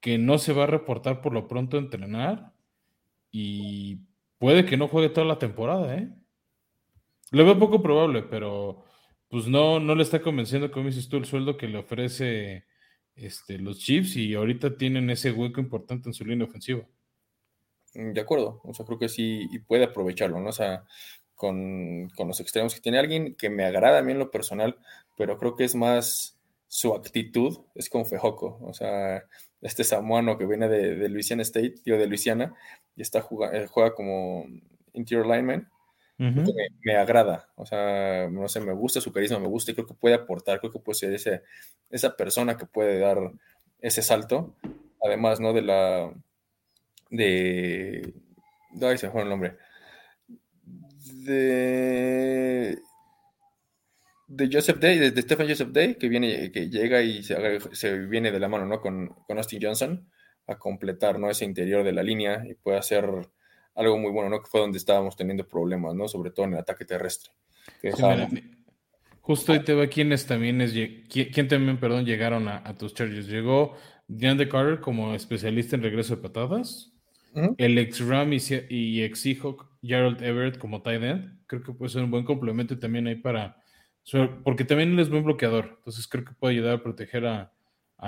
que 0.00 0.18
no 0.18 0.38
se 0.38 0.52
va 0.52 0.64
a 0.64 0.68
reportar 0.68 1.20
por 1.20 1.32
lo 1.32 1.48
pronto 1.48 1.76
a 1.76 1.80
entrenar 1.80 2.52
y 3.30 4.00
puede 4.38 4.64
que 4.64 4.76
no 4.76 4.88
juegue 4.88 5.08
toda 5.08 5.26
la 5.26 5.38
temporada, 5.38 5.96
¿eh? 5.96 6.08
Lo 7.30 7.44
veo 7.44 7.58
poco 7.58 7.82
probable, 7.82 8.22
pero 8.22 8.84
pues 9.28 9.46
no, 9.46 9.80
no 9.80 9.94
le 9.94 10.02
está 10.02 10.22
convenciendo, 10.22 10.70
como 10.70 10.86
dices 10.86 11.08
tú, 11.08 11.18
el 11.18 11.26
sueldo 11.26 11.56
que 11.56 11.68
le 11.68 11.78
ofrece 11.78 12.64
este, 13.14 13.58
los 13.58 13.78
Chiefs 13.78 14.16
y 14.16 14.34
ahorita 14.34 14.76
tienen 14.76 15.10
ese 15.10 15.32
hueco 15.32 15.60
importante 15.60 16.08
en 16.08 16.14
su 16.14 16.24
línea 16.24 16.46
ofensiva. 16.46 16.86
Mm, 17.94 18.12
de 18.12 18.20
acuerdo, 18.20 18.60
o 18.64 18.72
sea, 18.72 18.86
creo 18.86 18.98
que 18.98 19.08
sí 19.08 19.46
y 19.50 19.58
puede 19.58 19.84
aprovecharlo, 19.84 20.40
¿no? 20.40 20.50
O 20.50 20.52
sea, 20.52 20.84
con, 21.34 22.10
los 22.18 22.40
extremos 22.40 22.74
que 22.74 22.80
tiene 22.80 22.98
alguien 22.98 23.34
que 23.36 23.50
me 23.50 23.64
agrada 23.64 23.98
a 23.98 24.02
mí 24.02 24.12
en 24.12 24.18
lo 24.18 24.30
personal, 24.30 24.76
pero 25.16 25.38
creo 25.38 25.56
que 25.56 25.64
es 25.64 25.74
más 25.74 26.38
su 26.66 26.94
actitud, 26.94 27.58
es 27.74 27.88
con 27.88 28.06
Fejoco, 28.06 28.58
o 28.62 28.74
sea, 28.74 29.24
este 29.60 29.84
samuano 29.84 30.38
que 30.38 30.46
viene 30.46 30.68
de, 30.68 31.08
Louisiana 31.08 31.42
State, 31.42 31.76
tío 31.82 31.98
de 31.98 32.06
Luisiana, 32.06 32.54
y 32.96 33.02
está 33.02 33.20
juega, 33.20 33.66
juega 33.68 33.94
como 33.94 34.46
interior 34.92 35.26
lineman, 35.26 35.68
me, 36.18 36.96
agrada, 36.96 37.48
o 37.54 37.64
sea, 37.64 38.28
no 38.28 38.48
sé, 38.48 38.60
me 38.60 38.72
gusta 38.72 39.00
su 39.00 39.12
carisma, 39.12 39.38
me 39.38 39.46
gusta 39.46 39.70
y 39.70 39.74
creo 39.74 39.86
que 39.86 39.94
puede 39.94 40.16
aportar, 40.16 40.58
creo 40.58 40.72
que 40.72 40.80
puede 40.80 40.98
ser 40.98 41.14
ese, 41.14 41.42
esa 41.90 42.16
persona 42.16 42.56
que 42.56 42.66
puede 42.66 42.98
dar 42.98 43.18
ese 43.80 44.02
salto, 44.02 44.56
además, 45.00 45.38
¿no? 45.38 45.52
De 45.52 45.62
la, 45.62 46.12
de, 47.10 48.14
ay, 48.82 48.98
se 48.98 49.10
fue 49.10 49.22
el 49.22 49.28
nombre, 49.28 49.56
de, 51.24 52.78
de 54.28 54.48
Joseph 54.52 54.78
Day, 54.78 54.98
de, 54.98 55.22
Stephen 55.22 55.48
Joseph 55.48 55.70
Day, 55.70 55.96
que 55.96 56.08
viene, 56.08 56.52
que 56.52 56.68
llega 56.68 57.02
y 57.02 57.22
se, 57.22 57.98
viene 58.06 58.30
de 58.30 58.38
la 58.38 58.48
mano, 58.48 58.66
¿no? 58.66 58.80
Con, 58.80 59.08
con 59.26 59.38
Austin 59.38 59.60
Johnson 59.60 60.08
a 60.46 60.58
completar, 60.58 61.18
¿no? 61.18 61.30
Ese 61.30 61.44
interior 61.44 61.82
de 61.82 61.92
la 61.92 62.02
línea 62.02 62.44
y 62.46 62.54
puede 62.54 62.78
hacer 62.78 63.08
algo 63.74 63.98
muy 63.98 64.10
bueno, 64.10 64.28
¿no? 64.28 64.40
Que 64.40 64.46
fue 64.46 64.60
donde 64.60 64.78
estábamos 64.78 65.16
teniendo 65.16 65.46
problemas, 65.46 65.94
¿no? 65.94 66.08
Sobre 66.08 66.30
todo 66.30 66.46
en 66.46 66.54
el 66.54 66.58
ataque 66.58 66.84
terrestre. 66.84 67.32
justo 69.20 69.52
ahí 69.52 69.60
te 69.60 69.74
va 69.74 69.86
quiénes 69.86 70.26
también 70.26 70.60
es, 70.60 70.72
quién 71.08 71.48
también, 71.48 71.78
perdón, 71.78 72.04
llegaron 72.04 72.48
a, 72.48 72.76
tus 72.76 72.94
Chargers. 72.94 73.28
Llegó 73.28 73.76
DeAndre 74.08 74.48
Carter 74.48 74.80
como 74.80 75.14
especialista 75.14 75.76
en 75.76 75.82
regreso 75.82 76.16
de 76.16 76.22
patadas. 76.22 76.92
El 77.56 77.78
ex 77.78 78.00
Ram 78.04 78.32
y, 78.32 79.02
ex 79.02 79.20
Seahawk 79.20 79.68
Gerald 79.80 80.22
Everett 80.22 80.58
como 80.58 80.82
tight 80.82 81.02
end. 81.02 81.38
Creo 81.46 81.62
que 81.62 81.72
puede 81.72 81.90
ser 81.90 82.02
un 82.02 82.10
buen 82.10 82.24
complemento 82.24 82.74
y 82.74 82.78
también 82.78 83.06
ahí 83.06 83.14
para. 83.16 83.62
Porque 84.44 84.64
también 84.64 84.92
él 84.92 84.98
es 84.98 85.10
buen 85.10 85.24
bloqueador. 85.24 85.74
Entonces 85.78 86.06
creo 86.08 86.24
que 86.24 86.32
puede 86.32 86.54
ayudar 86.54 86.74
a 86.74 86.82
proteger 86.82 87.26
a, 87.26 87.52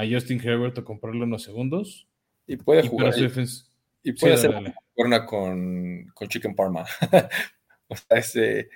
Justin 0.08 0.40
Herbert 0.40 0.78
o 0.78 0.84
comprarle 0.84 1.24
unos 1.24 1.42
segundos. 1.42 2.08
Y 2.46 2.56
puede 2.56 2.86
jugar. 2.86 3.14
Y, 4.02 4.12
puede 4.12 4.34
hacer 4.34 4.74
con, 5.26 6.06
con 6.14 6.28
Chicken 6.28 6.54
Parma. 6.54 6.86
o 7.88 7.96
sea, 7.96 8.18
ese, 8.18 8.70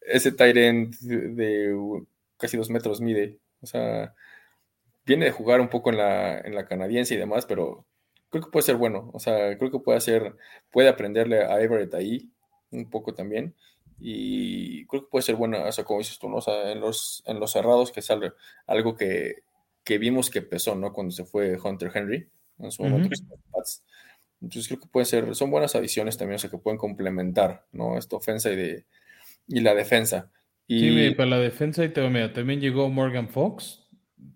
ese 0.00 0.32
tight 0.32 0.56
end 0.56 0.98
de 0.98 2.02
casi 2.38 2.56
dos 2.56 2.70
metros 2.70 3.00
mide. 3.00 3.38
O 3.60 3.66
sea, 3.66 4.14
viene 5.04 5.26
de 5.26 5.30
jugar 5.30 5.60
un 5.60 5.68
poco 5.68 5.90
en 5.90 5.98
la, 5.98 6.40
en 6.40 6.54
la 6.54 6.66
canadiense 6.66 7.14
y 7.14 7.18
demás, 7.18 7.46
pero 7.46 7.86
creo 8.30 8.44
que 8.44 8.50
puede 8.50 8.64
ser 8.64 8.76
bueno. 8.76 9.10
O 9.12 9.18
sea, 9.18 9.56
creo 9.58 9.70
que 9.70 9.78
puede 9.78 9.98
hacer, 9.98 10.36
puede 10.70 10.88
aprenderle 10.88 11.44
a 11.44 11.60
Everett 11.60 11.94
ahí 11.94 12.30
un 12.70 12.90
poco 12.90 13.14
también. 13.14 13.54
Y 13.98 14.86
creo 14.86 15.02
que 15.02 15.08
puede 15.10 15.22
ser 15.22 15.36
bueno, 15.36 15.64
o 15.64 15.72
sea, 15.72 15.84
como 15.84 16.00
dices 16.00 16.18
tú, 16.18 16.28
¿no? 16.28 16.36
O 16.36 16.40
sea, 16.40 16.72
en 16.72 16.80
los, 16.80 17.22
en 17.26 17.40
los 17.40 17.52
cerrados, 17.52 17.92
que 17.92 18.02
sale 18.02 18.32
algo 18.66 18.96
que, 18.96 19.42
que 19.84 19.98
vimos 19.98 20.30
que 20.30 20.42
pesó, 20.42 20.74
¿no? 20.74 20.92
Cuando 20.92 21.12
se 21.12 21.24
fue 21.24 21.58
Hunter 21.62 21.90
Henry 21.94 22.28
en 22.58 22.70
su 22.70 22.82
momento. 22.82 23.08
Entonces 24.40 24.68
creo 24.68 24.80
que 24.80 24.88
pueden 24.88 25.06
ser, 25.06 25.34
son 25.34 25.50
buenas 25.50 25.74
adiciones 25.74 26.18
también, 26.18 26.36
o 26.36 26.38
sea, 26.38 26.50
que 26.50 26.58
pueden 26.58 26.78
complementar, 26.78 27.66
¿no? 27.72 27.96
Esta 27.96 28.16
ofensa 28.16 28.50
y, 28.52 28.56
de, 28.56 28.84
y 29.46 29.60
la 29.60 29.74
defensa. 29.74 30.30
Y... 30.66 31.08
Sí, 31.08 31.14
para 31.14 31.30
la 31.30 31.38
defensa 31.38 31.84
y 31.84 31.90
te, 31.90 32.06
mira, 32.10 32.32
también 32.32 32.60
llegó 32.60 32.90
Morgan 32.90 33.28
Fox, 33.28 33.86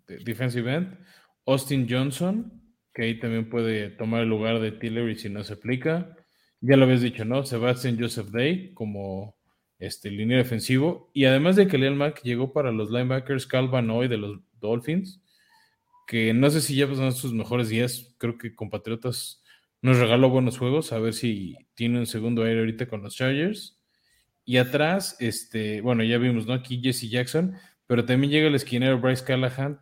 defensive 0.06 0.72
end, 0.72 0.98
Austin 1.46 1.86
Johnson, 1.88 2.62
que 2.94 3.02
ahí 3.02 3.20
también 3.20 3.48
puede 3.50 3.90
tomar 3.90 4.22
el 4.22 4.28
lugar 4.28 4.60
de 4.60 4.72
Tillery 4.72 5.16
si 5.16 5.28
no 5.28 5.44
se 5.44 5.54
aplica. 5.54 6.16
Ya 6.60 6.76
lo 6.76 6.84
habías 6.84 7.02
dicho, 7.02 7.24
¿no? 7.24 7.44
Sebastian 7.44 7.98
Joseph 8.00 8.28
Day 8.28 8.72
como 8.74 9.37
este 9.78 10.10
línea 10.10 10.38
defensivo. 10.38 11.10
Y 11.12 11.24
además 11.24 11.56
de 11.56 11.68
que 11.68 11.78
Leal 11.78 11.94
Mack 11.94 12.22
llegó 12.22 12.52
para 12.52 12.72
los 12.72 12.90
linebackers 12.90 13.46
Calvin 13.46 13.90
hoy 13.90 14.08
de 14.08 14.18
los 14.18 14.40
Dolphins, 14.60 15.22
que 16.06 16.32
no 16.32 16.50
sé 16.50 16.60
si 16.60 16.74
ya 16.74 16.88
pasaron 16.88 17.12
sus 17.12 17.32
mejores 17.32 17.68
días. 17.68 18.14
Creo 18.18 18.38
que 18.38 18.54
compatriotas 18.54 19.42
nos 19.80 19.98
regaló 19.98 20.30
buenos 20.30 20.58
juegos, 20.58 20.92
a 20.92 20.98
ver 20.98 21.14
si 21.14 21.56
tiene 21.74 21.98
un 21.98 22.06
segundo 22.06 22.42
aire 22.44 22.60
ahorita 22.60 22.86
con 22.86 23.02
los 23.02 23.14
Chargers. 23.14 23.78
Y 24.44 24.56
atrás, 24.56 25.16
este, 25.20 25.82
bueno, 25.82 26.02
ya 26.02 26.18
vimos, 26.18 26.46
¿no? 26.46 26.54
Aquí 26.54 26.80
Jesse 26.82 27.10
Jackson, 27.10 27.54
pero 27.86 28.04
también 28.04 28.32
llega 28.32 28.48
el 28.48 28.54
esquinero 28.54 28.98
Bryce 28.98 29.24
Callahan, 29.24 29.80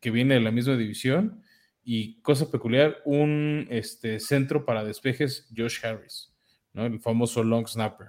que 0.00 0.10
viene 0.10 0.34
de 0.34 0.40
la 0.40 0.50
misma 0.50 0.76
división. 0.76 1.42
Y 1.82 2.20
cosa 2.20 2.50
peculiar, 2.50 2.98
un 3.06 3.66
este, 3.70 4.20
centro 4.20 4.66
para 4.66 4.84
despejes, 4.84 5.48
Josh 5.56 5.84
Harris, 5.84 6.34
¿no? 6.74 6.84
El 6.84 7.00
famoso 7.00 7.42
long 7.42 7.66
snapper, 7.66 8.08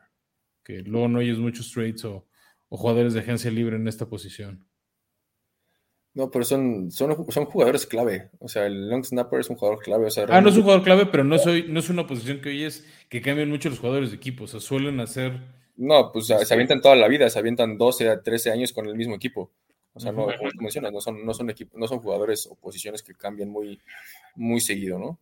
que 0.70 0.84
luego 0.84 1.08
no 1.08 1.18
hay 1.18 1.34
muchos 1.34 1.72
trades 1.72 2.06
o, 2.06 2.28
o 2.70 2.78
jugadores 2.78 3.16
de 3.16 3.22
agencia 3.22 3.50
libre 3.50 3.76
en 3.76 3.88
esta 3.88 4.08
posición. 4.08 4.64
No, 6.14 6.30
pero 6.30 6.46
son, 6.46 6.92
son, 6.92 7.16
jugadores 7.16 7.88
clave. 7.88 8.30
O 8.38 8.48
sea, 8.48 8.68
el 8.68 8.88
long 8.88 9.04
snapper 9.04 9.40
es 9.40 9.50
un 9.50 9.56
jugador 9.56 9.80
clave. 9.80 10.10
ah, 10.30 10.42
no 10.42 10.50
es 10.50 10.58
un 10.58 10.62
jugador 10.62 10.84
clave, 10.84 11.08
pero 11.08 11.24
no, 11.24 11.40
soy, 11.40 11.66
no 11.68 11.80
es 11.80 11.90
una 11.90 12.06
posición 12.06 12.40
que 12.40 12.50
hoy 12.50 12.66
es 12.66 12.86
que 13.10 13.20
cambian 13.20 13.50
mucho 13.50 13.70
los 13.70 13.80
jugadores 13.80 14.12
de 14.12 14.18
equipo. 14.18 14.44
O 14.44 14.48
sea, 14.48 14.60
suelen 14.60 15.00
hacer. 15.00 15.42
No, 15.76 16.12
pues 16.12 16.28
se 16.28 16.54
avientan 16.54 16.82
toda 16.82 16.96
la 16.96 17.08
vida, 17.08 17.28
se 17.32 17.40
avientan 17.40 17.76
12 17.80 18.10
a 18.10 18.22
13 18.22 18.52
años 18.52 18.72
con 18.72 18.86
el 18.86 18.96
mismo 18.96 19.16
equipo. 19.16 19.52
O 19.94 20.00
sea, 20.00 20.12
no, 20.12 20.26
como 20.26 20.52
mencionas, 20.60 20.92
no 20.92 21.02
son, 21.02 21.26
no 21.26 21.34
son, 21.34 21.52
no 21.74 21.88
son 21.88 22.00
jugadores 22.00 22.46
o 22.46 22.54
posiciones 22.56 23.02
que 23.02 23.16
cambian 23.16 23.50
muy, 23.50 23.82
muy 24.36 24.62
seguido, 24.62 25.00
¿no? 25.00 25.18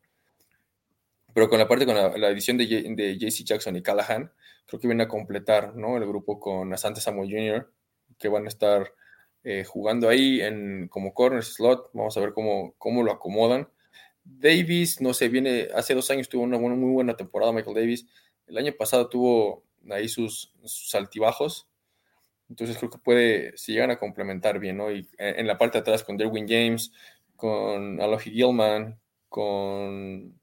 Pero 1.34 1.48
con 1.48 1.60
la 1.60 1.70
parte 1.70 1.86
con 1.86 1.96
la, 1.96 2.30
edición 2.32 2.58
de, 2.58 2.66
de 2.66 3.18
JC 3.18 3.46
Jackson 3.46 3.78
y 3.78 3.82
Callahan, 3.82 4.30
creo 4.68 4.80
que 4.80 4.88
viene 4.88 5.04
a 5.04 5.08
completar, 5.08 5.76
¿no? 5.76 5.98
El 5.98 6.06
grupo 6.06 6.40
con 6.40 6.74
Asante 6.74 7.02
Samuel 7.02 7.32
Jr., 7.32 7.72
que 8.20 8.30
van 8.30 8.46
a 8.46 8.50
estar 8.50 8.94
eh, 9.44 9.64
jugando 9.64 10.10
ahí 10.10 10.42
en, 10.42 10.88
como 10.90 11.14
corner 11.14 11.44
slot. 11.44 11.90
Vamos 11.94 12.18
a 12.18 12.20
ver 12.20 12.34
cómo, 12.34 12.76
cómo 12.78 13.04
lo 13.04 13.12
acomodan. 13.12 13.70
Davis, 14.24 15.00
no 15.02 15.14
sé, 15.14 15.30
viene, 15.30 15.70
hace 15.74 15.96
dos 15.96 16.12
años 16.12 16.28
tuvo 16.28 16.44
una 16.44 16.58
muy 16.58 16.92
buena 16.92 17.16
temporada 17.16 17.54
Michael 17.54 17.76
Davis. 17.76 18.06
El 18.46 18.58
año 18.58 18.74
pasado 18.78 19.08
tuvo 19.10 19.64
ahí 19.90 20.10
sus, 20.10 20.52
altibajos. 20.94 21.68
Entonces 22.50 22.78
creo 22.78 22.90
que 22.90 22.98
puede, 22.98 23.58
si 23.58 23.74
llegan 23.74 23.92
a 23.92 24.00
complementar 24.00 24.60
bien, 24.60 24.78
¿no? 24.78 24.92
Y 24.92 25.08
en 25.18 25.48
la 25.48 25.58
parte 25.58 25.78
de 25.78 25.82
atrás 25.82 26.04
con 26.04 26.18
Derwin 26.18 26.48
James, 26.48 26.92
con 27.36 28.02
Alohi 28.02 28.32
Gilman, 28.32 29.00
con, 29.30 30.40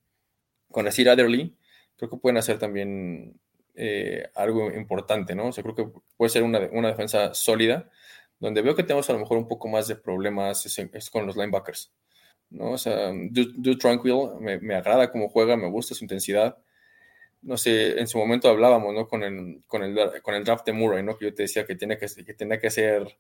con 0.71 0.87
Asir 0.87 1.09
Adderley, 1.09 1.57
creo 1.97 2.11
que 2.11 2.17
pueden 2.17 2.37
hacer 2.37 2.59
también 2.59 3.39
eh, 3.75 4.29
algo 4.35 4.73
importante, 4.73 5.35
¿no? 5.35 5.49
O 5.49 5.53
sea, 5.53 5.63
creo 5.63 5.75
que 5.75 6.01
puede 6.17 6.31
ser 6.31 6.43
una, 6.43 6.61
una 6.73 6.89
defensa 6.89 7.35
sólida 7.35 7.91
donde 8.39 8.63
veo 8.63 8.75
que 8.75 8.83
tenemos 8.83 9.09
a 9.09 9.15
lo 9.15 9.21
mejor 9.21 9.39
un 9.39 9.49
poco 9.49 9.69
más 9.69 9.89
de 9.89 9.97
problemas 9.97 10.67
es, 10.67 11.11
con 11.11 11.27
los 11.27 11.37
linebackers. 11.37 11.93
¿no? 12.51 12.73
O 12.73 12.79
sea, 12.79 13.11
Dude, 13.31 13.77
Tranquil 13.77 14.15
me, 14.41 14.75
agrada 14.75 15.11
cómo 15.11 15.29
juega, 15.29 15.57
me 15.57 15.71
gusta 15.71 15.95
su 15.95 16.05
intensidad. 16.05 16.59
No 17.43 17.57
sé, 17.57 17.99
en 17.99 18.07
su 18.07 18.19
momento 18.19 18.49
hablábamos 18.49 18.95
¿no? 18.95 19.09
con, 19.09 19.23
el, 19.23 19.63
con, 19.67 19.83
el, 19.83 20.23
con 20.23 20.35
el 20.35 20.45
draft 20.45 20.67
de 20.67 20.73
Murray, 20.73 21.03
¿no? 21.03 21.17
que 21.17 21.27
yo 21.27 21.35
te 21.35 21.45
decía 21.45 21.65
que 21.65 21.75
tiene 21.75 21.99
que, 21.99 22.07
que, 22.07 22.59
que 22.61 22.71
ser 22.71 23.19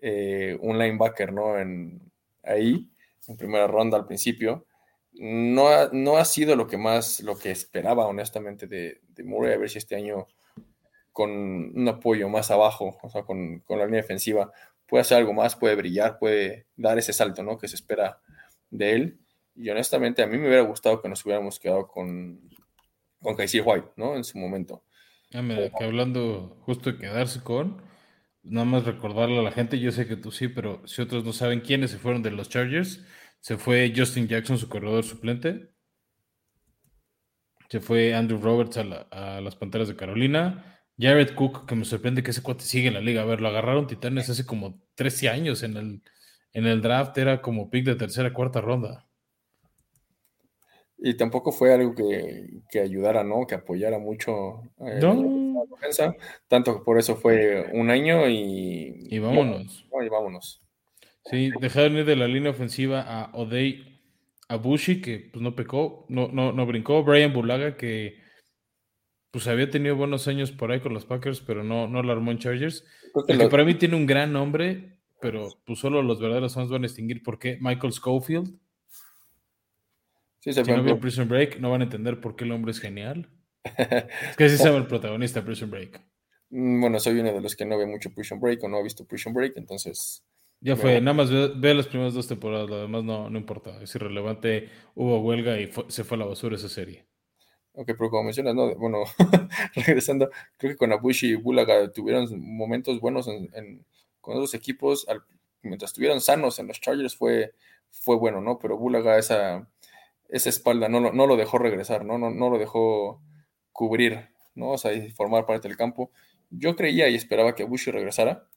eh, 0.00 0.58
un 0.60 0.78
linebacker 0.78 1.32
¿no? 1.32 1.58
En, 1.58 2.00
ahí 2.42 2.90
en 3.28 3.36
primera 3.36 3.66
ronda 3.66 3.96
al 3.96 4.06
principio. 4.06 4.65
No 5.18 5.68
ha, 5.68 5.88
no 5.92 6.16
ha 6.16 6.24
sido 6.24 6.56
lo 6.56 6.66
que 6.66 6.76
más, 6.76 7.20
lo 7.20 7.38
que 7.38 7.50
esperaba 7.50 8.06
honestamente 8.06 8.66
de, 8.66 9.00
de 9.08 9.24
Murray, 9.24 9.54
a 9.54 9.58
ver 9.58 9.70
si 9.70 9.78
este 9.78 9.96
año 9.96 10.26
con 11.12 11.30
un 11.30 11.88
apoyo 11.88 12.28
más 12.28 12.50
abajo, 12.50 12.98
o 13.02 13.08
sea, 13.08 13.22
con, 13.22 13.60
con, 13.60 13.78
la 13.78 13.86
línea 13.86 14.02
defensiva, 14.02 14.52
puede 14.86 15.00
hacer 15.00 15.16
algo 15.16 15.32
más, 15.32 15.56
puede 15.56 15.74
brillar, 15.74 16.18
puede 16.18 16.66
dar 16.76 16.98
ese 16.98 17.14
salto, 17.14 17.42
¿no? 17.42 17.56
Que 17.56 17.68
se 17.68 17.76
espera 17.76 18.20
de 18.70 18.92
él. 18.92 19.18
Y 19.54 19.70
honestamente, 19.70 20.22
a 20.22 20.26
mí 20.26 20.36
me 20.36 20.46
hubiera 20.48 20.62
gustado 20.62 21.00
que 21.00 21.08
nos 21.08 21.24
hubiéramos 21.24 21.58
quedado 21.58 21.88
con, 21.88 22.50
con 23.20 23.34
Casey 23.34 23.60
White, 23.60 23.92
¿no? 23.96 24.14
En 24.14 24.24
su 24.24 24.36
momento. 24.36 24.82
Ah, 25.32 25.42
hablando 25.80 26.58
justo 26.66 26.92
de 26.92 26.98
quedarse 26.98 27.42
con, 27.42 27.82
nada 28.42 28.64
más 28.64 28.84
recordarle 28.84 29.38
a 29.38 29.42
la 29.42 29.52
gente, 29.52 29.78
yo 29.78 29.92
sé 29.92 30.06
que 30.06 30.16
tú 30.16 30.30
sí, 30.30 30.48
pero 30.48 30.86
si 30.86 31.02
otros 31.02 31.24
no 31.24 31.32
saben 31.32 31.60
quiénes 31.60 31.90
se 31.90 31.98
fueron 31.98 32.22
de 32.22 32.30
los 32.30 32.48
Chargers, 32.48 33.04
se 33.46 33.58
fue 33.58 33.92
Justin 33.94 34.26
Jackson, 34.26 34.58
su 34.58 34.68
corredor 34.68 35.04
suplente. 35.04 35.70
Se 37.68 37.78
fue 37.78 38.12
Andrew 38.12 38.40
Roberts 38.40 38.76
a, 38.76 38.82
a 39.12 39.40
las 39.40 39.54
Panteras 39.54 39.86
de 39.86 39.94
Carolina. 39.94 40.82
Jared 40.98 41.32
Cook, 41.36 41.64
que 41.64 41.76
me 41.76 41.84
sorprende 41.84 42.24
que 42.24 42.32
ese 42.32 42.42
cuate 42.42 42.64
sigue 42.64 42.88
en 42.88 42.94
la 42.94 43.00
liga. 43.00 43.22
A 43.22 43.24
ver, 43.24 43.40
lo 43.40 43.46
agarraron 43.46 43.86
Titanes 43.86 44.28
hace 44.28 44.44
como 44.44 44.82
13 44.96 45.28
años 45.28 45.62
en 45.62 45.76
el, 45.76 46.02
en 46.54 46.66
el 46.66 46.82
draft, 46.82 47.16
era 47.18 47.40
como 47.40 47.70
pick 47.70 47.84
de 47.84 47.94
tercera, 47.94 48.32
cuarta 48.32 48.60
ronda. 48.60 49.06
Y 50.98 51.16
tampoco 51.16 51.52
fue 51.52 51.72
algo 51.72 51.94
que, 51.94 52.62
que 52.68 52.80
ayudara, 52.80 53.22
¿no? 53.22 53.46
Que 53.46 53.54
apoyara 53.54 54.00
mucho 54.00 54.62
eh, 54.80 54.98
no. 55.00 55.54
la 55.54 55.66
defensa. 55.70 56.16
Tanto 56.48 56.76
que 56.76 56.84
por 56.84 56.98
eso 56.98 57.14
fue 57.14 57.70
un 57.74 57.90
año 57.90 58.28
y. 58.28 59.06
Y 59.08 59.20
vámonos. 59.20 59.86
No, 59.92 60.02
y 60.02 60.08
vámonos. 60.08 60.65
Sí, 61.30 61.50
dejaron 61.60 61.96
ir 61.96 62.04
de 62.04 62.16
la 62.16 62.28
línea 62.28 62.50
ofensiva 62.50 63.00
a 63.02 63.30
Odey 63.34 64.00
Abushi, 64.48 65.00
que 65.00 65.30
pues 65.32 65.42
no 65.42 65.56
pecó, 65.56 66.06
no, 66.08 66.28
no, 66.28 66.52
no 66.52 66.66
brincó. 66.66 67.02
Brian 67.02 67.32
Bulaga, 67.32 67.76
que 67.76 68.20
pues 69.32 69.48
había 69.48 69.68
tenido 69.68 69.96
buenos 69.96 70.28
años 70.28 70.52
por 70.52 70.70
ahí 70.70 70.80
con 70.80 70.94
los 70.94 71.04
Packers, 71.04 71.40
pero 71.40 71.64
no, 71.64 71.88
no 71.88 72.02
lo 72.02 72.12
armó 72.12 72.30
en 72.30 72.38
Chargers. 72.38 72.84
El 73.28 73.38
que 73.38 73.48
para 73.48 73.64
mí 73.64 73.74
tiene 73.74 73.96
un 73.96 74.06
gran 74.06 74.32
nombre, 74.32 75.00
pero 75.20 75.48
pues 75.64 75.78
solo 75.78 76.02
los 76.02 76.20
verdaderos 76.20 76.54
fans 76.54 76.70
van 76.70 76.82
a 76.82 76.86
distinguir 76.86 77.22
por 77.22 77.38
qué. 77.38 77.58
Michael 77.60 77.92
Schofield. 77.92 78.58
Sí, 80.40 80.52
si 80.52 80.62
no 80.62 80.82
vio 80.82 81.00
Prison 81.00 81.28
Break, 81.28 81.58
no 81.58 81.70
van 81.70 81.80
a 81.80 81.84
entender 81.84 82.20
por 82.20 82.36
qué 82.36 82.44
el 82.44 82.52
hombre 82.52 82.70
es 82.70 82.78
genial. 82.78 83.28
es 83.64 84.36
que 84.36 84.48
se 84.48 84.62
llama 84.62 84.78
el 84.78 84.86
protagonista 84.86 85.44
Prison 85.44 85.70
Break. 85.70 86.00
Mm, 86.50 86.80
bueno, 86.80 87.00
soy 87.00 87.18
uno 87.18 87.32
de 87.32 87.40
los 87.40 87.56
que 87.56 87.64
no 87.64 87.76
ve 87.76 87.86
mucho 87.86 88.14
Prison 88.14 88.38
Break 88.38 88.62
o 88.62 88.68
no 88.68 88.76
ha 88.76 88.82
visto 88.82 89.04
Prison 89.04 89.34
Break, 89.34 89.56
entonces... 89.56 90.24
Ya 90.60 90.74
fue, 90.74 91.00
nada 91.00 91.14
más 91.14 91.30
ve, 91.30 91.52
ve, 91.54 91.74
las 91.74 91.86
primeras 91.86 92.14
dos 92.14 92.26
temporadas, 92.26 92.68
lo 92.68 92.80
demás 92.80 93.04
no, 93.04 93.28
no 93.28 93.38
importa, 93.38 93.80
es 93.82 93.94
irrelevante, 93.94 94.70
hubo 94.94 95.20
huelga 95.20 95.60
y 95.60 95.66
fue, 95.66 95.84
se 95.88 96.02
fue 96.02 96.16
a 96.16 96.20
la 96.20 96.26
basura 96.26 96.56
esa 96.56 96.68
serie. 96.68 97.06
Ok, 97.72 97.88
pero 97.88 98.08
como 98.08 98.24
mencionas, 98.24 98.54
¿no? 98.54 98.74
Bueno, 98.76 99.04
regresando, 99.74 100.30
creo 100.56 100.72
que 100.72 100.78
con 100.78 100.92
Abushi 100.92 101.28
y 101.28 101.34
Bulaga 101.34 101.92
tuvieron 101.92 102.26
momentos 102.40 103.00
buenos 103.00 103.28
en, 103.28 103.50
en, 103.52 103.84
con 104.22 104.38
esos 104.38 104.54
equipos, 104.54 105.06
al, 105.08 105.22
mientras 105.62 105.90
estuvieron 105.90 106.20
sanos 106.22 106.58
en 106.58 106.68
los 106.68 106.80
Chargers 106.80 107.14
fue, 107.16 107.52
fue 107.90 108.16
bueno, 108.16 108.40
¿no? 108.40 108.58
Pero 108.58 108.78
Bulaga 108.78 109.18
esa, 109.18 109.68
esa 110.28 110.48
espalda 110.48 110.88
no 110.88 111.00
lo, 111.00 111.12
no 111.12 111.26
lo 111.26 111.36
dejó 111.36 111.58
regresar, 111.58 112.04
¿no? 112.04 112.18
¿no? 112.18 112.30
No 112.30 112.48
lo 112.50 112.58
dejó 112.58 113.20
cubrir, 113.72 114.30
¿no? 114.54 114.70
O 114.70 114.78
sea, 114.78 114.92
y 114.94 115.10
formar 115.10 115.46
parte 115.46 115.68
del 115.68 115.76
campo. 115.76 116.10
Yo 116.50 116.76
creía 116.76 117.08
y 117.08 117.14
esperaba 117.14 117.54
que 117.54 117.64
Abushi 117.64 117.90
regresara, 117.90 118.48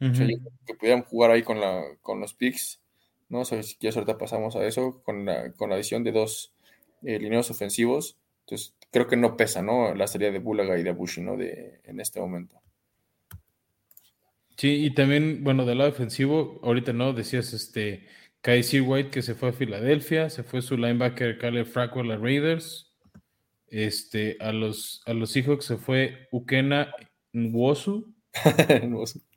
uh 0.00 0.04
-huh. 0.04 0.52
que 0.66 0.74
pudieran 0.74 1.02
jugar 1.02 1.30
ahí 1.30 1.42
con, 1.42 1.60
la, 1.60 1.82
con 2.02 2.20
los 2.20 2.34
picks, 2.34 2.80
¿no? 3.28 3.40
O 3.40 3.44
sea, 3.44 3.62
si 3.62 3.76
quieres 3.76 3.96
ahorita 3.96 4.18
pasamos 4.18 4.56
a 4.56 4.66
eso, 4.66 5.02
con 5.04 5.24
la, 5.24 5.52
con 5.52 5.70
la 5.70 5.76
adición 5.76 6.04
de 6.04 6.12
dos 6.12 6.52
eh, 7.02 7.18
lineos 7.18 7.50
ofensivos, 7.50 8.16
entonces, 8.50 8.74
creo 8.90 9.06
que 9.06 9.16
no 9.16 9.36
pesa, 9.36 9.62
¿no? 9.62 9.94
La 9.94 10.08
serie 10.08 10.32
de 10.32 10.40
Bulaga 10.40 10.76
y 10.76 10.82
de 10.82 10.90
Bushi, 10.90 11.20
¿no? 11.20 11.36
De, 11.36 11.80
en 11.84 12.00
este 12.00 12.20
momento. 12.20 12.60
Sí, 14.56 14.84
y 14.84 14.92
también, 14.92 15.44
bueno, 15.44 15.64
del 15.64 15.78
lado 15.78 15.90
defensivo, 15.90 16.60
ahorita 16.64 16.92
no, 16.92 17.12
decías 17.12 17.52
este 17.52 18.08
Casey 18.42 18.80
White 18.80 19.10
que 19.10 19.22
se 19.22 19.34
fue 19.34 19.50
a 19.50 19.52
Filadelfia, 19.52 20.30
se 20.30 20.42
fue 20.42 20.62
su 20.62 20.76
linebacker 20.76 21.38
Caleb 21.38 21.66
Frackwell 21.66 22.10
a 22.10 22.16
Raiders, 22.16 22.92
este, 23.68 24.36
a 24.40 24.52
los, 24.52 25.02
a 25.06 25.14
los 25.14 25.30
Seahawks 25.30 25.64
se 25.66 25.76
fue 25.76 26.28
Ukena 26.32 26.92
Nwosu, 27.32 28.12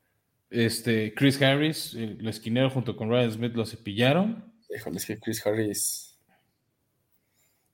este, 0.54 1.14
Chris 1.14 1.42
Harris, 1.42 1.96
el, 1.96 2.28
esquinero 2.28 2.70
junto 2.70 2.96
con 2.96 3.10
Ryan 3.10 3.32
Smith 3.32 3.54
lo 3.54 3.66
cepillaron. 3.66 4.54
Híjole, 4.76 4.98
es 4.98 5.06
que 5.06 5.20
Chris 5.20 5.46
Harris 5.46 6.14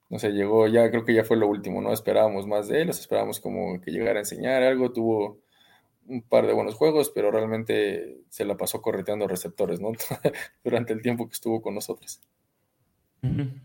no 0.10 0.18
sé, 0.18 0.32
llegó 0.32 0.68
ya, 0.68 0.90
creo 0.90 1.06
que 1.06 1.14
ya 1.14 1.24
fue 1.24 1.38
lo 1.38 1.48
último, 1.48 1.82
¿no? 1.82 1.94
Esperábamos 1.94 2.48
más 2.48 2.68
de 2.68 2.82
él, 2.82 2.90
esperábamos 2.90 3.40
como 3.40 3.80
que 3.80 3.92
llegara 3.92 4.18
a 4.18 4.22
enseñar 4.24 4.64
algo, 4.64 4.92
tuvo 4.92 5.40
un 6.08 6.24
par 6.24 6.48
de 6.48 6.54
buenos 6.54 6.74
juegos, 6.74 7.12
pero 7.14 7.30
realmente 7.30 8.18
se 8.30 8.44
la 8.44 8.58
pasó 8.58 8.82
correteando 8.82 9.28
receptores, 9.28 9.80
¿no? 9.80 9.92
Durante 10.64 10.94
el 10.94 11.04
tiempo 11.04 11.28
que 11.28 11.34
estuvo 11.34 11.62
con 11.62 11.76
nosotros. 11.76 12.20
Uh 13.22 13.28
-huh. 13.28 13.62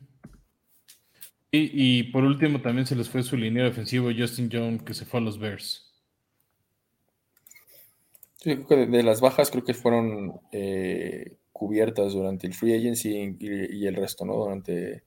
y, 1.51 1.71
y, 1.99 2.03
por 2.05 2.25
último 2.25 2.61
también 2.61 2.87
se 2.87 2.97
les 2.97 3.09
fue 3.09 3.23
su 3.23 3.37
línea 3.37 3.65
defensivo 3.65 4.11
Justin 4.15 4.51
Jones, 4.53 4.83
que 4.83 4.93
se 4.93 5.07
fue 5.07 5.21
a 5.21 5.23
los 5.23 5.39
Bears. 5.39 5.84
Creo 8.45 8.67
que 8.67 8.77
de, 8.87 9.03
las 9.03 9.21
bajas 9.21 9.51
creo 9.51 9.65
que 9.65 9.75
fueron 9.75 10.41
eh, 10.53 11.37
cubiertas 11.53 12.13
durante 12.13 12.47
el 12.47 12.55
free 12.55 12.75
agency 12.75 13.37
y, 13.41 13.87
el 13.87 13.97
resto, 13.97 14.25
¿no? 14.25 14.37
Durante 14.37 15.03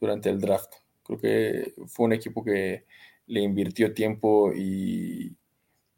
durante 0.00 0.30
el 0.30 0.40
draft. 0.40 0.74
Creo 1.02 1.18
que 1.18 1.74
fue 1.86 2.06
un 2.06 2.12
equipo 2.12 2.44
que 2.44 2.84
le 3.26 3.40
invirtió 3.40 3.92
tiempo 3.94 4.52
y, 4.52 5.36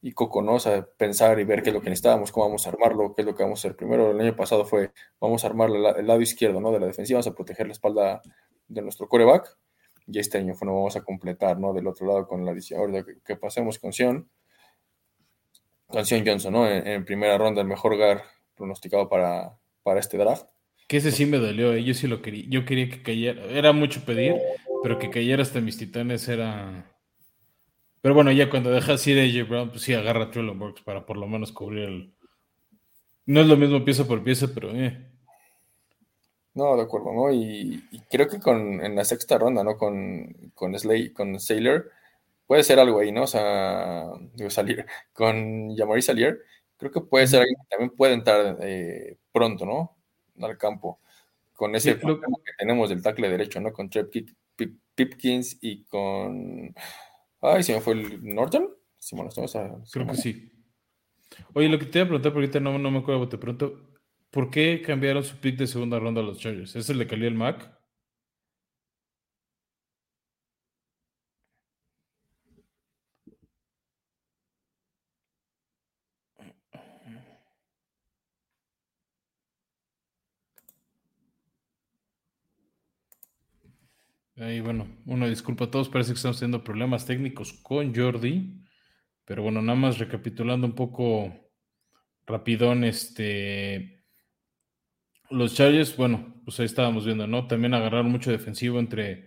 y 0.02 0.12
coco, 0.12 0.42
¿no? 0.42 0.58
Pensar 0.96 1.38
y 1.40 1.44
ver 1.44 1.62
qué 1.62 1.70
es 1.70 1.74
lo 1.74 1.80
que 1.80 1.90
necesitábamos, 1.90 2.32
cómo 2.32 2.46
vamos 2.46 2.66
a 2.66 2.70
armarlo, 2.70 3.14
qué 3.14 3.22
es 3.22 3.26
lo 3.26 3.34
que 3.34 3.42
vamos 3.42 3.58
a 3.58 3.68
hacer. 3.68 3.76
Primero, 3.76 4.10
el 4.10 4.20
año 4.20 4.36
pasado 4.36 4.64
fue, 4.64 4.92
vamos 5.20 5.44
a 5.44 5.48
armar 5.48 5.70
el 5.70 6.06
lado 6.06 6.20
izquierdo, 6.20 6.60
¿no? 6.60 6.72
De 6.72 6.80
la 6.80 6.86
defensiva, 6.86 7.18
vamos 7.18 7.26
a 7.26 7.34
proteger 7.34 7.66
la 7.66 7.72
espalda 7.72 8.22
de 8.68 8.82
nuestro 8.82 9.08
coreback. 9.08 9.56
Y 10.06 10.18
este 10.18 10.38
año 10.38 10.54
fue, 10.54 10.66
no 10.66 10.74
vamos 10.74 10.96
a 10.96 11.02
completar, 11.02 11.58
¿no? 11.58 11.72
Del 11.74 11.86
otro 11.86 12.06
lado 12.06 12.26
con 12.26 12.44
la. 12.44 12.54
Ahora 12.76 13.04
que, 13.04 13.20
que, 13.24 13.36
pasemos 13.36 13.78
con 13.78 13.92
Sion. 13.92 14.28
Con 15.88 16.04
Sion 16.04 16.24
Johnson, 16.24 16.52
¿no? 16.52 16.68
En, 16.68 16.86
en, 16.86 17.04
primera 17.04 17.38
ronda, 17.38 17.62
el 17.62 17.66
mejor 17.66 17.96
guard 17.96 18.20
pronosticado 18.54 19.08
para, 19.08 19.56
para 19.82 20.00
este 20.00 20.18
draft. 20.18 20.46
Que 20.86 20.98
ese 20.98 21.12
sí 21.12 21.26
me 21.26 21.38
dolió, 21.38 21.74
¿eh? 21.74 21.84
yo 21.84 21.94
sí 21.94 22.06
lo 22.06 22.22
quería. 22.22 22.44
Yo 22.48 22.64
quería 22.64 22.88
que 22.88 23.02
cayera. 23.02 23.44
Era 23.44 23.72
mucho 23.72 24.04
pedir, 24.04 24.36
pero 24.82 24.98
que 24.98 25.10
cayera 25.10 25.42
hasta 25.42 25.60
mis 25.60 25.78
titanes 25.78 26.28
era. 26.28 26.90
Pero 28.00 28.14
bueno, 28.14 28.32
ya 28.32 28.48
cuando 28.48 28.70
dejas 28.70 29.06
ir 29.06 29.18
a 29.18 29.22
AJ 29.22 29.48
Brown, 29.48 29.70
pues 29.70 29.82
sí 29.82 29.92
agarra 29.92 30.24
a 30.24 30.30
Trillon 30.30 30.60
Works 30.60 30.82
para 30.82 31.04
por 31.04 31.16
lo 31.16 31.26
menos 31.26 31.52
cubrir 31.52 31.84
el. 31.84 32.14
No 33.26 33.40
es 33.40 33.46
lo 33.46 33.56
mismo 33.56 33.84
pieza 33.84 34.06
por 34.06 34.22
pieza, 34.22 34.48
pero 34.54 34.74
eh. 34.74 35.10
No, 36.54 36.74
de 36.76 36.82
acuerdo, 36.82 37.12
¿no? 37.12 37.32
Y, 37.32 37.84
y, 37.92 38.00
creo 38.10 38.26
que 38.26 38.40
con, 38.40 38.82
en 38.82 38.96
la 38.96 39.04
sexta 39.04 39.36
ronda, 39.38 39.62
¿no? 39.62 39.76
Con, 39.76 40.52
con 40.54 40.76
Slay, 40.78 41.12
con 41.12 41.38
Sailor, 41.38 41.90
puede 42.48 42.64
ser 42.64 42.80
algo 42.80 42.98
ahí, 42.98 43.12
¿no? 43.12 43.22
O 43.22 43.26
sea, 43.28 44.06
digo, 44.34 44.50
salir. 44.50 44.84
Con 45.12 45.76
Yamari 45.76 46.02
Salier, 46.02 46.40
creo 46.76 46.90
que 46.90 47.02
puede 47.02 47.28
ser 47.28 47.42
alguien 47.42 47.56
que 47.60 47.68
también 47.68 47.90
puede 47.90 48.14
entrar 48.14 48.58
eh, 48.62 49.16
pronto, 49.30 49.64
¿no? 49.64 49.94
al 50.40 50.56
campo 50.56 51.00
con 51.58 51.74
ese 51.74 51.94
sí, 51.94 52.06
lo... 52.06 52.20
que 52.20 52.52
tenemos 52.56 52.88
del 52.88 53.02
tackle 53.02 53.28
derecho, 53.28 53.60
¿no? 53.60 53.72
Con 53.72 53.90
Trep 53.90 54.12
Pipkins 54.94 55.58
y 55.60 55.82
con. 55.86 56.72
Ay, 57.40 57.64
se 57.64 57.74
me 57.74 57.80
fue 57.80 57.94
el 57.94 58.22
Norton. 58.22 58.68
Bueno, 59.10 59.28
estamos 59.28 59.56
a... 59.56 59.76
Creo 59.90 60.06
que 60.06 60.14
sí. 60.14 60.52
Oye, 61.54 61.68
lo 61.68 61.80
que 61.80 61.86
te 61.86 61.98
iba 61.98 62.04
a 62.04 62.08
preguntar, 62.08 62.32
porque 62.32 62.46
ahorita 62.46 62.60
no, 62.60 62.78
no 62.78 62.92
me 62.92 62.98
acuerdo, 62.98 63.28
te 63.28 63.38
pregunto, 63.38 63.90
¿por 64.30 64.50
qué 64.50 64.82
cambiaron 64.82 65.24
su 65.24 65.36
pick 65.38 65.56
de 65.56 65.66
segunda 65.66 65.98
ronda 65.98 66.20
a 66.20 66.24
los 66.24 66.38
Chargers? 66.38 66.76
¿Es 66.76 66.90
el 66.90 66.98
de 66.98 67.08
Khalil 67.08 67.34
Mack? 67.34 67.77
Ahí, 84.40 84.60
bueno, 84.60 84.86
una 85.06 85.26
disculpa 85.26 85.64
a 85.64 85.70
todos, 85.70 85.88
parece 85.88 86.12
que 86.12 86.16
estamos 86.16 86.38
teniendo 86.38 86.62
problemas 86.64 87.04
técnicos 87.06 87.52
con 87.62 87.94
Jordi, 87.94 88.62
pero 89.24 89.42
bueno, 89.42 89.62
nada 89.62 89.78
más 89.78 89.98
recapitulando 89.98 90.66
un 90.66 90.74
poco 90.74 91.34
rapidón, 92.26 92.84
este, 92.84 94.04
los 95.30 95.54
Chargers, 95.54 95.96
bueno, 95.96 96.34
pues 96.44 96.58
ahí 96.60 96.66
estábamos 96.66 97.04
viendo, 97.04 97.26
¿no? 97.26 97.46
También 97.46 97.74
agarraron 97.74 98.10
mucho 98.10 98.30
defensivo 98.30 98.78
entre 98.78 99.26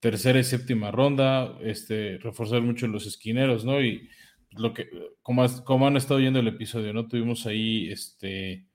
tercera 0.00 0.38
y 0.38 0.44
séptima 0.44 0.90
ronda, 0.90 1.58
este, 1.62 2.18
reforzar 2.18 2.62
mucho 2.62 2.86
los 2.86 3.06
esquineros, 3.06 3.64
¿no? 3.64 3.82
Y 3.82 4.08
lo 4.52 4.72
que, 4.72 4.88
como, 5.22 5.44
como 5.64 5.86
han 5.86 5.96
estado 5.96 6.20
viendo 6.20 6.40
el 6.40 6.48
episodio, 6.48 6.92
¿no? 6.92 7.08
Tuvimos 7.08 7.46
ahí, 7.46 7.90
este, 7.90 8.66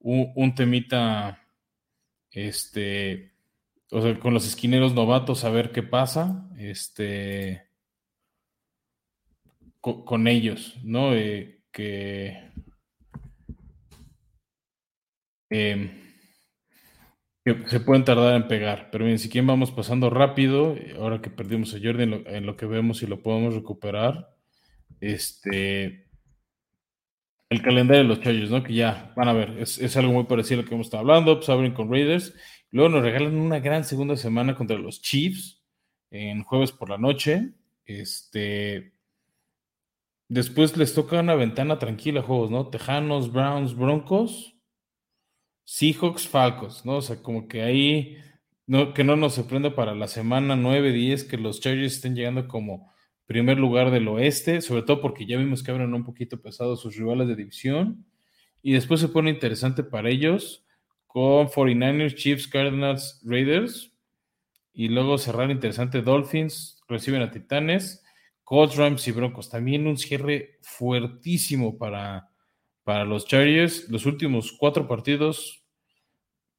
un, 0.00 0.32
un 0.36 0.54
temita 0.54 1.38
Este, 2.30 3.31
o 3.92 4.00
sea, 4.00 4.18
con 4.18 4.32
los 4.32 4.46
esquineros 4.46 4.94
novatos 4.94 5.44
a 5.44 5.50
ver 5.50 5.70
qué 5.70 5.82
pasa. 5.82 6.48
Este, 6.58 7.62
con, 9.80 10.28
ellos, 10.28 10.78
¿no? 10.82 11.12
Eh, 11.14 11.60
que, 11.70 12.38
em, 15.50 15.90
que, 17.44 17.68
se 17.68 17.80
pueden 17.80 18.04
tardar 18.04 18.36
en 18.36 18.48
pegar. 18.48 18.88
Pero 18.90 19.04
bien, 19.04 19.18
si 19.18 19.28
quieren 19.28 19.48
vamos 19.48 19.70
pasando 19.70 20.08
rápido, 20.08 20.76
ahora 20.98 21.20
que 21.20 21.30
perdimos 21.30 21.74
a 21.74 21.78
Jordi 21.82 22.04
en 22.04 22.46
lo, 22.46 22.56
que 22.56 22.66
vemos 22.66 23.02
y 23.02 23.06
lo 23.06 23.22
podemos 23.22 23.54
recuperar. 23.54 24.30
Este, 25.00 26.06
el 27.50 27.60
calendario 27.60 28.04
de 28.04 28.08
los 28.08 28.20
Chargers, 28.20 28.50
¿no? 28.50 28.62
Que 28.62 28.74
ya 28.74 29.12
van 29.16 29.28
a 29.28 29.32
ver, 29.34 29.58
es, 29.58 29.96
algo 29.98 30.12
muy 30.12 30.24
parecido 30.24 30.60
a 30.60 30.62
lo 30.62 30.68
que 30.68 30.74
hemos 30.74 30.86
estado 30.86 31.02
hablando, 31.02 31.36
pues 31.36 31.48
abren 31.50 31.74
con 31.74 31.90
Raiders, 31.90 32.34
luego 32.72 32.88
nos 32.88 33.02
regalan 33.02 33.36
una 33.36 33.60
gran 33.60 33.84
segunda 33.84 34.16
semana 34.16 34.56
contra 34.56 34.76
los 34.76 35.00
Chiefs 35.00 35.62
en 36.10 36.42
jueves 36.42 36.72
por 36.72 36.90
la 36.90 36.98
noche. 36.98 37.52
Este, 37.84 38.92
Después 40.32 40.74
les 40.78 40.94
toca 40.94 41.20
una 41.20 41.34
ventana 41.34 41.78
tranquila, 41.78 42.22
juegos, 42.22 42.50
¿no? 42.50 42.68
Tejanos, 42.68 43.30
Browns, 43.30 43.76
Broncos, 43.76 44.56
Seahawks, 45.64 46.26
Falcos, 46.26 46.86
¿no? 46.86 46.96
O 46.96 47.02
sea, 47.02 47.22
como 47.22 47.48
que 47.48 47.60
ahí, 47.60 48.16
no, 48.66 48.94
que 48.94 49.04
no 49.04 49.14
nos 49.14 49.34
sorprenda 49.34 49.74
para 49.74 49.94
la 49.94 50.08
semana 50.08 50.56
9, 50.56 50.90
10 50.90 51.24
que 51.24 51.36
los 51.36 51.60
Chargers 51.60 51.96
estén 51.96 52.14
llegando 52.14 52.48
como 52.48 52.90
primer 53.26 53.58
lugar 53.58 53.90
del 53.90 54.08
oeste, 54.08 54.62
sobre 54.62 54.80
todo 54.80 55.02
porque 55.02 55.26
ya 55.26 55.36
vimos 55.36 55.62
que 55.62 55.70
abren 55.70 55.92
un 55.92 56.02
poquito 56.02 56.40
pesado 56.40 56.76
sus 56.76 56.96
rivales 56.96 57.28
de 57.28 57.36
división. 57.36 58.06
Y 58.62 58.72
después 58.72 59.00
se 59.00 59.08
pone 59.08 59.28
interesante 59.28 59.84
para 59.84 60.08
ellos 60.08 60.64
con 61.12 61.48
49ers, 61.48 62.14
Chiefs, 62.14 62.48
Cardinals, 62.48 63.20
Raiders. 63.24 63.92
Y 64.72 64.88
luego 64.88 65.18
cerrar 65.18 65.50
interesante 65.50 66.00
Dolphins, 66.00 66.82
reciben 66.88 67.20
a 67.20 67.30
Titanes 67.30 68.02
Colts, 68.44 68.76
Rams 68.76 69.06
y 69.08 69.12
Broncos. 69.12 69.48
También 69.48 69.86
un 69.86 69.96
cierre 69.96 70.58
fuertísimo 70.62 71.78
para, 71.78 72.30
para 72.84 73.04
los 73.04 73.26
Chargers. 73.26 73.88
Los 73.88 74.06
últimos 74.06 74.52
cuatro 74.52 74.86
partidos 74.88 75.64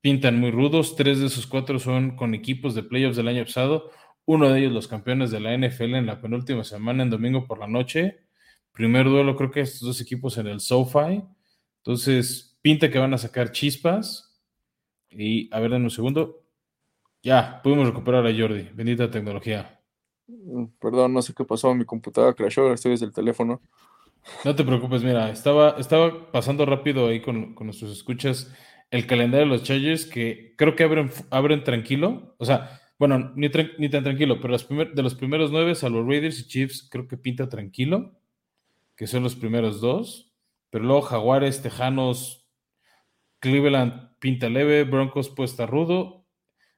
pintan 0.01 0.39
muy 0.39 0.51
rudos. 0.51 0.95
Tres 0.95 1.20
de 1.20 1.28
esos 1.28 1.45
cuatro 1.45 1.80
son 1.80 2.16
con 2.16 2.34
equipos 2.34 2.76
de 2.76 2.84
playoffs 2.84 3.18
del 3.18 3.28
año 3.28 3.43
pasado. 3.45 3.91
Uno 4.26 4.49
de 4.49 4.60
ellos 4.60 4.72
los 4.72 4.88
campeones 4.88 5.32
de 5.32 5.39
la 5.39 5.58
NFL 5.58 5.95
en 5.95 6.06
la 6.06 6.22
penúltima 6.22 6.64
semana, 6.64 7.04
en 7.04 7.10
domingo 7.10 7.45
por 7.45 7.60
la 7.60 7.68
noche. 7.68 8.26
Primer 8.72 9.06
duelo, 9.06 9.36
creo 9.36 9.51
que 9.51 9.62
estos 9.62 9.82
dos 9.82 10.01
equipos 10.01 10.38
en 10.38 10.47
el 10.47 10.62
SoFi. 10.62 11.24
Entonces, 11.78 12.58
pinta 12.62 12.89
que 12.89 12.97
van 12.97 13.14
a 13.14 13.18
sacar 13.18 13.51
chispas. 13.51 14.33
Y 15.18 15.49
a 15.53 15.59
ver, 15.59 15.74
en 15.74 15.84
un 15.84 15.89
segundo. 15.91 16.43
Ya, 17.22 17.61
pudimos 17.64 17.88
recuperar 17.88 18.26
a 18.28 18.38
Jordi. 18.38 18.70
Bendita 18.74 19.09
tecnología. 19.09 19.80
Mm, 20.28 20.66
perdón, 20.80 21.14
no 21.14 21.22
sé 21.22 21.34
qué 21.34 21.45
pasó, 21.45 21.74
mi 21.74 21.86
computadora 21.86 22.34
crashó, 22.34 22.74
estoy 22.74 22.91
desde 22.91 23.05
el 23.05 23.14
teléfono. 23.14 23.61
No 24.45 24.55
te 24.55 24.64
preocupes, 24.64 25.03
mira, 25.03 25.30
estaba, 25.30 25.76
estaba 25.78 26.32
pasando 26.32 26.66
rápido 26.66 27.07
ahí 27.07 27.22
con, 27.22 27.55
nuestros 27.59 27.91
escuchas 27.91 28.53
el 28.91 29.05
calendario 29.07 29.47
de 29.47 29.51
los 29.51 29.64
Chargers 29.64 30.05
que 30.05 30.53
creo 30.57 30.76
que 30.76 30.84
abren, 30.84 31.11
abren 31.30 31.64
tranquilo, 31.64 32.36
o 32.38 32.45
sea, 32.45 32.80
bueno, 32.99 33.34
ni, 33.36 33.49
ni 33.80 33.89
tan 33.89 34.03
tranquilo, 34.03 34.39
pero 34.39 34.53
los 34.53 34.68
de 34.70 35.03
los 35.03 35.16
primeros 35.16 35.51
nueve, 35.51 35.76
salvo 35.76 36.03
Raiders 36.07 36.39
y 36.39 36.47
Chiefs, 36.47 36.88
creo 36.89 37.07
que 37.07 37.18
pinta 37.18 37.49
tranquilo, 37.49 38.14
que 38.95 39.07
son 39.07 39.24
los 39.24 39.36
primeros 39.36 39.82
dos, 39.82 40.32
pero 40.70 40.86
luego 40.86 41.01
Jaguares, 41.01 41.61
Tejanos, 41.61 42.47
Cleveland 43.39 44.12
pinta 44.24 44.47
leve, 44.47 44.86
Broncos 44.86 45.30
puesta 45.30 45.65
rudo, 45.65 46.24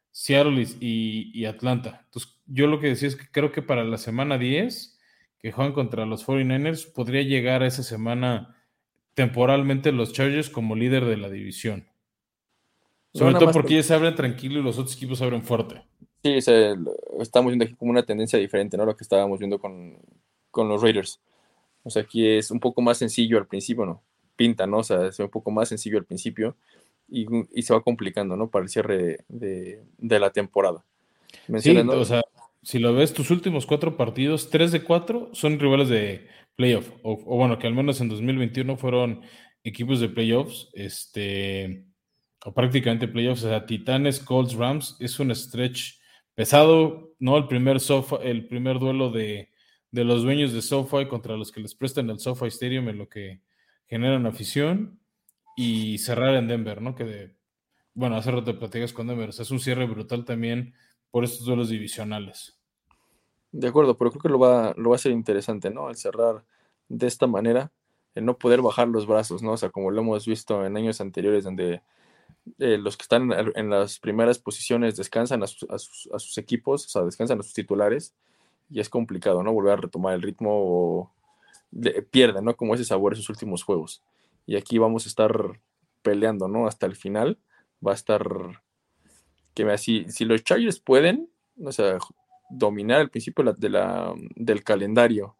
Seattle 0.09 0.65
y, 0.79 1.45
Atlanta. 1.45 2.01
Entonces, 2.05 2.41
yo 2.47 2.65
lo 2.65 2.79
que 2.79 2.87
decía 2.87 3.07
es 3.07 3.15
que 3.15 3.29
creo 3.29 3.51
que 3.51 3.61
para 3.61 3.83
la 3.83 3.99
semana 3.99 4.39
10, 4.39 4.97
que 5.37 5.51
juegan 5.51 5.73
contra 5.73 6.07
los 6.07 6.25
49ers, 6.25 6.91
podría 6.91 7.21
llegar 7.21 7.61
a 7.61 7.67
esa 7.67 7.83
semana 7.83 8.57
temporalmente 9.13 9.91
los 9.91 10.11
Chargers 10.11 10.49
como 10.49 10.75
líder 10.75 11.05
de 11.05 11.17
la 11.17 11.29
división. 11.29 11.87
Sobre 13.13 13.35
todo 13.35 13.51
porque 13.51 13.75
ellos 13.75 13.85
se 13.85 13.93
abren 13.93 14.15
tranquilo 14.15 14.59
y 14.59 14.63
los 14.63 14.79
otros 14.79 14.95
equipos 14.95 15.21
abren 15.21 15.43
fuerte. 15.43 15.83
Sí, 16.23 16.39
estamos 17.19 17.51
viendo 17.51 17.65
aquí 17.65 17.75
como 17.75 17.91
una 17.91 18.03
tendencia 18.03 18.39
diferente, 18.39 18.75
¿no? 18.75 18.87
Lo 18.87 18.97
que 18.97 19.03
estábamos 19.03 19.37
viendo 19.37 19.59
con, 19.59 19.99
con 20.49 20.67
los 20.67 20.81
Raiders. 20.81 21.21
O 21.83 21.91
sea, 21.91 22.01
aquí 22.01 22.27
es 22.27 22.49
un 22.49 22.59
poco 22.59 22.81
más 22.81 22.97
sencillo 22.97 23.37
al 23.37 23.45
principio, 23.45 23.85
¿no? 23.85 24.01
Pinta, 24.35 24.65
¿no? 24.65 24.79
O 24.79 24.83
sea, 24.83 25.05
es 25.05 25.19
un 25.19 25.29
poco 25.29 25.51
más 25.51 25.69
sencillo 25.69 25.99
al 25.99 26.05
principio 26.05 26.57
y, 27.07 27.25
se 27.61 27.73
va 27.73 27.81
complicando, 27.81 28.35
¿no? 28.35 28.49
Para 28.49 28.63
el 28.63 28.69
cierre 28.69 29.19
de, 29.27 29.79
la 29.99 30.31
temporada. 30.31 30.85
Sí, 31.59 31.77
o 31.77 32.05
sea, 32.05 32.23
si 32.61 32.79
lo 32.79 32.93
ves, 32.93 33.13
tus 33.13 33.31
últimos 33.31 33.65
cuatro 33.65 33.97
partidos, 33.97 34.49
tres 34.49 34.71
de 34.71 34.83
cuatro 34.83 35.29
son 35.33 35.59
rivales 35.59 35.89
de 35.89 36.27
playoff, 36.55 36.89
o, 37.03 37.15
bueno, 37.17 37.59
que 37.59 37.67
al 37.67 37.73
menos 37.73 38.01
en 38.01 38.09
2021 38.09 38.77
fueron 38.77 39.21
equipos 39.63 39.99
de 39.99 40.09
playoffs, 40.09 40.69
este, 40.73 41.85
o 42.43 42.53
prácticamente 42.53 43.07
playoffs, 43.07 43.43
o 43.43 43.49
sea, 43.49 43.65
Titanes, 43.65 44.19
Colts, 44.19 44.53
Rams, 44.53 44.97
es 44.99 45.19
un 45.19 45.33
stretch 45.35 45.99
pesado, 46.33 47.13
¿no? 47.19 47.37
El 47.37 47.47
primer, 47.47 47.79
sofa, 47.79 48.17
el 48.23 48.47
primer 48.47 48.79
duelo 48.79 49.11
de, 49.11 49.51
de 49.91 50.03
los 50.03 50.23
dueños 50.23 50.53
de 50.53 50.61
SoFi 50.61 51.07
contra 51.07 51.37
los 51.37 51.51
que 51.51 51.61
les 51.61 51.75
prestan 51.75 52.09
el 52.09 52.19
SoFi 52.19 52.47
Stadium 52.47 52.89
en 52.89 52.97
lo 52.97 53.09
que 53.09 53.41
generan 53.87 54.25
afición 54.25 54.99
y 55.55 55.97
cerrar 55.99 56.35
en 56.35 56.47
Denver, 56.47 56.81
¿no? 56.81 56.95
Que 56.95 57.05
de, 57.05 57.35
bueno, 57.93 58.17
hace 58.17 58.31
rato 58.31 58.59
platicas 58.59 58.93
con 58.93 59.07
Denver, 59.07 59.29
o 59.29 59.31
sea, 59.31 59.43
es 59.43 59.51
un 59.51 59.59
cierre 59.59 59.85
brutal 59.85 60.25
también 60.25 60.73
por 61.11 61.23
estos 61.23 61.45
duelos 61.45 61.69
divisionales. 61.69 62.59
De 63.51 63.69
acuerdo, 63.69 63.97
pero 63.97 64.11
creo 64.11 64.21
que 64.21 64.29
lo 64.29 64.37
va, 64.37 64.73
lo 64.75 64.89
va 64.89 64.97
a 64.97 64.99
ser 64.99 65.13
interesante, 65.13 65.69
¿no? 65.69 65.87
Al 65.87 65.95
cerrar 65.95 66.43
de 66.89 67.07
esta 67.07 67.25
manera, 67.25 67.71
el 68.13 68.25
no 68.25 68.37
poder 68.37 68.61
bajar 68.61 68.89
los 68.89 69.07
brazos, 69.07 69.41
¿no? 69.41 69.53
O 69.53 69.57
sea, 69.57 69.69
como 69.69 69.91
lo 69.91 70.01
hemos 70.01 70.25
visto 70.25 70.65
en 70.65 70.75
años 70.75 70.99
anteriores, 70.99 71.45
donde 71.45 71.81
eh, 72.59 72.77
los 72.77 72.97
que 72.97 73.03
están 73.03 73.31
en, 73.31 73.69
las 73.69 73.99
primeras 73.99 74.39
posiciones 74.39 74.97
descansan 74.97 75.41
a 75.43 75.47
sus, 75.47 76.37
equipos, 76.37 76.85
o 76.85 76.89
sea, 76.89 77.01
descansan 77.03 77.39
a 77.39 77.43
sus 77.43 77.53
titulares, 77.53 78.13
y 78.69 78.81
es 78.81 78.89
complicado, 78.89 79.41
¿no? 79.41 79.53
Volver 79.53 79.73
a 79.73 79.77
retomar 79.77 80.15
el 80.15 80.21
ritmo 80.21 80.49
o 80.51 81.11
pierden, 82.11 82.43
¿no? 82.43 82.57
Como 82.57 82.75
ese 82.75 82.83
sabor 82.83 83.13
esos 83.13 83.29
últimos 83.29 83.63
juegos 83.63 84.03
y 84.45 84.55
aquí 84.55 84.77
vamos 84.77 85.05
a 85.05 85.09
estar 85.09 85.59
peleando, 86.01 86.47
¿no? 86.47 86.67
Hasta 86.67 86.85
el 86.85 86.95
final 86.95 87.39
va 87.85 87.91
a 87.91 87.95
estar 87.95 88.23
que 89.53 89.77
si, 89.77 90.05
si 90.09 90.25
los 90.25 90.43
Chargers 90.43 90.79
pueden, 90.79 91.29
o 91.63 91.71
sea, 91.71 91.97
dominar 92.49 93.01
el 93.01 93.09
principio 93.09 93.53
de 93.53 93.69
la, 93.69 94.13
del 94.35 94.63
calendario 94.63 95.35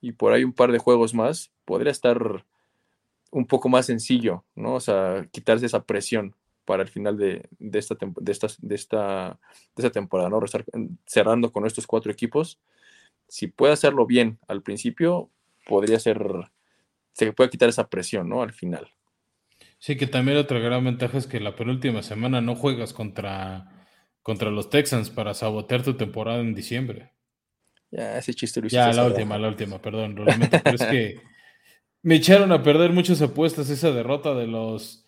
y 0.00 0.12
por 0.12 0.32
ahí 0.32 0.44
un 0.44 0.54
par 0.54 0.72
de 0.72 0.78
juegos 0.78 1.14
más, 1.14 1.52
podría 1.64 1.92
estar 1.92 2.46
un 3.30 3.46
poco 3.46 3.68
más 3.68 3.86
sencillo, 3.86 4.44
¿no? 4.54 4.74
O 4.74 4.80
sea, 4.80 5.28
quitarse 5.30 5.66
esa 5.66 5.84
presión 5.84 6.34
para 6.64 6.82
el 6.82 6.88
final 6.88 7.16
de, 7.16 7.48
esta, 7.72 7.96
de, 8.00 8.32
esta, 8.32 8.48
de, 8.58 8.74
esta, 8.74 9.38
de 9.76 9.82
esta 9.82 9.90
temporada, 9.90 10.30
¿no? 10.30 10.40
Cerrando 11.06 11.52
con 11.52 11.66
estos 11.66 11.86
cuatro 11.86 12.10
equipos. 12.10 12.58
Si 13.28 13.46
puede 13.46 13.74
hacerlo 13.74 14.06
bien 14.06 14.38
al 14.48 14.62
principio, 14.62 15.30
podría 15.66 16.00
ser 16.00 16.50
se 17.12 17.32
puede 17.32 17.50
quitar 17.50 17.68
esa 17.68 17.88
presión, 17.88 18.28
¿no? 18.28 18.42
Al 18.42 18.52
final. 18.52 18.92
Sí, 19.78 19.96
que 19.96 20.06
también 20.06 20.36
otra 20.36 20.58
gran 20.58 20.84
ventaja 20.84 21.16
es 21.16 21.26
que 21.26 21.40
la 21.40 21.56
penúltima 21.56 22.02
semana 22.02 22.40
no 22.40 22.54
juegas 22.54 22.92
contra, 22.92 23.86
contra 24.22 24.50
los 24.50 24.68
Texans 24.68 25.08
para 25.10 25.32
sabotear 25.32 25.82
tu 25.82 25.94
temporada 25.94 26.40
en 26.40 26.54
diciembre. 26.54 27.12
Ya, 27.90 28.18
ese 28.18 28.34
chiste 28.34 28.60
lo 28.60 28.68
Ya, 28.68 28.92
la 28.92 29.06
última, 29.06 29.38
la 29.38 29.48
última, 29.48 29.80
perdón, 29.80 30.14
lo 30.14 30.24
pero 30.24 30.76
es 30.76 30.84
que 30.84 31.20
me 32.02 32.16
echaron 32.16 32.52
a 32.52 32.62
perder 32.62 32.92
muchas 32.92 33.20
apuestas 33.22 33.70
esa 33.70 33.90
derrota 33.90 34.34
de 34.34 34.46
los, 34.46 35.06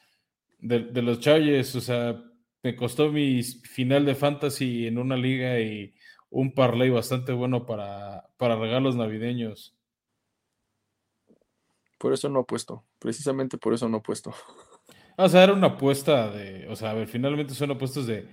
de, 0.58 1.02
los 1.02 1.20
Chargers, 1.20 1.74
o 1.76 1.80
sea, 1.80 2.22
me 2.62 2.74
costó 2.74 3.10
mi 3.10 3.42
final 3.42 4.04
de 4.04 4.14
fantasy 4.14 4.86
en 4.86 4.98
una 4.98 5.16
liga 5.16 5.60
y 5.60 5.94
un 6.30 6.54
parlay 6.54 6.90
bastante 6.90 7.32
bueno 7.32 7.66
para, 7.66 8.30
para 8.36 8.56
regalos 8.56 8.96
navideños. 8.96 9.76
Por 12.02 12.12
eso 12.12 12.28
no 12.28 12.40
he 12.40 12.44
puesto. 12.44 12.84
Precisamente 12.98 13.58
por 13.58 13.74
eso 13.74 13.88
no 13.88 13.98
he 13.98 14.00
puesto. 14.00 14.34
O 15.14 15.28
sea, 15.28 15.44
era 15.44 15.52
una 15.52 15.66
apuesta 15.66 16.30
de. 16.30 16.66
O 16.68 16.74
sea, 16.74 16.90
a 16.90 16.94
ver, 16.94 17.06
finalmente 17.06 17.52
son 17.52 17.70
apuestas 17.70 18.06
de. 18.06 18.26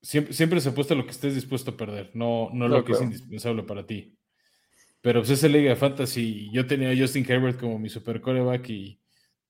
Siempre, 0.00 0.32
siempre 0.32 0.60
se 0.60 0.68
apuesta 0.68 0.94
lo 0.94 1.04
que 1.04 1.10
estés 1.10 1.34
dispuesto 1.34 1.72
a 1.72 1.76
perder, 1.76 2.12
no, 2.14 2.48
no, 2.52 2.68
lo 2.68 2.84
que 2.84 2.92
es 2.92 3.02
indispensable 3.02 3.64
para 3.64 3.84
ti. 3.84 4.16
Pero 5.00 5.20
pues 5.20 5.30
esa 5.30 5.48
liga 5.48 5.70
de 5.70 5.76
fantasy, 5.76 6.48
yo 6.52 6.64
tenía 6.64 6.90
a 6.90 6.96
Justin 6.96 7.26
Herbert 7.28 7.58
como 7.58 7.80
mi 7.80 7.88
super 7.88 8.20
coreback 8.20 8.70
y 8.70 9.00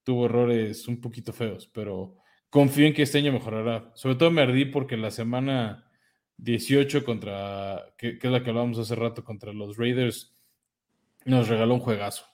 tuvo 0.02 0.24
errores 0.24 0.89
un 0.89 0.98
poquito 0.98 1.35
feos, 1.35 1.70
pero 1.73 2.16
confío 2.48 2.86
en 2.86 2.94
que 2.94 3.02
este 3.02 3.18
año 3.18 3.32
mejorará. 3.32 3.93
Sobre 3.94 4.16
todo 4.16 4.31
me 4.31 4.40
ardí 4.40 4.64
porque 4.64 4.97
la 4.97 5.10
semana 5.10 5.90
18 6.39 7.05
contra, 7.05 7.93
que, 7.98 8.18
que 8.18 8.27
es 8.27 8.32
la 8.32 8.43
que 8.43 8.48
hablábamos 8.48 8.78
hace 8.78 8.94
rato, 8.94 9.23
contra 9.23 9.52
los 9.52 9.77
Raiders, 9.77 10.35
nos 11.27 11.48
regaló 11.48 11.74
un 11.74 11.81
juegazo. 11.81 12.24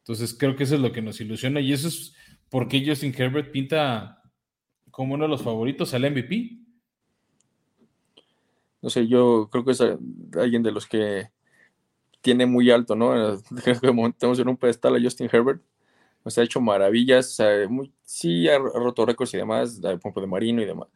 Entonces 0.00 0.36
creo 0.38 0.56
que 0.56 0.64
eso 0.64 0.74
es 0.74 0.80
lo 0.80 0.92
que 0.92 1.02
nos 1.02 1.20
ilusiona 1.20 1.60
y 1.60 1.72
eso 1.72 1.88
es 1.88 2.14
porque 2.48 2.84
Justin 2.84 3.14
Herbert 3.16 3.52
pinta 3.52 4.22
como 4.90 5.14
uno 5.14 5.24
de 5.24 5.30
los 5.30 5.42
favoritos 5.42 5.94
al 5.94 6.10
MVP. 6.10 6.58
No 8.82 8.90
sé, 8.90 9.06
yo 9.06 9.48
creo 9.50 9.64
que 9.64 9.72
es 9.72 9.82
alguien 10.36 10.62
de 10.62 10.72
los 10.72 10.86
que 10.86 11.30
tiene 12.20 12.46
muy 12.46 12.70
alto, 12.70 12.96
¿no? 12.96 13.38
Tenemos 14.18 14.38
en 14.38 14.48
un 14.48 14.56
pedestal 14.56 14.96
a 14.96 15.00
Justin 15.00 15.28
Herbert. 15.30 15.62
O 16.22 16.30
sea, 16.30 16.42
ha 16.42 16.44
hecho 16.44 16.60
maravillas. 16.60 17.38
sí, 18.02 18.48
ha 18.48 18.58
roto 18.58 19.06
récords 19.06 19.34
y 19.34 19.38
demás, 19.38 19.80
de 19.80 19.96
de 19.96 20.26
Marino 20.26 20.62
y 20.62 20.66
demás. 20.66 20.88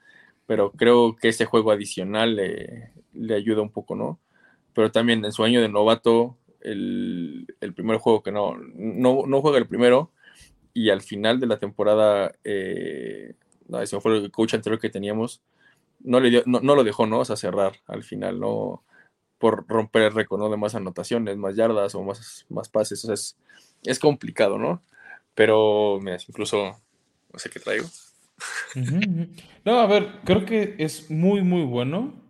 Pero 0.46 0.72
creo 0.72 1.16
que 1.16 1.28
ese 1.28 1.46
juego 1.46 1.70
adicional 1.70 2.36
le, 2.36 2.92
le 3.12 3.34
ayuda 3.34 3.62
un 3.62 3.70
poco, 3.70 3.94
¿no? 3.94 4.20
Pero 4.74 4.90
también 4.90 5.24
en 5.24 5.32
su 5.32 5.44
año 5.44 5.60
de 5.62 5.68
novato, 5.68 6.36
el, 6.64 7.46
primer 7.74 7.98
juego 7.98 8.22
que 8.22 8.32
no, 8.32 8.56
no, 8.56 9.40
juega 9.40 9.58
el 9.58 9.68
primero, 9.68 10.12
y 10.72 10.90
al 10.90 11.02
final 11.02 11.38
de 11.38 11.46
la 11.46 11.58
temporada, 11.58 12.34
eh, 12.42 13.34
no, 13.68 13.80
ese 13.80 14.00
fue 14.00 14.16
el 14.16 14.30
coach 14.30 14.54
anterior 14.54 14.80
que 14.80 14.90
teníamos, 14.90 15.42
no, 16.00 16.20
le 16.20 16.42
no, 16.46 16.60
lo 16.60 16.84
dejó, 16.84 17.06
¿no? 17.06 17.20
O 17.20 17.24
sea, 17.24 17.36
cerrar 17.36 17.74
al 17.86 18.02
final, 18.02 18.40
¿no? 18.40 18.82
Por 19.38 19.66
romper 19.68 20.02
el 20.02 20.14
récord, 20.14 20.40
¿no? 20.40 20.50
De 20.50 20.56
más 20.56 20.74
anotaciones, 20.74 21.36
más 21.36 21.54
yardas 21.56 21.94
o 21.94 22.02
más, 22.02 22.46
más 22.48 22.68
pases, 22.68 23.04
o 23.04 23.06
sea, 23.06 23.14
es, 23.14 23.36
es 23.84 23.98
complicado, 23.98 24.58
¿no? 24.58 24.82
Pero, 25.34 25.98
mira, 26.02 26.18
incluso, 26.28 26.80
no 27.32 27.38
sé 27.38 27.50
qué 27.50 27.60
traigo. 27.60 27.86
No, 29.64 29.78
a 29.78 29.86
ver, 29.86 30.20
creo 30.24 30.44
que 30.44 30.74
es 30.78 31.10
muy, 31.10 31.42
muy 31.42 31.64
bueno. 31.64 32.23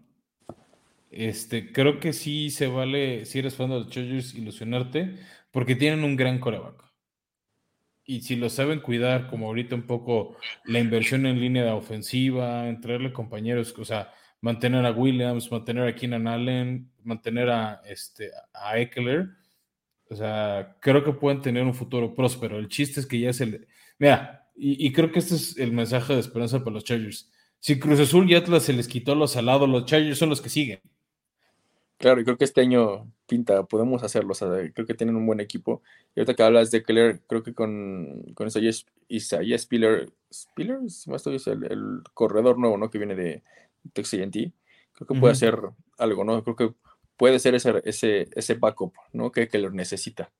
Este, 1.16 1.72
creo 1.72 2.00
que 2.00 2.12
sí 2.12 2.50
se 2.50 2.66
vale, 2.66 3.24
si 3.24 3.38
eres 3.38 3.54
fan 3.54 3.70
de 3.70 3.76
los 3.76 3.88
Chargers, 3.88 4.34
ilusionarte, 4.34 5.16
porque 5.52 5.76
tienen 5.76 6.02
un 6.04 6.16
gran 6.16 6.40
coreback. 6.40 6.82
Y 8.04 8.22
si 8.22 8.36
lo 8.36 8.50
saben 8.50 8.80
cuidar, 8.80 9.28
como 9.30 9.46
ahorita 9.46 9.76
un 9.76 9.86
poco 9.86 10.36
la 10.64 10.80
inversión 10.80 11.24
en 11.26 11.40
línea 11.40 11.64
de 11.64 11.70
ofensiva, 11.70 12.68
entrarle 12.68 13.12
compañeros, 13.12 13.74
o 13.78 13.84
sea, 13.84 14.12
mantener 14.40 14.84
a 14.84 14.90
Williams, 14.90 15.50
mantener 15.50 15.88
a 15.88 15.94
Keenan 15.94 16.26
Allen, 16.26 16.90
mantener 17.04 17.48
a, 17.48 17.80
este, 17.86 18.30
a 18.52 18.78
Eckler, 18.78 19.30
o 20.10 20.16
sea, 20.16 20.76
creo 20.80 21.04
que 21.04 21.12
pueden 21.12 21.40
tener 21.40 21.62
un 21.64 21.74
futuro 21.74 22.14
próspero. 22.14 22.58
El 22.58 22.68
chiste 22.68 23.00
es 23.00 23.06
que 23.06 23.20
ya 23.20 23.30
es 23.30 23.40
el... 23.40 23.66
Mira, 23.98 24.48
y, 24.56 24.86
y 24.86 24.92
creo 24.92 25.12
que 25.12 25.20
este 25.20 25.36
es 25.36 25.56
el 25.58 25.72
mensaje 25.72 26.12
de 26.14 26.20
esperanza 26.20 26.58
para 26.58 26.72
los 26.74 26.84
Chargers. 26.84 27.30
Si 27.60 27.78
Cruz 27.78 28.00
Azul 28.00 28.30
y 28.30 28.34
Atlas 28.34 28.64
se 28.64 28.72
les 28.74 28.88
quitó 28.88 29.14
los 29.14 29.36
alados, 29.36 29.68
los 29.68 29.86
Chargers 29.86 30.18
son 30.18 30.28
los 30.28 30.42
que 30.42 30.50
siguen. 30.50 30.80
Claro, 32.04 32.20
y 32.20 32.24
creo 32.24 32.36
que 32.36 32.44
este 32.44 32.60
año 32.60 33.10
pinta, 33.26 33.62
podemos 33.62 34.02
hacerlo, 34.02 34.32
o 34.32 34.34
sea, 34.34 34.48
creo 34.74 34.86
que 34.86 34.92
tienen 34.92 35.16
un 35.16 35.24
buen 35.24 35.40
equipo. 35.40 35.80
Y 36.14 36.20
ahorita 36.20 36.34
que 36.34 36.42
hablas 36.42 36.70
de 36.70 36.82
Keller, 36.82 37.22
creo 37.26 37.42
que 37.42 37.54
con, 37.54 38.24
con 38.34 38.46
Isaiah 38.46 39.56
Spiller, 39.56 40.12
Spiller, 40.30 40.80
más 41.06 41.26
es 41.26 41.46
el, 41.46 41.64
el, 41.64 42.02
corredor 42.12 42.58
nuevo, 42.58 42.76
¿no? 42.76 42.90
Que 42.90 42.98
viene 42.98 43.14
de 43.14 43.42
Texas 43.94 44.20
creo 44.20 45.06
que 45.08 45.14
puede 45.18 45.32
hacer 45.32 45.58
algo, 45.96 46.24
¿no? 46.24 46.44
Creo 46.44 46.56
que 46.56 46.74
puede 47.16 47.38
ser 47.38 47.54
ese, 47.54 47.80
ese, 47.86 48.28
ese 48.34 48.52
backup, 48.52 48.92
¿no? 49.14 49.32
Que 49.32 49.48
Keller 49.48 49.72
necesita, 49.72 50.30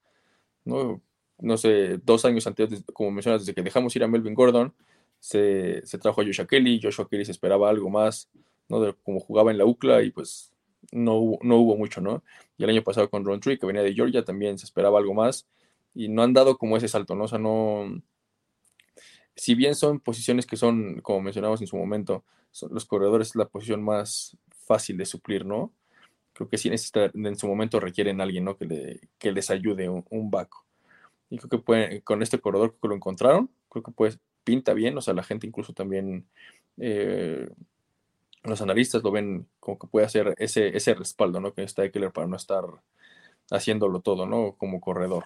¿no? 0.67 1.01
No 1.39 1.57
sé, 1.57 1.97
dos 1.97 2.27
años 2.27 2.47
antes, 2.47 2.85
como 2.93 3.11
mencionas, 3.11 3.41
desde 3.41 3.55
que 3.55 3.63
dejamos 3.63 3.97
ir 3.97 4.05
a 4.05 4.07
Melvin 4.07 4.35
Gordon, 4.35 4.75
se, 5.19 5.81
se 5.87 5.97
trajo 5.97 6.21
a 6.21 6.27
Joshua 6.27 6.47
Kelly, 6.47 6.79
Joshua 6.83 7.09
Kelly 7.09 7.25
se 7.25 7.33
esperaba 7.33 7.71
algo 7.71 7.89
más, 7.89 8.29
¿no? 8.69 8.83
De 8.83 8.95
cómo 9.03 9.19
jugaba 9.19 9.51
en 9.51 9.57
la 9.57 9.65
UCLA 9.65 10.03
y 10.03 10.11
pues 10.11 10.54
no 10.93 11.15
hubo, 11.15 11.39
no 11.43 11.57
hubo 11.57 11.77
mucho, 11.77 12.01
¿no? 12.01 12.23
Y 12.57 12.65
el 12.65 12.71
año 12.71 12.83
pasado 12.83 13.11
con 13.11 13.25
Ron 13.25 13.41
Tree, 13.41 13.59
que 13.59 13.67
venía 13.67 13.83
de 13.83 13.95
Georgia, 13.95 14.25
también 14.25 14.59
se 14.59 14.67
esperaba 14.67 14.99
algo 14.99 15.15
más 15.15 15.47
y 15.95 16.09
no 16.09 16.23
han 16.23 16.33
dado 16.33 16.59
como 16.59 16.77
ese 16.77 16.89
salto, 16.89 17.15
¿no? 17.15 17.25
O 17.25 17.29
sea, 17.29 17.39
no. 17.39 18.03
Si 19.37 19.55
bien 19.55 19.75
son 19.75 20.01
posiciones 20.01 20.47
que 20.47 20.57
son, 20.57 21.01
como 21.01 21.21
mencionamos 21.23 21.61
en 21.61 21.67
su 21.67 21.77
momento, 21.77 22.25
los 22.71 22.85
corredores 22.87 23.29
es 23.29 23.37
la 23.37 23.49
posición 23.49 23.83
más 23.83 24.37
fácil 24.67 24.97
de 24.97 25.07
suplir, 25.07 25.45
¿no? 25.45 25.73
Creo 26.33 26.49
que 26.49 26.59
sí 26.59 26.71
en 26.71 27.37
su 27.37 27.49
momento 27.49 27.81
requieren 27.81 28.21
alguien, 28.21 28.45
¿no? 28.45 28.57
Que, 28.57 28.67
le, 28.67 29.01
que 29.19 29.33
les 29.33 29.51
ayude 29.51 29.89
un, 29.89 30.05
un 30.11 30.31
Y 31.31 31.39
creo 31.39 31.51
que 31.51 31.59
puede, 31.59 32.03
con 32.03 32.23
este 32.23 32.41
corredor 32.41 32.77
que 32.81 32.89
lo 32.89 32.95
encontraron, 32.95 33.51
creo 33.69 33.83
que 33.83 33.93
pues 33.93 34.19
pinta 34.45 34.75
bien, 34.75 34.97
o 34.97 35.01
sea, 35.01 35.15
la 35.15 35.23
gente 35.23 35.47
incluso 35.47 35.73
también 35.73 36.27
eh, 36.77 37.49
los 38.45 38.61
analistas 38.61 39.03
lo 39.03 39.11
ven 39.11 39.49
como 39.59 39.79
que 39.79 39.87
puede 39.87 40.07
hacer 40.07 40.35
ese, 40.39 40.77
ese 40.77 40.95
respaldo, 40.95 41.41
¿no? 41.41 41.55
Que 41.55 41.63
está 41.63 41.85
Eckler 41.85 42.13
para 42.13 42.27
no 42.27 42.37
estar 42.37 42.65
haciéndolo 43.51 44.01
todo, 44.01 44.27
¿no? 44.27 44.57
Como 44.57 44.81
corredor. 44.81 45.25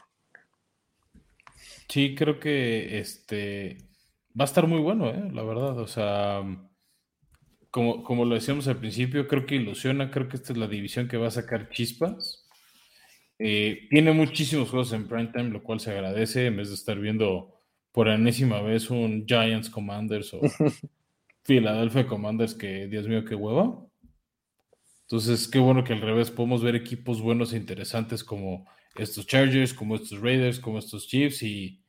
Sí, 1.88 2.14
creo 2.14 2.38
que 2.38 2.98
este 2.98 3.78
va 4.38 4.44
a 4.44 4.46
estar 4.46 4.66
muy 4.66 4.80
bueno, 4.80 5.08
¿eh? 5.10 5.30
La 5.32 5.42
verdad. 5.42 5.78
O 5.78 5.86
sea, 5.86 6.42
como, 7.70 8.04
como 8.04 8.24
lo 8.24 8.34
decíamos 8.34 8.68
al 8.68 8.78
principio, 8.78 9.26
creo 9.26 9.46
que 9.46 9.56
ilusiona, 9.56 10.10
creo 10.10 10.28
que 10.28 10.36
esta 10.36 10.52
es 10.52 10.58
la 10.58 10.68
división 10.68 11.08
que 11.08 11.16
va 11.16 11.28
a 11.28 11.32
sacar 11.32 11.70
chispas. 11.70 12.46
Eh, 13.38 13.86
tiene 13.90 14.12
muchísimos 14.12 14.70
juegos 14.70 14.92
en 14.92 15.08
prime 15.08 15.30
time, 15.32 15.50
lo 15.50 15.62
cual 15.62 15.80
se 15.80 15.92
agradece, 15.92 16.46
en 16.46 16.56
vez 16.56 16.68
de 16.68 16.74
estar 16.74 16.98
viendo 16.98 17.54
por 17.92 18.08
enésima 18.08 18.60
vez 18.62 18.90
un 18.90 19.24
Giants 19.26 19.70
Commanders 19.70 20.34
o 20.34 20.40
Philadelphia 21.48 22.06
Commanders 22.06 22.54
que, 22.54 22.88
Dios 22.88 23.08
mío, 23.08 23.24
qué 23.24 23.34
hueva. 23.34 23.82
Entonces, 25.04 25.48
qué 25.48 25.58
bueno 25.58 25.82
que 25.82 25.94
al 25.94 26.02
revés 26.02 26.30
podemos 26.30 26.62
ver 26.62 26.76
equipos 26.76 27.22
buenos 27.22 27.54
e 27.54 27.56
interesantes 27.56 28.22
como 28.22 28.66
estos 28.96 29.26
Chargers, 29.26 29.72
como 29.72 29.96
estos 29.96 30.20
Raiders, 30.20 30.60
como 30.60 30.78
estos 30.78 31.08
Chiefs 31.08 31.42
y, 31.42 31.82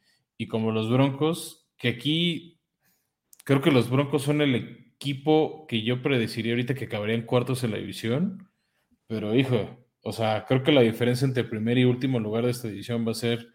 como 0.48 0.72
los 0.72 0.90
Broncos, 0.90 1.68
que 1.78 1.90
aquí 1.90 2.58
creo 3.44 3.62
que 3.62 3.72
los 3.72 3.90
Broncos 3.90 4.24
son 4.24 4.40
el 4.40 4.56
equipo 4.56 5.68
que 5.68 5.84
yo 5.84 6.02
predeciría 6.02 6.54
ahorita 6.54 6.76
que 6.76 6.86
acabarían 6.86 7.24
cuartos 7.24 7.66
en 7.66 7.72
la 7.72 7.78
división, 7.80 8.50
pero 9.08 9.36
hijo, 9.36 9.86
o 10.04 10.14
sea, 10.14 10.46
creo 10.48 10.64
que 10.64 10.72
la 10.72 10.82
diferencia 10.82 11.26
entre 11.26 11.44
primer 11.44 11.78
y 11.78 11.84
último 11.84 12.22
lugar 12.22 12.46
de 12.46 12.52
esta 12.52 12.70
división 12.70 13.06
va 13.06 13.12
a 13.12 13.16
ser 13.16 13.52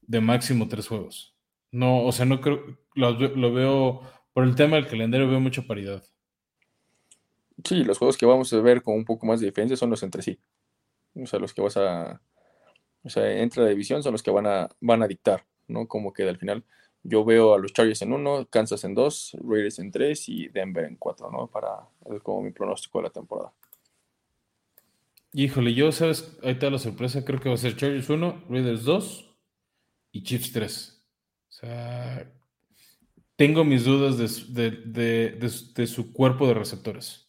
de 0.00 0.22
máximo 0.22 0.68
tres 0.68 0.88
juegos. 0.88 1.36
No, 1.70 2.02
o 2.02 2.12
sea, 2.12 2.24
no 2.24 2.40
creo, 2.40 2.78
lo 2.94 3.52
veo 3.52 4.00
por 4.34 4.44
el 4.44 4.54
tema 4.54 4.76
del 4.76 4.88
calendario 4.88 5.28
veo 5.28 5.40
mucha 5.40 5.62
paridad. 5.62 6.02
Sí, 7.64 7.84
los 7.84 7.98
juegos 7.98 8.18
que 8.18 8.26
vamos 8.26 8.52
a 8.52 8.60
ver 8.60 8.82
con 8.82 8.94
un 8.96 9.04
poco 9.04 9.26
más 9.26 9.40
de 9.40 9.46
diferencia 9.46 9.76
son 9.76 9.88
los 9.90 10.02
entre 10.02 10.22
sí. 10.22 10.38
O 11.14 11.26
sea, 11.26 11.38
los 11.38 11.54
que 11.54 11.62
vas 11.62 11.76
a. 11.76 12.20
O 13.04 13.08
sea, 13.08 13.30
entre 13.40 13.62
la 13.62 13.68
división 13.68 14.02
son 14.02 14.12
los 14.12 14.22
que 14.22 14.30
van 14.30 14.46
a, 14.46 14.68
van 14.80 15.02
a 15.02 15.06
dictar, 15.06 15.46
¿no? 15.68 15.86
Cómo 15.86 16.12
queda 16.12 16.30
al 16.30 16.38
final. 16.38 16.64
Yo 17.04 17.24
veo 17.24 17.54
a 17.54 17.58
los 17.58 17.72
Chargers 17.72 18.02
en 18.02 18.12
uno, 18.12 18.46
Kansas 18.50 18.82
en 18.84 18.94
dos, 18.94 19.36
Raiders 19.42 19.78
en 19.78 19.90
tres 19.90 20.28
y 20.28 20.48
Denver 20.48 20.84
en 20.84 20.96
cuatro, 20.96 21.30
¿no? 21.30 21.46
Para 21.46 21.86
es 22.12 22.22
como 22.22 22.42
mi 22.42 22.50
pronóstico 22.50 22.98
de 22.98 23.04
la 23.04 23.10
temporada. 23.10 23.52
Híjole, 25.32 25.74
yo, 25.74 25.92
¿sabes? 25.92 26.38
Ahí 26.42 26.52
está 26.52 26.70
la 26.70 26.78
sorpresa. 26.78 27.24
Creo 27.24 27.40
que 27.40 27.48
va 27.48 27.56
a 27.56 27.58
ser 27.58 27.76
Chargers 27.76 28.08
1, 28.08 28.44
Raiders 28.48 28.84
2 28.84 29.36
y 30.12 30.22
Chiefs 30.22 30.52
3. 30.52 31.04
O 31.48 31.52
sea, 31.52 32.32
tengo 33.36 33.64
mis 33.64 33.84
dudas 33.84 34.16
de, 34.18 35.86
su 35.86 36.12
cuerpo 36.12 36.46
de 36.46 36.54
receptores. 36.54 37.28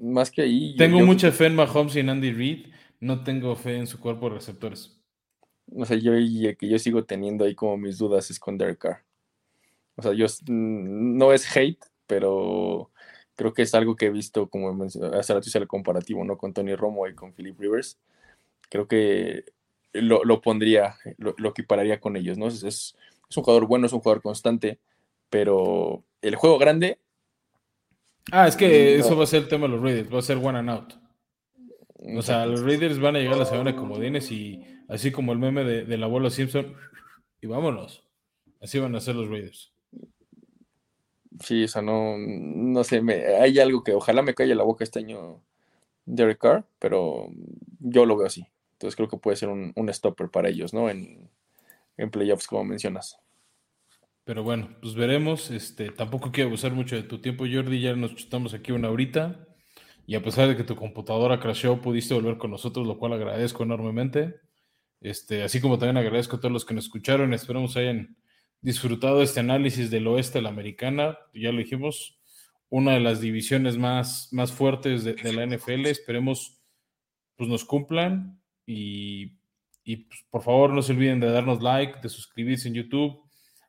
Más 0.00 0.30
que 0.30 0.42
ahí. 0.42 0.76
Tengo 0.76 1.00
mucha 1.00 1.32
fe 1.32 1.46
en 1.46 1.56
Mahomes 1.56 1.96
y 1.96 2.00
en 2.00 2.10
Andy 2.10 2.32
Reid. 2.32 2.66
No 3.00 3.24
tengo 3.24 3.54
fe 3.56 3.76
en 3.76 3.86
su 3.86 4.00
cuerpo 4.00 4.28
de 4.28 4.36
receptores. 4.36 4.98
O 5.74 5.84
sea, 5.84 5.96
yo 5.96 6.12
que 6.12 6.68
yo 6.68 6.78
sigo 6.78 7.04
teniendo 7.04 7.44
ahí 7.44 7.54
como 7.54 7.76
mis 7.76 7.98
dudas 7.98 8.30
es 8.30 8.38
con 8.38 8.56
Derek 8.56 8.78
Carr. 8.78 9.04
O 9.96 10.02
sea, 10.02 10.12
yo 10.12 10.26
no 10.46 11.32
es 11.32 11.56
hate, 11.56 11.84
pero 12.06 12.90
creo 13.34 13.52
que 13.52 13.62
es 13.62 13.74
algo 13.74 13.96
que 13.96 14.06
he 14.06 14.10
visto, 14.10 14.48
como 14.48 14.84
hace 14.84 15.34
rato 15.34 15.48
hice 15.48 15.58
el 15.58 15.66
comparativo, 15.66 16.24
¿no? 16.24 16.38
Con 16.38 16.52
Tony 16.52 16.74
Romo 16.74 17.06
y 17.06 17.14
con 17.14 17.32
Philip 17.32 17.58
Rivers. 17.58 17.98
Creo 18.68 18.86
que 18.88 19.44
lo, 19.92 20.40
pondría, 20.40 20.96
lo, 21.18 21.48
equipararía 21.48 22.00
con 22.00 22.16
ellos, 22.16 22.36
¿no? 22.36 22.48
es, 22.48 22.62
es 22.62 22.96
un 23.34 23.42
jugador 23.42 23.66
bueno, 23.66 23.86
es 23.86 23.92
un 23.92 24.00
jugador 24.00 24.22
constante, 24.22 24.78
pero 25.30 26.04
el 26.22 26.36
juego 26.36 26.58
grande. 26.58 26.98
Ah, 28.32 28.46
es 28.46 28.56
que 28.56 28.96
eso 28.96 29.16
va 29.16 29.24
a 29.24 29.26
ser 29.26 29.42
el 29.42 29.48
tema 29.48 29.66
de 29.66 29.72
los 29.72 29.82
Raiders, 29.82 30.12
va 30.12 30.18
a 30.18 30.22
ser 30.22 30.36
one 30.36 30.58
and 30.58 30.70
out. 30.70 30.94
O 32.16 32.22
sea, 32.22 32.46
los 32.46 32.62
Raiders 32.62 33.00
van 33.00 33.16
a 33.16 33.18
llegar 33.18 33.34
a 33.34 33.38
la 33.38 33.46
semana 33.46 33.72
de 33.72 33.76
comodines 33.76 34.30
y 34.30 34.62
así 34.88 35.10
como 35.10 35.32
el 35.32 35.38
meme 35.38 35.64
de, 35.64 35.84
del 35.84 36.02
abuelo 36.02 36.30
Simpson, 36.30 36.74
y 37.40 37.46
vámonos. 37.46 38.04
Así 38.60 38.78
van 38.78 38.94
a 38.94 39.00
ser 39.00 39.16
los 39.16 39.28
Raiders. 39.28 39.72
Sí, 41.40 41.64
o 41.64 41.68
sea, 41.68 41.82
no, 41.82 42.16
no 42.18 42.84
sé, 42.84 43.02
me, 43.02 43.26
hay 43.36 43.58
algo 43.58 43.82
que 43.82 43.92
ojalá 43.92 44.22
me 44.22 44.34
calle 44.34 44.54
la 44.54 44.62
boca 44.62 44.84
este 44.84 45.00
año 45.00 45.42
Derek 46.06 46.38
Carr, 46.38 46.64
pero 46.78 47.28
yo 47.80 48.06
lo 48.06 48.16
veo 48.16 48.26
así. 48.26 48.46
Entonces 48.72 48.96
creo 48.96 49.08
que 49.08 49.18
puede 49.18 49.36
ser 49.36 49.48
un, 49.48 49.72
un 49.74 49.92
stopper 49.92 50.30
para 50.30 50.48
ellos, 50.48 50.72
¿no? 50.72 50.88
En, 50.88 51.28
en 51.96 52.10
playoffs, 52.10 52.46
como 52.46 52.64
mencionas. 52.64 53.18
Pero 54.24 54.42
bueno, 54.42 54.76
pues 54.80 54.94
veremos. 54.94 55.50
Este, 55.50 55.90
tampoco 55.90 56.32
quiero 56.32 56.48
abusar 56.48 56.72
mucho 56.72 56.96
de 56.96 57.04
tu 57.04 57.20
tiempo, 57.20 57.44
Jordi. 57.50 57.80
Ya 57.80 57.94
nos 57.94 58.12
estamos 58.12 58.54
aquí 58.54 58.72
una 58.72 58.90
horita. 58.90 59.46
Y 60.06 60.14
a 60.14 60.22
pesar 60.22 60.48
de 60.48 60.56
que 60.56 60.64
tu 60.64 60.76
computadora 60.76 61.40
crashó, 61.40 61.80
pudiste 61.80 62.14
volver 62.14 62.36
con 62.38 62.50
nosotros, 62.50 62.86
lo 62.86 62.98
cual 62.98 63.12
agradezco 63.12 63.62
enormemente. 63.62 64.40
Este, 65.00 65.42
así 65.42 65.60
como 65.60 65.78
también 65.78 65.96
agradezco 65.96 66.36
a 66.36 66.40
todos 66.40 66.52
los 66.52 66.64
que 66.64 66.74
nos 66.74 66.84
escucharon. 66.84 67.34
Esperamos 67.34 67.76
hayan 67.76 68.16
disfrutado 68.60 69.22
este 69.22 69.40
análisis 69.40 69.90
del 69.90 70.06
oeste 70.08 70.38
de 70.38 70.42
la 70.42 70.48
americana. 70.48 71.18
Ya 71.32 71.52
lo 71.52 71.58
dijimos, 71.58 72.20
una 72.68 72.94
de 72.94 73.00
las 73.00 73.20
divisiones 73.20 73.78
más, 73.78 74.28
más 74.32 74.52
fuertes 74.52 75.04
de, 75.04 75.14
de 75.14 75.32
la 75.32 75.46
NFL. 75.46 75.86
Esperemos 75.86 76.60
pues 77.36 77.48
nos 77.48 77.64
cumplan 77.64 78.40
y, 78.66 79.36
y 79.86 79.98
pues, 79.98 80.26
por 80.30 80.42
favor 80.42 80.72
no 80.72 80.82
se 80.82 80.92
olviden 80.92 81.20
de 81.20 81.30
darnos 81.30 81.62
like, 81.62 82.00
de 82.02 82.08
suscribirse 82.08 82.66
en 82.66 82.74
YouTube. 82.74 83.22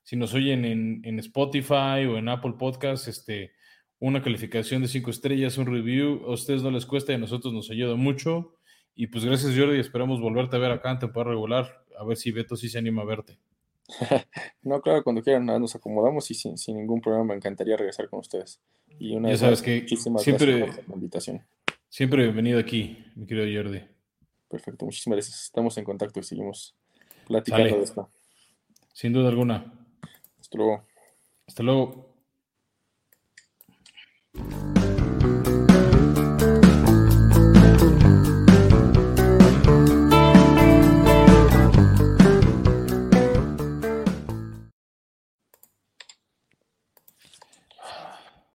Si 0.04 0.16
nos 0.16 0.34
oyen 0.34 0.66
en, 0.66 1.02
en 1.04 1.20
Spotify 1.20 2.06
o 2.10 2.18
en 2.18 2.28
Apple 2.28 2.56
Podcasts, 2.58 3.08
este, 3.08 3.52
una 4.00 4.24
calificación 4.24 4.82
de 4.82 4.88
cinco 4.88 5.12
estrellas, 5.12 5.60
un 5.60 5.68
review, 5.68 6.26
a 6.26 6.32
ustedes 6.32 6.64
no 6.64 6.72
les 6.72 6.88
cuesta 6.88 7.12
y 7.12 7.16
a 7.16 7.20
nosotros 7.20 7.54
nos 7.54 7.70
ayuda 7.70 7.96
mucho. 7.96 8.56
Y 8.96 9.08
pues 9.08 9.26
gracias 9.26 9.56
Jordi, 9.56 9.80
esperamos 9.80 10.20
volverte 10.20 10.56
a 10.56 10.60
ver 10.60 10.72
acá 10.72 10.90
en 10.90 10.98
temporada 10.98 11.36
regular, 11.36 11.86
a 12.00 12.04
ver 12.04 12.18
si 12.18 12.32
Beto 12.32 12.56
sí 12.56 12.68
se 12.68 12.80
anima 12.80 13.04
a 13.04 13.06
verte. 13.06 13.38
no, 14.64 14.82
claro, 14.82 15.04
cuando 15.04 15.22
quieran 15.22 15.46
nos 15.46 15.76
acomodamos 15.76 16.32
y 16.32 16.34
sin, 16.34 16.56
ningún 16.76 17.00
problema 17.00 17.26
me 17.26 17.36
encantaría 17.36 17.78
regresar 17.78 18.10
con 18.10 18.20
ustedes. 18.20 18.60
Y 18.98 19.16
una 19.16 19.30
ya 19.30 19.38
sabes 19.38 19.62
que 19.62 19.86
siempre, 19.88 20.66
por 20.66 20.90
la 20.90 20.96
invitación. 20.96 21.46
Siempre 21.90 22.24
bienvenido 22.24 22.58
aquí, 22.58 23.06
mi 23.16 23.28
querido 23.28 23.64
Jordi. 23.64 23.97
Perfecto, 24.50 24.86
muchísimas 24.86 25.18
gracias. 25.18 25.44
Estamos 25.44 25.78
en 25.78 25.84
contacto 25.84 26.20
y 26.20 26.24
seguimos 26.24 26.76
platicando 27.26 27.78
de 27.78 27.84
esto. 27.84 28.10
Sin 28.94 29.14
duda 29.14 29.30
alguna. 29.30 29.74
Hasta 30.40 30.58
luego. 30.58 30.84
Hasta 31.46 31.64
luego. 31.64 32.07